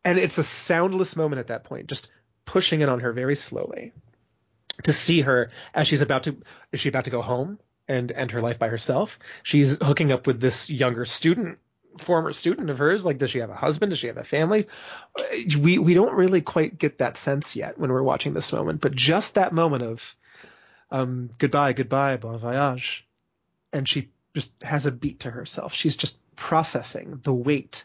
and 0.03 0.17
it's 0.17 0.37
a 0.37 0.43
soundless 0.43 1.15
moment 1.15 1.39
at 1.39 1.47
that 1.47 1.63
point, 1.63 1.87
just 1.87 2.09
pushing 2.45 2.81
it 2.81 2.89
on 2.89 3.01
her 3.01 3.13
very 3.13 3.35
slowly 3.35 3.93
to 4.83 4.93
see 4.93 5.21
her 5.21 5.49
as 5.73 5.87
she's 5.87 6.01
about 6.01 6.23
to 6.23 6.37
is 6.71 6.79
she 6.79 6.89
about 6.89 7.05
to 7.05 7.11
go 7.11 7.21
home 7.21 7.59
and 7.91 8.11
end 8.11 8.31
her 8.31 8.41
life 8.41 8.57
by 8.57 8.69
herself. 8.69 9.19
She's 9.43 9.77
hooking 9.83 10.13
up 10.13 10.25
with 10.25 10.39
this 10.39 10.69
younger 10.69 11.05
student 11.05 11.59
former 11.97 12.31
student 12.31 12.69
of 12.69 12.77
hers. 12.77 13.05
Like 13.05 13.17
does 13.17 13.31
she 13.31 13.39
have 13.39 13.49
a 13.49 13.55
husband? 13.55 13.89
Does 13.89 13.99
she 13.99 14.07
have 14.07 14.17
a 14.17 14.23
family? 14.23 14.67
We 15.59 15.77
we 15.77 15.93
don't 15.93 16.15
really 16.15 16.41
quite 16.41 16.77
get 16.77 16.99
that 16.99 17.17
sense 17.17 17.57
yet 17.57 17.77
when 17.77 17.91
we're 17.91 18.01
watching 18.01 18.33
this 18.33 18.53
moment 18.53 18.79
but 18.79 18.95
just 18.95 19.35
that 19.35 19.53
moment 19.53 19.83
of 19.83 20.15
um 20.89 21.29
goodbye 21.37 21.73
goodbye 21.73 22.15
bon 22.15 22.39
voyage. 22.39 23.05
And 23.73 23.87
she 23.87 24.09
just 24.33 24.51
has 24.63 24.85
a 24.85 24.91
beat 24.91 25.21
to 25.21 25.31
herself. 25.31 25.73
She's 25.73 25.97
just 25.97 26.17
processing 26.37 27.19
the 27.23 27.33
weight 27.33 27.83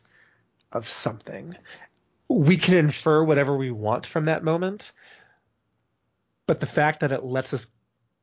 of 0.71 0.89
something. 0.89 1.57
We 2.29 2.57
can 2.57 2.77
infer 2.77 3.25
whatever 3.25 3.57
we 3.57 3.73
want 3.73 4.07
from 4.07 4.27
that 4.27 4.45
moment 4.45 4.93
but 6.47 6.61
the 6.61 6.67
fact 6.67 7.01
that 7.01 7.13
it 7.13 7.25
lets 7.25 7.53
us 7.53 7.71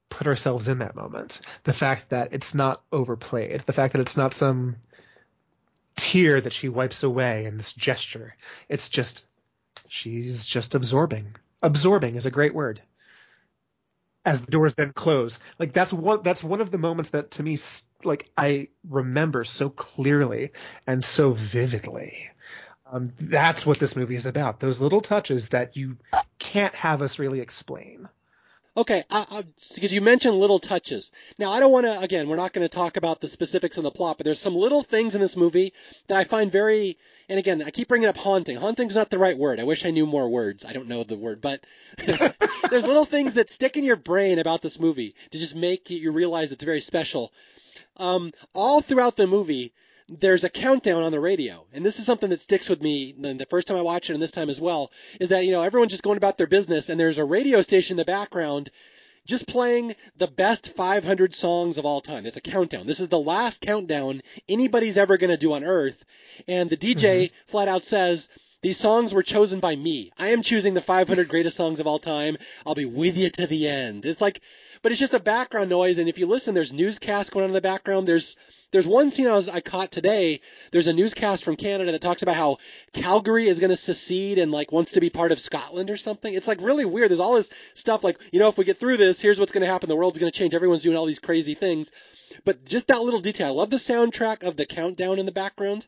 put 0.10 0.28
ourselves 0.28 0.68
in 0.68 0.80
that 0.80 0.96
moment, 0.96 1.42
the 1.64 1.74
fact 1.74 2.10
that 2.10 2.30
it's 2.34 2.54
not 2.54 2.82
overplayed, 2.92 3.62
the 3.62 3.74
fact 3.74 3.94
that 3.94 4.02
it's 4.02 4.18
not 4.18 4.34
some 4.34 4.76
tear 5.96 6.40
that 6.42 6.54
she 6.54 6.70
wipes 6.70 7.04
away 7.04 7.46
in 7.46 7.58
this 7.58 7.74
gesture, 7.74 8.36
it's 8.70 8.90
just 8.90 9.28
she's 9.88 10.46
just 10.46 10.76
absorbing. 10.76 11.36
Absorbing 11.62 12.16
is 12.16 12.26
a 12.26 12.32
great 12.32 12.54
word. 12.54 12.82
As 14.26 14.42
the 14.42 14.52
doors 14.52 14.76
then 14.76 14.94
close, 14.94 15.40
like 15.60 15.74
that's 15.74 15.92
one 15.92 16.24
that's 16.24 16.44
one 16.44 16.62
of 16.62 16.72
the 16.72 16.78
moments 16.78 17.10
that 17.10 17.32
to 17.32 17.44
me 17.44 17.58
like 18.06 18.30
I 18.38 18.70
remember 18.88 19.44
so 19.44 19.70
clearly 19.70 20.52
and 20.88 21.04
so 21.04 21.32
vividly. 21.32 22.30
Um, 22.90 23.12
that's 23.20 23.66
what 23.66 23.80
this 23.80 23.96
movie 23.96 24.16
is 24.16 24.26
about. 24.26 24.60
Those 24.60 24.80
little 24.80 25.02
touches 25.02 25.50
that 25.50 25.76
you 25.76 25.98
can't 26.40 26.76
have 26.76 27.02
us 27.02 27.20
really 27.20 27.40
explain. 27.42 28.08
Okay, 28.76 29.04
because 29.76 29.94
you 29.94 30.02
mentioned 30.02 30.40
little 30.40 30.58
touches. 30.58 31.12
Now, 31.38 31.52
I 31.52 31.60
don't 31.60 31.72
want 31.72 31.86
to, 31.86 32.00
again, 32.00 32.28
we're 32.28 32.38
not 32.38 32.54
going 32.54 32.66
to 32.66 32.76
talk 32.76 32.98
about 32.98 33.22
the 33.22 33.28
specifics 33.28 33.78
of 33.78 33.84
the 33.84 33.92
plot, 33.92 34.18
but 34.18 34.26
there's 34.26 34.40
some 34.40 34.56
little 34.56 34.82
things 34.82 35.14
in 35.14 35.22
this 35.22 35.38
movie 35.38 35.74
that 36.08 36.18
I 36.18 36.24
find 36.24 36.52
very, 36.52 36.98
and 37.30 37.38
again, 37.38 37.62
I 37.62 37.70
keep 37.70 37.88
bringing 37.88 38.10
up 38.10 38.18
haunting. 38.18 38.58
Haunting's 38.58 38.96
not 38.96 39.12
the 39.12 39.20
right 39.20 39.38
word. 39.38 39.60
I 39.60 39.64
wish 39.64 39.86
I 39.86 39.92
knew 39.92 40.08
more 40.08 40.28
words. 40.28 40.66
I 40.66 40.74
don't 40.74 40.88
know 40.88 41.04
the 41.04 41.16
word, 41.16 41.40
but 41.40 41.64
there's 41.98 42.88
little 42.88 43.06
things 43.06 43.36
that 43.36 43.52
stick 43.52 43.78
in 43.78 43.84
your 43.84 43.96
brain 43.96 44.40
about 44.40 44.64
this 44.64 44.80
movie 44.80 45.14
to 45.30 45.38
just 45.38 45.56
make 45.56 45.92
you 45.92 46.12
realize 46.12 46.52
it's 46.52 46.64
very 46.64 46.82
special. 46.82 47.32
Um, 47.98 48.32
all 48.54 48.82
throughout 48.82 49.16
the 49.18 49.28
movie, 49.28 49.72
there's 50.10 50.44
a 50.44 50.50
countdown 50.50 51.04
on 51.04 51.12
the 51.12 51.20
radio, 51.20 51.66
and 51.74 51.86
this 51.86 52.00
is 52.00 52.06
something 52.06 52.30
that 52.30 52.42
sticks 52.42 52.70
with 52.70 52.82
me. 52.82 53.14
The 53.14 53.46
first 53.50 53.68
time 53.68 53.78
I 53.78 53.82
watched 53.82 54.10
it, 54.10 54.14
and 54.14 54.22
this 54.22 54.32
time 54.32 54.50
as 54.50 54.60
well, 54.60 54.92
is 55.20 55.30
that 55.30 55.46
you 55.46 55.52
know 55.52 55.64
everyone's 55.64 55.92
just 55.92 56.04
going 56.04 56.18
about 56.18 56.38
their 56.38 56.48
business, 56.48 56.90
and 56.90 57.00
there's 57.00 57.18
a 57.18 57.26
radio 57.26 57.62
station 57.62 57.94
in 57.94 57.98
the 57.98 58.06
background 58.06 58.70
just 59.26 59.48
playing 59.48 59.96
the 60.18 60.28
best 60.28 60.76
500 60.76 61.34
songs 61.34 61.78
of 61.78 61.86
all 61.86 62.02
time. 62.02 62.26
It's 62.26 62.36
a 62.36 62.42
countdown. 62.42 62.88
This 62.88 63.00
is 63.00 63.08
the 63.08 63.20
last 63.20 63.62
countdown 63.62 64.22
anybody's 64.50 64.98
ever 64.98 65.18
going 65.18 65.30
to 65.30 65.38
do 65.38 65.54
on 65.54 65.64
Earth, 65.64 66.04
and 66.48 66.70
the 66.70 66.78
DJ 66.78 67.26
mm-hmm. 67.26 67.36
flat 67.48 67.68
out 67.68 67.84
says. 67.84 68.28
These 68.62 68.78
songs 68.78 69.14
were 69.14 69.24
chosen 69.24 69.60
by 69.60 69.76
me. 69.76 70.14
I 70.18 70.30
am 70.30 70.42
choosing 70.42 70.74
the 70.74 70.80
500 70.80 71.28
greatest 71.28 71.58
songs 71.58 71.82
of 71.82 71.88
all 71.88 72.00
time. 72.00 72.38
I'll 72.66 72.76
be 72.76 72.86
with 72.86 73.18
you 73.18 73.30
to 73.32 73.46
the 73.46 73.68
end. 73.68 74.06
It's 74.06 74.22
like, 74.22 74.40
but 74.84 74.92
it's 74.92 75.00
just 75.00 75.14
a 75.14 75.20
background 75.20 75.70
noise. 75.70 75.98
And 75.98 76.10
if 76.10 76.20
you 76.20 76.28
listen, 76.28 76.54
there's 76.54 76.74
newscasts 76.74 77.30
going 77.30 77.46
on 77.46 77.50
in 77.50 77.54
the 77.54 77.62
background. 77.62 78.08
There's 78.08 78.38
there's 78.72 78.86
one 78.86 79.12
scene 79.12 79.28
I 79.28 79.34
was 79.34 79.48
I 79.48 79.62
caught 79.62 79.92
today. 79.92 80.42
There's 80.72 80.88
a 80.88 80.94
newscast 80.94 81.44
from 81.44 81.56
Canada 81.56 81.94
that 81.94 82.02
talks 82.02 82.22
about 82.22 82.36
how 82.36 82.58
Calgary 82.92 83.48
is 83.48 83.60
going 83.60 83.70
to 83.70 83.78
secede 83.78 84.38
and 84.38 84.52
like 84.52 84.72
wants 84.72 84.92
to 84.92 85.00
be 85.00 85.10
part 85.10 85.32
of 85.32 85.40
Scotland 85.40 85.90
or 85.90 85.98
something. 85.98 86.34
It's 86.34 86.48
like 86.48 86.62
really 86.62 86.86
weird. 86.86 87.10
There's 87.10 87.22
all 87.22 87.36
this 87.36 87.50
stuff 87.74 88.04
like 88.04 88.20
you 88.32 88.40
know 88.40 88.50
if 88.50 88.58
we 88.58 88.66
get 88.66 88.78
through 88.78 88.98
this, 88.98 89.22
here's 89.22 89.40
what's 89.40 89.54
going 89.54 89.66
to 89.66 89.72
happen. 89.72 89.88
The 89.90 89.96
world's 89.96 90.20
going 90.20 90.32
to 90.32 90.38
change. 90.38 90.54
Everyone's 90.54 90.84
doing 90.84 90.98
all 90.98 91.06
these 91.06 91.20
crazy 91.20 91.56
things. 91.56 91.92
But 92.44 92.66
just 92.66 92.88
that 92.88 93.02
little 93.02 93.22
detail. 93.22 93.48
I 93.48 93.52
love 93.52 93.70
the 93.70 93.78
soundtrack 93.78 94.44
of 94.44 94.58
the 94.58 94.66
countdown 94.66 95.18
in 95.18 95.26
the 95.26 95.32
background. 95.32 95.88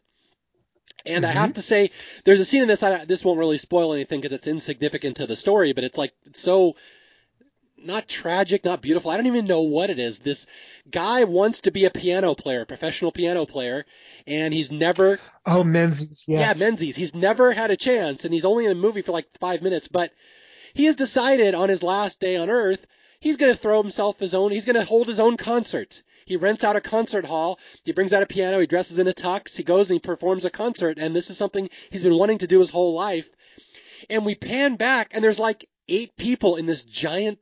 And 1.05 1.25
I 1.25 1.31
have 1.31 1.49
mm-hmm. 1.49 1.53
to 1.53 1.61
say, 1.61 1.91
there's 2.23 2.39
a 2.39 2.45
scene 2.45 2.63
in 2.63 2.67
this. 2.67 2.81
I, 2.81 3.05
this 3.05 3.23
won't 3.23 3.37
really 3.37 3.59
spoil 3.59 3.93
anything 3.93 4.21
because 4.21 4.35
it's 4.35 4.47
insignificant 4.47 5.17
to 5.17 5.27
the 5.27 5.35
story, 5.35 5.73
but 5.73 5.83
it's 5.83 5.99
like 5.99 6.13
it's 6.25 6.41
so 6.41 6.75
not 7.85 8.07
tragic, 8.07 8.65
not 8.65 8.81
beautiful. 8.81 9.11
I 9.11 9.17
don't 9.17 9.27
even 9.27 9.45
know 9.45 9.61
what 9.61 9.89
it 9.89 9.99
is. 9.99 10.19
This 10.19 10.47
guy 10.89 11.23
wants 11.23 11.61
to 11.61 11.71
be 11.71 11.85
a 11.85 11.89
piano 11.89 12.35
player, 12.35 12.61
a 12.61 12.65
professional 12.65 13.11
piano 13.11 13.45
player, 13.45 13.85
and 14.27 14.53
he's 14.53 14.71
never. 14.71 15.19
Oh, 15.45 15.63
Menzies, 15.63 16.25
yes. 16.27 16.59
Yeah, 16.59 16.65
Menzies. 16.65 16.95
He's 16.95 17.15
never 17.15 17.51
had 17.51 17.71
a 17.71 17.77
chance, 17.77 18.25
and 18.25 18.33
he's 18.33 18.45
only 18.45 18.65
in 18.65 18.69
the 18.69 18.75
movie 18.75 19.01
for 19.01 19.11
like 19.11 19.27
five 19.39 19.61
minutes. 19.61 19.87
But 19.87 20.11
he 20.73 20.85
has 20.85 20.95
decided 20.95 21.55
on 21.55 21.69
his 21.69 21.83
last 21.83 22.19
day 22.19 22.35
on 22.35 22.49
Earth 22.49 22.85
he's 23.19 23.37
going 23.37 23.51
to 23.51 23.57
throw 23.57 23.81
himself 23.81 24.19
his 24.19 24.33
own, 24.33 24.51
he's 24.51 24.65
going 24.65 24.75
to 24.75 24.83
hold 24.83 25.07
his 25.07 25.19
own 25.19 25.37
concert. 25.37 26.03
He 26.25 26.37
rents 26.37 26.63
out 26.63 26.75
a 26.75 26.81
concert 26.81 27.25
hall. 27.25 27.59
He 27.83 27.91
brings 27.91 28.11
out 28.11 28.23
a 28.23 28.27
piano. 28.27 28.59
He 28.59 28.65
dresses 28.65 28.97
in 28.97 29.07
a 29.07 29.13
tux. 29.13 29.55
He 29.55 29.61
goes 29.61 29.89
and 29.89 29.95
he 29.95 29.99
performs 29.99 30.43
a 30.43 30.49
concert. 30.49 30.97
And 30.99 31.15
this 31.15 31.29
is 31.29 31.37
something 31.37 31.69
he's 31.91 32.01
been 32.01 32.17
wanting 32.17 32.39
to 32.39 32.47
do 32.47 32.59
his 32.59 32.71
whole 32.71 32.95
life. 32.95 33.29
And 34.09 34.25
we 34.25 34.33
pan 34.33 34.75
back 34.75 35.11
and 35.13 35.23
there's 35.23 35.37
like 35.37 35.69
eight 35.87 36.17
people 36.17 36.55
in 36.55 36.65
this 36.65 36.83
giant 36.83 37.39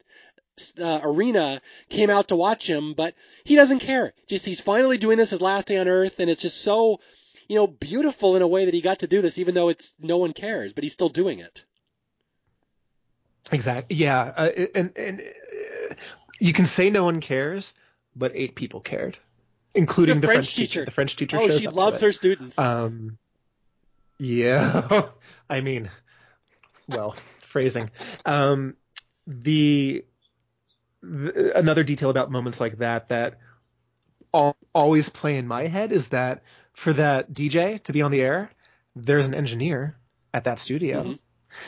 uh, 0.79 0.99
arena 1.03 1.61
came 1.89 2.09
out 2.09 2.29
to 2.29 2.35
watch 2.35 2.67
him, 2.67 2.93
but 2.93 3.15
he 3.43 3.55
doesn't 3.55 3.79
care. 3.79 4.13
Just 4.27 4.45
he's 4.45 4.61
finally 4.61 4.97
doing 4.97 5.17
this 5.17 5.31
his 5.31 5.41
last 5.41 5.67
day 5.67 5.77
on 5.77 5.87
earth, 5.87 6.19
and 6.19 6.29
it's 6.29 6.41
just 6.41 6.61
so, 6.61 6.99
you 7.47 7.55
know, 7.55 7.67
beautiful 7.67 8.35
in 8.35 8.41
a 8.41 8.47
way 8.47 8.65
that 8.65 8.73
he 8.73 8.81
got 8.81 8.99
to 8.99 9.07
do 9.07 9.21
this, 9.21 9.39
even 9.39 9.55
though 9.55 9.69
it's 9.69 9.93
no 9.99 10.17
one 10.17 10.33
cares, 10.33 10.73
but 10.73 10.83
he's 10.83 10.93
still 10.93 11.09
doing 11.09 11.39
it. 11.39 11.65
Exactly. 13.51 13.97
Yeah, 13.97 14.21
uh, 14.21 14.49
and 14.75 14.97
and 14.97 15.21
uh, 15.21 15.95
you 16.39 16.53
can 16.53 16.65
say 16.65 16.89
no 16.89 17.03
one 17.03 17.19
cares, 17.19 17.73
but 18.15 18.31
eight 18.35 18.55
people 18.55 18.79
cared, 18.79 19.17
including 19.73 20.15
the, 20.15 20.21
the 20.21 20.27
French, 20.27 20.37
French 20.37 20.55
teacher. 20.55 20.65
teacher. 20.65 20.85
The 20.85 20.91
French 20.91 21.15
teacher. 21.15 21.37
Oh, 21.39 21.49
she 21.49 21.67
loves 21.67 22.01
her 22.01 22.11
students. 22.11 22.57
Um, 22.57 23.17
yeah. 24.17 25.07
I 25.49 25.61
mean, 25.61 25.89
well, 26.87 27.15
phrasing. 27.41 27.89
Um, 28.25 28.75
the 29.27 30.05
another 31.03 31.83
detail 31.83 32.09
about 32.09 32.31
moments 32.31 32.59
like 32.61 32.77
that 32.77 33.09
that 33.09 33.39
always 34.31 35.09
play 35.09 35.37
in 35.37 35.47
my 35.47 35.67
head 35.67 35.91
is 35.91 36.09
that 36.09 36.43
for 36.73 36.93
that 36.93 37.33
DJ 37.33 37.81
to 37.83 37.93
be 37.93 38.01
on 38.01 38.11
the 38.11 38.21
air, 38.21 38.49
there's 38.95 39.27
an 39.27 39.35
engineer 39.35 39.95
at 40.33 40.45
that 40.45 40.59
studio. 40.59 41.03
Mm-hmm. 41.03 41.13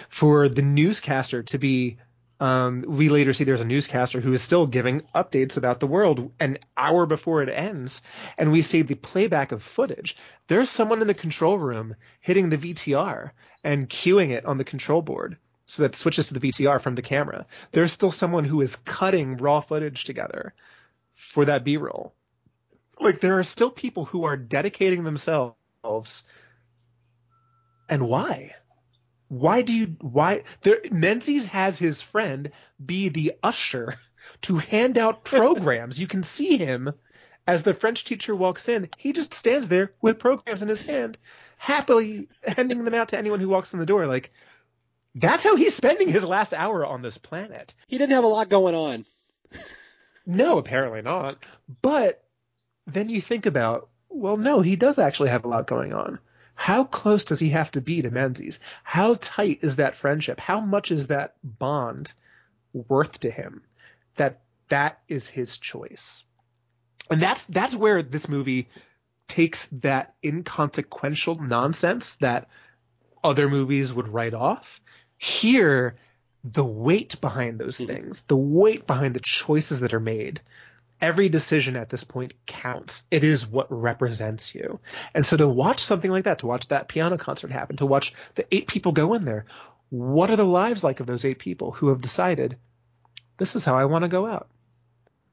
For 0.10 0.50
the 0.50 0.64
newscaster 0.64 1.44
to 1.44 1.60
be, 1.60 1.98
um, 2.40 2.84
we 2.88 3.10
later 3.10 3.34
see 3.34 3.44
there's 3.44 3.62
a 3.62 3.66
newscaster 3.66 4.20
who 4.20 4.34
is 4.34 4.42
still 4.42 4.66
giving 4.66 5.02
updates 5.14 5.58
about 5.58 5.80
the 5.80 5.88
world 5.88 6.32
an 6.40 6.58
hour 6.76 7.06
before 7.06 7.44
it 7.44 7.50
ends, 7.50 8.02
and 8.38 8.52
we 8.52 8.64
see 8.64 8.82
the 8.82 8.96
playback 8.96 9.52
of 9.52 9.62
footage. 9.62 10.18
There's 10.48 10.72
someone 10.72 11.02
in 11.02 11.08
the 11.08 11.14
control 11.14 11.60
room 11.60 11.96
hitting 12.20 12.50
the 12.50 12.58
VTR 12.58 13.30
and 13.64 13.88
cueing 13.88 14.32
it 14.32 14.46
on 14.46 14.58
the 14.58 14.64
control 14.64 15.04
board 15.04 15.38
so 15.66 15.84
that 15.84 15.96
switches 15.96 16.28
to 16.28 16.34
the 16.34 16.40
VTR 16.40 16.80
from 16.80 16.96
the 16.96 17.02
camera. 17.02 17.46
There's 17.72 17.92
still 17.92 18.12
someone 18.12 18.46
who 18.46 18.62
is 18.62 18.76
cutting 18.76 19.38
raw 19.38 19.62
footage 19.62 20.04
together 20.04 20.54
for 21.14 21.46
that 21.46 21.64
B-roll. 21.64 22.14
Like 23.00 23.20
there 23.20 23.40
are 23.40 23.44
still 23.44 23.72
people 23.72 24.06
who 24.06 24.26
are 24.26 24.38
dedicating 24.38 25.04
themselves. 25.04 26.24
And 27.90 28.08
why? 28.08 28.56
Why 29.28 29.64
do 29.64 29.74
you 29.74 29.96
why 30.02 30.44
there 30.62 30.80
Menzies 30.92 31.46
has 31.48 31.78
his 31.78 32.02
friend 32.02 32.52
be 32.84 33.10
the 33.10 33.34
usher 33.42 33.96
to 34.44 34.58
hand 34.58 34.98
out 34.98 35.26
programs. 35.26 36.00
you 36.00 36.08
can 36.08 36.24
see 36.24 36.58
him 36.58 36.94
as 37.48 37.64
the 37.64 37.74
French 37.74 38.06
teacher 38.06 38.36
walks 38.36 38.70
in. 38.70 38.90
He 38.98 39.14
just 39.14 39.34
stands 39.34 39.68
there 39.68 39.92
with 40.02 40.20
programs 40.20 40.62
in 40.62 40.68
his 40.68 40.82
hand, 40.82 41.18
happily 41.58 42.28
handing 42.44 42.84
them 42.86 42.94
out 42.94 43.10
to 43.10 43.18
anyone 43.18 43.40
who 43.40 43.50
walks 43.50 43.74
in 43.74 43.80
the 43.80 43.86
door 43.86 44.08
like 44.08 44.32
that's 45.16 45.46
how 45.46 45.56
he's 45.56 45.74
spending 45.74 46.10
his 46.10 46.26
last 46.26 46.54
hour 46.54 46.86
on 46.86 47.02
this 47.02 47.18
planet. 47.18 47.74
He 47.88 47.98
didn't 47.98 48.16
have 48.16 48.26
a 48.26 48.28
lot 48.28 48.50
going 48.50 48.76
on. 48.76 49.06
no, 50.26 50.58
apparently 50.58 51.02
not. 51.02 51.46
But 51.82 52.24
then 52.86 53.10
you 53.10 53.22
think 53.22 53.46
about, 53.46 53.90
well, 54.10 54.38
no, 54.38 54.60
he 54.60 54.76
does 54.76 55.00
actually 55.00 55.30
have 55.30 55.46
a 55.46 55.48
lot 55.48 55.68
going 55.68 55.94
on. 55.94 56.20
How 56.54 56.84
close 56.84 57.26
does 57.26 57.40
he 57.40 57.50
have 57.50 57.72
to 57.72 57.82
be 57.82 58.02
to 58.02 58.12
Menzies? 58.12 58.60
How 58.84 59.16
tight 59.16 59.60
is 59.62 59.78
that 59.78 59.96
friendship? 59.98 60.40
How 60.40 60.60
much 60.60 60.92
is 60.92 61.08
that 61.08 61.36
bond 61.44 62.14
worth 62.74 63.20
to 63.22 63.32
him 63.32 63.64
that 64.16 64.42
that 64.70 65.00
is 65.08 65.28
his 65.28 65.58
choice? 65.58 66.24
And 67.10 67.22
that's 67.22 67.46
that's 67.46 67.76
where 67.76 68.02
this 68.02 68.30
movie 68.30 68.70
takes 69.28 69.68
that 69.68 70.16
inconsequential 70.24 71.36
nonsense 71.36 72.16
that 72.18 72.48
other 73.24 73.50
movies 73.50 73.92
would 73.92 74.08
write 74.08 74.34
off 74.34 74.80
here, 75.18 75.96
the 76.44 76.66
weight 76.66 77.20
behind 77.22 77.60
those 77.60 77.78
mm-hmm. 77.78 77.94
things, 77.94 78.24
the 78.26 78.38
weight 78.38 78.86
behind 78.86 79.14
the 79.14 79.22
choices 79.22 79.80
that 79.80 79.94
are 79.94 80.00
made, 80.00 80.42
every 81.02 81.30
decision 81.30 81.76
at 81.76 81.90
this 81.90 82.04
point 82.04 82.34
counts. 82.46 83.04
It 83.12 83.24
is 83.24 83.48
what 83.48 83.68
represents 83.70 84.56
you. 84.56 84.80
And 85.14 85.26
so 85.26 85.38
to 85.38 85.48
watch 85.48 85.84
something 85.84 86.12
like 86.12 86.26
that, 86.26 86.40
to 86.40 86.48
watch 86.48 86.68
that 86.70 86.88
piano 86.88 87.18
concert 87.18 87.52
happen, 87.52 87.78
to 87.78 87.86
watch 87.86 88.14
the 88.36 88.46
eight 88.54 88.68
people 88.68 88.92
go 88.92 89.14
in 89.14 89.26
there, 89.26 89.46
what 89.90 90.30
are 90.30 90.36
the 90.36 90.46
lives 90.46 90.84
like 90.84 91.00
of 91.00 91.08
those 91.08 91.26
eight 91.26 91.40
people 91.40 91.72
who 91.72 91.90
have 91.90 92.02
decided, 92.02 92.58
this 93.38 93.56
is 93.56 93.66
how 93.66 93.76
I 93.76 93.86
want 93.86 94.04
to 94.04 94.10
go 94.10 94.26
out? 94.26 94.48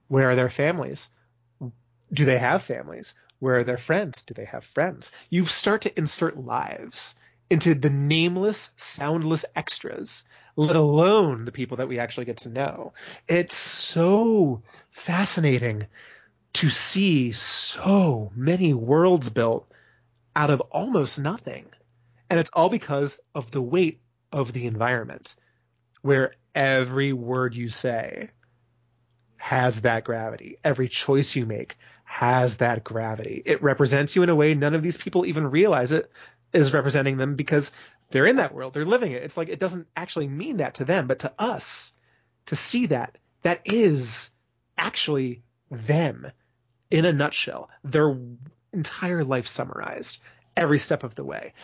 Where 0.09 0.31
are 0.31 0.37
their 0.37 0.51
families? 0.51 1.09
Do 2.13 2.25
they 2.25 2.39
have 2.39 2.63
families? 2.63 3.15
Where 3.39 3.59
are 3.59 3.65
their 3.65 3.79
friends? 3.79 4.23
Do 4.23 4.35
they 4.35 4.45
have 4.45 4.65
friends? 4.65 5.11
You 5.31 5.47
start 5.47 5.83
to 5.83 5.99
insert 5.99 6.37
lives 6.37 7.15
into 7.51 7.75
the 7.75 7.91
nameless, 7.91 8.71
soundless 8.77 9.45
extras, 9.55 10.25
let 10.57 10.77
alone 10.77 11.45
the 11.45 11.53
people 11.53 11.79
that 11.79 11.89
we 11.89 11.99
actually 11.99 12.25
get 12.25 12.39
to 12.39 12.49
know. 12.49 12.93
It's 13.29 13.57
so 13.57 14.63
fascinating 14.91 15.87
to 16.55 16.69
see 16.69 17.33
so 17.33 18.31
many 18.35 18.75
worlds 18.75 19.29
built 19.31 19.71
out 20.35 20.51
of 20.51 20.61
almost 20.61 21.19
nothing. 21.19 21.67
And 22.29 22.41
it's 22.41 22.51
all 22.53 22.69
because 22.69 23.21
of 23.35 23.51
the 23.51 23.63
weight 23.63 24.01
of 24.33 24.53
the 24.53 24.67
environment, 24.67 25.37
where 26.01 26.35
every 26.55 27.13
word 27.13 27.55
you 27.55 27.69
say 27.69 28.31
has 29.37 29.83
that 29.83 30.05
gravity. 30.05 30.57
Every 30.65 30.89
choice 30.89 31.37
you 31.37 31.47
make 31.47 31.77
has 32.05 32.59
that 32.59 32.85
gravity. 32.85 33.43
It 33.45 33.63
represents 33.63 34.15
you 34.15 34.23
in 34.23 34.29
a 34.29 34.35
way 34.35 34.55
none 34.55 34.75
of 34.75 34.83
these 34.83 34.97
people 34.97 35.27
even 35.27 35.51
realize 35.51 35.93
it 35.93 36.11
is 36.53 36.75
representing 36.75 37.17
them 37.17 37.35
because 37.35 37.73
they're 38.11 38.27
in 38.27 38.37
that 38.37 38.55
world, 38.55 38.75
they're 38.75 38.85
living 38.85 39.13
it. 39.13 39.23
It's 39.23 39.37
like 39.37 39.49
it 39.49 39.59
doesn't 39.59 39.89
actually 39.97 40.29
mean 40.29 40.59
that 40.59 40.75
to 40.75 40.85
them, 40.85 41.07
but 41.07 41.21
to 41.21 41.33
us, 41.39 41.95
to 42.47 42.57
see 42.57 42.87
that, 42.87 43.19
that 43.43 43.63
is 43.65 44.31
actually 44.77 45.43
them 45.71 46.31
in 46.91 47.05
a 47.05 47.13
nutshell. 47.13 47.71
Their 47.85 48.17
entire 48.73 49.25
life 49.25 49.47
summarized, 49.47 50.21
every 50.57 50.79
step 50.79 51.05
of 51.05 51.15
the 51.15 51.25
way. 51.25 51.55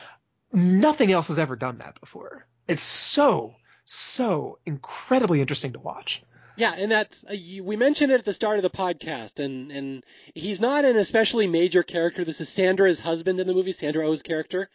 Nothing 0.52 1.12
else 1.12 1.28
has 1.28 1.38
ever 1.38 1.56
done 1.56 1.78
that 1.78 2.00
before. 2.00 2.46
It's 2.66 2.82
so, 2.82 3.54
so 3.84 4.58
incredibly 4.64 5.40
interesting 5.40 5.74
to 5.74 5.78
watch. 5.78 6.22
Yeah, 6.58 6.74
and 6.76 6.90
that's 6.90 7.22
uh, 7.22 7.36
we 7.62 7.76
mentioned 7.76 8.10
it 8.10 8.18
at 8.18 8.24
the 8.24 8.34
start 8.34 8.56
of 8.56 8.64
the 8.64 8.70
podcast, 8.70 9.38
and 9.38 9.70
and 9.70 10.04
he's 10.34 10.60
not 10.60 10.84
an 10.84 10.96
especially 10.96 11.46
major 11.46 11.84
character. 11.84 12.24
This 12.24 12.40
is 12.40 12.48
Sandra's 12.48 12.98
husband 12.98 13.38
in 13.38 13.46
the 13.46 13.54
movie, 13.54 13.70
Sandra 13.70 14.04
Oh's 14.04 14.22
character. 14.22 14.68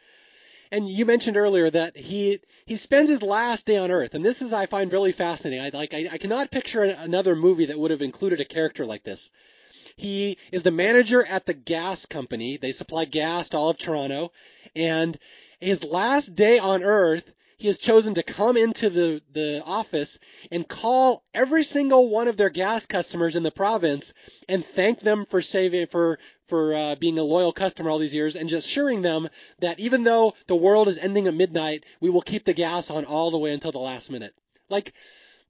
And 0.72 0.90
you 0.90 1.06
mentioned 1.06 1.36
earlier 1.36 1.70
that 1.70 1.98
he 1.98 2.40
he 2.66 2.78
spends 2.78 3.10
his 3.10 3.22
last 3.22 3.66
day 3.66 3.76
on 3.76 3.92
Earth, 3.92 4.16
and 4.16 4.24
this 4.24 4.42
is 4.42 4.54
I 4.54 4.66
find 4.66 4.94
really 4.94 5.12
fascinating. 5.12 5.62
I 5.66 5.78
like 5.78 5.94
I, 5.94 6.08
I 6.10 6.18
cannot 6.20 6.52
picture 6.52 6.84
another 6.84 7.36
movie 7.36 7.66
that 7.66 7.78
would 7.78 7.92
have 7.92 8.02
included 8.02 8.40
a 8.40 8.46
character 8.46 8.86
like 8.86 9.04
this. 9.04 9.30
He 9.98 10.38
is 10.54 10.64
the 10.64 10.72
manager 10.72 11.26
at 11.26 11.46
the 11.46 11.54
gas 11.54 12.06
company. 12.06 12.56
They 12.56 12.72
supply 12.72 13.04
gas 13.04 13.50
to 13.50 13.58
all 13.58 13.72
of 13.72 13.78
Toronto, 13.78 14.32
and 14.74 15.20
his 15.60 15.84
last 15.84 16.34
day 16.34 16.60
on 16.60 16.82
Earth 16.82 17.30
he 17.64 17.68
has 17.68 17.78
chosen 17.78 18.14
to 18.14 18.24
come 18.24 18.58
into 18.58 18.90
the, 18.90 19.22
the 19.32 19.64
office 19.66 20.20
and 20.52 20.68
call 20.68 21.24
every 21.34 21.64
single 21.64 22.10
one 22.10 22.28
of 22.28 22.36
their 22.36 22.50
gas 22.50 22.88
customers 22.88 23.38
in 23.38 23.44
the 23.44 23.52
province 23.52 24.12
and 24.50 24.66
thank 24.66 25.00
them 25.00 25.26
for 25.26 25.42
saving 25.42 25.88
for 25.88 26.20
for 26.46 26.76
uh, 26.76 26.96
being 26.96 27.18
a 27.18 27.24
loyal 27.24 27.54
customer 27.54 27.90
all 27.90 28.00
these 28.00 28.14
years 28.14 28.36
and 28.36 28.50
just 28.50 28.68
assuring 28.68 29.02
them 29.02 29.30
that 29.60 29.80
even 29.80 30.04
though 30.04 30.34
the 30.48 30.58
world 30.58 30.90
is 30.90 30.98
ending 30.98 31.26
at 31.26 31.34
midnight, 31.34 31.86
we 32.02 32.10
will 32.10 32.22
keep 32.22 32.44
the 32.44 32.54
gas 32.54 32.92
on 32.92 33.06
all 33.06 33.32
the 33.32 33.40
way 33.40 33.54
until 33.54 33.72
the 33.72 33.80
last 33.80 34.12
minute. 34.12 34.36
Like 34.68 34.92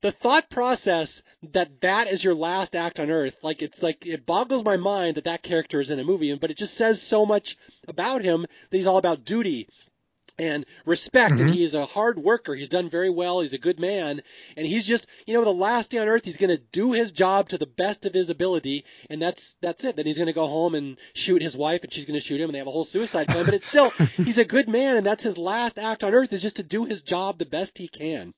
the 0.02 0.12
thought 0.12 0.52
process 0.52 1.24
that 1.54 1.82
that 1.82 2.10
is 2.10 2.24
your 2.24 2.36
last 2.36 2.76
act 2.76 3.00
on 3.00 3.10
earth, 3.10 3.38
like 3.42 3.64
it's 3.64 3.82
like 3.82 4.06
it 4.06 4.24
boggles 4.24 4.64
my 4.64 4.78
mind 4.78 5.18
that 5.18 5.24
that 5.24 5.42
character 5.42 5.80
is 5.80 5.90
in 5.90 5.98
a 5.98 6.04
movie, 6.04 6.36
but 6.36 6.52
it 6.52 6.58
just 6.58 6.76
says 6.76 7.02
so 7.02 7.26
much 7.26 7.58
about 7.88 8.22
him 8.22 8.42
that 8.42 8.78
he's 8.78 8.86
all 8.86 9.00
about 9.00 9.26
duty 9.26 9.68
and 10.38 10.66
respect 10.86 11.36
mm-hmm. 11.36 11.46
and 11.46 11.54
he 11.54 11.64
is 11.64 11.74
a 11.74 11.86
hard 11.86 12.18
worker. 12.18 12.56
He's 12.56 12.70
done 12.70 12.90
very 12.90 13.10
well. 13.10 13.42
He's 13.42 13.54
a 13.54 13.58
good 13.58 13.80
man. 13.80 14.22
And 14.58 14.66
he's 14.66 14.88
just 14.88 15.08
you 15.26 15.34
know 15.34 15.44
the 15.44 15.54
last 15.54 15.92
day 15.92 16.00
on 16.00 16.08
earth 16.08 16.26
he's 16.26 16.38
going 16.38 16.56
to 16.56 16.64
do 16.72 16.92
his 16.92 17.12
job 17.12 17.50
to 17.50 17.58
the 17.58 17.68
best 17.68 18.06
of 18.06 18.14
his 18.14 18.30
ability 18.30 18.86
and 19.10 19.22
that's 19.22 19.56
that's 19.62 19.84
it. 19.84 19.96
Then 19.96 20.06
he's 20.06 20.18
going 20.18 20.28
to 20.28 20.34
go 20.34 20.48
home 20.48 20.76
and 20.76 20.98
shoot 21.14 21.42
his 21.42 21.56
wife 21.56 21.84
and 21.84 21.94
she's 21.94 22.06
going 22.06 22.20
to 22.20 22.26
shoot 22.26 22.42
him 22.42 22.50
and 22.50 22.56
they 22.56 22.60
have 22.60 22.68
a 22.68 22.72
whole 22.72 22.84
suicide 22.84 23.28
plan. 23.28 23.46
But 23.46 23.54
it's 23.54 23.68
still 23.68 23.90
he's 24.18 24.38
a 24.38 24.46
good 24.46 24.68
man 24.68 24.98
and 24.98 25.06
that's 25.06 25.24
his 25.24 25.38
last 25.38 25.78
act 25.78 26.04
on 26.04 26.14
earth 26.14 26.34
is 26.34 26.42
just 26.42 26.58
to 26.58 26.64
do 26.64 26.86
his 26.86 27.02
job 27.02 27.38
the 27.38 27.46
best 27.46 27.78
he 27.78 27.88
can 27.88 28.34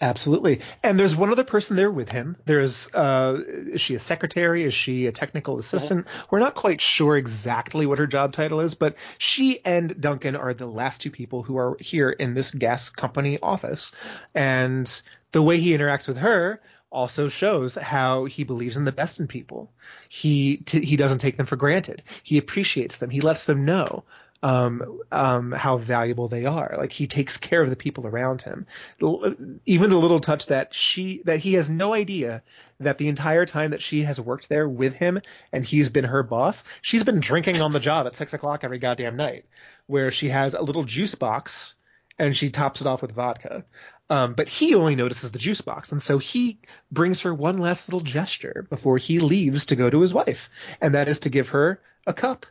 Absolutely. 0.00 0.60
And 0.82 0.98
there's 0.98 1.14
one 1.14 1.30
other 1.30 1.44
person 1.44 1.76
there 1.76 1.90
with 1.90 2.08
him. 2.08 2.36
There's, 2.44 2.92
uh, 2.92 3.40
is 3.46 3.80
she 3.80 3.94
a 3.94 4.00
secretary? 4.00 4.64
Is 4.64 4.74
she 4.74 5.06
a 5.06 5.12
technical 5.12 5.58
assistant? 5.58 6.06
Uh-huh. 6.06 6.26
We're 6.30 6.40
not 6.40 6.56
quite 6.56 6.80
sure 6.80 7.16
exactly 7.16 7.86
what 7.86 7.98
her 7.98 8.06
job 8.08 8.32
title 8.32 8.60
is, 8.60 8.74
but 8.74 8.96
she 9.18 9.64
and 9.64 10.00
Duncan 10.00 10.34
are 10.34 10.52
the 10.52 10.66
last 10.66 11.00
two 11.00 11.10
people 11.10 11.44
who 11.44 11.56
are 11.58 11.76
here 11.78 12.10
in 12.10 12.34
this 12.34 12.50
gas 12.50 12.90
company 12.90 13.38
office. 13.40 13.92
And 14.34 15.00
the 15.30 15.42
way 15.42 15.58
he 15.58 15.76
interacts 15.76 16.08
with 16.08 16.18
her 16.18 16.60
also 16.90 17.28
shows 17.28 17.76
how 17.76 18.24
he 18.24 18.42
believes 18.44 18.76
in 18.76 18.84
the 18.84 18.92
best 18.92 19.20
in 19.20 19.28
people. 19.28 19.72
He 20.08 20.58
t- 20.58 20.84
he 20.84 20.96
doesn't 20.96 21.18
take 21.18 21.36
them 21.36 21.46
for 21.46 21.56
granted. 21.56 22.02
He 22.22 22.38
appreciates 22.38 22.96
them. 22.96 23.10
He 23.10 23.20
lets 23.20 23.44
them 23.44 23.64
know 23.64 24.04
um, 24.44 25.00
um, 25.10 25.52
how 25.52 25.78
valuable 25.78 26.28
they 26.28 26.44
are. 26.44 26.74
Like 26.76 26.92
he 26.92 27.06
takes 27.06 27.38
care 27.38 27.62
of 27.62 27.70
the 27.70 27.76
people 27.76 28.06
around 28.06 28.42
him. 28.42 28.66
Even 29.00 29.88
the 29.88 29.96
little 29.96 30.20
touch 30.20 30.48
that 30.48 30.74
she 30.74 31.22
that 31.24 31.38
he 31.38 31.54
has 31.54 31.70
no 31.70 31.94
idea 31.94 32.42
that 32.78 32.98
the 32.98 33.08
entire 33.08 33.46
time 33.46 33.70
that 33.70 33.80
she 33.80 34.02
has 34.02 34.20
worked 34.20 34.50
there 34.50 34.68
with 34.68 34.92
him 34.92 35.22
and 35.50 35.64
he's 35.64 35.88
been 35.88 36.04
her 36.04 36.22
boss, 36.22 36.62
she's 36.82 37.04
been 37.04 37.20
drinking 37.20 37.62
on 37.62 37.72
the 37.72 37.80
job 37.80 38.06
at 38.06 38.14
six 38.14 38.34
o'clock 38.34 38.64
every 38.64 38.78
goddamn 38.78 39.16
night, 39.16 39.46
where 39.86 40.10
she 40.10 40.28
has 40.28 40.52
a 40.52 40.60
little 40.60 40.84
juice 40.84 41.14
box 41.14 41.74
and 42.18 42.36
she 42.36 42.50
tops 42.50 42.82
it 42.82 42.86
off 42.86 43.00
with 43.00 43.12
vodka. 43.12 43.64
Um, 44.10 44.34
but 44.34 44.50
he 44.50 44.74
only 44.74 44.94
notices 44.94 45.30
the 45.30 45.38
juice 45.38 45.62
box, 45.62 45.90
and 45.90 46.02
so 46.02 46.18
he 46.18 46.58
brings 46.92 47.22
her 47.22 47.32
one 47.32 47.56
last 47.56 47.88
little 47.88 48.00
gesture 48.00 48.66
before 48.68 48.98
he 48.98 49.20
leaves 49.20 49.66
to 49.66 49.76
go 49.76 49.88
to 49.88 50.02
his 50.02 50.12
wife, 50.12 50.50
and 50.82 50.94
that 50.94 51.08
is 51.08 51.20
to 51.20 51.30
give 51.30 51.48
her 51.48 51.80
a 52.06 52.12
cup 52.12 52.44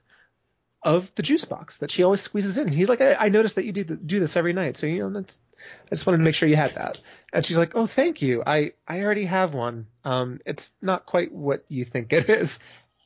of 0.84 1.14
the 1.16 1.24
juice 1.24 1.46
box 1.46 1.78
that 1.78 1.92
she 1.92 2.04
always 2.04 2.22
squeezes 2.22 2.58
in. 2.58 2.68
he's 2.68 2.90
like, 2.90 3.02
I, 3.02 3.16
I 3.16 3.30
noticed 3.30 3.56
that 3.56 3.66
you 3.66 3.72
do, 3.72 3.84
do 3.84 4.20
this 4.20 4.36
every 4.36 4.54
night, 4.54 4.78
so 4.78 4.88
you 4.88 5.00
know, 5.00 5.10
that's, 5.10 5.42
I 5.86 5.90
just 5.90 6.06
wanted 6.06 6.20
to 6.20 6.24
make 6.24 6.36
sure 6.36 6.50
you 6.50 6.56
had 6.56 6.76
that. 6.76 7.00
And 7.32 7.46
she's 7.46 7.58
like, 7.58 7.76
Oh, 7.76 7.86
thank 7.86 8.22
you. 8.22 8.44
I 8.46 8.74
I 8.88 9.04
already 9.04 9.26
have 9.26 9.54
one. 9.54 9.88
Um, 10.04 10.40
it's 10.46 10.74
not 10.82 11.06
quite 11.06 11.32
what 11.32 11.66
you 11.70 11.86
think 11.86 12.12
it 12.14 12.30
is. 12.30 12.60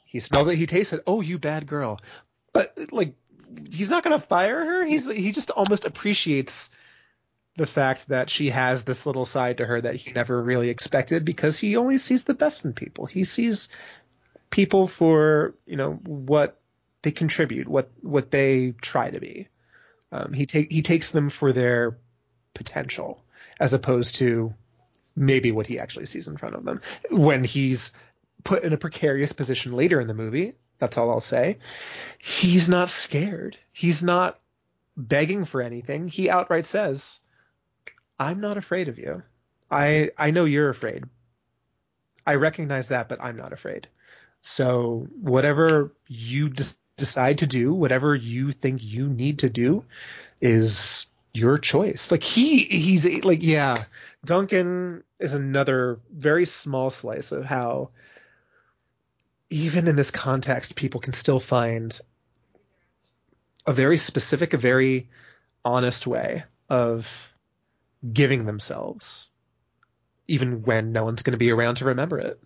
He 0.06 0.20
smells 0.20 0.48
it, 0.48 0.56
he 0.56 0.66
tastes 0.66 0.94
it. 0.94 1.04
Oh, 1.06 1.22
you 1.22 1.38
bad 1.38 1.68
girl. 1.68 2.00
But 2.54 2.78
like, 2.92 3.16
he's 3.70 3.90
not 3.90 4.04
gonna 4.04 4.20
fire 4.20 4.64
her. 4.64 4.86
He's 4.86 5.10
he 5.10 5.32
just 5.32 5.52
almost 5.52 5.86
appreciates 5.86 6.70
the 7.58 7.66
fact 7.66 8.10
that 8.10 8.30
she 8.30 8.52
has 8.52 8.84
this 8.84 9.06
little 9.06 9.26
side 9.26 9.58
to 9.58 9.66
her 9.66 9.82
that 9.82 9.96
he 9.96 10.12
never 10.12 10.42
really 10.42 10.70
expected 10.70 11.26
because 11.26 11.58
he 11.60 11.76
only 11.76 11.98
sees 11.98 12.24
the 12.24 12.36
best 12.36 12.66
in 12.66 12.74
people. 12.74 13.08
He 13.08 13.24
sees 13.24 13.70
people 14.52 14.88
for, 14.88 15.56
you 15.66 15.76
know, 15.76 15.94
what 15.94 16.60
they 17.02 17.12
contribute, 17.12 17.68
what 17.68 17.92
what 18.02 18.32
they 18.32 18.74
try 18.82 19.10
to 19.10 19.20
be. 19.20 19.48
Um, 20.12 20.34
he 20.34 20.46
take 20.46 20.72
he 20.72 20.82
takes 20.82 21.12
them 21.12 21.30
for 21.30 21.54
their 21.54 21.98
potential 22.54 23.24
as 23.60 23.74
opposed 23.74 24.16
to 24.16 24.54
maybe 25.16 25.52
what 25.52 25.68
he 25.68 25.80
actually 25.80 26.06
sees 26.06 26.28
in 26.28 26.38
front 26.38 26.56
of 26.56 26.64
them. 26.64 26.82
When 27.10 27.44
he's 27.44 27.92
put 28.44 28.64
in 28.64 28.74
a 28.74 28.78
precarious 28.78 29.34
position 29.34 29.74
later 29.74 30.00
in 30.00 30.08
the 30.08 30.14
movie, 30.14 30.54
that's 30.80 30.98
all 30.98 31.10
I'll 31.10 31.20
say. 31.20 31.58
He's 32.20 32.70
not 32.70 32.90
scared. 32.90 33.58
He's 33.72 34.04
not 34.04 34.40
begging 34.96 35.46
for 35.46 35.62
anything. 35.62 36.08
He 36.08 36.30
outright 36.30 36.66
says, 36.66 37.20
I'm 38.20 38.40
not 38.40 38.58
afraid 38.58 38.88
of 38.88 38.98
you. 38.98 39.24
I 39.70 40.12
I 40.18 40.32
know 40.32 40.46
you're 40.46 40.70
afraid. 40.70 41.04
I 42.26 42.36
recognize 42.36 42.90
that, 42.90 43.10
but 43.10 43.22
I'm 43.22 43.38
not 43.38 43.54
afraid. 43.54 43.88
So 44.42 45.08
whatever 45.20 45.94
you 46.08 46.50
decide 46.98 47.40
to 47.40 47.48
do, 47.48 47.74
whatever 47.74 48.16
you 48.16 48.52
think 48.52 48.84
you 48.84 49.08
need 49.08 49.40
to 49.40 49.50
do, 49.50 49.86
is 50.42 51.08
your 51.34 51.58
choice. 51.58 52.12
Like 52.12 52.24
he 52.24 52.64
he's 52.64 53.06
like 53.24 53.44
yeah, 53.44 53.76
Duncan 54.26 55.04
is 55.20 55.34
another 55.34 56.00
very 56.12 56.46
small 56.46 56.90
slice 56.90 57.32
of 57.32 57.46
how 57.46 57.92
even 59.50 59.88
in 59.88 59.96
this 59.96 60.12
context 60.12 60.76
people 60.76 61.00
can 61.00 61.14
still 61.14 61.40
find 61.40 62.00
a 63.66 63.74
very 63.74 63.98
specific, 63.98 64.54
a 64.54 64.58
very 64.58 65.10
honest 65.64 66.08
way 66.08 66.44
of 66.70 67.34
giving 68.14 68.46
themselves, 68.46 69.30
even 70.28 70.64
when 70.64 70.92
no 70.92 71.04
one's 71.04 71.22
going 71.22 71.34
to 71.34 71.38
be 71.38 71.52
around 71.52 71.76
to 71.76 71.86
remember 71.86 72.20
it. 72.20 72.40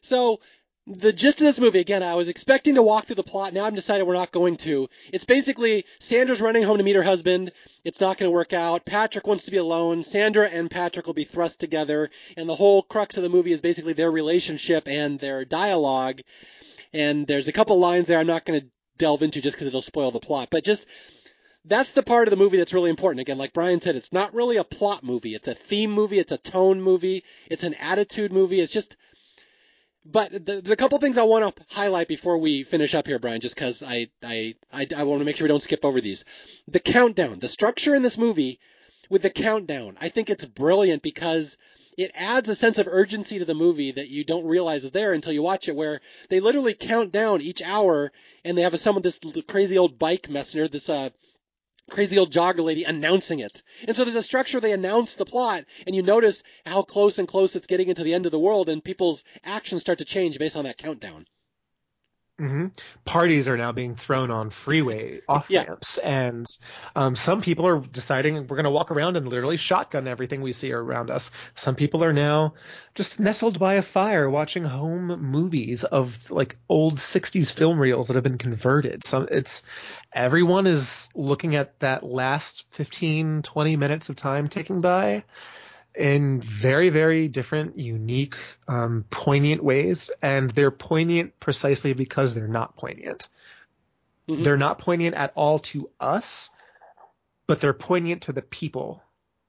So, 0.00 0.40
the 0.86 1.12
gist 1.12 1.40
of 1.40 1.46
this 1.46 1.58
movie, 1.58 1.78
again, 1.78 2.02
I 2.02 2.14
was 2.14 2.28
expecting 2.28 2.74
to 2.74 2.82
walk 2.82 3.06
through 3.06 3.14
the 3.14 3.22
plot. 3.22 3.54
Now 3.54 3.64
I'm 3.64 3.74
decided 3.74 4.06
we're 4.06 4.14
not 4.14 4.32
going 4.32 4.56
to. 4.58 4.88
It's 5.12 5.24
basically 5.24 5.86
Sandra's 5.98 6.42
running 6.42 6.62
home 6.62 6.76
to 6.76 6.84
meet 6.84 6.96
her 6.96 7.02
husband. 7.02 7.52
It's 7.84 8.00
not 8.00 8.18
going 8.18 8.28
to 8.28 8.34
work 8.34 8.52
out. 8.52 8.84
Patrick 8.84 9.26
wants 9.26 9.46
to 9.46 9.50
be 9.50 9.56
alone. 9.56 10.02
Sandra 10.02 10.46
and 10.46 10.70
Patrick 10.70 11.06
will 11.06 11.14
be 11.14 11.24
thrust 11.24 11.58
together. 11.58 12.10
And 12.36 12.48
the 12.48 12.54
whole 12.54 12.82
crux 12.82 13.16
of 13.16 13.22
the 13.22 13.30
movie 13.30 13.52
is 13.52 13.62
basically 13.62 13.94
their 13.94 14.10
relationship 14.10 14.86
and 14.86 15.18
their 15.18 15.46
dialogue. 15.46 16.20
And 16.92 17.26
there's 17.26 17.48
a 17.48 17.52
couple 17.52 17.78
lines 17.78 18.08
there 18.08 18.18
I'm 18.18 18.26
not 18.26 18.44
going 18.44 18.60
to 18.60 18.66
delve 18.98 19.22
into 19.22 19.40
just 19.40 19.56
because 19.56 19.68
it'll 19.68 19.80
spoil 19.80 20.10
the 20.10 20.20
plot. 20.20 20.48
But 20.50 20.64
just 20.64 20.86
that's 21.64 21.92
the 21.92 22.02
part 22.02 22.28
of 22.28 22.30
the 22.30 22.36
movie 22.36 22.58
that's 22.58 22.74
really 22.74 22.90
important. 22.90 23.22
Again, 23.22 23.38
like 23.38 23.54
Brian 23.54 23.80
said, 23.80 23.96
it's 23.96 24.12
not 24.12 24.34
really 24.34 24.58
a 24.58 24.64
plot 24.64 25.02
movie. 25.02 25.34
It's 25.34 25.48
a 25.48 25.54
theme 25.54 25.92
movie. 25.92 26.18
It's 26.18 26.32
a 26.32 26.36
tone 26.36 26.82
movie. 26.82 27.24
It's 27.50 27.64
an 27.64 27.72
attitude 27.74 28.32
movie. 28.34 28.60
It's 28.60 28.72
just, 28.72 28.96
but 30.04 30.32
the, 30.32 30.60
the 30.60 30.76
couple 30.76 30.98
things 30.98 31.16
I 31.16 31.22
want 31.22 31.56
to 31.56 31.64
highlight 31.68 32.08
before 32.08 32.38
we 32.38 32.62
finish 32.62 32.94
up 32.94 33.06
here, 33.06 33.18
Brian, 33.18 33.40
just 33.40 33.54
because 33.54 33.82
I, 33.82 34.08
I, 34.22 34.54
I, 34.72 34.86
I 34.96 35.04
want 35.04 35.20
to 35.20 35.24
make 35.24 35.36
sure 35.36 35.44
we 35.44 35.48
don't 35.48 35.62
skip 35.62 35.84
over 35.84 36.00
these. 36.00 36.24
The 36.68 36.80
countdown, 36.80 37.38
the 37.38 37.48
structure 37.48 37.94
in 37.94 38.02
this 38.02 38.18
movie 38.18 38.60
with 39.08 39.22
the 39.22 39.30
countdown, 39.30 39.96
I 40.00 40.08
think 40.08 40.28
it's 40.28 40.44
brilliant 40.44 41.02
because 41.02 41.56
it 41.96 42.10
adds 42.14 42.48
a 42.48 42.54
sense 42.54 42.78
of 42.78 42.88
urgency 42.88 43.38
to 43.38 43.44
the 43.44 43.54
movie 43.54 43.92
that 43.92 44.08
you 44.08 44.24
don't 44.24 44.46
realize 44.46 44.84
is 44.84 44.90
there 44.90 45.12
until 45.12 45.32
you 45.32 45.42
watch 45.42 45.68
it, 45.68 45.76
where 45.76 46.00
they 46.28 46.40
literally 46.40 46.74
count 46.74 47.12
down 47.12 47.40
each 47.40 47.62
hour 47.62 48.12
and 48.44 48.58
they 48.58 48.62
have 48.62 48.78
some 48.80 48.96
of 48.96 49.02
this 49.02 49.20
crazy 49.46 49.78
old 49.78 49.98
bike 49.98 50.28
messenger, 50.28 50.68
this, 50.68 50.88
uh, 50.88 51.10
crazy 51.90 52.18
old 52.18 52.32
jogger 52.32 52.64
lady 52.64 52.84
announcing 52.84 53.40
it. 53.40 53.62
And 53.86 53.94
so 53.94 54.04
there's 54.04 54.14
a 54.14 54.22
structure 54.22 54.58
they 54.60 54.72
announce 54.72 55.14
the 55.14 55.24
plot 55.24 55.64
and 55.86 55.94
you 55.94 56.02
notice 56.02 56.42
how 56.64 56.82
close 56.82 57.18
and 57.18 57.28
close 57.28 57.54
it's 57.54 57.66
getting 57.66 57.88
into 57.88 58.02
the 58.02 58.14
end 58.14 58.26
of 58.26 58.32
the 58.32 58.38
world 58.38 58.68
and 58.68 58.82
people's 58.82 59.24
actions 59.44 59.82
start 59.82 59.98
to 59.98 60.04
change 60.04 60.38
based 60.38 60.56
on 60.56 60.64
that 60.64 60.78
countdown. 60.78 61.26
Mm-hmm. 62.40 62.66
Parties 63.04 63.46
are 63.46 63.56
now 63.56 63.70
being 63.70 63.94
thrown 63.94 64.32
on 64.32 64.50
freeway 64.50 65.20
off 65.28 65.48
ramps, 65.48 66.00
yeah. 66.02 66.28
and 66.30 66.46
um, 66.96 67.14
some 67.14 67.42
people 67.42 67.64
are 67.68 67.78
deciding 67.78 68.34
we're 68.34 68.56
going 68.56 68.64
to 68.64 68.70
walk 68.70 68.90
around 68.90 69.16
and 69.16 69.28
literally 69.28 69.56
shotgun 69.56 70.08
everything 70.08 70.42
we 70.42 70.52
see 70.52 70.72
around 70.72 71.12
us. 71.12 71.30
Some 71.54 71.76
people 71.76 72.02
are 72.02 72.12
now 72.12 72.54
just 72.96 73.20
nestled 73.20 73.60
by 73.60 73.74
a 73.74 73.82
fire 73.82 74.28
watching 74.28 74.64
home 74.64 75.06
movies 75.22 75.84
of 75.84 76.28
like 76.28 76.56
old 76.68 76.96
60s 76.96 77.52
film 77.52 77.78
reels 77.78 78.08
that 78.08 78.14
have 78.14 78.24
been 78.24 78.36
converted. 78.36 79.04
So 79.04 79.22
it's 79.22 79.62
everyone 80.12 80.66
is 80.66 81.10
looking 81.14 81.54
at 81.54 81.78
that 81.80 82.02
last 82.02 82.66
15, 82.70 83.42
20 83.42 83.76
minutes 83.76 84.08
of 84.08 84.16
time 84.16 84.48
ticking 84.48 84.80
by 84.80 85.22
in 85.94 86.40
very, 86.40 86.88
very 86.88 87.28
different, 87.28 87.78
unique, 87.78 88.34
um, 88.68 89.04
poignant 89.10 89.62
ways. 89.62 90.10
And 90.22 90.50
they're 90.50 90.70
poignant 90.70 91.38
precisely 91.38 91.92
because 91.92 92.34
they're 92.34 92.48
not 92.48 92.76
poignant. 92.76 93.28
Mm-hmm. 94.28 94.42
They're 94.42 94.56
not 94.56 94.78
poignant 94.78 95.14
at 95.14 95.32
all 95.34 95.60
to 95.60 95.90
us, 96.00 96.50
but 97.46 97.60
they're 97.60 97.72
poignant 97.72 98.22
to 98.22 98.32
the 98.32 98.42
people 98.42 99.02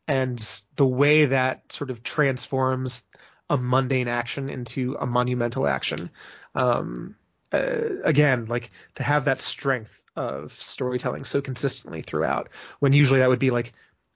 and 0.07 0.39
the 0.75 0.85
way 0.85 1.25
that 1.25 1.71
sort 1.71 1.89
of 1.89 2.03
transforms 2.03 3.03
a 3.49 3.57
mundane 3.57 4.07
action 4.07 4.49
into 4.49 4.95
a 4.99 5.05
monumental 5.05 5.67
action. 5.67 6.09
Um, 6.53 7.15
uh, 7.51 8.01
again, 8.03 8.45
like 8.45 8.71
to 8.95 9.03
have 9.03 9.25
that 9.25 9.39
strength 9.39 10.03
of 10.15 10.53
storytelling 10.53 11.23
so 11.23 11.41
consistently 11.41 12.01
throughout, 12.01 12.49
when 12.79 12.93
usually 12.93 13.19
that 13.19 13.29
would 13.29 13.39
be 13.39 13.51
like 13.51 13.73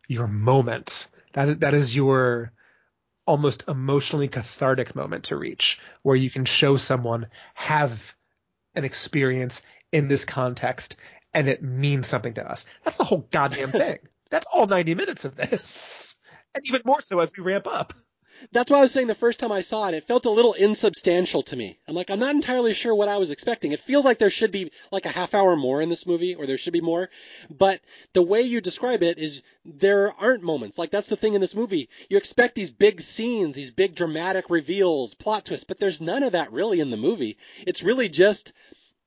your 0.07 0.27
moment 0.27 1.07
that 1.34 1.60
that 1.61 1.73
is 1.73 1.95
your 1.95 2.51
almost 3.26 3.68
emotionally 3.68 4.27
cathartic 4.27 4.95
moment 4.95 5.26
to 5.26 5.38
reach 5.38 5.80
where 6.01 6.15
you 6.15 6.31
can 6.31 6.45
show 6.45 6.77
someone 6.77 7.27
have 7.53 8.15
an 8.73 8.85
experience 8.85 9.61
in 9.91 10.07
this 10.07 10.26
context 10.26 10.95
and 11.34 11.47
it 11.47 11.61
means 11.61 12.07
something 12.07 12.34
to 12.34 12.49
us. 12.49 12.65
That's 12.84 12.97
the 12.97 13.03
whole 13.03 13.27
goddamn 13.30 13.72
thing. 13.72 13.99
That's 14.31 14.47
all 14.51 14.68
90 14.68 14.95
minutes 14.95 15.26
of 15.26 15.35
this. 15.35 16.15
And 16.56 16.65
even 16.68 16.81
more 16.85 17.01
so 17.01 17.19
as 17.19 17.31
we 17.35 17.43
ramp 17.43 17.68
up 17.68 17.93
that's 18.52 18.72
why 18.72 18.78
I 18.78 18.82
was 18.82 18.91
saying 18.91 19.07
the 19.07 19.16
first 19.16 19.40
time 19.40 19.52
I 19.52 19.61
saw 19.61 19.88
it, 19.88 19.94
it 19.94 20.06
felt 20.06 20.26
a 20.26 20.30
little 20.30 20.53
insubstantial 20.53 21.41
to 21.44 21.56
me. 21.56 21.78
I'm 21.88 21.95
like, 21.95 22.10
I'm 22.10 22.20
not 22.20 22.36
entirely 22.36 22.74
sure 22.74 22.95
what 22.95 23.07
I 23.07 23.18
was 23.18 23.32
expecting. 23.32 23.72
It 23.72 23.80
feels 23.80 24.06
like 24.06 24.20
there 24.20 24.30
should 24.30 24.52
be 24.52 24.72
like 24.91 25.06
a 25.06 25.10
half 25.10 25.34
hour 25.34 25.56
more 25.56 25.82
in 25.82 25.90
this 25.90 26.06
movie, 26.06 26.36
or 26.36 26.45
there 26.45 26.57
should 26.57 26.74
be 26.74 26.82
more. 26.82 27.10
But 27.49 27.82
the 28.14 28.24
way 28.24 28.41
you 28.41 28.61
describe 28.61 29.03
it 29.03 29.18
is 29.18 29.44
there 29.66 30.14
aren't 30.20 30.44
moments. 30.44 30.78
Like 30.78 30.91
that's 30.91 31.10
the 31.10 31.18
thing 31.18 31.34
in 31.34 31.41
this 31.41 31.56
movie. 31.56 31.90
You 32.10 32.18
expect 32.18 32.56
these 32.56 32.72
big 32.72 33.02
scenes, 33.02 33.56
these 33.56 33.72
big 33.72 33.95
dramatic 33.95 34.49
reveals, 34.49 35.14
plot 35.14 35.45
twists, 35.45 35.66
but 35.66 35.80
there's 35.80 36.02
none 36.02 36.24
of 36.24 36.34
that 36.34 36.52
really 36.52 36.80
in 36.80 36.91
the 36.91 36.98
movie. 36.98 37.38
It's 37.66 37.84
really 37.84 38.10
just 38.10 38.53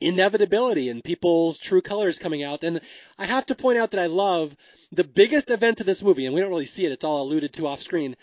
inevitability 0.03 0.89
and 0.89 1.03
people's 1.03 1.59
true 1.59 1.81
colors 1.81 2.19
coming 2.19 2.43
out. 2.43 2.65
And 2.65 2.81
I 3.19 3.27
have 3.27 3.47
to 3.47 3.55
point 3.55 3.79
out 3.79 3.93
that 3.93 4.01
I 4.01 4.07
love 4.07 4.57
the 4.91 5.05
biggest 5.05 5.51
event 5.51 5.81
in 5.81 5.87
this 5.87 6.03
movie, 6.03 6.27
and 6.27 6.35
we 6.35 6.41
don't 6.41 6.51
really 6.51 6.67
see 6.67 6.85
it, 6.85 6.93
it's 6.93 7.05
all 7.05 7.23
alluded 7.23 7.55
to 7.55 7.67
off 7.67 7.81
screen, 7.81 8.15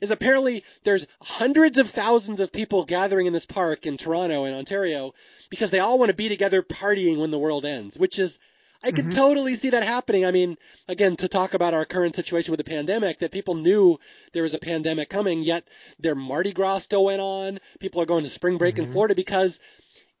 is 0.00 0.10
apparently 0.10 0.64
there's 0.82 1.06
hundreds 1.20 1.78
of 1.78 1.90
thousands 1.90 2.40
of 2.40 2.52
people 2.52 2.84
gathering 2.84 3.26
in 3.26 3.32
this 3.32 3.46
park 3.46 3.86
in 3.86 3.96
Toronto 3.96 4.44
and 4.44 4.54
Ontario 4.54 5.14
because 5.50 5.70
they 5.70 5.78
all 5.80 5.98
want 5.98 6.10
to 6.10 6.14
be 6.16 6.28
together 6.28 6.62
partying 6.62 7.18
when 7.18 7.30
the 7.30 7.38
world 7.38 7.64
ends, 7.64 7.96
which 7.98 8.18
is 8.18 8.38
I 8.82 8.90
could 8.90 9.06
Mhm. 9.06 9.14
totally 9.14 9.54
see 9.54 9.70
that 9.70 9.82
happening. 9.82 10.26
I 10.26 10.30
mean, 10.30 10.58
again, 10.88 11.16
to 11.16 11.26
talk 11.28 11.54
about 11.54 11.72
our 11.72 11.86
current 11.86 12.14
situation 12.14 12.52
with 12.52 12.58
the 12.58 12.64
pandemic, 12.64 13.20
that 13.20 13.32
people 13.32 13.54
knew 13.54 13.98
there 14.34 14.42
was 14.42 14.52
a 14.52 14.58
pandemic 14.58 15.08
coming, 15.08 15.42
yet 15.42 15.66
their 15.98 16.14
Mardi 16.14 16.52
Gras 16.52 16.80
still 16.80 17.04
went 17.06 17.22
on. 17.22 17.60
People 17.80 18.02
are 18.02 18.06
going 18.06 18.24
to 18.24 18.28
spring 18.30 18.58
break 18.58 18.78
in 18.78 18.86
Mhm. 18.86 18.92
Florida 18.92 19.14
because 19.14 19.58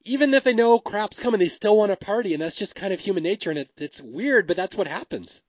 even 0.06 0.32
if 0.32 0.44
they 0.44 0.54
know 0.54 0.78
crap's 0.78 1.20
coming, 1.20 1.40
they 1.40 1.48
still 1.48 1.76
want 1.76 1.92
to 1.92 1.96
party, 1.96 2.32
and 2.32 2.42
that's 2.42 2.56
just 2.56 2.74
kind 2.74 2.94
of 2.94 3.00
human 3.00 3.22
nature, 3.22 3.50
and 3.50 3.58
it, 3.58 3.70
it's 3.76 4.00
weird, 4.00 4.46
but 4.46 4.56
that's 4.56 4.76
what 4.76 4.88
happens. 4.88 5.42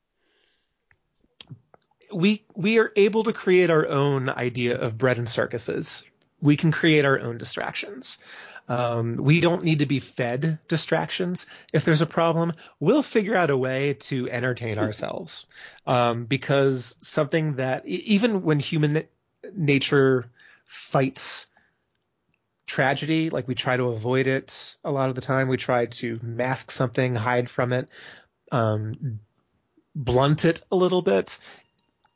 We 2.15 2.45
we 2.55 2.79
are 2.79 2.91
able 2.95 3.25
to 3.25 3.33
create 3.33 3.69
our 3.69 3.87
own 3.87 4.29
idea 4.29 4.79
of 4.79 4.97
bread 4.97 5.17
and 5.17 5.27
circuses. 5.27 6.03
We 6.41 6.55
can 6.55 6.71
create 6.71 7.05
our 7.05 7.19
own 7.19 7.37
distractions. 7.37 8.17
Um, 8.67 9.17
we 9.17 9.41
don't 9.41 9.63
need 9.63 9.79
to 9.79 9.85
be 9.85 9.99
fed 9.99 10.59
distractions. 10.67 11.45
If 11.71 11.85
there's 11.85 12.01
a 12.01 12.07
problem, 12.07 12.53
we'll 12.79 13.03
figure 13.03 13.35
out 13.35 13.51
a 13.51 13.57
way 13.57 13.93
to 13.93 14.29
entertain 14.29 14.79
ourselves. 14.79 15.45
Um, 15.85 16.25
because 16.25 16.95
something 17.01 17.57
that 17.57 17.85
even 17.85 18.41
when 18.41 18.59
human 18.59 19.03
nature 19.53 20.25
fights 20.65 21.47
tragedy, 22.65 23.29
like 23.29 23.47
we 23.47 23.53
try 23.53 23.77
to 23.77 23.89
avoid 23.89 24.25
it 24.25 24.77
a 24.83 24.91
lot 24.91 25.09
of 25.09 25.15
the 25.15 25.21
time, 25.21 25.47
we 25.47 25.57
try 25.57 25.85
to 25.85 26.19
mask 26.23 26.71
something, 26.71 27.13
hide 27.13 27.49
from 27.49 27.71
it, 27.71 27.87
um, 28.51 29.19
blunt 29.93 30.43
it 30.43 30.61
a 30.71 30.75
little 30.75 31.03
bit 31.03 31.37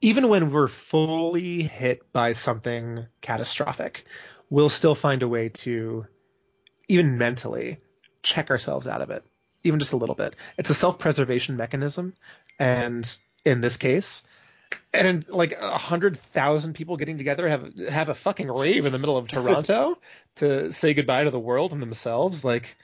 even 0.02 0.30
when 0.30 0.52
we're 0.52 0.68
fully 0.68 1.64
hit 1.64 2.12
by 2.14 2.34
something 2.34 3.06
catastrophic, 3.22 4.06
we'll 4.50 4.70
still 4.70 4.96
find 4.96 5.24
a 5.24 5.28
way 5.28 5.50
to, 5.50 6.06
even 6.88 7.18
mentally, 7.18 7.80
check 8.24 8.50
ourselves 8.50 8.88
out 8.88 9.02
of 9.02 9.10
it, 9.10 9.24
even 9.64 9.80
just 9.80 9.94
a 9.94 9.98
little 9.98 10.16
bit. 10.16 10.36
It's 10.58 10.70
a 10.70 10.74
self-preservation 10.76 11.58
mechanism, 11.58 12.14
and 12.58 13.20
in 13.46 13.62
this 13.62 13.78
case, 13.78 14.24
and 14.94 15.28
like 15.30 15.54
a 15.54 15.78
hundred 15.78 16.18
thousand 16.18 16.74
people 16.74 16.98
getting 16.98 17.18
together 17.18 17.48
have 17.48 17.76
have 17.90 18.10
a 18.10 18.16
fucking 18.16 18.52
rave 18.52 18.86
in 18.86 18.94
the 18.94 19.00
middle 19.00 19.18
of 19.18 19.28
Toronto 19.28 19.98
to 20.36 20.72
say 20.72 20.94
goodbye 20.94 21.24
to 21.24 21.32
the 21.32 21.40
world 21.40 21.74
and 21.74 21.82
themselves, 21.82 22.44
like 22.44 22.78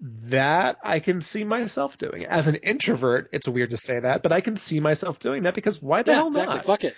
that 0.00 0.78
I 0.82 1.00
can 1.00 1.20
see 1.20 1.44
myself 1.44 1.98
doing. 1.98 2.24
As 2.24 2.46
an 2.46 2.56
introvert, 2.56 3.30
it's 3.32 3.48
weird 3.48 3.70
to 3.70 3.76
say 3.76 3.98
that, 3.98 4.22
but 4.22 4.32
I 4.32 4.40
can 4.40 4.56
see 4.56 4.80
myself 4.80 5.18
doing 5.18 5.42
that 5.44 5.54
because 5.54 5.82
why 5.82 6.02
the 6.02 6.12
Yeah, 6.12 6.16
hell 6.18 6.28
exactly. 6.28 6.56
not? 6.56 6.64
Fuck 6.64 6.84
it. 6.84 6.96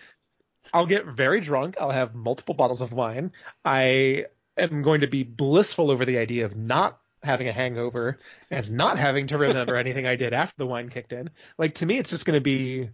I'll 0.73 0.87
get 0.87 1.07
very 1.07 1.41
drunk. 1.41 1.77
I'll 1.81 1.91
have 1.91 2.15
multiple 2.15 2.55
bottles 2.55 2.81
of 2.81 2.93
wine. 2.93 3.33
I 3.65 4.27
am 4.57 4.83
going 4.83 5.01
to 5.01 5.07
be 5.09 5.23
blissful 5.23 5.91
over 5.91 6.05
the 6.05 6.19
idea 6.19 6.45
of 6.45 6.57
not 6.57 7.01
having 7.23 7.49
a 7.49 7.53
hangover 7.53 8.19
and 8.51 8.71
not 8.73 8.99
having 8.99 9.27
to 9.29 9.39
remember 9.39 9.77
anything 9.77 10.07
I 10.07 10.17
did 10.17 10.33
after 10.33 10.55
the 10.59 10.67
wine 10.67 10.89
kicked 10.89 11.13
in. 11.13 11.31
Like 11.59 11.77
to 11.77 11.87
me, 11.87 11.99
it's 11.99 12.11
just 12.11 12.27
going 12.27 12.37
to 12.37 12.41
be 12.41 12.91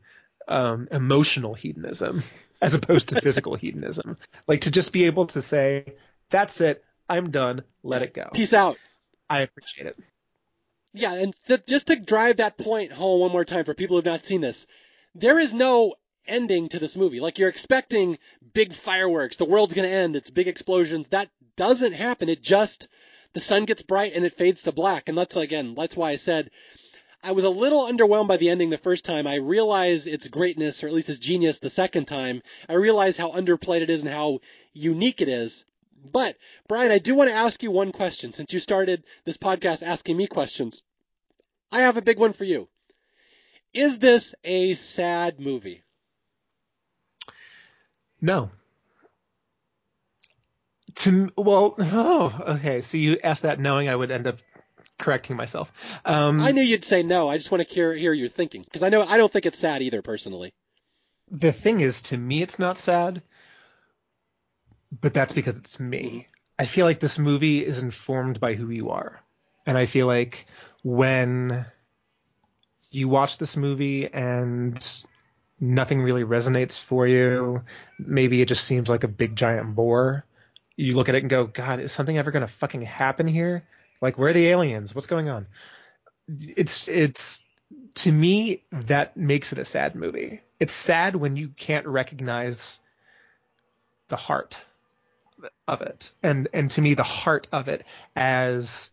um, 0.48 0.88
emotional 0.90 1.54
hedonism 1.54 2.22
as 2.62 2.74
opposed 2.74 3.10
to 3.10 3.20
physical 3.20 3.56
hedonism. 3.56 4.16
Like 4.46 4.62
to 4.62 4.70
just 4.70 4.92
be 4.92 5.04
able 5.04 5.26
to 5.26 5.42
say, 5.42 5.94
"That's 6.30 6.60
it. 6.60 6.84
I'm 7.08 7.30
done. 7.30 7.64
Let 7.82 8.02
it 8.02 8.14
go." 8.14 8.30
Peace 8.32 8.54
out. 8.54 8.78
I 9.28 9.40
appreciate 9.40 9.86
it. 9.86 9.98
Yeah, 10.92 11.14
and 11.14 11.34
th- 11.46 11.66
just 11.66 11.88
to 11.88 11.96
drive 11.96 12.38
that 12.38 12.56
point 12.56 12.92
home 12.92 13.20
one 13.20 13.32
more 13.32 13.44
time 13.44 13.64
for 13.64 13.74
people 13.74 13.96
who've 13.96 14.04
not 14.04 14.24
seen 14.24 14.40
this, 14.40 14.66
there 15.14 15.38
is 15.38 15.52
no 15.52 15.94
ending 16.26 16.68
to 16.70 16.78
this 16.78 16.96
movie. 16.96 17.20
Like 17.20 17.38
you're 17.38 17.48
expecting 17.48 18.18
big 18.54 18.72
fireworks, 18.72 19.36
the 19.36 19.44
world's 19.44 19.74
going 19.74 19.88
to 19.88 19.94
end, 19.94 20.16
it's 20.16 20.30
big 20.30 20.48
explosions. 20.48 21.08
That 21.08 21.28
doesn't 21.56 21.92
happen. 21.92 22.28
It 22.28 22.42
just 22.42 22.88
the 23.32 23.40
sun 23.40 23.64
gets 23.64 23.82
bright 23.82 24.14
and 24.14 24.24
it 24.24 24.36
fades 24.36 24.62
to 24.62 24.72
black. 24.72 25.08
And 25.08 25.18
that's 25.18 25.36
again, 25.36 25.74
that's 25.74 25.96
why 25.96 26.10
I 26.10 26.16
said 26.16 26.50
I 27.22 27.32
was 27.32 27.44
a 27.44 27.50
little 27.50 27.86
underwhelmed 27.86 28.28
by 28.28 28.36
the 28.36 28.50
ending 28.50 28.70
the 28.70 28.78
first 28.78 29.04
time. 29.04 29.26
I 29.26 29.36
realize 29.36 30.06
its 30.06 30.28
greatness, 30.28 30.82
or 30.84 30.86
at 30.86 30.92
least 30.92 31.08
its 31.08 31.18
genius, 31.18 31.58
the 31.58 31.70
second 31.70 32.06
time. 32.06 32.42
I 32.68 32.74
realize 32.74 33.16
how 33.16 33.32
underplayed 33.32 33.80
it 33.80 33.90
is 33.90 34.02
and 34.02 34.12
how 34.12 34.40
unique 34.72 35.20
it 35.20 35.28
is. 35.28 35.64
But 36.04 36.36
Brian, 36.68 36.90
I 36.90 36.98
do 36.98 37.14
want 37.14 37.30
to 37.30 37.36
ask 37.36 37.62
you 37.62 37.70
one 37.70 37.92
question 37.92 38.32
since 38.32 38.52
you 38.52 38.58
started 38.58 39.04
this 39.24 39.36
podcast 39.36 39.82
asking 39.82 40.16
me 40.16 40.26
questions. 40.26 40.82
I 41.72 41.80
have 41.80 41.96
a 41.96 42.02
big 42.02 42.18
one 42.18 42.32
for 42.32 42.44
you. 42.44 42.68
Is 43.74 43.98
this 43.98 44.34
a 44.44 44.74
sad 44.74 45.40
movie? 45.40 45.82
No. 48.20 48.50
To 50.96 51.30
well, 51.36 51.74
oh, 51.78 52.40
okay. 52.56 52.80
So 52.80 52.96
you 52.96 53.18
asked 53.22 53.42
that 53.42 53.60
knowing 53.60 53.88
I 53.88 53.96
would 53.96 54.10
end 54.10 54.26
up 54.26 54.38
correcting 54.98 55.36
myself. 55.36 55.70
Um, 56.04 56.40
I 56.40 56.52
knew 56.52 56.62
you'd 56.62 56.84
say 56.84 57.02
no. 57.02 57.28
I 57.28 57.36
just 57.36 57.50
want 57.50 57.66
to 57.68 57.74
hear, 57.74 57.92
hear 57.92 58.14
your 58.14 58.28
thinking 58.28 58.62
because 58.62 58.82
I 58.82 58.88
know 58.88 59.02
I 59.02 59.18
don't 59.18 59.30
think 59.30 59.44
it's 59.44 59.58
sad 59.58 59.82
either 59.82 60.00
personally. 60.00 60.54
the 61.30 61.52
thing 61.52 61.80
is, 61.80 62.02
to 62.02 62.16
me, 62.16 62.40
it's 62.42 62.58
not 62.58 62.78
sad, 62.78 63.20
but 65.00 65.14
that's 65.14 65.32
because 65.32 65.56
it's 65.56 65.80
me. 65.80 66.26
I 66.58 66.66
feel 66.66 66.86
like 66.86 67.00
this 67.00 67.18
movie 67.18 67.64
is 67.64 67.82
informed 67.82 68.40
by 68.40 68.54
who 68.54 68.70
you 68.70 68.90
are, 68.90 69.22
and 69.66 69.76
I 69.76 69.86
feel 69.86 70.06
like 70.06 70.46
when 70.82 71.66
you 72.90 73.08
watch 73.08 73.38
this 73.38 73.56
movie 73.56 74.12
and 74.12 75.02
nothing 75.60 76.02
really 76.02 76.24
resonates 76.24 76.82
for 76.82 77.06
you, 77.06 77.62
maybe 77.98 78.40
it 78.40 78.48
just 78.48 78.64
seems 78.64 78.88
like 78.88 79.04
a 79.04 79.08
big 79.08 79.36
giant 79.36 79.74
bore. 79.74 80.24
You 80.76 80.94
look 80.94 81.08
at 81.08 81.14
it 81.14 81.22
and 81.22 81.30
go, 81.30 81.46
God, 81.46 81.80
is 81.80 81.92
something 81.92 82.16
ever 82.16 82.30
going 82.30 82.42
to 82.42 82.52
fucking 82.52 82.82
happen 82.82 83.26
here? 83.26 83.64
Like, 84.00 84.18
where 84.18 84.28
are 84.28 84.34
the 84.34 84.48
aliens? 84.48 84.94
What's 84.94 85.06
going 85.06 85.28
on? 85.28 85.46
It's 86.28 86.88
it's 86.88 87.44
to 87.96 88.12
me 88.12 88.62
that 88.72 89.16
makes 89.16 89.52
it 89.52 89.58
a 89.58 89.64
sad 89.64 89.94
movie. 89.94 90.40
It's 90.60 90.72
sad 90.72 91.16
when 91.16 91.36
you 91.36 91.48
can't 91.48 91.86
recognize 91.86 92.80
the 94.08 94.16
heart 94.16 94.60
of 95.68 95.82
it, 95.82 96.12
and 96.22 96.48
and 96.52 96.70
to 96.72 96.82
me 96.82 96.94
the 96.94 97.02
heart 97.02 97.48
of 97.52 97.68
it 97.68 97.84
as 98.14 98.90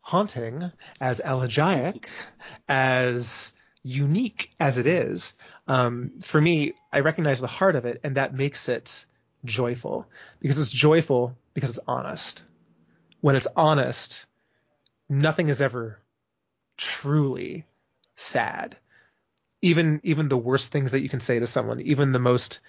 haunting, 0.00 0.70
as 1.00 1.20
elegiac, 1.20 2.08
as 2.68 3.52
unique 3.82 4.50
as 4.58 4.78
it 4.78 4.86
is. 4.86 5.34
Um, 5.66 6.12
for 6.22 6.40
me, 6.40 6.72
I 6.92 7.00
recognize 7.00 7.40
the 7.40 7.46
heart 7.46 7.76
of 7.76 7.84
it, 7.84 8.00
and 8.04 8.16
that 8.16 8.34
makes 8.34 8.68
it 8.68 9.04
joyful 9.44 10.06
because 10.40 10.58
it's 10.58 10.70
joyful 10.70 11.36
because 11.54 11.70
it's 11.70 11.86
honest. 11.86 12.42
When 13.20 13.36
it's 13.36 13.48
honest, 13.56 14.26
nothing 15.08 15.48
is 15.48 15.60
ever 15.60 15.98
truly 16.76 17.64
sad. 18.14 18.76
Even 19.60 20.00
even 20.04 20.28
the 20.28 20.36
worst 20.36 20.70
things 20.72 20.92
that 20.92 21.00
you 21.00 21.08
can 21.08 21.20
say 21.20 21.38
to 21.38 21.46
someone, 21.46 21.80
even 21.80 22.12
the 22.12 22.18
most 22.18 22.60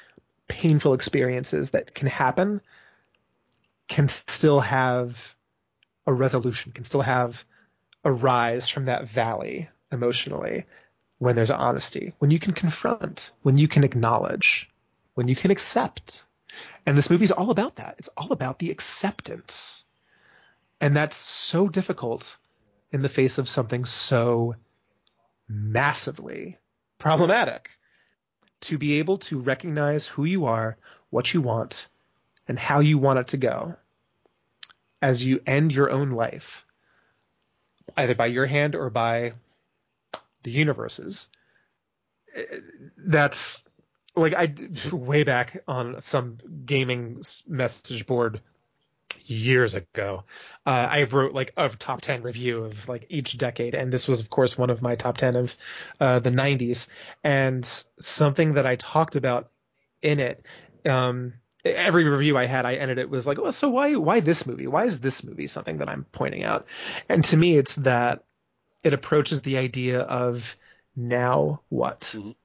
painful 0.47 0.93
experiences 0.93 1.71
that 1.71 1.93
can 1.93 2.07
happen 2.07 2.61
can 3.99 4.07
still 4.07 4.61
have 4.61 5.35
a 6.07 6.13
resolution, 6.13 6.71
can 6.71 6.85
still 6.85 7.01
have 7.01 7.43
a 8.05 8.09
rise 8.09 8.69
from 8.69 8.85
that 8.85 9.05
valley 9.05 9.67
emotionally 9.91 10.63
when 11.17 11.35
there's 11.35 11.51
honesty, 11.51 12.13
when 12.19 12.31
you 12.31 12.39
can 12.39 12.53
confront, 12.53 13.33
when 13.41 13.57
you 13.57 13.67
can 13.67 13.83
acknowledge, 13.83 14.69
when 15.15 15.27
you 15.27 15.35
can 15.35 15.51
accept. 15.51 16.25
And 16.85 16.97
this 16.97 17.09
movie's 17.09 17.33
all 17.33 17.51
about 17.51 17.75
that. 17.75 17.95
It's 17.97 18.07
all 18.15 18.31
about 18.31 18.57
the 18.57 18.71
acceptance. 18.71 19.83
And 20.79 20.95
that's 20.95 21.17
so 21.17 21.67
difficult 21.67 22.37
in 22.93 23.01
the 23.01 23.09
face 23.09 23.37
of 23.37 23.49
something 23.49 23.83
so 23.83 24.55
massively 25.45 26.57
problematic. 26.99 27.69
To 28.61 28.77
be 28.77 28.99
able 28.99 29.17
to 29.17 29.39
recognize 29.39 30.07
who 30.07 30.23
you 30.23 30.45
are, 30.45 30.77
what 31.09 31.33
you 31.33 31.41
want, 31.41 31.89
and 32.47 32.57
how 32.57 32.79
you 32.79 32.97
want 32.97 33.19
it 33.19 33.27
to 33.27 33.37
go 33.37 33.75
as 35.01 35.23
you 35.23 35.41
end 35.45 35.71
your 35.71 35.89
own 35.89 36.11
life, 36.11 36.65
either 37.97 38.15
by 38.15 38.27
your 38.27 38.45
hand 38.45 38.75
or 38.75 38.89
by 38.89 39.33
the 40.43 40.51
universe's. 40.51 41.27
That's 42.97 43.63
like 44.15 44.33
I 44.33 44.53
way 44.91 45.23
back 45.23 45.63
on 45.67 46.01
some 46.01 46.37
gaming 46.65 47.21
message 47.47 48.05
board 48.05 48.41
years 49.25 49.75
ago. 49.75 50.23
Uh, 50.65 50.87
I 50.89 51.03
wrote 51.03 51.33
like 51.33 51.53
a 51.57 51.69
top 51.69 52.01
10 52.01 52.23
review 52.23 52.63
of 52.63 52.89
like 52.89 53.07
each 53.09 53.37
decade. 53.37 53.75
And 53.75 53.91
this 53.91 54.07
was, 54.07 54.19
of 54.19 54.29
course, 54.29 54.57
one 54.57 54.69
of 54.69 54.81
my 54.81 54.95
top 54.95 55.17
10 55.17 55.35
of 55.35 55.55
uh, 55.99 56.19
the 56.19 56.31
90s. 56.31 56.87
And 57.23 57.65
something 57.99 58.53
that 58.53 58.65
I 58.65 58.75
talked 58.75 59.15
about 59.15 59.49
in 60.01 60.19
it, 60.19 60.45
um, 60.85 61.33
every 61.75 62.07
review 62.07 62.37
I 62.37 62.45
had, 62.45 62.65
I 62.65 62.75
ended 62.75 62.97
it 62.97 63.09
was 63.09 63.27
like, 63.27 63.41
well, 63.41 63.51
so 63.51 63.69
why, 63.69 63.95
why 63.95 64.19
this 64.19 64.45
movie? 64.45 64.67
Why 64.67 64.85
is 64.85 64.99
this 64.99 65.23
movie 65.23 65.47
something 65.47 65.77
that 65.77 65.89
I'm 65.89 66.05
pointing 66.11 66.43
out? 66.43 66.65
And 67.07 67.23
to 67.25 67.37
me, 67.37 67.57
it's 67.57 67.75
that 67.75 68.23
it 68.83 68.93
approaches 68.93 69.41
the 69.41 69.57
idea 69.57 70.01
of 70.01 70.55
now 70.95 71.61
what? 71.69 72.15
Mhm. 72.17 72.35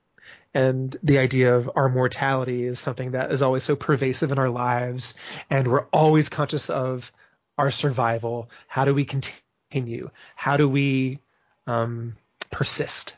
And 0.53 0.97
the 1.03 1.19
idea 1.19 1.57
of 1.57 1.71
our 1.75 1.89
mortality 1.89 2.63
is 2.63 2.79
something 2.79 3.13
that 3.13 3.33
is 3.33 3.43
always 3.43 3.65
so 3.65 3.75
pervasive 3.75 4.31
in 4.31 4.39
our 4.39 4.51
lives, 4.51 5.15
and 5.51 5.67
we're 5.67 5.87
always 5.93 6.29
conscious 6.29 6.71
of 6.71 7.13
our 7.59 7.71
survival. 7.71 8.51
How 8.69 8.85
do 8.85 8.95
we 8.95 9.05
continue? 9.05 10.11
How 10.37 10.57
do 10.57 10.69
we 10.69 11.19
um, 11.67 12.17
persist. 12.51 13.17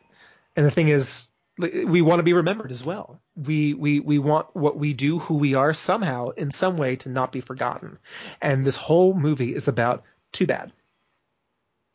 And 0.56 0.64
the 0.64 0.70
thing 0.70 0.88
is, 0.88 1.28
we 1.58 2.02
want 2.02 2.18
to 2.18 2.24
be 2.24 2.34
remembered 2.34 2.70
as 2.70 2.84
well. 2.84 3.20
We 3.34 3.72
we 3.74 4.00
we 4.00 4.18
want 4.18 4.54
what 4.54 4.76
we 4.76 4.92
do, 4.92 5.18
who 5.18 5.34
we 5.36 5.54
are, 5.54 5.72
somehow 5.72 6.30
in 6.30 6.50
some 6.50 6.76
way 6.76 6.96
to 6.96 7.08
not 7.08 7.32
be 7.32 7.40
forgotten. 7.40 7.98
And 8.42 8.64
this 8.64 8.76
whole 8.76 9.14
movie 9.14 9.54
is 9.54 9.68
about 9.68 10.04
too 10.32 10.46
bad. 10.46 10.72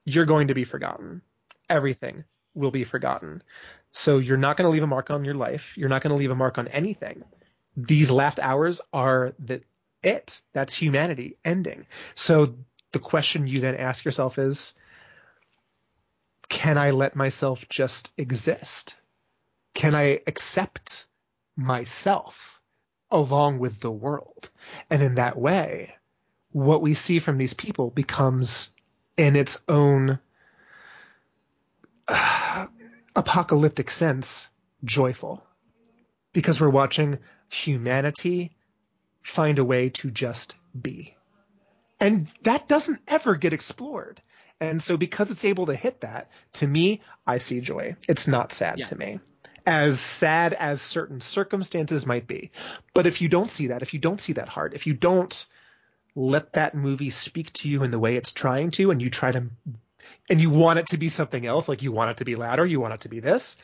You're 0.05 0.25
going 0.25 0.47
to 0.47 0.55
be 0.55 0.63
forgotten. 0.63 1.21
Everything 1.69 2.23
will 2.55 2.71
be 2.71 2.83
forgotten. 2.83 3.43
So 3.91 4.17
you're 4.17 4.37
not 4.37 4.57
going 4.57 4.65
to 4.65 4.71
leave 4.71 4.83
a 4.83 4.87
mark 4.87 5.11
on 5.11 5.25
your 5.25 5.35
life. 5.35 5.77
You're 5.77 5.89
not 5.89 6.01
going 6.01 6.11
to 6.11 6.17
leave 6.17 6.31
a 6.31 6.35
mark 6.35 6.57
on 6.57 6.67
anything. 6.69 7.23
These 7.77 8.09
last 8.09 8.39
hours 8.39 8.81
are 8.91 9.33
the 9.37 9.61
it. 10.01 10.41
That's 10.53 10.73
humanity 10.73 11.37
ending. 11.45 11.85
So 12.15 12.55
the 12.91 12.99
question 12.99 13.47
you 13.47 13.59
then 13.59 13.75
ask 13.75 14.03
yourself 14.03 14.39
is, 14.39 14.73
can 16.49 16.77
I 16.77 16.91
let 16.91 17.15
myself 17.15 17.69
just 17.69 18.11
exist? 18.17 18.95
Can 19.73 19.95
I 19.95 20.21
accept 20.27 21.05
myself 21.55 22.61
along 23.09 23.59
with 23.59 23.79
the 23.79 23.91
world? 23.91 24.49
And 24.89 25.01
in 25.01 25.15
that 25.15 25.37
way, 25.37 25.95
what 26.51 26.81
we 26.81 26.93
see 26.93 27.19
from 27.19 27.37
these 27.37 27.53
people 27.53 27.89
becomes 27.89 28.69
in 29.17 29.35
its 29.35 29.61
own 29.67 30.19
uh, 32.07 32.67
apocalyptic 33.15 33.89
sense 33.89 34.49
joyful 34.83 35.43
because 36.33 36.59
we're 36.59 36.69
watching 36.69 37.19
humanity 37.49 38.55
find 39.21 39.59
a 39.59 39.65
way 39.65 39.89
to 39.89 40.09
just 40.09 40.55
be. 40.79 41.15
And 41.99 42.27
that 42.43 42.67
doesn't 42.67 42.99
ever 43.07 43.35
get 43.35 43.53
explored. 43.53 44.21
And 44.59 44.81
so 44.81 44.97
because 44.97 45.31
it's 45.31 45.45
able 45.45 45.67
to 45.67 45.75
hit 45.75 46.01
that, 46.01 46.29
to 46.53 46.67
me, 46.67 47.01
I 47.25 47.37
see 47.37 47.61
joy. 47.61 47.95
It's 48.07 48.27
not 48.27 48.51
sad 48.51 48.79
yeah. 48.79 48.85
to 48.85 48.97
me. 48.97 49.19
As 49.65 49.99
sad 49.99 50.53
as 50.53 50.81
certain 50.81 51.21
circumstances 51.21 52.05
might 52.05 52.27
be. 52.27 52.51
But 52.93 53.07
if 53.07 53.21
you 53.21 53.29
don't 53.29 53.51
see 53.51 53.67
that, 53.67 53.81
if 53.81 53.93
you 53.93 53.99
don't 53.99 54.21
see 54.21 54.33
that 54.33 54.49
heart, 54.49 54.73
if 54.73 54.87
you 54.87 54.93
don't 54.93 55.45
let 56.15 56.53
that 56.53 56.75
movie 56.75 57.09
speak 57.09 57.53
to 57.53 57.69
you 57.69 57.83
in 57.83 57.91
the 57.91 57.99
way 57.99 58.15
it's 58.15 58.31
trying 58.31 58.71
to, 58.71 58.91
and 58.91 59.01
you 59.01 59.09
try 59.09 59.31
to, 59.31 59.45
and 60.29 60.41
you 60.41 60.49
want 60.49 60.79
it 60.79 60.87
to 60.87 60.97
be 60.97 61.09
something 61.09 61.45
else, 61.45 61.69
like 61.69 61.83
you 61.83 61.91
want 61.91 62.11
it 62.11 62.17
to 62.17 62.25
be 62.25 62.35
louder, 62.35 62.65
you 62.65 62.79
want 62.79 62.93
it 62.93 63.01
to 63.01 63.09
be 63.09 63.19
this, 63.19 63.57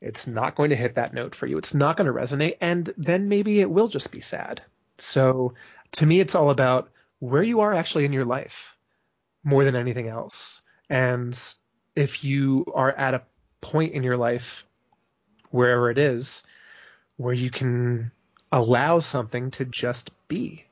it's 0.00 0.26
not 0.26 0.54
going 0.54 0.70
to 0.70 0.76
hit 0.76 0.96
that 0.96 1.14
note 1.14 1.34
for 1.34 1.46
you. 1.46 1.58
It's 1.58 1.74
not 1.74 1.96
going 1.96 2.06
to 2.06 2.12
resonate. 2.12 2.56
And 2.60 2.92
then 2.96 3.28
maybe 3.28 3.60
it 3.60 3.70
will 3.70 3.88
just 3.88 4.12
be 4.12 4.20
sad. 4.20 4.62
So 4.98 5.54
to 5.92 6.06
me, 6.06 6.20
it's 6.20 6.34
all 6.34 6.50
about 6.50 6.90
where 7.18 7.42
you 7.42 7.60
are 7.60 7.72
actually 7.72 8.04
in 8.04 8.12
your 8.12 8.24
life 8.24 8.76
more 9.42 9.64
than 9.64 9.76
anything 9.76 10.08
else. 10.08 10.60
And 10.90 11.38
if 11.94 12.24
you 12.24 12.66
are 12.74 12.92
at 12.92 13.14
a 13.14 13.22
point 13.60 13.94
in 13.94 14.02
your 14.02 14.16
life, 14.16 14.65
wherever 15.50 15.90
it 15.90 15.98
is, 15.98 16.44
where 17.16 17.34
you 17.34 17.50
can 17.50 18.10
allow 18.52 18.98
something 19.00 19.50
to 19.52 19.64
just 19.64 20.10
be. 20.28 20.64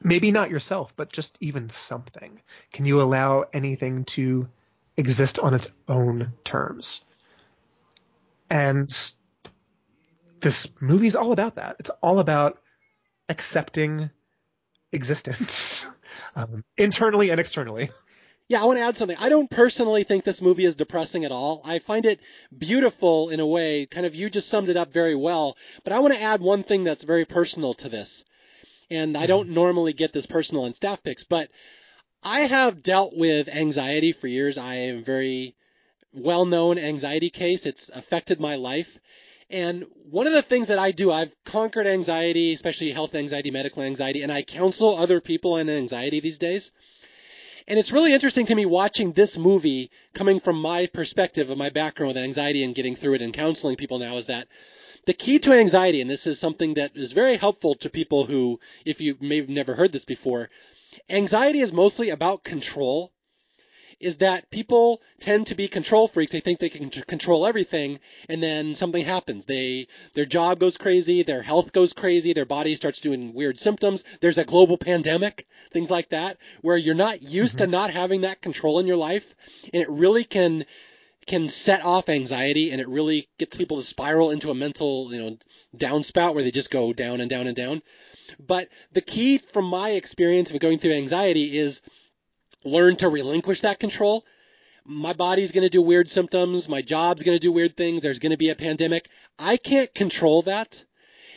Maybe 0.00 0.30
not 0.30 0.50
yourself, 0.50 0.94
but 0.96 1.12
just 1.12 1.36
even 1.40 1.68
something. 1.68 2.40
Can 2.72 2.84
you 2.84 3.02
allow 3.02 3.44
anything 3.52 4.04
to 4.04 4.48
exist 4.96 5.38
on 5.38 5.54
its 5.54 5.70
own 5.88 6.32
terms? 6.44 7.02
And 8.48 8.88
this 10.40 10.70
movie's 10.80 11.16
all 11.16 11.32
about 11.32 11.56
that. 11.56 11.76
It's 11.80 11.90
all 12.00 12.20
about 12.20 12.58
accepting 13.28 14.10
existence, 14.92 15.86
um, 16.36 16.64
internally 16.76 17.30
and 17.30 17.40
externally. 17.40 17.90
Yeah, 18.48 18.62
I 18.62 18.64
want 18.64 18.78
to 18.78 18.84
add 18.84 18.96
something. 18.96 19.18
I 19.20 19.28
don't 19.28 19.50
personally 19.50 20.04
think 20.04 20.24
this 20.24 20.40
movie 20.40 20.64
is 20.64 20.74
depressing 20.74 21.26
at 21.26 21.32
all. 21.32 21.60
I 21.64 21.80
find 21.80 22.06
it 22.06 22.18
beautiful 22.56 23.28
in 23.28 23.40
a 23.40 23.46
way. 23.46 23.84
Kind 23.84 24.06
of, 24.06 24.14
you 24.14 24.30
just 24.30 24.48
summed 24.48 24.70
it 24.70 24.76
up 24.78 24.90
very 24.90 25.14
well. 25.14 25.54
But 25.84 25.92
I 25.92 25.98
want 25.98 26.14
to 26.14 26.22
add 26.22 26.40
one 26.40 26.62
thing 26.62 26.82
that's 26.82 27.04
very 27.04 27.26
personal 27.26 27.74
to 27.74 27.90
this. 27.90 28.24
And 28.90 29.18
I 29.18 29.26
don't 29.26 29.46
mm-hmm. 29.46 29.54
normally 29.54 29.92
get 29.92 30.14
this 30.14 30.24
personal 30.24 30.64
in 30.64 30.72
staff 30.72 31.02
picks, 31.02 31.24
but 31.24 31.50
I 32.22 32.40
have 32.40 32.82
dealt 32.82 33.14
with 33.14 33.50
anxiety 33.50 34.12
for 34.12 34.28
years. 34.28 34.56
I 34.56 34.76
am 34.76 34.98
a 34.98 35.02
very 35.02 35.54
well 36.14 36.46
known 36.46 36.78
anxiety 36.78 37.28
case. 37.28 37.66
It's 37.66 37.90
affected 37.90 38.40
my 38.40 38.56
life. 38.56 38.98
And 39.50 39.84
one 40.10 40.26
of 40.26 40.32
the 40.32 40.42
things 40.42 40.68
that 40.68 40.78
I 40.78 40.92
do, 40.92 41.12
I've 41.12 41.36
conquered 41.44 41.86
anxiety, 41.86 42.54
especially 42.54 42.92
health 42.92 43.14
anxiety, 43.14 43.50
medical 43.50 43.82
anxiety, 43.82 44.22
and 44.22 44.32
I 44.32 44.40
counsel 44.40 44.96
other 44.96 45.20
people 45.20 45.54
on 45.54 45.68
anxiety 45.68 46.20
these 46.20 46.38
days. 46.38 46.70
And 47.68 47.78
it's 47.78 47.92
really 47.92 48.14
interesting 48.14 48.46
to 48.46 48.54
me 48.54 48.64
watching 48.64 49.12
this 49.12 49.36
movie 49.36 49.90
coming 50.14 50.40
from 50.40 50.58
my 50.58 50.86
perspective 50.86 51.50
of 51.50 51.58
my 51.58 51.68
background 51.68 52.14
with 52.14 52.24
anxiety 52.24 52.62
and 52.64 52.74
getting 52.74 52.96
through 52.96 53.12
it 53.16 53.20
and 53.22 53.30
counseling 53.34 53.76
people 53.76 53.98
now 53.98 54.16
is 54.16 54.24
that 54.26 54.48
the 55.04 55.12
key 55.12 55.38
to 55.40 55.52
anxiety, 55.52 56.00
and 56.00 56.08
this 56.08 56.26
is 56.26 56.38
something 56.38 56.74
that 56.74 56.92
is 56.96 57.12
very 57.12 57.36
helpful 57.36 57.74
to 57.74 57.90
people 57.90 58.24
who, 58.24 58.58
if 58.86 59.02
you 59.02 59.18
may 59.20 59.36
have 59.36 59.50
never 59.50 59.74
heard 59.74 59.92
this 59.92 60.06
before, 60.06 60.48
anxiety 61.10 61.60
is 61.60 61.70
mostly 61.70 62.08
about 62.08 62.42
control 62.42 63.12
is 64.00 64.18
that 64.18 64.50
people 64.50 65.02
tend 65.18 65.48
to 65.48 65.54
be 65.54 65.68
control 65.68 66.08
freaks. 66.08 66.32
They 66.32 66.40
think 66.40 66.60
they 66.60 66.68
can 66.68 66.88
control 66.90 67.46
everything, 67.46 67.98
and 68.28 68.42
then 68.42 68.74
something 68.74 69.04
happens. 69.04 69.46
They 69.46 69.88
their 70.14 70.24
job 70.24 70.60
goes 70.60 70.76
crazy, 70.76 71.22
their 71.22 71.42
health 71.42 71.72
goes 71.72 71.92
crazy, 71.92 72.32
their 72.32 72.44
body 72.44 72.74
starts 72.74 73.00
doing 73.00 73.34
weird 73.34 73.58
symptoms. 73.58 74.04
There's 74.20 74.38
a 74.38 74.44
global 74.44 74.78
pandemic, 74.78 75.46
things 75.72 75.90
like 75.90 76.10
that, 76.10 76.38
where 76.62 76.76
you're 76.76 76.94
not 76.94 77.22
used 77.22 77.56
mm-hmm. 77.56 77.70
to 77.70 77.70
not 77.70 77.90
having 77.90 78.20
that 78.22 78.40
control 78.40 78.78
in 78.78 78.86
your 78.86 78.96
life, 78.96 79.34
and 79.72 79.82
it 79.82 79.90
really 79.90 80.24
can 80.24 80.64
can 81.26 81.48
set 81.48 81.84
off 81.84 82.08
anxiety 82.08 82.70
and 82.70 82.80
it 82.80 82.88
really 82.88 83.28
gets 83.38 83.54
people 83.54 83.76
to 83.76 83.82
spiral 83.82 84.30
into 84.30 84.50
a 84.50 84.54
mental, 84.54 85.12
you 85.12 85.20
know, 85.20 85.36
downspout 85.76 86.34
where 86.34 86.42
they 86.42 86.50
just 86.50 86.70
go 86.70 86.94
down 86.94 87.20
and 87.20 87.28
down 87.28 87.46
and 87.46 87.54
down. 87.54 87.82
But 88.40 88.68
the 88.92 89.02
key 89.02 89.36
from 89.38 89.66
my 89.66 89.90
experience 89.90 90.50
of 90.50 90.58
going 90.58 90.78
through 90.78 90.92
anxiety 90.92 91.56
is 91.58 91.82
learn 92.64 92.96
to 92.96 93.08
relinquish 93.08 93.62
that 93.62 93.78
control. 93.78 94.24
My 94.84 95.12
body's 95.12 95.52
going 95.52 95.64
to 95.64 95.70
do 95.70 95.82
weird 95.82 96.10
symptoms. 96.10 96.68
My 96.68 96.82
job's 96.82 97.22
going 97.22 97.36
to 97.36 97.40
do 97.40 97.52
weird 97.52 97.76
things. 97.76 98.02
There's 98.02 98.18
going 98.18 98.30
to 98.30 98.38
be 98.38 98.50
a 98.50 98.54
pandemic. 98.54 99.08
I 99.38 99.56
can't 99.56 99.92
control 99.94 100.42
that. 100.42 100.84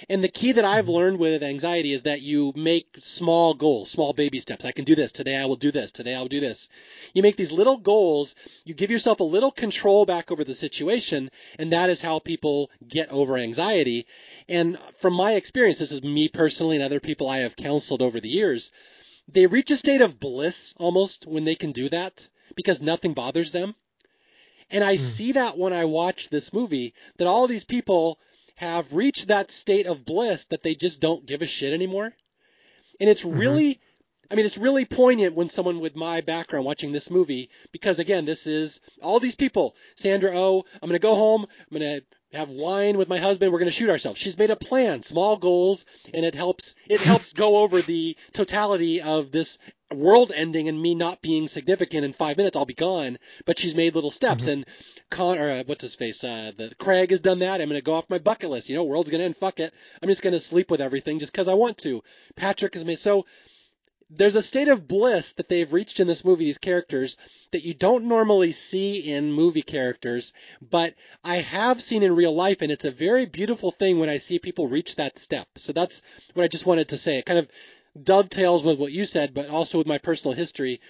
And 0.10 0.23
the 0.23 0.30
key 0.30 0.53
that 0.53 0.65
I've 0.65 0.89
learned 0.89 1.19
with 1.19 1.43
anxiety 1.43 1.93
is 1.93 2.03
that 2.03 2.22
you 2.22 2.53
make 2.56 2.88
small 2.99 3.53
goals, 3.53 3.91
small 3.91 4.14
baby 4.14 4.39
steps. 4.39 4.65
I 4.65 4.72
can 4.72 4.85
do 4.85 4.95
this. 4.95 5.11
Today 5.11 5.35
I 5.35 5.45
will 5.45 5.57
do 5.57 5.72
this. 5.72 5.91
Today 5.91 6.15
I 6.15 6.22
will 6.22 6.27
do 6.27 6.39
this. 6.39 6.69
You 7.14 7.22
make 7.22 7.35
these 7.35 7.52
little 7.52 7.77
goals. 7.77 8.35
You 8.64 8.73
give 8.73 8.89
yourself 8.89 9.19
a 9.19 9.26
little 9.26 9.52
control 9.52 10.06
back 10.06 10.31
over 10.31 10.43
the 10.43 10.56
situation. 10.56 11.30
And 11.60 11.73
that 11.73 11.89
is 11.89 12.02
how 12.02 12.19
people 12.19 12.72
get 12.88 13.11
over 13.11 13.38
anxiety. 13.38 14.07
And 14.49 14.80
from 14.98 15.14
my 15.14 15.34
experience, 15.34 15.77
this 15.77 15.91
is 15.91 16.03
me 16.03 16.30
personally 16.30 16.77
and 16.77 16.85
other 16.85 16.99
people 16.99 17.30
I 17.30 17.39
have 17.39 17.56
counseled 17.56 18.02
over 18.02 18.19
the 18.19 18.30
years 18.30 18.72
they 19.27 19.48
reach 19.48 19.72
a 19.72 19.76
state 19.76 20.02
of 20.02 20.19
bliss 20.19 20.73
almost 20.77 21.26
when 21.26 21.43
they 21.43 21.56
can 21.56 21.72
do 21.72 21.89
that 21.89 22.27
because 22.56 22.81
nothing 22.81 23.14
bothers 23.14 23.52
them. 23.52 23.76
And 24.69 24.84
I 24.84 24.95
mm. 24.95 24.99
see 24.99 25.34
that 25.34 25.57
when 25.57 25.73
I 25.73 25.85
watch 25.85 26.30
this 26.30 26.53
movie 26.53 26.93
that 27.18 27.27
all 27.27 27.48
these 27.48 27.64
people 27.64 28.19
have 28.56 28.93
reached 28.93 29.27
that 29.27 29.52
state 29.52 29.88
of 29.88 30.06
bliss 30.06 30.45
that 30.45 30.64
they 30.64 30.76
just 30.76 31.02
don't 31.02 31.26
give 31.26 31.41
a 31.41 31.48
shit 31.48 31.73
anymore. 31.73 32.14
And 32.99 33.10
it's 33.10 33.23
mm-hmm. 33.23 33.39
really 33.39 33.80
I 34.31 34.35
mean, 34.35 34.45
it's 34.45 34.57
really 34.57 34.85
poignant 34.85 35.35
when 35.35 35.49
someone 35.49 35.81
with 35.81 35.98
my 35.98 36.22
background 36.22 36.65
watching 36.65 36.93
this 36.93 37.11
movie, 37.11 37.49
because 37.73 37.99
again, 37.99 38.23
this 38.23 38.48
is 38.48 38.80
all 39.02 39.19
these 39.19 39.35
people. 39.35 39.76
Sandra 39.98 40.31
Oh, 40.34 40.64
I'm 40.81 40.88
going 40.88 40.93
to 40.93 40.99
go 40.99 41.15
home. 41.15 41.41
I'm 41.43 41.77
going 41.77 41.99
to 41.99 42.06
have 42.33 42.49
wine 42.49 42.97
with 42.97 43.09
my 43.09 43.17
husband. 43.17 43.51
We're 43.51 43.59
going 43.59 43.67
to 43.67 43.77
shoot 43.77 43.89
ourselves. 43.89 44.19
She's 44.19 44.37
made 44.37 44.51
a 44.51 44.55
plan, 44.55 45.01
small 45.01 45.37
goals, 45.37 45.85
and 46.13 46.25
it 46.25 46.35
helps. 46.35 46.75
It 46.87 47.01
helps 47.01 47.33
go 47.33 47.57
over 47.57 47.81
the 47.81 48.15
totality 48.33 49.01
of 49.01 49.31
this 49.31 49.57
world 49.93 50.31
ending 50.33 50.69
and 50.69 50.81
me 50.81 50.95
not 50.95 51.21
being 51.21 51.47
significant 51.47 52.05
in 52.05 52.13
five 52.13 52.37
minutes. 52.37 52.55
I'll 52.55 52.65
be 52.65 52.73
gone. 52.73 53.17
But 53.45 53.59
she's 53.59 53.75
made 53.75 53.95
little 53.95 54.11
steps, 54.11 54.43
mm-hmm. 54.43 54.51
and 54.51 54.65
Connor, 55.09 55.49
uh, 55.49 55.63
what's 55.65 55.81
his 55.81 55.95
face? 55.95 56.23
Uh, 56.23 56.51
the 56.55 56.73
Craig 56.75 57.11
has 57.11 57.19
done 57.19 57.39
that. 57.39 57.61
I'm 57.61 57.67
going 57.67 57.79
to 57.79 57.83
go 57.83 57.93
off 57.93 58.09
my 58.09 58.19
bucket 58.19 58.49
list. 58.49 58.69
You 58.69 58.75
know, 58.75 58.83
world's 58.83 59.09
going 59.09 59.19
to 59.19 59.25
end. 59.25 59.37
Fuck 59.37 59.59
it. 59.59 59.73
I'm 60.01 60.09
just 60.09 60.23
going 60.23 60.33
to 60.33 60.39
sleep 60.39 60.71
with 60.71 60.81
everything 60.81 61.19
just 61.19 61.33
because 61.33 61.47
I 61.47 61.55
want 61.55 61.77
to. 61.79 62.03
Patrick 62.35 62.73
has 62.75 62.85
made 62.85 62.99
so 62.99 63.25
there's 64.13 64.35
a 64.35 64.41
state 64.41 64.67
of 64.67 64.88
bliss 64.88 65.33
that 65.33 65.47
they've 65.47 65.71
reached 65.71 65.99
in 65.99 66.07
this 66.07 66.25
movie, 66.25 66.45
these 66.45 66.57
characters, 66.57 67.17
that 67.51 67.63
you 67.63 67.73
don't 67.73 68.05
normally 68.05 68.51
see 68.51 68.99
in 68.99 69.31
movie 69.31 69.61
characters, 69.61 70.33
but 70.61 70.95
I 71.23 71.38
have 71.38 71.81
seen 71.81 72.03
in 72.03 72.15
real 72.15 72.35
life, 72.35 72.61
and 72.61 72.71
it's 72.71 72.85
a 72.85 72.91
very 72.91 73.25
beautiful 73.25 73.71
thing 73.71 73.99
when 73.99 74.09
I 74.09 74.17
see 74.17 74.38
people 74.38 74.67
reach 74.67 74.97
that 74.97 75.17
step. 75.17 75.47
So 75.55 75.71
that's 75.71 76.01
what 76.33 76.43
I 76.43 76.49
just 76.49 76.65
wanted 76.65 76.89
to 76.89 76.97
say. 76.97 77.17
It 77.17 77.25
kind 77.25 77.39
of 77.39 77.47
dovetails 78.01 78.63
with 78.63 78.79
what 78.79 78.91
you 78.91 79.05
said, 79.05 79.33
but 79.33 79.49
also 79.49 79.77
with 79.77 79.88
my 79.88 79.97
personal 79.97 80.35
history. 80.35 80.81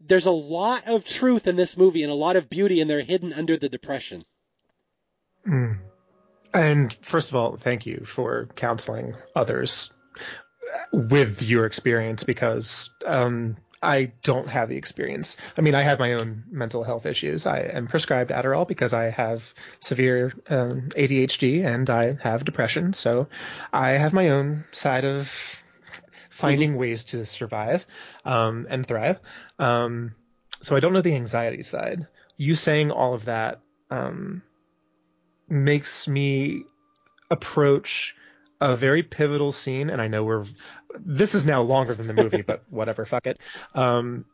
There's 0.00 0.26
a 0.26 0.30
lot 0.30 0.88
of 0.88 1.04
truth 1.04 1.46
in 1.46 1.56
this 1.56 1.76
movie 1.76 2.02
and 2.02 2.12
a 2.12 2.16
lot 2.16 2.36
of 2.36 2.48
beauty, 2.48 2.80
and 2.80 2.88
they're 2.88 3.02
hidden 3.02 3.34
under 3.34 3.56
the 3.56 3.68
depression. 3.68 4.24
Mm. 5.46 5.78
And 6.54 6.92
first 7.02 7.30
of 7.30 7.36
all, 7.36 7.56
thank 7.56 7.86
you 7.86 8.02
for 8.04 8.48
counseling 8.56 9.14
others 9.34 9.92
with 10.92 11.42
your 11.42 11.66
experience 11.66 12.24
because 12.24 12.90
um, 13.04 13.56
I 13.82 14.12
don't 14.22 14.48
have 14.48 14.68
the 14.68 14.76
experience. 14.76 15.36
I 15.58 15.60
mean, 15.60 15.74
I 15.74 15.82
have 15.82 15.98
my 15.98 16.14
own 16.14 16.44
mental 16.50 16.84
health 16.84 17.04
issues. 17.04 17.46
I 17.46 17.60
am 17.60 17.88
prescribed 17.88 18.30
Adderall 18.30 18.68
because 18.68 18.92
I 18.92 19.10
have 19.10 19.52
severe 19.80 20.32
um, 20.48 20.90
ADHD 20.90 21.64
and 21.64 21.90
I 21.90 22.16
have 22.22 22.44
depression. 22.44 22.92
So 22.92 23.28
I 23.72 23.90
have 23.90 24.12
my 24.12 24.30
own 24.30 24.64
side 24.70 25.04
of 25.04 25.62
finding 26.30 26.70
mm-hmm. 26.70 26.78
ways 26.78 27.04
to 27.04 27.26
survive 27.26 27.86
um, 28.24 28.66
and 28.70 28.86
thrive. 28.86 29.18
Um, 29.58 30.14
so 30.60 30.76
I 30.76 30.80
don't 30.80 30.92
know 30.92 31.00
the 31.00 31.16
anxiety 31.16 31.62
side. 31.62 32.06
You 32.36 32.54
saying 32.54 32.92
all 32.92 33.14
of 33.14 33.24
that 33.24 33.60
um, 33.90 34.42
makes 35.48 36.06
me 36.06 36.64
approach 37.30 38.14
a 38.62 38.76
very 38.76 39.02
pivotal 39.02 39.52
scene, 39.52 39.90
and 39.90 40.00
I 40.00 40.08
know 40.08 40.24
we're 40.24 40.46
this 40.98 41.34
is 41.34 41.44
now 41.44 41.62
longer 41.62 41.94
than 41.94 42.06
the 42.06 42.14
movie, 42.14 42.42
but 42.46 42.62
whatever, 42.70 43.04
fuck 43.04 43.26
it. 43.26 43.38
Um, 43.74 44.24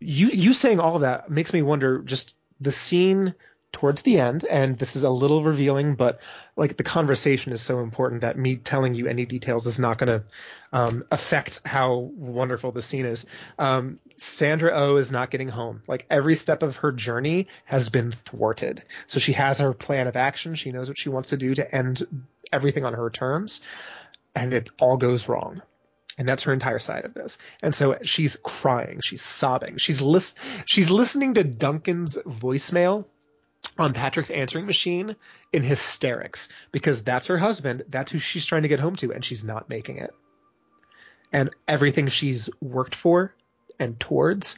you 0.00 0.28
you 0.28 0.52
saying 0.52 0.80
all 0.80 0.96
of 0.96 1.02
that 1.02 1.30
makes 1.30 1.52
me 1.52 1.62
wonder 1.62 2.00
just 2.00 2.34
the 2.60 2.72
scene 2.72 3.34
towards 3.70 4.02
the 4.02 4.18
end, 4.18 4.44
and 4.44 4.78
this 4.78 4.96
is 4.96 5.04
a 5.04 5.10
little 5.10 5.42
revealing, 5.42 5.94
but 5.94 6.20
like 6.56 6.76
the 6.76 6.82
conversation 6.82 7.52
is 7.52 7.60
so 7.60 7.80
important 7.80 8.22
that 8.22 8.38
me 8.38 8.56
telling 8.56 8.94
you 8.94 9.06
any 9.06 9.26
details 9.26 9.66
is 9.66 9.78
not 9.78 9.98
going 9.98 10.08
to 10.08 10.24
um, 10.72 11.04
affect 11.10 11.60
how 11.64 12.10
wonderful 12.16 12.72
the 12.72 12.82
scene 12.82 13.04
is. 13.04 13.26
Um, 13.58 14.00
Sandra 14.16 14.72
O 14.72 14.94
oh 14.94 14.96
is 14.96 15.12
not 15.12 15.30
getting 15.30 15.48
home. 15.48 15.82
Like 15.86 16.06
every 16.10 16.34
step 16.34 16.62
of 16.62 16.76
her 16.76 16.92
journey 16.92 17.46
has 17.66 17.90
been 17.90 18.10
thwarted. 18.10 18.82
So 19.06 19.20
she 19.20 19.34
has 19.34 19.58
her 19.58 19.72
plan 19.72 20.08
of 20.08 20.16
action. 20.16 20.54
She 20.54 20.72
knows 20.72 20.88
what 20.88 20.98
she 20.98 21.10
wants 21.10 21.28
to 21.28 21.36
do 21.36 21.54
to 21.54 21.74
end 21.74 22.06
everything 22.52 22.84
on 22.84 22.94
her 22.94 23.10
terms, 23.10 23.60
and 24.34 24.52
it 24.52 24.70
all 24.80 24.96
goes 24.96 25.28
wrong. 25.28 25.62
And 26.16 26.28
that's 26.28 26.42
her 26.44 26.52
entire 26.52 26.80
side 26.80 27.04
of 27.04 27.14
this. 27.14 27.38
And 27.62 27.72
so 27.74 27.98
she's 28.02 28.36
crying, 28.42 29.00
she's 29.00 29.22
sobbing, 29.22 29.76
she's 29.76 30.00
lis- 30.00 30.34
she's 30.64 30.90
listening 30.90 31.34
to 31.34 31.44
Duncan's 31.44 32.18
voicemail 32.18 33.04
on 33.78 33.92
Patrick's 33.92 34.30
answering 34.30 34.66
machine 34.66 35.14
in 35.52 35.62
hysterics 35.62 36.48
because 36.72 37.04
that's 37.04 37.28
her 37.28 37.38
husband, 37.38 37.84
that's 37.88 38.10
who 38.10 38.18
she's 38.18 38.46
trying 38.46 38.62
to 38.62 38.68
get 38.68 38.80
home 38.80 38.96
to, 38.96 39.12
and 39.12 39.24
she's 39.24 39.44
not 39.44 39.68
making 39.68 39.98
it. 39.98 40.10
And 41.32 41.50
everything 41.68 42.08
she's 42.08 42.50
worked 42.60 42.94
for 42.94 43.34
and 43.78 43.98
towards 44.00 44.56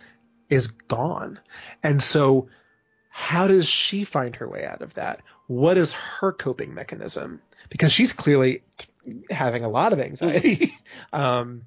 is 0.48 0.68
gone. 0.68 1.38
And 1.82 2.00
so 2.00 2.48
how 3.10 3.48
does 3.48 3.68
she 3.68 4.04
find 4.04 4.36
her 4.36 4.48
way 4.48 4.64
out 4.64 4.82
of 4.82 4.94
that? 4.94 5.20
What 5.50 5.78
is 5.78 5.90
her 5.90 6.30
coping 6.30 6.74
mechanism? 6.74 7.42
Because 7.70 7.90
she's 7.90 8.12
clearly 8.12 8.62
having 9.30 9.64
a 9.64 9.68
lot 9.68 9.92
of 9.92 9.98
anxiety. 9.98 10.72
um, 11.12 11.62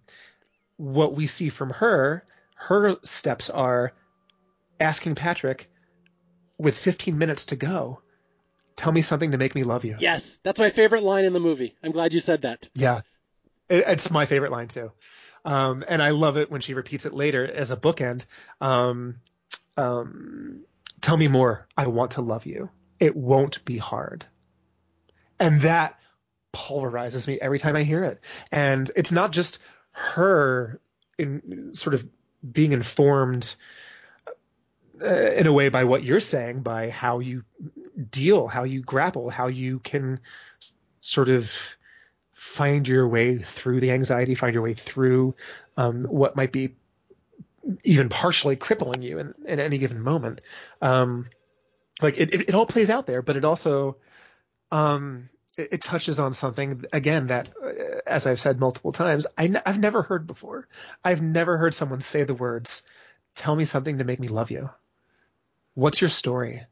what 0.78 1.14
we 1.14 1.28
see 1.28 1.50
from 1.50 1.70
her, 1.70 2.24
her 2.56 2.96
steps 3.04 3.50
are 3.50 3.92
asking 4.80 5.16
Patrick, 5.16 5.70
with 6.58 6.78
15 6.78 7.18
minutes 7.18 7.48
to 7.48 7.58
go, 7.58 8.00
tell 8.78 8.94
me 8.94 9.02
something 9.02 9.32
to 9.32 9.38
make 9.38 9.54
me 9.54 9.66
love 9.66 9.84
you. 9.84 9.98
Yes, 10.00 10.40
that's 10.44 10.60
my 10.60 10.70
favorite 10.70 11.04
line 11.04 11.26
in 11.26 11.34
the 11.34 11.42
movie. 11.42 11.76
I'm 11.84 11.92
glad 11.92 12.14
you 12.14 12.22
said 12.22 12.44
that. 12.44 12.70
Yeah, 12.74 13.02
it, 13.68 13.84
it's 13.86 14.10
my 14.10 14.26
favorite 14.28 14.54
line 14.54 14.70
too. 14.70 14.94
Um, 15.44 15.84
and 15.86 16.02
I 16.02 16.12
love 16.12 16.38
it 16.38 16.50
when 16.50 16.62
she 16.62 16.74
repeats 16.74 17.06
it 17.06 17.14
later 17.14 17.46
as 17.46 17.70
a 17.70 17.76
bookend. 17.76 18.24
Um, 18.62 19.18
um, 19.76 20.64
tell 21.02 21.18
me 21.18 21.28
more. 21.28 21.68
I 21.76 21.88
want 21.88 22.12
to 22.12 22.22
love 22.22 22.46
you. 22.46 22.70
It 23.04 23.18
won't 23.18 23.66
be 23.66 23.78
hard. 23.78 24.24
And 25.38 25.60
that 25.64 26.00
pulverizes 26.54 27.28
me 27.28 27.38
every 27.38 27.60
time 27.60 27.76
I 27.76 27.84
hear 27.84 28.02
it. 28.06 28.22
And 28.50 28.90
it's 28.96 29.12
not 29.12 29.34
just 29.34 29.60
her 29.92 30.80
in 31.18 31.74
sort 31.74 31.96
of 31.96 32.08
being 32.50 32.72
informed 32.72 33.58
uh, 35.02 35.32
in 35.36 35.48
a 35.48 35.52
way 35.52 35.68
by 35.68 35.84
what 35.84 36.04
you're 36.04 36.22
saying, 36.22 36.62
by 36.62 36.92
how 36.92 37.20
you 37.20 37.44
deal, 38.10 38.48
how 38.48 38.64
you 38.64 38.80
grapple, 38.82 39.30
how 39.30 39.48
you 39.48 39.80
can 39.80 40.22
sort 41.02 41.28
of 41.28 41.52
find 42.32 42.88
your 42.88 43.06
way 43.06 43.38
through 43.38 43.82
the 43.82 43.92
anxiety, 43.92 44.34
find 44.34 44.54
your 44.54 44.64
way 44.64 44.72
through 44.72 45.36
um, 45.76 46.04
what 46.04 46.38
might 46.38 46.54
be 46.54 46.78
even 47.84 48.08
partially 48.08 48.56
crippling 48.56 49.02
you 49.02 49.20
in, 49.20 49.34
in 49.46 49.60
any 49.60 49.78
given 49.78 50.00
moment. 50.00 50.40
Um, 50.82 51.26
like 52.04 52.18
it, 52.18 52.34
it, 52.34 52.50
it, 52.50 52.56
all 52.56 52.66
plays 52.66 52.90
out 52.90 53.08
there, 53.08 53.22
but 53.22 53.38
it 53.38 53.46
also 53.46 53.98
um, 54.72 55.30
it, 55.58 55.70
it, 55.74 55.82
touches 55.82 56.20
on 56.20 56.34
something 56.34 56.86
again 56.92 57.28
that, 57.28 57.50
uh, 57.64 58.00
as 58.06 58.28
I've 58.28 58.40
said 58.40 58.60
multiple 58.60 58.92
times, 58.92 59.26
I 59.38 59.46
n- 59.46 59.62
I've 59.66 59.80
never 59.80 60.02
heard 60.02 60.28
before. 60.28 60.68
I've 61.04 61.22
never 61.22 61.58
heard 61.58 61.74
someone 61.74 62.02
say 62.02 62.24
the 62.24 62.36
words, 62.36 62.84
"Tell 63.36 63.56
me 63.56 63.66
something 63.66 64.00
to 64.00 64.04
make 64.04 64.20
me 64.20 64.28
love 64.28 64.52
you." 64.52 64.70
What's 65.76 66.02
your 66.02 66.10
story? 66.10 66.64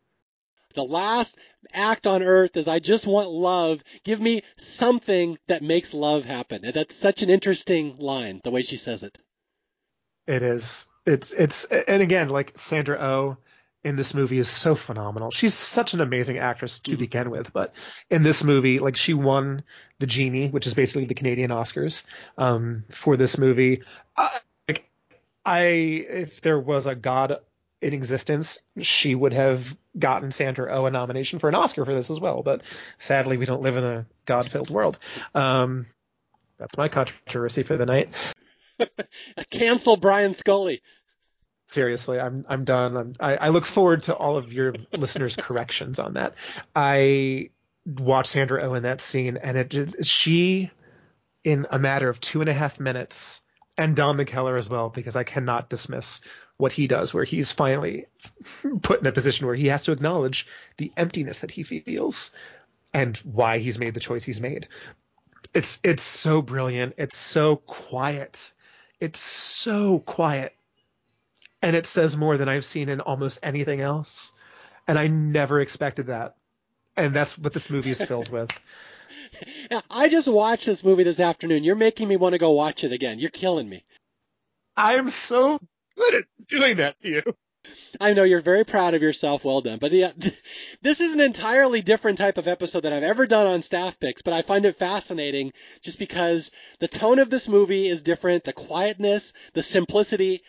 The 0.73 0.83
last 0.83 1.37
act 1.73 2.07
on 2.07 2.23
earth 2.23 2.55
is 2.55 2.67
I 2.67 2.79
just 2.79 3.07
want 3.07 3.29
love. 3.29 3.83
Give 4.03 4.19
me 4.21 4.43
something 4.57 5.37
that 5.47 5.63
makes 5.63 5.93
love 5.93 6.23
happen. 6.23 6.63
And 6.63 6.73
that's 6.73 6.95
such 6.95 7.23
an 7.23 7.29
interesting 7.29 7.97
line, 7.97 8.41
the 8.43 8.51
way 8.51 8.61
she 8.61 8.77
says 8.77 9.03
it. 9.03 9.17
It 10.27 10.43
is. 10.43 10.87
It's 11.05 11.33
it's 11.33 11.65
and 11.65 12.01
again, 12.01 12.29
like 12.29 12.57
Sandra 12.57 12.97
O 12.99 13.03
oh 13.03 13.37
in 13.83 13.95
this 13.95 14.13
movie 14.13 14.37
is 14.37 14.47
so 14.47 14.75
phenomenal. 14.75 15.31
She's 15.31 15.53
such 15.53 15.93
an 15.93 16.01
amazing 16.01 16.37
actress 16.37 16.79
to 16.81 16.91
mm-hmm. 16.91 16.99
begin 16.99 17.31
with, 17.31 17.51
but 17.51 17.73
in 18.09 18.23
this 18.23 18.43
movie, 18.43 18.79
like 18.79 18.95
she 18.95 19.13
won 19.13 19.63
the 19.99 20.07
Genie, 20.07 20.49
which 20.49 20.67
is 20.67 20.73
basically 20.73 21.05
the 21.05 21.15
Canadian 21.15 21.51
Oscars, 21.51 22.03
um, 22.37 22.83
for 22.89 23.17
this 23.17 23.37
movie. 23.37 23.81
I, 24.15 24.39
like, 24.67 24.89
I 25.43 25.61
if 25.61 26.41
there 26.41 26.59
was 26.59 26.85
a 26.85 26.95
God 26.95 27.39
in 27.81 27.93
existence, 27.93 28.61
she 28.79 29.15
would 29.15 29.33
have 29.33 29.75
gotten 29.97 30.31
Sandra 30.31 30.71
oh 30.71 30.85
a 30.85 30.91
nomination 30.91 31.39
for 31.39 31.49
an 31.49 31.55
Oscar 31.55 31.83
for 31.83 31.93
this 31.93 32.11
as 32.11 32.19
well. 32.19 32.43
But 32.43 32.61
sadly, 32.99 33.37
we 33.37 33.45
don't 33.45 33.63
live 33.63 33.77
in 33.77 33.83
a 33.83 34.05
God-filled 34.25 34.69
world. 34.69 34.99
Um, 35.33 35.87
that's 36.59 36.77
my 36.77 36.87
controversy 36.87 37.63
for 37.63 37.75
the 37.75 37.87
night. 37.87 38.09
Cancel 39.49 39.97
Brian 39.97 40.33
Scully. 40.33 40.83
Seriously, 41.71 42.19
I'm 42.19 42.45
I'm 42.49 42.65
done. 42.65 42.97
I'm, 42.97 43.15
I, 43.17 43.37
I 43.37 43.49
look 43.49 43.65
forward 43.65 44.03
to 44.03 44.15
all 44.15 44.35
of 44.35 44.51
your 44.51 44.75
listeners' 44.91 45.35
corrections 45.37 45.99
on 45.99 46.15
that. 46.15 46.35
I 46.75 47.51
watched 47.85 48.31
Sandra 48.31 48.61
oh 48.63 48.73
in 48.73 48.83
that 48.83 48.99
scene, 48.99 49.37
and 49.37 49.57
it 49.57 49.69
just, 49.69 50.03
she, 50.03 50.69
in 51.45 51.67
a 51.71 51.79
matter 51.79 52.09
of 52.09 52.19
two 52.19 52.41
and 52.41 52.49
a 52.49 52.53
half 52.53 52.77
minutes, 52.77 53.39
and 53.77 53.95
Don 53.95 54.17
McKellar 54.17 54.59
as 54.59 54.67
well, 54.67 54.89
because 54.89 55.15
I 55.15 55.23
cannot 55.23 55.69
dismiss 55.69 56.19
what 56.57 56.73
he 56.73 56.87
does, 56.87 57.13
where 57.13 57.23
he's 57.23 57.53
finally 57.53 58.07
put 58.81 58.99
in 58.99 59.07
a 59.07 59.13
position 59.13 59.47
where 59.47 59.55
he 59.55 59.67
has 59.67 59.85
to 59.85 59.93
acknowledge 59.93 60.47
the 60.75 60.91
emptiness 60.97 61.39
that 61.39 61.51
he 61.51 61.63
feels 61.63 62.31
and 62.93 63.15
why 63.19 63.59
he's 63.59 63.79
made 63.79 63.93
the 63.93 64.01
choice 64.01 64.25
he's 64.25 64.41
made. 64.41 64.67
It's 65.53 65.79
it's 65.83 66.03
so 66.03 66.41
brilliant. 66.41 66.95
It's 66.97 67.15
so 67.15 67.55
quiet. 67.55 68.51
It's 68.99 69.19
so 69.19 69.99
quiet. 69.99 70.53
And 71.61 71.75
it 71.75 71.85
says 71.85 72.17
more 72.17 72.37
than 72.37 72.49
I've 72.49 72.65
seen 72.65 72.89
in 72.89 73.01
almost 73.01 73.39
anything 73.43 73.81
else. 73.81 74.33
And 74.87 74.97
I 74.97 75.07
never 75.07 75.59
expected 75.59 76.07
that. 76.07 76.35
And 76.97 77.13
that's 77.13 77.37
what 77.37 77.53
this 77.53 77.69
movie 77.69 77.91
is 77.91 78.01
filled 78.01 78.29
with. 78.29 78.51
I 79.89 80.09
just 80.09 80.27
watched 80.27 80.65
this 80.65 80.83
movie 80.83 81.03
this 81.03 81.19
afternoon. 81.19 81.63
You're 81.63 81.75
making 81.75 82.07
me 82.07 82.17
want 82.17 82.33
to 82.33 82.39
go 82.39 82.51
watch 82.51 82.83
it 82.83 82.91
again. 82.91 83.19
You're 83.19 83.29
killing 83.29 83.69
me. 83.69 83.83
I 84.75 84.95
am 84.95 85.09
so 85.09 85.59
good 85.95 86.15
at 86.15 86.23
doing 86.47 86.77
that 86.77 86.99
to 87.01 87.09
you. 87.09 87.23
I 87.99 88.13
know 88.13 88.23
you're 88.23 88.41
very 88.41 88.63
proud 88.63 88.95
of 88.95 89.03
yourself. 89.03 89.45
Well 89.45 89.61
done. 89.61 89.77
But 89.77 89.91
yeah, 89.91 90.11
this 90.81 90.99
is 90.99 91.13
an 91.13 91.19
entirely 91.19 91.81
different 91.81 92.17
type 92.17 92.37
of 92.37 92.47
episode 92.47 92.81
than 92.81 92.93
I've 92.93 93.03
ever 93.03 93.27
done 93.27 93.45
on 93.45 93.61
staff 93.61 93.99
picks, 93.99 94.21
but 94.21 94.33
I 94.33 94.41
find 94.41 94.65
it 94.65 94.75
fascinating 94.75 95.53
just 95.81 95.99
because 95.99 96.51
the 96.79 96.87
tone 96.87 97.19
of 97.19 97.29
this 97.29 97.47
movie 97.47 97.87
is 97.87 98.01
different, 98.01 98.43
the 98.43 98.53
quietness, 98.53 99.33
the 99.53 99.61
simplicity, 99.61 100.41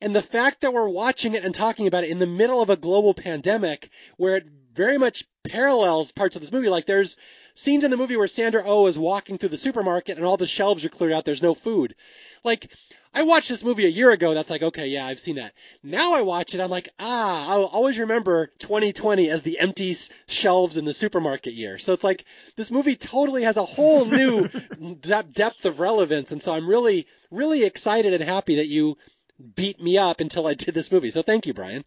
and 0.00 0.14
the 0.14 0.22
fact 0.22 0.60
that 0.60 0.72
we're 0.72 0.88
watching 0.88 1.34
it 1.34 1.44
and 1.44 1.54
talking 1.54 1.86
about 1.86 2.04
it 2.04 2.10
in 2.10 2.18
the 2.18 2.26
middle 2.26 2.62
of 2.62 2.70
a 2.70 2.76
global 2.76 3.14
pandemic 3.14 3.90
where 4.16 4.36
it 4.36 4.48
very 4.76 4.98
much 4.98 5.24
parallels 5.42 6.12
parts 6.12 6.36
of 6.36 6.42
this 6.42 6.52
movie. 6.52 6.68
Like 6.68 6.86
there's 6.86 7.16
scenes 7.54 7.84
in 7.84 7.90
the 7.90 7.96
movie 7.96 8.16
where 8.16 8.26
Sandra 8.26 8.62
O 8.62 8.84
oh 8.84 8.86
is 8.86 8.98
walking 8.98 9.38
through 9.38 9.48
the 9.48 9.56
supermarket 9.56 10.18
and 10.18 10.26
all 10.26 10.36
the 10.36 10.46
shelves 10.46 10.84
are 10.84 10.90
cleared 10.90 11.12
out. 11.12 11.24
There's 11.24 11.42
no 11.42 11.54
food. 11.54 11.94
Like 12.44 12.70
I 13.14 13.22
watched 13.22 13.48
this 13.48 13.64
movie 13.64 13.86
a 13.86 13.88
year 13.88 14.10
ago. 14.10 14.34
That's 14.34 14.50
like, 14.50 14.62
okay, 14.62 14.88
yeah, 14.88 15.06
I've 15.06 15.18
seen 15.18 15.36
that. 15.36 15.54
Now 15.82 16.12
I 16.12 16.20
watch 16.20 16.54
it. 16.54 16.60
I'm 16.60 16.68
like, 16.68 16.90
ah, 17.00 17.50
I'll 17.50 17.64
always 17.64 17.98
remember 17.98 18.48
2020 18.58 19.30
as 19.30 19.40
the 19.40 19.58
empty 19.58 19.96
shelves 20.28 20.76
in 20.76 20.84
the 20.84 20.92
supermarket 20.92 21.54
year. 21.54 21.78
So 21.78 21.94
it's 21.94 22.04
like 22.04 22.26
this 22.56 22.70
movie 22.70 22.94
totally 22.94 23.44
has 23.44 23.56
a 23.56 23.64
whole 23.64 24.04
new 24.04 24.48
depth 25.00 25.64
of 25.64 25.80
relevance. 25.80 26.30
And 26.30 26.42
so 26.42 26.52
I'm 26.52 26.68
really, 26.68 27.06
really 27.30 27.64
excited 27.64 28.12
and 28.12 28.22
happy 28.22 28.56
that 28.56 28.66
you 28.66 28.98
beat 29.54 29.80
me 29.80 29.98
up 29.98 30.20
until 30.20 30.46
I 30.46 30.54
did 30.54 30.74
this 30.74 30.90
movie. 30.92 31.10
So 31.10 31.22
thank 31.22 31.46
you, 31.46 31.54
Brian. 31.54 31.84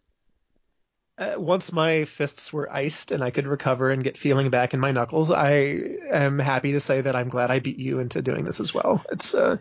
uh, 1.20 1.34
once 1.36 1.70
my 1.70 2.06
fists 2.06 2.50
were 2.50 2.72
iced 2.72 3.10
and 3.10 3.22
I 3.22 3.30
could 3.30 3.46
recover 3.46 3.90
and 3.90 4.02
get 4.02 4.16
feeling 4.16 4.48
back 4.48 4.72
in 4.72 4.80
my 4.80 4.90
knuckles, 4.90 5.30
I 5.30 5.50
am 6.10 6.38
happy 6.38 6.72
to 6.72 6.80
say 6.80 7.02
that 7.02 7.14
I'm 7.14 7.28
glad 7.28 7.50
I 7.50 7.58
beat 7.58 7.78
you 7.78 7.98
into 7.98 8.22
doing 8.22 8.44
this 8.44 8.58
as 8.58 8.72
well. 8.72 9.04
It's 9.12 9.34
uh, 9.34 9.58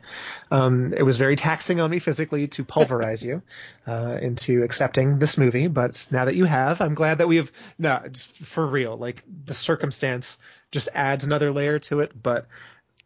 um, 0.51 0.93
it 0.93 1.03
was 1.03 1.17
very 1.17 1.35
taxing 1.35 1.81
on 1.81 1.91
me 1.91 1.99
physically 1.99 2.47
to 2.47 2.63
pulverize 2.63 3.21
you 3.23 3.41
uh, 3.85 4.17
into 4.21 4.63
accepting 4.63 5.19
this 5.19 5.37
movie, 5.37 5.67
but 5.67 6.07
now 6.11 6.25
that 6.25 6.35
you 6.35 6.45
have, 6.45 6.79
I'm 6.79 6.95
glad 6.95 7.17
that 7.17 7.27
we 7.27 7.37
have. 7.37 7.51
No, 7.77 8.03
for 8.43 8.65
real, 8.65 8.95
like 8.95 9.23
the 9.45 9.53
circumstance 9.53 10.39
just 10.71 10.87
adds 10.95 11.25
another 11.25 11.51
layer 11.51 11.79
to 11.79 11.99
it, 11.99 12.11
but 12.21 12.47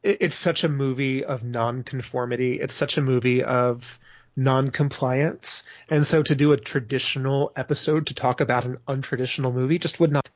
it, 0.03 0.17
it's 0.21 0.35
such 0.35 0.63
a 0.63 0.69
movie 0.69 1.25
of 1.25 1.43
nonconformity. 1.43 2.59
It's 2.59 2.75
such 2.75 2.97
a 2.97 3.01
movie 3.01 3.43
of 3.43 3.97
non-compliance. 4.35 5.63
And 5.89 6.05
so 6.05 6.23
to 6.23 6.35
do 6.35 6.51
a 6.51 6.57
traditional 6.57 7.51
episode 7.55 8.07
to 8.07 8.13
talk 8.13 8.41
about 8.41 8.65
an 8.65 8.77
untraditional 8.87 9.53
movie 9.53 9.77
just 9.77 9.99
would 9.99 10.11
not. 10.11 10.27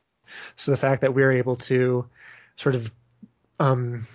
So 0.56 0.70
the 0.70 0.76
fact 0.76 1.02
that 1.02 1.14
we're 1.14 1.32
able 1.32 1.56
to 1.56 2.08
sort 2.56 2.74
of 2.74 2.92
um, 3.58 4.06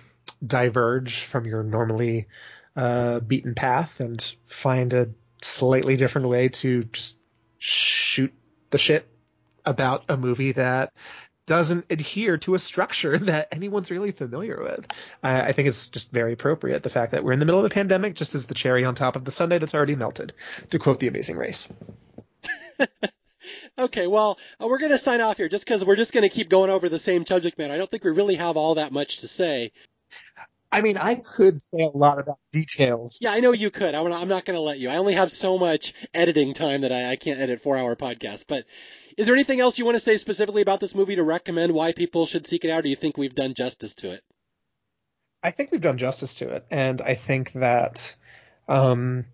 diverge 0.44 1.24
from 1.24 1.46
your 1.46 1.62
normally 1.62 2.28
uh, 2.76 3.20
beaten 3.20 3.54
path 3.54 4.00
and 4.00 4.34
find 4.46 4.92
a 4.92 5.10
slightly 5.42 5.96
different 5.96 6.28
way 6.28 6.48
to 6.48 6.84
just 6.84 7.20
shoot 7.58 8.32
the 8.70 8.78
shit 8.78 9.06
about 9.64 10.04
a 10.08 10.16
movie 10.16 10.52
that 10.52 10.92
doesn't 11.46 11.86
adhere 11.90 12.38
to 12.38 12.54
a 12.54 12.58
structure 12.58 13.18
that 13.30 13.48
anyone's 13.52 13.90
really 13.90 14.12
familiar 14.12 14.62
with. 14.62 14.86
I, 15.22 15.42
I, 15.42 15.52
think 15.52 15.68
it's 15.68 15.88
just 15.88 16.10
very 16.10 16.32
appropriate. 16.32 16.82
The 16.82 16.90
fact 16.90 17.12
that 17.12 17.24
we're 17.24 17.32
in 17.32 17.38
the 17.38 17.46
middle 17.46 17.60
of 17.60 17.66
a 17.66 17.74
pandemic 17.74 18.14
just 18.14 18.34
as 18.34 18.46
the 18.46 18.54
cherry 18.54 18.84
on 18.84 18.94
top 18.94 19.16
of 19.16 19.24
the 19.24 19.30
sundae 19.30 19.58
that's 19.58 19.74
already 19.74 19.96
melted, 19.96 20.32
to 20.70 20.78
quote 20.78 21.00
The 21.00 21.08
Amazing 21.08 21.36
Race. 21.36 21.68
okay, 23.78 24.06
well, 24.06 24.38
uh, 24.62 24.66
we're 24.66 24.78
going 24.78 24.92
to 24.92 24.98
sign 24.98 25.20
off 25.20 25.36
here 25.36 25.48
just 25.48 25.64
because 25.64 25.84
we're 25.84 25.96
just 25.96 26.12
going 26.12 26.22
to 26.22 26.34
keep 26.34 26.48
going 26.48 26.70
over 26.70 26.88
the 26.88 26.98
same 26.98 27.26
subject 27.26 27.58
matter. 27.58 27.74
I 27.74 27.78
don't 27.78 27.90
think 27.90 28.04
we 28.04 28.10
really 28.10 28.36
have 28.36 28.56
all 28.56 28.76
that 28.76 28.92
much 28.92 29.18
to 29.18 29.28
say. 29.28 29.72
I 30.72 30.80
mean, 30.80 30.98
I 30.98 31.14
could 31.14 31.62
say 31.62 31.82
a 31.82 31.96
lot 31.96 32.18
about 32.18 32.38
details. 32.52 33.20
Yeah, 33.22 33.30
I 33.30 33.38
know 33.38 33.52
you 33.52 33.70
could. 33.70 33.94
I'm 33.94 34.08
not 34.28 34.44
going 34.44 34.56
to 34.56 34.60
let 34.60 34.80
you. 34.80 34.88
I 34.88 34.96
only 34.96 35.14
have 35.14 35.30
so 35.30 35.56
much 35.56 35.94
editing 36.12 36.52
time 36.52 36.80
that 36.80 36.90
I, 36.90 37.12
I 37.12 37.16
can't 37.16 37.38
edit 37.38 37.60
four 37.60 37.76
hour 37.76 37.94
podcasts. 37.94 38.44
But 38.46 38.64
is 39.16 39.26
there 39.26 39.34
anything 39.34 39.60
else 39.60 39.78
you 39.78 39.84
want 39.84 39.96
to 39.96 40.00
say 40.00 40.16
specifically 40.16 40.62
about 40.62 40.80
this 40.80 40.94
movie 40.94 41.16
to 41.16 41.22
recommend 41.22 41.72
why 41.72 41.92
people 41.92 42.26
should 42.26 42.46
seek 42.46 42.64
it 42.64 42.70
out? 42.70 42.80
Or 42.80 42.82
do 42.82 42.88
you 42.88 42.96
think 42.96 43.16
we've 43.16 43.34
done 43.34 43.54
justice 43.54 43.94
to 43.96 44.12
it? 44.12 44.22
I 45.42 45.50
think 45.50 45.70
we've 45.70 45.80
done 45.80 45.98
justice 45.98 46.36
to 46.36 46.48
it, 46.50 46.64
and 46.70 47.02
I 47.02 47.14
think 47.14 47.52
that 47.52 48.16
um, 48.66 49.26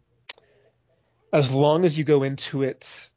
as 1.32 1.52
long 1.52 1.84
as 1.84 1.96
you 1.96 2.04
go 2.04 2.24
into 2.24 2.62
it 2.62 3.10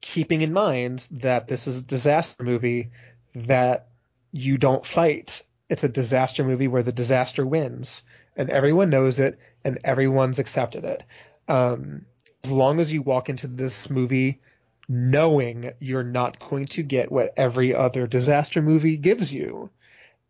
keeping 0.00 0.42
in 0.42 0.52
mind 0.52 1.06
that 1.10 1.48
this 1.48 1.66
is 1.66 1.80
a 1.80 1.84
disaster 1.84 2.44
movie, 2.44 2.90
that 3.34 3.88
you 4.30 4.56
don't 4.56 4.86
fight. 4.86 5.42
It's 5.68 5.82
a 5.82 5.88
disaster 5.88 6.44
movie 6.44 6.68
where 6.68 6.84
the 6.84 6.92
disaster 6.92 7.44
wins, 7.44 8.04
and 8.36 8.48
everyone 8.50 8.90
knows 8.90 9.18
it, 9.18 9.38
and 9.64 9.80
everyone's 9.82 10.38
accepted 10.38 10.84
it. 10.84 11.02
Um, 11.48 12.06
as 12.44 12.50
long 12.52 12.78
as 12.78 12.92
you 12.92 13.02
walk 13.02 13.28
into 13.28 13.48
this 13.48 13.90
movie 13.90 14.40
knowing 14.88 15.72
you're 15.80 16.04
not 16.04 16.38
going 16.38 16.66
to 16.66 16.82
get 16.82 17.10
what 17.10 17.34
every 17.36 17.74
other 17.74 18.06
disaster 18.06 18.62
movie 18.62 18.96
gives 18.96 19.32
you, 19.32 19.70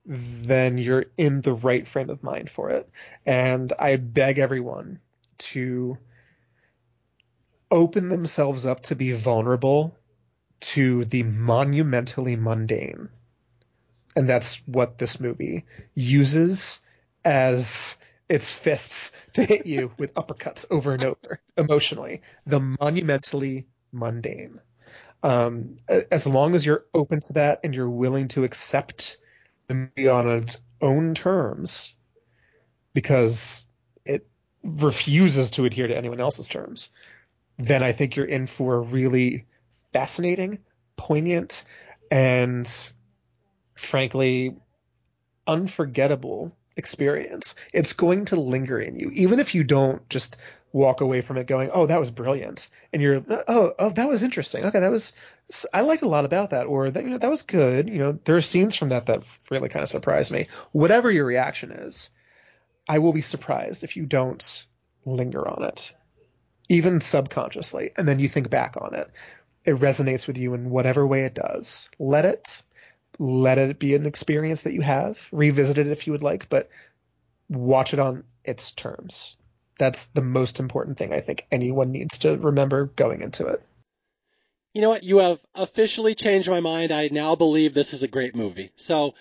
then 0.06 0.78
you're 0.78 1.06
in 1.16 1.40
the 1.40 1.54
right 1.54 1.86
frame 1.86 2.10
of 2.10 2.22
mind 2.22 2.48
for 2.48 2.70
it. 2.70 2.88
And 3.24 3.72
I 3.78 3.96
beg 3.96 4.38
everyone 4.38 5.00
to 5.38 5.98
open 7.70 8.08
themselves 8.08 8.64
up 8.64 8.82
to 8.84 8.94
be 8.94 9.12
vulnerable 9.12 9.96
to 10.60 11.04
the 11.04 11.22
monumentally 11.24 12.36
mundane. 12.36 13.08
And 14.14 14.28
that's 14.28 14.62
what 14.66 14.96
this 14.96 15.20
movie 15.20 15.66
uses 15.94 16.80
as 17.24 17.96
its 18.28 18.50
fists 18.50 19.12
to 19.34 19.44
hit 19.44 19.66
you 19.66 19.92
with 19.98 20.14
uppercuts 20.14 20.64
over 20.70 20.92
and 20.92 21.04
over 21.04 21.40
emotionally. 21.56 22.22
The 22.46 22.60
monumentally 22.60 23.66
mundane. 23.96 24.60
Um, 25.22 25.78
as 25.88 26.26
long 26.26 26.54
as 26.54 26.64
you're 26.64 26.84
open 26.94 27.20
to 27.20 27.32
that 27.34 27.60
and 27.64 27.74
you're 27.74 27.90
willing 27.90 28.28
to 28.28 28.44
accept 28.44 29.18
the 29.66 29.74
movie 29.74 30.08
on 30.08 30.28
its 30.28 30.60
own 30.80 31.14
terms, 31.14 31.96
because 32.92 33.66
it 34.04 34.26
refuses 34.62 35.50
to 35.52 35.64
adhere 35.64 35.88
to 35.88 35.96
anyone 35.96 36.20
else's 36.20 36.48
terms, 36.48 36.90
then 37.58 37.82
I 37.82 37.92
think 37.92 38.14
you're 38.14 38.26
in 38.26 38.46
for 38.46 38.76
a 38.76 38.80
really 38.80 39.46
fascinating, 39.92 40.58
poignant, 40.96 41.64
and 42.10 42.70
frankly 43.74 44.56
unforgettable 45.46 46.56
experience. 46.76 47.54
It's 47.72 47.94
going 47.94 48.26
to 48.26 48.36
linger 48.36 48.78
in 48.78 48.96
you, 48.96 49.10
even 49.14 49.40
if 49.40 49.54
you 49.54 49.64
don't 49.64 50.08
just 50.08 50.36
walk 50.72 51.00
away 51.00 51.22
from 51.22 51.38
it 51.38 51.46
going, 51.46 51.70
"Oh, 51.72 51.86
that 51.86 51.98
was 51.98 52.10
brilliant," 52.10 52.68
and 52.92 53.00
you're, 53.00 53.24
"Oh, 53.48 53.72
oh, 53.78 53.90
that 53.90 54.08
was 54.08 54.22
interesting. 54.22 54.64
Okay, 54.64 54.80
that 54.80 54.90
was 54.90 55.14
I 55.72 55.80
liked 55.80 56.02
a 56.02 56.08
lot 56.08 56.24
about 56.24 56.50
that," 56.50 56.66
or 56.66 56.90
that 56.90 57.02
you 57.02 57.10
know 57.10 57.18
that 57.18 57.30
was 57.30 57.42
good. 57.42 57.88
You 57.88 57.98
know, 57.98 58.18
there 58.24 58.36
are 58.36 58.42
scenes 58.42 58.76
from 58.76 58.90
that 58.90 59.06
that 59.06 59.22
really 59.50 59.68
kind 59.68 59.82
of 59.82 59.88
surprised 59.88 60.32
me. 60.32 60.48
Whatever 60.72 61.10
your 61.10 61.24
reaction 61.24 61.70
is, 61.70 62.10
I 62.88 62.98
will 62.98 63.12
be 63.12 63.22
surprised 63.22 63.82
if 63.82 63.96
you 63.96 64.06
don't 64.06 64.66
linger 65.04 65.46
on 65.48 65.64
it, 65.64 65.94
even 66.68 67.00
subconsciously, 67.00 67.92
and 67.96 68.06
then 68.06 68.18
you 68.18 68.28
think 68.28 68.50
back 68.50 68.76
on 68.78 68.94
it. 68.94 69.10
It 69.64 69.76
resonates 69.76 70.26
with 70.26 70.36
you 70.36 70.54
in 70.54 70.70
whatever 70.70 71.06
way 71.06 71.24
it 71.24 71.34
does. 71.34 71.88
Let 71.98 72.24
it 72.24 72.62
let 73.18 73.58
it 73.58 73.78
be 73.78 73.94
an 73.94 74.06
experience 74.06 74.62
that 74.62 74.72
you 74.72 74.82
have. 74.82 75.28
Revisit 75.32 75.78
it 75.78 75.88
if 75.88 76.06
you 76.06 76.12
would 76.12 76.22
like, 76.22 76.48
but 76.48 76.68
watch 77.48 77.92
it 77.92 77.98
on 77.98 78.24
its 78.44 78.72
terms 78.72 79.36
that's 79.78 80.06
the 80.06 80.22
most 80.22 80.60
important 80.60 80.98
thing 80.98 81.12
I 81.12 81.20
think 81.20 81.46
anyone 81.50 81.92
needs 81.92 82.18
to 82.18 82.36
remember 82.36 82.86
going 82.86 83.22
into 83.22 83.46
it. 83.46 83.62
You 84.74 84.82
know 84.82 84.90
what? 84.90 85.04
You 85.04 85.18
have 85.18 85.40
officially 85.54 86.14
changed 86.14 86.50
my 86.50 86.60
mind. 86.60 86.92
I 86.92 87.08
now 87.10 87.34
believe 87.34 87.72
this 87.72 87.94
is 87.94 88.02
a 88.02 88.08
great 88.08 88.34
movie. 88.34 88.70
So 88.76 89.14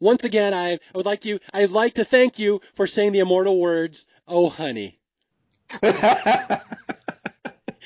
once 0.00 0.24
again, 0.24 0.52
I, 0.52 0.72
I 0.72 0.78
would 0.94 1.06
like 1.06 1.24
you, 1.24 1.40
I'd 1.52 1.70
like 1.70 1.94
to 1.94 2.04
thank 2.04 2.38
you 2.38 2.60
for 2.74 2.86
saying 2.86 3.12
the 3.12 3.20
immortal 3.20 3.58
words, 3.58 4.04
"Oh, 4.28 4.48
honey." 4.48 4.98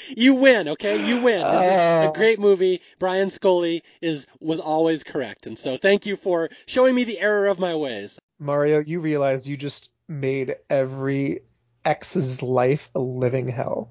you 0.09 0.35
win, 0.35 0.69
okay? 0.69 1.07
You 1.07 1.23
win. 1.23 1.43
This 1.43 1.73
is 1.75 1.79
a 1.79 2.09
oh. 2.09 2.13
great 2.15 2.39
movie. 2.39 2.81
Brian 2.99 3.31
Scully 3.31 3.83
is 4.01 4.27
was 4.41 4.61
always 4.61 5.05
correct, 5.05 5.47
and 5.47 5.59
so 5.59 5.77
thank 5.77 6.07
you 6.07 6.17
for 6.17 6.51
showing 6.67 6.95
me 6.95 7.05
the 7.05 7.19
error 7.19 7.47
of 7.47 7.59
my 7.59 7.75
ways. 7.75 8.19
Mario, 8.39 8.81
you 8.81 9.01
realize 9.01 9.49
you 9.49 9.57
just 9.57 9.91
made 10.09 10.57
every 10.71 11.41
X's 11.85 12.43
life 12.43 12.91
a 12.95 13.01
living 13.01 13.49
hell 13.49 13.91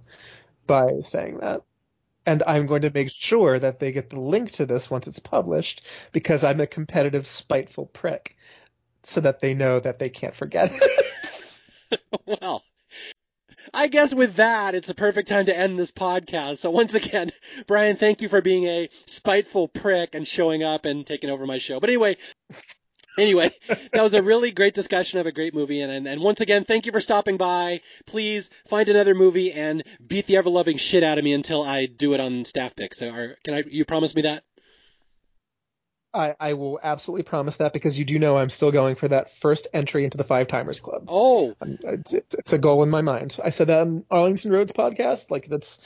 by 0.66 1.00
saying 1.00 1.40
that. 1.40 1.62
And 2.26 2.44
I'm 2.46 2.68
going 2.68 2.82
to 2.82 2.92
make 2.94 3.10
sure 3.10 3.58
that 3.58 3.80
they 3.80 3.94
get 3.94 4.10
the 4.10 4.20
link 4.20 4.52
to 4.54 4.66
this 4.66 4.92
once 4.92 5.08
it's 5.08 5.20
published 5.20 5.86
because 6.12 6.44
I'm 6.44 6.60
a 6.60 6.68
competitive, 6.68 7.26
spiteful 7.26 7.86
prick 7.86 8.36
so 9.04 9.22
that 9.22 9.40
they 9.40 9.54
know 9.54 9.80
that 9.80 10.00
they 10.00 10.10
can't 10.10 10.36
forget 10.36 10.70
it. 10.74 11.04
well, 12.26 12.64
I 13.74 13.88
guess 13.88 14.14
with 14.14 14.36
that, 14.36 14.76
it's 14.76 14.90
a 14.90 14.96
perfect 14.96 15.30
time 15.30 15.46
to 15.48 15.58
end 15.58 15.78
this 15.78 15.92
podcast. 15.92 16.58
So 16.58 16.72
once 16.72 16.94
again, 16.94 17.32
Brian, 17.68 17.98
thank 17.98 18.22
you 18.22 18.30
for 18.30 18.42
being 18.42 18.66
a 18.66 18.90
spiteful 19.06 19.68
prick 19.68 20.16
and 20.16 20.28
showing 20.28 20.64
up 20.64 20.86
and 20.86 21.06
taking 21.06 21.30
over 21.30 21.46
my 21.46 21.58
show. 21.58 21.80
But 21.80 21.90
anyway, 21.90 22.18
anyway, 23.18 23.52
that 23.68 24.04
was 24.04 24.14
a 24.14 24.24
really 24.24 24.52
great 24.52 24.74
discussion 24.74 25.20
of 25.20 25.26
a 25.26 25.32
great 25.32 25.54
movie. 25.54 25.82
And, 25.82 25.92
and, 25.92 26.08
and 26.08 26.22
once 26.22 26.42
again, 26.42 26.64
thank 26.64 26.86
you 26.86 26.92
for 26.92 27.02
stopping 27.02 27.38
by. 27.38 27.82
Please 28.06 28.50
find 28.68 28.90
another 28.90 29.16
movie 29.16 29.52
and 29.52 29.84
beat 30.06 30.28
the 30.28 30.38
ever 30.38 30.50
loving 30.50 30.78
shit 30.78 31.04
out 31.04 31.18
of 31.18 31.24
me 31.24 31.34
until 31.34 31.64
I 31.64 31.86
do 31.86 32.14
it 32.14 32.20
on 32.20 32.46
staff 32.46 32.76
picks. 32.76 33.00
So 33.00 33.10
are, 33.10 33.36
can 33.44 33.54
I, 33.54 33.64
you 33.68 33.86
promise 33.86 34.16
me 34.16 34.24
that? 34.24 34.44
I, 36.18 36.36
I 36.40 36.54
will 36.54 36.80
absolutely 36.82 37.24
promise 37.24 37.58
that 37.58 37.74
because 37.74 37.98
you 37.98 38.06
do 38.06 38.20
know 38.20 38.38
I'm 38.38 38.50
still 38.50 38.72
going 38.72 38.96
for 38.96 39.08
that 39.08 39.34
first 39.36 39.68
entry 39.74 40.04
into 40.04 40.18
the 40.18 40.24
Five 40.24 40.48
Timers 40.48 40.80
Club. 40.80 41.06
Oh, 41.08 41.56
it's, 41.62 42.14
it's, 42.14 42.34
it's 42.34 42.54
a 42.54 42.58
goal 42.58 42.84
in 42.84 42.90
my 42.90 43.02
mind. 43.02 43.38
I 43.44 43.52
said 43.52 43.68
that 43.68 43.82
on 43.82 44.06
Arlington 44.10 44.52
Roads 44.52 44.72
podcast. 44.72 45.32
Like 45.32 45.48
that's, 45.48 45.80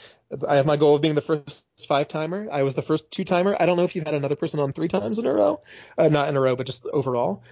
I 0.46 0.56
have 0.56 0.66
my 0.66 0.76
goal 0.76 0.96
of 0.96 1.02
being 1.02 1.14
the 1.14 1.20
first 1.20 1.64
five 1.86 2.08
timer. 2.08 2.48
I 2.50 2.62
was 2.62 2.74
the 2.74 2.82
first 2.82 3.10
two 3.10 3.24
timer. 3.24 3.56
I 3.58 3.66
don't 3.66 3.76
know 3.76 3.84
if 3.84 3.94
you've 3.94 4.06
had 4.06 4.14
another 4.14 4.36
person 4.36 4.60
on 4.60 4.72
three 4.72 4.88
times 4.88 5.18
in 5.18 5.26
a 5.26 5.32
row, 5.32 5.60
uh, 5.98 6.08
not 6.08 6.28
in 6.28 6.36
a 6.36 6.40
row, 6.40 6.56
but 6.56 6.66
just 6.66 6.86
overall. 6.86 7.42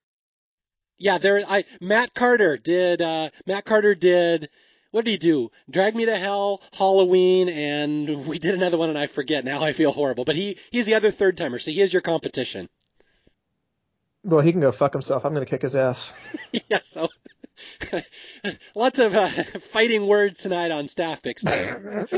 Yeah, 0.99 1.19
there. 1.19 1.43
I 1.47 1.65
Matt 1.81 2.15
Carter 2.15 2.57
did. 2.59 3.01
Uh, 3.01 3.31
Matt 3.47 3.65
Carter 3.65 3.95
did. 3.95 4.51
What 4.91 5.05
did 5.05 5.11
he 5.13 5.19
do? 5.19 5.51
Drag 5.71 5.95
Me 5.95 6.07
to 6.07 6.17
Hell, 6.17 6.63
Halloween, 6.73 7.49
and 7.49 8.27
we 8.27 8.39
did 8.39 8.55
another 8.55 8.77
one, 8.77 8.89
and 8.89 8.99
I 8.99 9.07
forget 9.07 9.45
now. 9.45 9.63
I 9.63 9.73
feel 9.73 9.93
horrible. 9.93 10.25
But 10.25 10.37
he 10.37 10.59
he's 10.71 10.87
the 10.87 10.95
other 10.95 11.11
third 11.11 11.37
timer, 11.37 11.59
so 11.59 11.71
he 11.71 11.81
is 11.81 11.93
your 11.93 12.03
competition. 12.03 12.69
Well, 14.23 14.41
he 14.41 14.53
can 14.53 14.61
go 14.61 14.73
fuck 14.73 14.93
himself. 14.93 15.25
I'm 15.25 15.33
going 15.33 15.47
to 15.47 15.51
kick 15.51 15.63
his 15.63 15.77
ass. 15.77 16.13
yeah, 16.69 16.81
so 16.83 17.09
lots 18.75 18.99
of 18.99 19.15
uh, 19.15 19.29
fighting 19.29 20.07
words 20.07 20.43
tonight 20.43 20.71
on 20.71 20.89
staff 20.89 21.23
picks. 21.23 21.43
but 21.45 22.13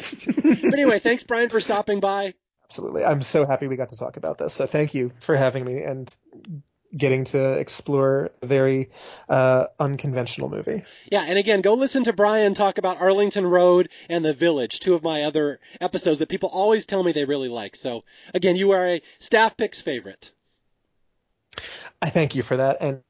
anyway, 0.73 0.99
thanks, 0.99 1.23
Brian, 1.23 1.49
for 1.49 1.61
stopping 1.61 2.01
by. 2.01 2.35
Absolutely. 2.65 3.05
I'm 3.05 3.23
so 3.23 3.47
happy 3.47 3.69
we 3.69 3.77
got 3.77 3.91
to 3.91 3.97
talk 3.97 4.17
about 4.17 4.39
this. 4.39 4.55
So 4.55 4.67
thank 4.67 4.95
you 4.95 5.13
for 5.21 5.37
having 5.37 5.65
me 5.65 5.83
and 5.83 6.09
getting 6.97 7.25
to 7.25 7.59
explore 7.59 8.31
a 8.43 8.47
very 8.47 8.91
uh, 9.29 9.67
unconventional 9.79 10.49
movie. 10.49 10.85
Yeah, 11.11 11.25
and 11.27 11.39
again, 11.39 11.61
go 11.61 11.75
listen 11.75 12.05
to 12.05 12.13
Brian 12.13 12.55
talk 12.55 12.79
about 12.79 13.01
Arlington 13.01 13.47
Road 13.47 13.89
and 14.09 14.25
The 14.25 14.35
Village, 14.35 14.81
two 14.81 14.95
of 14.95 15.03
my 15.03 15.23
other 15.23 15.61
episodes 15.81 16.19
that 16.19 16.29
people 16.29 16.49
always 16.51 16.87
tell 16.87 17.03
me 17.03 17.13
they 17.13 17.25
really 17.25 17.49
like. 17.49 17.77
So 17.77 18.05
again, 18.35 18.57
you 18.57 18.73
are 18.73 18.87
a 18.87 19.03
staff 19.19 19.57
picks 19.57 19.81
favorite. 19.81 20.33
I 22.01 22.11
thank 22.11 22.35
you 22.35 22.43
for 22.43 22.57
that. 22.57 22.79
And 22.81 23.03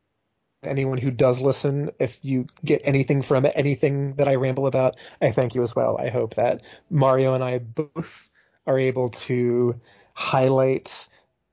anyone 0.63 0.99
who 0.99 1.11
does 1.11 1.41
listen, 1.41 1.91
if 1.99 2.19
you 2.23 2.47
get 2.65 2.83
anything 2.85 3.23
from 3.23 3.47
anything 3.55 4.15
that 4.15 4.29
I 4.29 4.37
ramble 4.37 4.67
about, 4.67 4.97
I 5.21 5.33
thank 5.33 5.55
you 5.55 5.63
as 5.63 5.75
well. 5.75 5.97
I 5.99 6.09
hope 6.09 6.35
that 6.37 6.63
Mario 6.91 7.35
and 7.35 7.43
I 7.43 7.59
both 7.59 8.31
are 8.67 8.79
able 8.79 9.11
to 9.11 9.81
highlight 10.15 11.09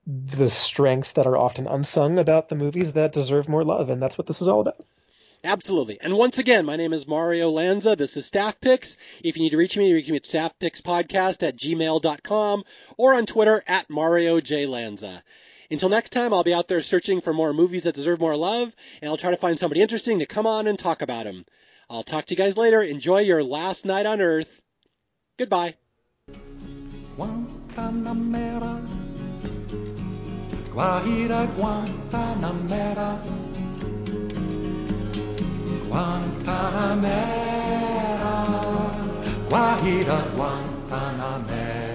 the 0.06 0.48
strengths 0.48 1.12
that 1.12 1.26
are 1.26 1.36
often 1.36 1.66
unsung 1.66 2.18
about 2.18 2.48
the 2.48 2.56
movies 2.56 2.94
that 2.94 3.12
deserve 3.12 3.48
more 3.48 3.64
love, 3.64 3.90
and 3.90 4.02
that's 4.02 4.18
what 4.18 4.26
this 4.26 4.40
is 4.40 4.48
all 4.48 4.60
about. 4.60 4.84
Absolutely. 5.42 5.98
And 6.00 6.16
once 6.18 6.36
again, 6.38 6.66
my 6.66 6.76
name 6.76 6.92
is 6.92 7.06
Mario 7.08 7.48
Lanza. 7.48 7.96
This 7.96 8.16
is 8.16 8.26
Staff 8.26 8.60
Picks. 8.60 8.98
If 9.24 9.36
you 9.36 9.42
need 9.42 9.50
to 9.50 9.56
reach 9.56 9.76
me, 9.76 9.88
you 9.88 10.02
can 10.02 10.12
reach 10.12 10.32
me 10.32 10.40
at 10.40 10.52
staffpickspodcast 10.58 11.46
at 11.46 11.56
gmail.com 11.56 12.64
or 12.98 13.14
on 13.14 13.24
Twitter 13.26 13.64
at 13.66 13.88
Mario 13.88 14.40
J. 14.40 14.66
Lanza. 14.66 15.22
Until 15.70 15.88
next 15.88 16.10
time, 16.10 16.34
I'll 16.34 16.44
be 16.44 16.52
out 16.52 16.68
there 16.68 16.82
searching 16.82 17.20
for 17.20 17.32
more 17.32 17.54
movies 17.54 17.84
that 17.84 17.94
deserve 17.94 18.20
more 18.20 18.36
love, 18.36 18.74
and 19.00 19.08
I'll 19.08 19.16
try 19.16 19.30
to 19.30 19.36
find 19.36 19.58
somebody 19.58 19.80
interesting 19.80 20.18
to 20.18 20.26
come 20.26 20.46
on 20.46 20.66
and 20.66 20.78
talk 20.78 21.00
about 21.00 21.24
them. 21.24 21.46
I'll 21.88 22.02
talk 22.02 22.26
to 22.26 22.34
you 22.34 22.38
guys 22.38 22.56
later. 22.56 22.82
Enjoy 22.82 23.20
your 23.20 23.42
last 23.42 23.86
night 23.86 24.04
on 24.04 24.20
Earth. 24.20 24.60
Goodbye. 25.38 25.74
Guantanamera, 27.16 28.86
Guajira 30.72 31.40
Guantanamera, 31.58 33.08
Guantanamera, 35.90 38.34
Guajira 39.50 40.18
Guantanamera. 40.36 41.89